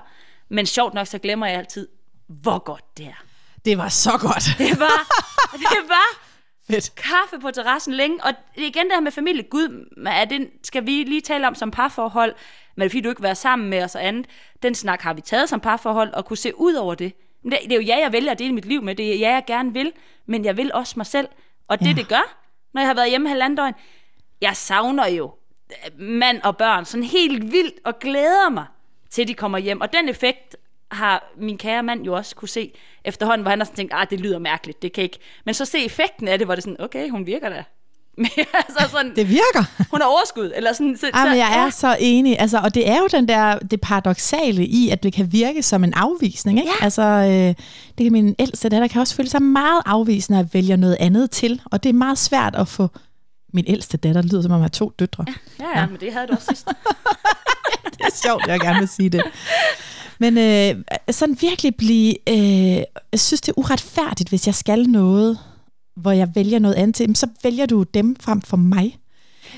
Men 0.49 0.65
sjovt 0.65 0.93
nok, 0.93 1.07
så 1.07 1.19
glemmer 1.19 1.47
jeg 1.47 1.57
altid, 1.57 1.87
hvor 2.27 2.59
godt 2.59 2.97
det 2.97 3.05
er. 3.05 3.23
Det 3.65 3.77
var 3.77 3.89
så 3.89 4.11
godt. 4.11 4.43
Det 4.69 4.79
var, 4.79 5.07
det 5.51 5.89
var 5.89 6.17
Fedt. 6.71 6.95
kaffe 6.95 7.39
på 7.41 7.51
terrassen 7.51 7.93
længe. 7.93 8.23
Og 8.23 8.33
igen 8.55 8.85
det 8.85 8.93
her 8.93 8.99
med 8.99 9.11
familie. 9.11 9.43
Gud, 9.43 9.87
er 10.07 10.25
det, 10.25 10.49
skal 10.63 10.85
vi 10.85 10.91
lige 11.03 11.21
tale 11.21 11.47
om 11.47 11.55
som 11.55 11.71
parforhold? 11.71 12.35
Men 12.75 12.83
det 12.83 12.91
fordi 12.91 13.01
du 13.01 13.09
ikke 13.09 13.23
være 13.23 13.35
sammen 13.35 13.69
med 13.69 13.83
os 13.83 13.95
og 13.95 14.05
andet. 14.05 14.25
Den 14.63 14.75
snak 14.75 15.01
har 15.01 15.13
vi 15.13 15.21
taget 15.21 15.49
som 15.49 15.59
parforhold 15.59 16.13
og 16.13 16.25
kunne 16.25 16.37
se 16.37 16.59
ud 16.59 16.73
over 16.73 16.95
det. 16.95 17.13
Men 17.43 17.51
det, 17.51 17.59
det 17.63 17.71
er 17.71 17.75
jo 17.75 17.81
ja, 17.81 17.97
jeg 17.99 18.11
vælger 18.11 18.31
at 18.31 18.39
dele 18.39 18.53
mit 18.53 18.65
liv 18.65 18.81
med. 18.81 18.95
Det 18.95 19.13
er 19.13 19.19
ja, 19.19 19.33
jeg 19.33 19.43
gerne 19.47 19.73
vil. 19.73 19.91
Men 20.25 20.45
jeg 20.45 20.57
vil 20.57 20.71
også 20.73 20.93
mig 20.97 21.05
selv. 21.05 21.27
Og 21.67 21.79
det, 21.79 21.87
ja. 21.87 21.93
det 21.93 22.07
gør, 22.07 22.37
når 22.73 22.81
jeg 22.81 22.89
har 22.89 22.93
været 22.93 23.09
hjemme 23.09 23.29
halvandet 23.29 23.57
døgn. 23.57 23.73
Jeg 24.41 24.55
savner 24.55 25.07
jo 25.07 25.33
mand 25.99 26.41
og 26.43 26.57
børn 26.57 26.85
sådan 26.85 27.03
helt 27.03 27.51
vildt 27.51 27.75
og 27.85 27.99
glæder 27.99 28.49
mig 28.49 28.65
til 29.09 29.27
de 29.27 29.33
kommer 29.33 29.57
hjem. 29.57 29.81
Og 29.81 29.93
den 29.93 30.09
effekt 30.09 30.55
har 30.91 31.31
min 31.37 31.57
kære 31.57 31.83
mand 31.83 32.03
jo 32.03 32.13
også 32.13 32.35
kunne 32.35 32.49
se 32.49 32.71
efterhånden, 33.05 33.41
hvor 33.41 33.49
han 33.49 33.59
har 33.59 33.65
sådan 33.65 33.75
tænkt, 33.75 33.93
ah, 33.95 34.07
det 34.09 34.19
lyder 34.19 34.39
mærkeligt, 34.39 34.81
det 34.81 34.93
kan 34.93 35.03
ikke. 35.03 35.19
Men 35.45 35.53
så 35.53 35.65
se 35.65 35.85
effekten 35.85 36.27
af 36.27 36.37
det, 36.37 36.47
hvor 36.47 36.55
det 36.55 36.63
sådan, 36.63 36.81
okay, 36.81 37.09
hun 37.09 37.25
virker 37.25 37.49
da. 37.49 37.63
altså 38.67 38.89
sådan, 38.91 39.15
det 39.15 39.29
virker. 39.29 39.85
Hun 39.91 40.01
har 40.01 40.07
overskud. 40.07 40.51
Eller 40.55 40.73
sådan, 40.73 40.97
så, 40.97 41.11
Jamen, 41.15 41.37
jeg 41.37 41.65
er 41.65 41.69
så 41.69 41.97
enig. 41.99 42.39
Altså, 42.39 42.57
og 42.57 42.75
det 42.75 42.89
er 42.89 42.97
jo 42.97 43.07
den 43.11 43.27
der, 43.27 43.59
det 43.59 43.81
paradoxale 43.81 44.65
i, 44.65 44.89
at 44.89 45.03
det 45.03 45.13
kan 45.13 45.31
virke 45.31 45.63
som 45.63 45.83
en 45.83 45.93
afvisning. 45.93 46.59
Ikke? 46.59 46.71
Ja. 46.79 46.83
Altså, 46.85 47.01
øh, 47.01 47.65
det 47.97 48.03
kan 48.05 48.11
min 48.11 48.35
ældste 48.39 48.69
datter 48.69 48.87
kan 48.87 49.01
også 49.01 49.15
føle 49.15 49.29
sig 49.29 49.41
meget 49.41 49.81
afvisende 49.85 50.39
at 50.39 50.53
vælge 50.53 50.77
noget 50.77 50.97
andet 50.99 51.31
til. 51.31 51.61
Og 51.65 51.83
det 51.83 51.89
er 51.89 51.93
meget 51.93 52.17
svært 52.17 52.55
at 52.55 52.67
få 52.67 52.87
min 53.53 53.65
ældste 53.67 53.97
datter, 53.97 54.21
lyder 54.21 54.41
som 54.41 54.51
om 54.51 54.59
jeg 54.59 54.63
har 54.63 54.69
to 54.69 54.91
døtre. 54.99 55.25
Ja, 55.59 55.65
ja, 55.65 55.79
ja, 55.79 55.87
men 55.87 55.99
det 55.99 56.13
havde 56.13 56.27
du 56.27 56.33
også 56.33 56.47
sidst. 56.49 56.67
det 57.97 58.01
er 58.01 58.15
sjovt, 58.27 58.47
jeg 58.47 58.59
gerne 58.59 58.79
vil 58.79 58.87
sige 58.87 59.09
det. 59.09 59.21
Men 60.19 60.37
øh, 60.37 60.83
sådan 61.11 61.37
virkelig 61.41 61.75
blive... 61.75 62.29
Øh, 62.29 62.83
jeg 63.11 63.19
synes, 63.19 63.41
det 63.41 63.49
er 63.49 63.57
uretfærdigt, 63.57 64.29
hvis 64.29 64.47
jeg 64.47 64.55
skal 64.55 64.89
noget, 64.89 65.39
hvor 65.95 66.11
jeg 66.11 66.35
vælger 66.35 66.59
noget 66.59 66.75
andet 66.75 66.95
til, 66.95 67.15
så 67.15 67.27
vælger 67.43 67.65
du 67.65 67.83
dem 67.83 68.15
frem 68.19 68.41
for 68.41 68.57
mig. 68.57 68.99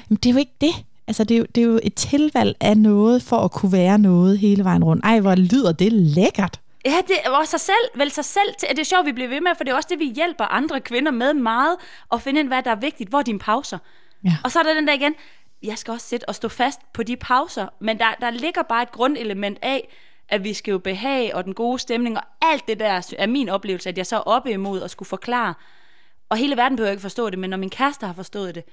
Men 0.10 0.16
det 0.16 0.30
er 0.30 0.34
jo 0.34 0.40
ikke 0.40 0.56
det. 0.62 0.74
Altså, 1.08 1.24
det 1.24 1.36
er, 1.36 1.40
jo, 1.40 1.46
det 1.56 1.62
er 1.62 1.66
jo 1.66 1.80
et 1.84 1.94
tilvalg 1.94 2.58
af 2.60 2.78
noget, 2.78 3.24
for 3.24 3.38
at 3.38 3.52
kunne 3.52 3.72
være 3.72 4.00
noget 4.00 4.40
hele 4.40 4.64
vejen 4.64 4.84
rundt. 4.84 5.06
Ej, 5.06 5.20
hvor 5.20 5.36
lyder 5.36 5.72
det 5.72 5.94
lækkert. 5.94 6.60
Ja, 6.86 6.98
det 7.08 7.16
er 7.26 7.30
også 7.30 7.52
sig 7.52 7.60
selv, 7.60 8.00
vel 8.00 8.12
sig 8.12 8.26
selv 8.26 8.56
til. 8.60 8.70
Det 8.70 8.80
er 8.80 8.84
sjovt, 8.84 9.06
vi 9.06 9.12
bliver 9.12 9.30
ved 9.30 9.42
med, 9.42 9.52
for 9.58 9.64
det 9.64 9.72
er 9.72 9.76
også 9.76 9.90
det, 9.92 10.00
vi 10.00 10.06
hjælper 10.06 10.46
andre 10.46 10.82
kvinder 10.82 11.12
med 11.12 11.34
meget, 11.34 11.78
at 12.14 12.22
finde 12.22 12.40
ind, 12.40 12.48
hvad 12.48 12.64
der 12.64 12.72
er 12.72 12.76
vigtigt. 12.76 13.10
Hvor 13.10 13.20
er 13.20 13.24
dine 13.24 13.40
pauser? 13.40 13.78
Ja. 14.24 14.38
Og 14.44 14.52
så 14.52 14.60
er 14.60 14.64
der 14.64 14.74
den 14.74 14.88
der 14.88 14.94
igen, 14.94 15.16
jeg 15.64 15.78
skal 15.78 15.92
også 15.92 16.08
sætte 16.08 16.30
og 16.30 16.36
stå 16.36 16.48
fast 16.48 16.80
på 16.94 17.04
de 17.04 17.18
pauser, 17.18 17.68
men 17.80 18.00
der, 18.00 18.14
der 18.22 18.30
ligger 18.30 18.62
bare 18.62 18.84
et 18.84 18.92
grundelement 18.92 19.60
af, 19.62 19.90
at 20.30 20.44
vi 20.44 20.54
skal 20.54 20.72
jo 20.72 20.78
behage 20.78 21.36
og 21.36 21.44
den 21.46 21.54
gode 21.54 21.80
stemning, 21.80 22.18
og 22.18 22.24
alt 22.42 22.68
det 22.68 22.80
der 22.80 23.14
er 23.18 23.28
min 23.28 23.50
oplevelse, 23.50 23.90
at 23.90 23.98
jeg 23.98 24.06
så 24.06 24.16
er 24.16 24.20
oppe 24.20 24.52
imod 24.52 24.82
at 24.82 24.92
skulle 24.92 25.10
forklare. 25.10 25.54
Og 26.30 26.38
hele 26.38 26.58
verden 26.58 26.76
behøver 26.76 26.92
ikke 26.92 27.02
forstå 27.02 27.30
det, 27.30 27.40
men 27.40 27.50
når 27.50 27.58
min 27.58 27.70
kæreste 27.70 28.06
har 28.06 28.14
forstået 28.14 28.56
det, 28.56 28.64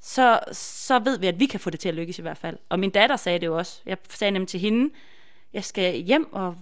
så, 0.00 0.40
så 0.52 0.98
ved 0.98 1.18
vi, 1.18 1.26
at 1.26 1.40
vi 1.40 1.46
kan 1.46 1.60
få 1.60 1.70
det 1.70 1.80
til 1.80 1.88
at 1.88 1.94
lykkes 1.94 2.18
i 2.18 2.22
hvert 2.22 2.38
fald. 2.38 2.58
Og 2.68 2.78
min 2.78 2.90
datter 2.90 3.16
sagde 3.16 3.38
det 3.38 3.46
jo 3.46 3.56
også. 3.58 3.80
Jeg 3.86 3.96
sagde 4.08 4.30
nemlig 4.30 4.48
til 4.48 4.60
hende, 4.60 4.94
jeg 5.52 5.64
skal 5.64 5.94
hjem, 5.94 6.32
og, 6.32 6.56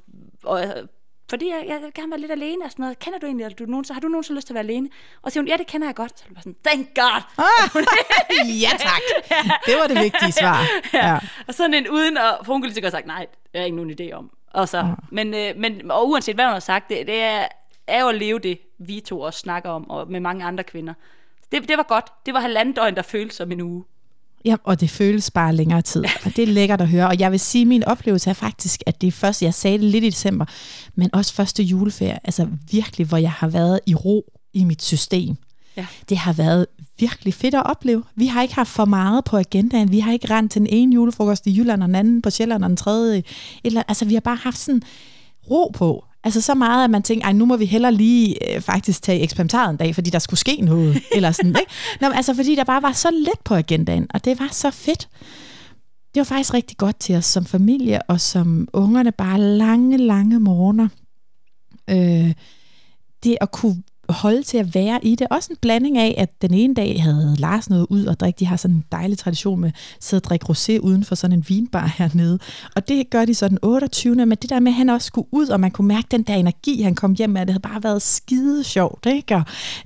og 0.46 0.88
fordi 1.30 1.48
jeg, 1.48 1.64
jeg 1.68 1.80
vil 1.82 1.94
gerne 1.94 2.10
være 2.10 2.20
lidt 2.20 2.32
alene 2.32 2.64
og 2.64 2.70
sådan 2.70 2.82
noget. 2.82 2.98
Kender 2.98 3.18
du 3.18 3.26
egentlig, 3.26 3.58
du 3.58 3.64
nogen, 3.66 3.84
så 3.84 3.92
har 3.92 4.00
du 4.00 4.08
nogensinde 4.08 4.38
lyst 4.38 4.46
til 4.46 4.52
at 4.52 4.54
være 4.54 4.64
alene? 4.64 4.88
Og 5.22 5.30
så 5.30 5.32
siger 5.32 5.42
hun, 5.42 5.48
ja, 5.48 5.56
det 5.56 5.66
kender 5.66 5.86
jeg 5.86 5.94
godt. 5.94 6.18
Så 6.18 6.24
er 6.36 6.40
sådan, 6.40 6.56
thank 6.64 6.94
God! 6.94 7.22
Ah, 7.38 7.82
ja 8.64 8.70
tak, 8.78 9.02
det 9.66 9.74
var 9.80 9.86
det 9.86 10.02
vigtige 10.02 10.32
svar. 10.32 10.60
Ja. 10.94 11.08
ja. 11.08 11.18
Og 11.48 11.54
sådan 11.54 11.74
en 11.74 11.88
uden 11.88 12.16
at, 12.16 12.36
for 12.44 12.52
hun 12.52 12.62
kunne 12.62 12.72
lige 12.72 12.90
sagt, 12.90 13.06
nej, 13.06 13.26
det 13.52 13.60
er 13.60 13.64
ikke 13.64 13.76
nogen 13.76 13.96
idé 14.00 14.12
om. 14.12 14.30
Og, 14.50 14.68
så, 14.68 14.78
ja. 14.78 14.94
men, 15.10 15.34
øh, 15.34 15.56
men, 15.56 15.90
og 15.90 16.08
uanset 16.08 16.34
hvad 16.34 16.44
hun 16.44 16.52
har 16.52 16.60
sagt, 16.60 16.88
det, 16.88 17.06
det 17.06 17.22
er, 17.22 17.48
er 17.86 18.00
jo 18.00 18.08
at 18.08 18.14
leve 18.14 18.38
det, 18.38 18.58
vi 18.78 19.00
to 19.00 19.20
også 19.20 19.38
snakker 19.38 19.70
om, 19.70 19.90
og 19.90 20.10
med 20.10 20.20
mange 20.20 20.44
andre 20.44 20.64
kvinder. 20.64 20.94
Det, 21.52 21.68
det 21.68 21.76
var 21.76 21.82
godt. 21.82 22.12
Det 22.26 22.34
var 22.34 22.40
halvandet 22.40 22.76
døgn, 22.76 22.94
der 22.94 23.02
føltes 23.02 23.36
som 23.36 23.52
en 23.52 23.60
uge. 23.60 23.84
Ja, 24.44 24.56
og 24.64 24.80
det 24.80 24.90
føles 24.90 25.30
bare 25.30 25.54
længere 25.54 25.82
tid, 25.82 26.04
og 26.24 26.36
det 26.36 26.42
er 26.42 26.46
lækkert 26.46 26.80
at 26.80 26.88
høre. 26.88 27.06
Og 27.06 27.18
jeg 27.18 27.32
vil 27.32 27.40
sige, 27.40 27.62
at 27.62 27.68
min 27.68 27.84
oplevelse 27.84 28.30
er 28.30 28.34
faktisk, 28.34 28.82
at 28.86 29.00
det 29.00 29.06
er 29.06 29.12
først, 29.12 29.42
jeg 29.42 29.54
sagde 29.54 29.78
det 29.78 29.84
lidt 29.84 30.04
i 30.04 30.10
december, 30.10 30.44
men 30.94 31.14
også 31.14 31.34
første 31.34 31.62
juleferie, 31.62 32.18
altså 32.24 32.48
virkelig, 32.70 33.06
hvor 33.06 33.16
jeg 33.16 33.30
har 33.32 33.48
været 33.48 33.80
i 33.86 33.94
ro 33.94 34.32
i 34.52 34.64
mit 34.64 34.82
system. 34.82 35.36
Ja. 35.76 35.86
Det 36.08 36.18
har 36.18 36.32
været 36.32 36.66
virkelig 36.98 37.34
fedt 37.34 37.54
at 37.54 37.66
opleve. 37.66 38.02
Vi 38.14 38.26
har 38.26 38.42
ikke 38.42 38.54
haft 38.54 38.70
for 38.70 38.84
meget 38.84 39.24
på 39.24 39.36
agendaen. 39.36 39.90
Vi 39.90 39.98
har 39.98 40.12
ikke 40.12 40.30
rent 40.30 40.52
til 40.52 40.60
den 40.60 40.68
ene 40.70 40.94
julefrokost 40.94 41.46
i 41.46 41.58
Jylland, 41.58 41.82
og 41.82 41.86
den 41.86 41.94
anden 41.94 42.22
på 42.22 42.30
Sjælland, 42.30 42.64
og 42.64 42.68
den 42.68 42.76
tredje. 42.76 43.22
Eller, 43.64 43.82
altså, 43.88 44.04
vi 44.04 44.14
har 44.14 44.20
bare 44.20 44.36
haft 44.36 44.58
sådan 44.58 44.82
ro 45.50 45.70
på. 45.74 46.04
Altså 46.24 46.40
så 46.40 46.54
meget, 46.54 46.84
at 46.84 46.90
man 46.90 47.02
tænker, 47.02 47.32
nu 47.32 47.44
må 47.44 47.56
vi 47.56 47.64
heller 47.64 47.90
lige 47.90 48.54
øh, 48.54 48.60
faktisk 48.60 49.02
tage 49.02 49.20
eksperimentaret 49.20 49.70
en 49.70 49.76
dag, 49.76 49.94
fordi 49.94 50.10
der 50.10 50.18
skulle 50.18 50.40
ske 50.40 50.56
noget. 50.56 51.02
eller 51.16 51.32
sådan, 51.32 51.56
ikke? 51.60 51.72
Nå, 52.00 52.08
men 52.08 52.16
altså 52.16 52.34
fordi 52.34 52.54
der 52.54 52.64
bare 52.64 52.82
var 52.82 52.92
så 52.92 53.10
let 53.10 53.40
på 53.44 53.54
agendaen, 53.54 54.06
og 54.14 54.24
det 54.24 54.40
var 54.40 54.48
så 54.52 54.70
fedt. 54.70 55.08
Det 56.14 56.20
var 56.20 56.24
faktisk 56.24 56.54
rigtig 56.54 56.76
godt 56.76 57.00
til 57.00 57.16
os 57.16 57.24
som 57.24 57.44
familie, 57.44 58.02
og 58.02 58.20
som 58.20 58.68
ungerne 58.72 59.12
bare 59.12 59.40
lange, 59.40 59.96
lange 59.96 60.40
morgener. 60.40 60.88
Øh, 61.90 62.32
det 63.24 63.36
at 63.40 63.50
kunne 63.50 63.82
holde 64.08 64.42
til 64.42 64.58
at 64.58 64.74
være 64.74 65.04
i 65.04 65.14
det. 65.14 65.26
Også 65.30 65.48
en 65.52 65.56
blanding 65.62 65.98
af, 65.98 66.14
at 66.18 66.42
den 66.42 66.54
ene 66.54 66.74
dag 66.74 67.02
havde 67.02 67.36
Lars 67.38 67.70
noget 67.70 67.86
ud 67.90 68.04
og 68.06 68.20
drikke. 68.20 68.38
De 68.38 68.46
har 68.46 68.56
sådan 68.56 68.76
en 68.76 68.84
dejlig 68.92 69.18
tradition 69.18 69.60
med 69.60 69.68
at 69.68 69.74
sidde 70.00 70.20
og 70.20 70.24
drikke 70.24 70.46
rosé 70.50 70.78
uden 70.78 71.04
for 71.04 71.14
sådan 71.14 71.38
en 71.38 71.44
vinbar 71.48 71.94
hernede. 71.96 72.38
Og 72.76 72.88
det 72.88 73.10
gør 73.10 73.24
de 73.24 73.34
så 73.34 73.48
den 73.48 73.58
28. 73.62 74.14
Men 74.14 74.30
det 74.30 74.50
der 74.50 74.60
med, 74.60 74.72
at 74.72 74.76
han 74.76 74.88
også 74.88 75.06
skulle 75.06 75.28
ud, 75.32 75.48
og 75.48 75.60
man 75.60 75.70
kunne 75.70 75.88
mærke 75.88 76.06
den 76.10 76.22
der 76.22 76.34
energi, 76.34 76.82
han 76.82 76.94
kom 76.94 77.14
hjem 77.14 77.30
med, 77.30 77.40
det 77.40 77.50
havde 77.50 77.62
bare 77.62 77.82
været 77.82 78.02
skide 78.02 78.64
sjovt. 78.64 79.06
Ikke? 79.06 79.34
Og, 79.36 79.42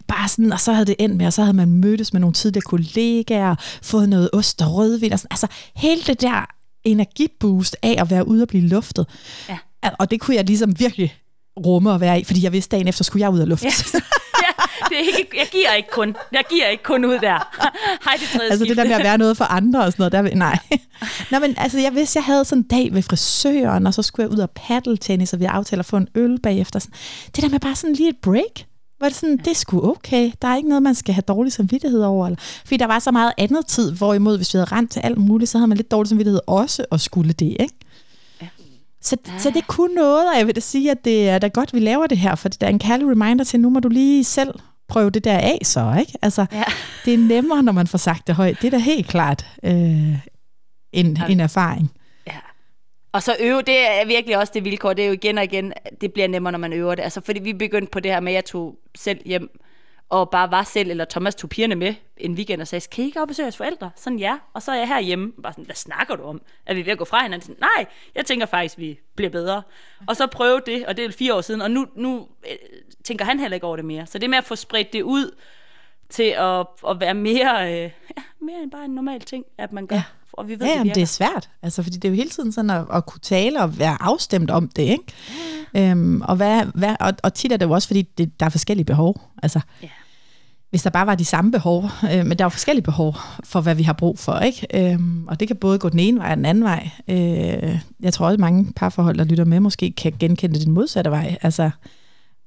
bare 0.07 0.29
sådan, 0.29 0.53
og 0.53 0.61
så 0.61 0.73
havde 0.73 0.87
det 0.87 0.97
endt 0.99 1.17
med, 1.17 1.27
og 1.27 1.33
så 1.33 1.43
havde 1.43 1.57
man 1.57 1.71
mødtes 1.71 2.13
med 2.13 2.21
nogle 2.21 2.35
tidligere 2.35 2.63
kollegaer, 2.63 3.55
fået 3.83 4.09
noget 4.09 4.31
ost 4.33 4.63
og 4.63 4.75
rødvin. 4.75 5.13
Og 5.13 5.19
sådan. 5.19 5.33
Altså 5.33 5.47
hele 5.77 6.03
det 6.07 6.21
der 6.21 6.47
energiboost 6.85 7.77
af 7.83 7.95
at 7.99 8.11
være 8.11 8.29
ude 8.29 8.43
og 8.43 8.49
blive 8.49 8.69
luftet. 8.69 9.07
Ja. 9.49 9.59
Og 9.99 10.11
det 10.11 10.21
kunne 10.21 10.37
jeg 10.37 10.45
ligesom 10.45 10.79
virkelig 10.79 11.15
rumme 11.67 11.95
at 11.95 12.01
være 12.01 12.21
i, 12.21 12.25
fordi 12.25 12.45
jeg 12.45 12.53
vidste 12.53 12.77
dagen 12.77 12.89
efter, 12.89 13.05
skulle 13.05 13.21
jeg 13.21 13.31
ud 13.31 13.41
og 13.41 13.47
lufte. 13.47 13.67
Ja. 13.95 14.01
ja, 14.45 14.65
det 14.89 14.97
er 14.97 15.19
ikke, 15.19 15.37
jeg 15.39 15.49
giver 15.53 15.73
ikke 15.73 15.91
kun. 15.91 16.17
Jeg 16.33 16.45
giver 16.51 16.67
ikke 16.67 16.83
kun 16.83 17.05
ud 17.05 17.19
der. 17.19 17.39
Hej, 18.05 18.17
det 18.21 18.29
tredje 18.33 18.51
Altså 18.51 18.65
det 18.65 18.77
der 18.77 18.85
med 18.85 18.93
at 18.93 19.05
være 19.05 19.19
noget 19.19 19.37
for 19.37 19.45
andre 19.45 19.85
og 19.85 19.93
sådan 19.93 20.11
noget, 20.13 20.33
der, 20.33 20.37
nej. 20.37 20.59
Nå, 21.31 21.39
men 21.39 21.55
altså, 21.59 21.79
jeg 21.79 21.95
vidste, 21.95 22.17
jeg 22.17 22.25
havde 22.25 22.45
sådan 22.45 22.63
en 22.63 22.69
dag 22.69 22.95
ved 22.95 23.03
frisøren, 23.03 23.87
og 23.87 23.95
så 23.95 24.03
skulle 24.03 24.25
jeg 24.25 24.33
ud 24.33 24.39
og 24.39 24.51
paddle 24.51 24.97
tennis, 24.97 25.33
og 25.33 25.41
vi 25.41 25.45
aftaler 25.45 25.81
at 25.81 25.87
få 25.87 25.97
en 25.97 26.09
øl 26.15 26.41
bagefter. 26.43 26.79
Sådan. 26.79 26.95
Det 27.37 27.45
der 27.45 27.49
med 27.49 27.61
bare 27.61 27.75
sådan 27.75 27.95
lige 27.95 28.09
et 28.09 28.17
break, 28.23 28.65
var 29.01 29.09
det 29.09 29.17
sådan, 29.17 29.37
det 29.37 29.49
er 29.49 29.55
sgu 29.55 29.91
okay. 29.91 30.31
Der 30.43 30.49
er 30.49 30.57
ikke 30.57 30.69
noget, 30.69 30.83
man 30.83 30.95
skal 30.95 31.15
have 31.15 31.23
dårlig 31.29 31.53
samvittighed 31.53 32.03
over. 32.03 32.27
Eller, 32.27 32.39
fordi 32.41 32.77
der 32.77 32.87
var 32.87 32.99
så 32.99 33.11
meget 33.11 33.33
andet 33.39 33.67
tid, 33.67 33.93
hvorimod 33.93 34.37
hvis 34.37 34.55
vi 34.55 34.57
havde 34.57 34.73
rent 34.73 34.91
til 34.91 35.01
alt 35.01 35.19
muligt, 35.19 35.51
så 35.51 35.59
havde 35.59 35.69
man 35.69 35.77
lidt 35.77 35.91
dårlig 35.91 36.09
samvittighed 36.09 36.41
også 36.47 36.85
at 36.93 37.01
skulle 37.01 37.33
det, 37.33 37.57
ikke? 37.61 37.75
Så, 39.01 39.17
ja. 39.27 39.39
så 39.39 39.51
det 39.51 39.67
kunne 39.67 39.95
noget, 39.95 40.31
og 40.33 40.39
jeg 40.39 40.47
vil 40.47 40.55
da 40.57 40.61
sige, 40.61 40.91
at 40.91 41.05
det 41.05 41.29
er 41.29 41.39
da 41.39 41.49
godt, 41.49 41.75
vi 41.75 41.81
laver 41.81 42.07
det 42.07 42.19
her, 42.19 42.35
for 42.35 42.49
det 42.49 42.63
er 42.63 42.69
en 42.69 42.79
kærlig 42.79 43.07
reminder 43.09 43.45
til, 43.45 43.61
nu 43.61 43.71
må 43.71 43.81
du 43.81 43.89
lige 43.89 44.25
selv 44.25 44.55
prøve 44.89 45.11
det 45.11 45.25
der 45.25 45.39
af 45.39 45.59
så, 45.63 45.97
ikke? 46.01 46.13
Altså, 46.23 46.47
ja. 46.53 46.65
det 47.05 47.15
er 47.15 47.19
nemmere, 47.19 47.63
når 47.63 47.73
man 47.73 47.87
får 47.87 47.99
sagt 47.99 48.27
det 48.27 48.35
højt. 48.35 48.59
Det 48.63 48.67
er 48.67 48.71
da 48.71 48.79
helt 48.79 49.07
klart 49.07 49.47
øh, 49.63 49.73
en, 49.73 51.17
ja. 51.17 51.27
en 51.29 51.41
erfaring. 51.41 51.93
Ja. 52.27 52.39
Og 53.13 53.23
så 53.23 53.37
øve, 53.41 53.63
det 53.63 53.89
er 53.89 54.07
virkelig 54.07 54.39
også 54.39 54.53
det 54.55 54.65
vilkår. 54.65 54.93
Det 54.93 55.03
er 55.03 55.07
jo 55.07 55.13
igen 55.13 55.39
og 55.39 55.45
igen, 55.45 55.73
det 56.01 56.13
bliver 56.13 56.29
nemmere, 56.29 56.53
når 56.53 56.59
man 56.59 56.73
øver 56.73 56.95
det. 56.95 57.03
Altså, 57.03 57.21
fordi 57.21 57.41
vi 57.41 57.53
begyndte 57.53 57.91
på 57.91 58.01
det 58.01 58.11
her 58.11 58.21
med, 58.21 58.33
at 58.33 58.35
jeg 58.35 58.45
tog 58.45 58.79
selv 58.97 59.21
hjem 59.27 59.51
og 60.09 60.31
bare 60.31 60.51
var 60.51 60.63
selv, 60.63 60.91
eller 60.91 61.05
Thomas 61.05 61.35
tog 61.35 61.51
pigerne 61.51 61.75
med 61.75 61.95
en 62.17 62.35
weekend 62.35 62.61
og 62.61 62.69
sagde, 62.69 62.89
kan 62.89 63.05
I 63.05 63.07
ikke 63.07 63.23
op 63.23 63.29
besøge 63.29 63.45
jeres 63.45 63.57
forældre? 63.57 63.91
Sådan 63.97 64.19
ja, 64.19 64.39
og 64.53 64.63
så 64.63 64.73
er 64.73 64.77
jeg 64.77 64.89
herhjemme. 64.89 65.33
Bare 65.43 65.53
sådan, 65.53 65.65
hvad 65.65 65.75
snakker 65.75 66.17
du 66.17 66.23
om? 66.23 66.43
Er 66.67 66.75
vi 66.75 66.87
ved 66.87 66.93
at 66.93 66.99
gå 66.99 67.05
fra 67.05 67.23
hinanden? 67.23 67.47
Sådan, 67.47 67.61
Nej, 67.61 67.87
jeg 68.15 68.27
tænker 68.27 68.47
faktisk, 68.47 68.79
vi 68.79 69.01
bliver 69.15 69.31
bedre. 69.31 69.63
Og 70.07 70.17
så 70.17 70.27
prøve 70.27 70.61
det, 70.67 70.87
og 70.87 70.97
det 70.97 71.05
er 71.05 71.13
fire 71.13 71.35
år 71.35 71.41
siden, 71.41 71.61
og 71.61 71.71
nu, 71.71 71.87
nu 71.95 72.29
øh, 72.51 72.57
tænker 73.05 73.25
han 73.25 73.41
heller 73.41 73.55
ikke 73.55 73.67
over 73.67 73.77
det 73.77 73.85
mere. 73.85 74.07
Så 74.07 74.19
det 74.19 74.31
med 74.31 74.39
at 74.39 74.45
få 74.45 74.57
spredt 74.57 74.93
det 74.93 75.03
ud 75.03 75.37
til 76.09 76.35
at, 76.39 76.67
at 76.89 77.01
være 77.01 77.15
mere, 77.15 77.73
øh, 77.73 77.91
ja, 78.17 78.23
mere 78.41 78.63
end 78.63 78.71
bare 78.71 78.85
en 78.85 78.95
normal 78.95 79.21
ting, 79.21 79.45
at 79.59 79.73
man 79.73 79.87
gør. 79.87 79.97
Ja. 79.97 80.03
Og 80.39 80.49
vi 80.49 80.61
ved, 80.61 80.67
ja, 80.67 80.83
det, 80.85 80.95
det 80.95 81.03
er 81.03 81.07
svært, 81.07 81.51
altså, 81.63 81.83
fordi 81.83 81.97
det 81.97 82.05
er 82.05 82.09
jo 82.09 82.15
hele 82.15 82.31
tiden 82.31 82.53
sådan 82.53 82.71
at, 82.71 82.85
at 82.93 83.07
kunne 83.07 83.21
tale 83.21 83.63
og 83.63 83.79
være 83.79 84.03
afstemt 84.03 84.51
om 84.51 84.69
det, 84.69 84.83
ikke? 84.83 85.05
Ja. 85.75 85.91
Øhm, 85.91 86.21
og, 86.21 86.37
hvad, 86.37 86.65
hvad, 86.75 86.97
og, 87.01 87.13
og 87.23 87.35
tit 87.35 87.53
er 87.53 87.57
det 87.57 87.67
jo 87.67 87.71
også, 87.71 87.89
fordi 87.89 88.03
det, 88.03 88.41
der 88.41 88.47
er 88.47 88.51
forskellige 88.51 88.85
behov. 88.85 89.21
Altså, 89.43 89.61
ja 89.83 89.89
hvis 90.71 90.83
der 90.83 90.91
bare 90.91 91.07
var 91.07 91.15
de 91.15 91.25
samme 91.25 91.51
behov, 91.51 91.85
øh, 92.13 92.27
men 92.27 92.39
der 92.39 92.45
er 92.45 92.47
jo 92.47 92.49
forskellige 92.49 92.85
behov 92.85 93.17
for, 93.45 93.61
hvad 93.61 93.75
vi 93.75 93.83
har 93.83 93.93
brug 93.93 94.19
for, 94.19 94.39
ikke? 94.39 94.67
Øh, 94.75 94.99
og 95.27 95.41
det 95.41 95.49
kan 95.49 95.57
både 95.57 95.79
gå 95.79 95.89
den 95.89 95.99
ene 95.99 96.19
vej 96.19 96.31
og 96.31 96.37
den 96.37 96.45
anden 96.45 96.65
vej. 96.65 96.91
Øh, 97.09 97.79
jeg 98.01 98.13
tror 98.13 98.27
også, 98.27 98.41
mange 98.41 98.73
parforhold, 98.77 99.19
der 99.19 99.25
lytter 99.25 99.45
med, 99.45 99.61
måske 99.61 99.93
kan 99.93 100.13
genkende 100.19 100.65
den 100.65 100.73
modsatte 100.73 101.11
vej. 101.11 101.37
Altså, 101.43 101.71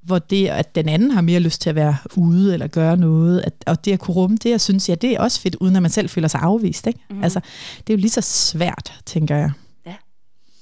hvor 0.01 0.19
det, 0.19 0.47
at 0.47 0.75
den 0.75 0.89
anden 0.89 1.11
har 1.11 1.21
mere 1.21 1.39
lyst 1.39 1.61
til 1.61 1.69
at 1.69 1.75
være 1.75 1.97
ude 2.15 2.53
eller 2.53 2.67
gøre 2.67 2.97
noget, 2.97 3.41
at, 3.41 3.53
og 3.67 3.85
det 3.85 3.93
at 3.93 3.99
kunne 3.99 4.15
rumme 4.15 4.37
det, 4.37 4.49
jeg 4.49 4.61
synes, 4.61 4.89
ja, 4.89 4.95
det 4.95 5.11
er 5.11 5.19
også 5.19 5.41
fedt, 5.41 5.55
uden 5.55 5.75
at 5.75 5.81
man 5.81 5.91
selv 5.91 6.09
føler 6.09 6.27
sig 6.27 6.41
afvist. 6.41 6.87
Ikke? 6.87 6.99
Mm. 7.09 7.23
Altså, 7.23 7.39
det 7.77 7.93
er 7.93 7.97
jo 7.97 8.01
lige 8.01 8.09
så 8.09 8.21
svært, 8.21 9.01
tænker 9.05 9.35
jeg. 9.35 9.51
Ja, 9.85 9.95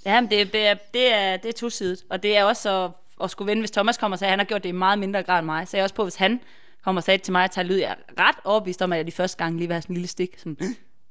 ja 0.06 0.22
men 0.22 0.30
det, 0.30 0.54
det, 0.54 0.68
er, 0.68 0.74
det, 0.94 1.16
er, 1.16 1.38
det 1.38 1.50
er 1.50 1.54
tosidigt, 1.54 2.04
og 2.10 2.24
det 2.24 2.38
er 2.38 2.44
også 2.44 2.84
at, 2.86 2.92
at 3.24 3.32
skulle 3.32 3.50
vende, 3.50 3.62
hvis 3.62 3.72
Thomas 3.72 3.98
kommer 3.98 4.16
og 4.16 4.20
siger, 4.20 4.28
at 4.28 4.32
han 4.32 4.40
har 4.40 4.46
gjort 4.46 4.64
det 4.64 4.70
i 4.70 4.72
meget 4.72 5.00
mindre 5.00 5.24
grad 5.24 5.40
end 5.40 5.46
mig, 5.46 5.68
så 5.68 5.78
jeg 5.78 5.82
er 5.82 5.84
også 5.84 5.96
på, 5.96 6.04
hvis 6.04 6.16
han 6.16 6.40
kommer 6.84 7.00
og 7.00 7.04
sagde 7.04 7.24
til 7.24 7.32
mig 7.32 7.44
at 7.44 7.52
tage 7.52 7.68
lyd. 7.68 7.76
Jeg 7.76 7.90
er 7.90 8.24
ret 8.28 8.36
overbevist 8.44 8.82
om, 8.82 8.94
at 8.94 8.98
jeg 8.98 9.08
de 9.08 9.12
første 9.12 9.38
gang 9.38 9.58
lige 9.58 9.68
vil 9.68 9.74
have 9.74 9.82
sådan 9.82 9.94
en 9.94 9.98
lille 9.98 10.08
stik. 10.08 10.30
Sådan, 10.38 10.58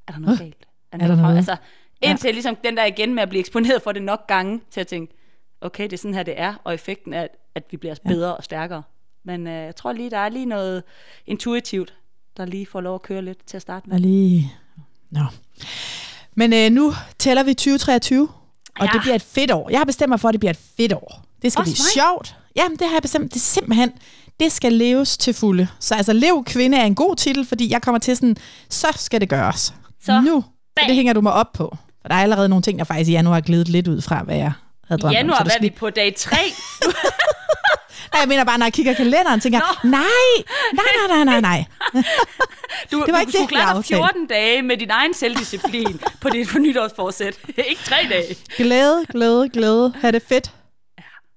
er 0.08 0.12
der 0.12 0.18
noget 0.18 0.38
galt? 0.38 0.66
Er, 0.92 0.98
er 0.98 1.06
der 1.06 1.16
noget? 1.16 1.36
Altså, 1.36 1.56
indtil 2.02 2.28
ja. 2.28 2.32
ligesom 2.32 2.56
den 2.64 2.76
der 2.76 2.84
igen 2.84 3.14
med 3.14 3.22
at 3.22 3.28
blive 3.28 3.40
eksponeret 3.40 3.82
for 3.82 3.92
det 3.92 4.02
nok 4.02 4.26
gange, 4.26 4.60
til 4.70 4.80
at 4.80 4.86
tænke, 4.86 5.14
okay, 5.60 5.84
det 5.84 5.92
er 5.92 5.96
sådan 5.96 6.14
her, 6.14 6.22
det 6.22 6.34
er, 6.36 6.54
og 6.64 6.74
effekten 6.74 7.12
er, 7.12 7.26
at 7.54 7.64
vi 7.70 7.76
bliver 7.76 7.94
bedre 8.08 8.28
ja. 8.28 8.34
og 8.34 8.44
stærkere. 8.44 8.82
Men 9.24 9.46
øh, 9.46 9.52
jeg 9.52 9.76
tror 9.76 9.92
lige, 9.92 10.10
der 10.10 10.18
er 10.18 10.28
lige 10.28 10.46
noget 10.46 10.82
intuitivt, 11.26 11.94
der 12.36 12.44
lige 12.44 12.66
får 12.66 12.80
lov 12.80 12.94
at 12.94 13.02
køre 13.02 13.22
lidt 13.22 13.46
til 13.46 13.56
at 13.56 13.62
starte 13.62 13.88
med. 13.88 13.96
Og 13.96 14.00
lige... 14.00 14.52
Nå. 15.10 15.24
Men 16.34 16.52
øh, 16.52 16.70
nu 16.70 16.92
tæller 17.18 17.42
vi 17.42 17.54
2023, 17.54 18.28
og 18.80 18.86
ja. 18.86 18.90
det 18.92 19.00
bliver 19.00 19.14
et 19.14 19.22
fedt 19.22 19.50
år. 19.50 19.70
Jeg 19.70 19.80
har 19.80 19.84
bestemt 19.84 20.08
mig 20.08 20.20
for, 20.20 20.28
at 20.28 20.32
det 20.32 20.40
bliver 20.40 20.50
et 20.50 20.60
fedt 20.76 20.92
år. 20.92 21.24
Det 21.42 21.52
skal 21.52 21.60
Også 21.60 21.72
blive 21.72 21.84
mig. 21.84 21.92
sjovt. 21.92 22.36
Jamen, 22.56 22.78
det 22.78 22.86
har 22.86 22.94
jeg 22.94 23.02
bestemt. 23.02 23.34
Det 23.34 23.42
simpelthen 23.42 23.92
det 24.40 24.52
skal 24.52 24.72
leves 24.72 25.18
til 25.18 25.34
fulde. 25.34 25.68
Så 25.80 25.94
altså, 25.94 26.12
lev 26.12 26.44
kvinde 26.44 26.78
er 26.78 26.84
en 26.84 26.94
god 26.94 27.16
titel, 27.16 27.46
fordi 27.46 27.72
jeg 27.72 27.82
kommer 27.82 27.98
til 27.98 28.16
sådan, 28.16 28.36
så 28.68 28.86
skal 28.96 29.20
det 29.20 29.28
gøres. 29.28 29.74
Så 30.04 30.20
nu, 30.20 30.44
det 30.86 30.94
hænger 30.94 31.12
du 31.12 31.20
mig 31.20 31.32
op 31.32 31.52
på. 31.52 31.76
For 32.02 32.08
der 32.08 32.14
er 32.14 32.22
allerede 32.22 32.48
nogle 32.48 32.62
ting, 32.62 32.78
der 32.78 32.84
faktisk 32.84 33.10
i 33.10 33.12
januar 33.12 33.34
har 33.34 33.40
glidet 33.40 33.68
lidt 33.68 33.88
ud 33.88 34.00
fra, 34.00 34.22
hvad 34.22 34.36
jeg 34.36 34.52
havde 34.88 35.02
drømt 35.02 35.12
I 35.12 35.16
januar 35.16 35.44
var 35.44 35.60
vi 35.60 35.70
på 35.70 35.90
dag 35.90 36.14
3. 36.14 36.36
Nej, 38.12 38.20
jeg 38.20 38.28
mener 38.28 38.44
bare, 38.44 38.58
når 38.58 38.66
jeg 38.66 38.72
kigger 38.72 38.94
kalenderen, 38.94 39.40
tænker 39.40 39.58
jeg, 39.58 39.90
nej, 39.90 40.00
nej, 40.72 40.84
nej, 41.08 41.24
nej, 41.24 41.40
nej, 41.40 41.40
nej. 41.40 41.64
Du, 42.92 43.04
det 43.06 43.12
var 43.12 43.22
du 43.22 43.28
ikke 43.28 43.32
det, 43.32 43.52
jeg 43.52 43.84
14 43.84 44.26
dage 44.26 44.62
med 44.62 44.76
din 44.76 44.90
egen 44.90 45.14
selvdisciplin 45.14 46.00
på 46.20 46.30
dit 46.30 46.54
nytårsforsæt. 46.60 47.38
ikke 47.70 47.82
tre 47.84 47.96
dage. 48.10 48.36
Glæde, 48.56 49.06
glæde, 49.10 49.48
glæde. 49.48 49.94
Ha' 50.00 50.10
det 50.10 50.22
fedt. 50.22 50.52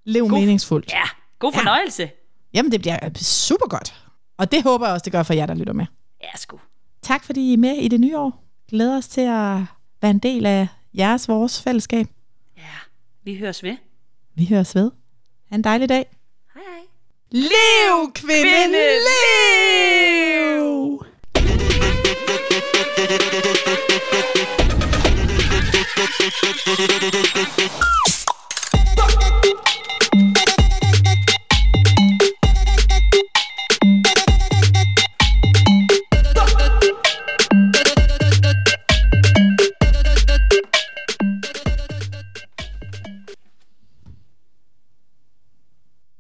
Lev 0.06 0.28
god, 0.28 0.40
meningsfuldt. 0.40 0.92
Ja, 0.92 1.04
god 1.40 1.54
fornøjelse. 1.54 2.04
Ja. 2.04 2.10
Jamen, 2.54 2.72
det 2.72 2.82
bliver 2.82 3.00
super 3.16 3.68
godt. 3.68 3.94
Og 4.38 4.52
det 4.52 4.64
håber 4.64 4.86
jeg 4.86 4.94
også, 4.94 5.04
det 5.04 5.12
gør 5.12 5.24
for 5.24 5.34
jer, 5.34 5.46
der 5.46 5.54
lytter 5.54 5.74
med. 5.74 5.86
Ja, 6.24 6.38
sgu. 6.38 6.60
Tak, 7.02 7.24
fordi 7.24 7.50
I 7.50 7.54
er 7.54 7.58
med 7.58 7.74
i 7.76 7.88
det 7.88 8.00
nye 8.00 8.18
år. 8.18 8.44
Glæder 8.70 8.98
os 8.98 9.08
til 9.08 9.22
at 9.22 9.58
være 10.02 10.12
en 10.12 10.20
del 10.20 10.46
af 10.46 10.68
jeres, 10.94 11.28
vores 11.28 11.62
fællesskab. 11.62 12.08
Vi 13.24 13.38
høres 13.38 13.64
ved. 13.64 13.76
Vi 14.36 14.46
høres 14.46 14.76
ved. 14.76 14.92
Ha' 15.50 15.56
en 15.56 15.64
dejlig 15.64 15.90
dag. 15.90 16.06
Hej 16.54 16.64
hej. 16.64 16.82
Lev, 17.32 18.12
kvinde, 18.14 18.42
kvinde 18.42 18.78
lev! 18.78 19.02
lev! 27.12 27.31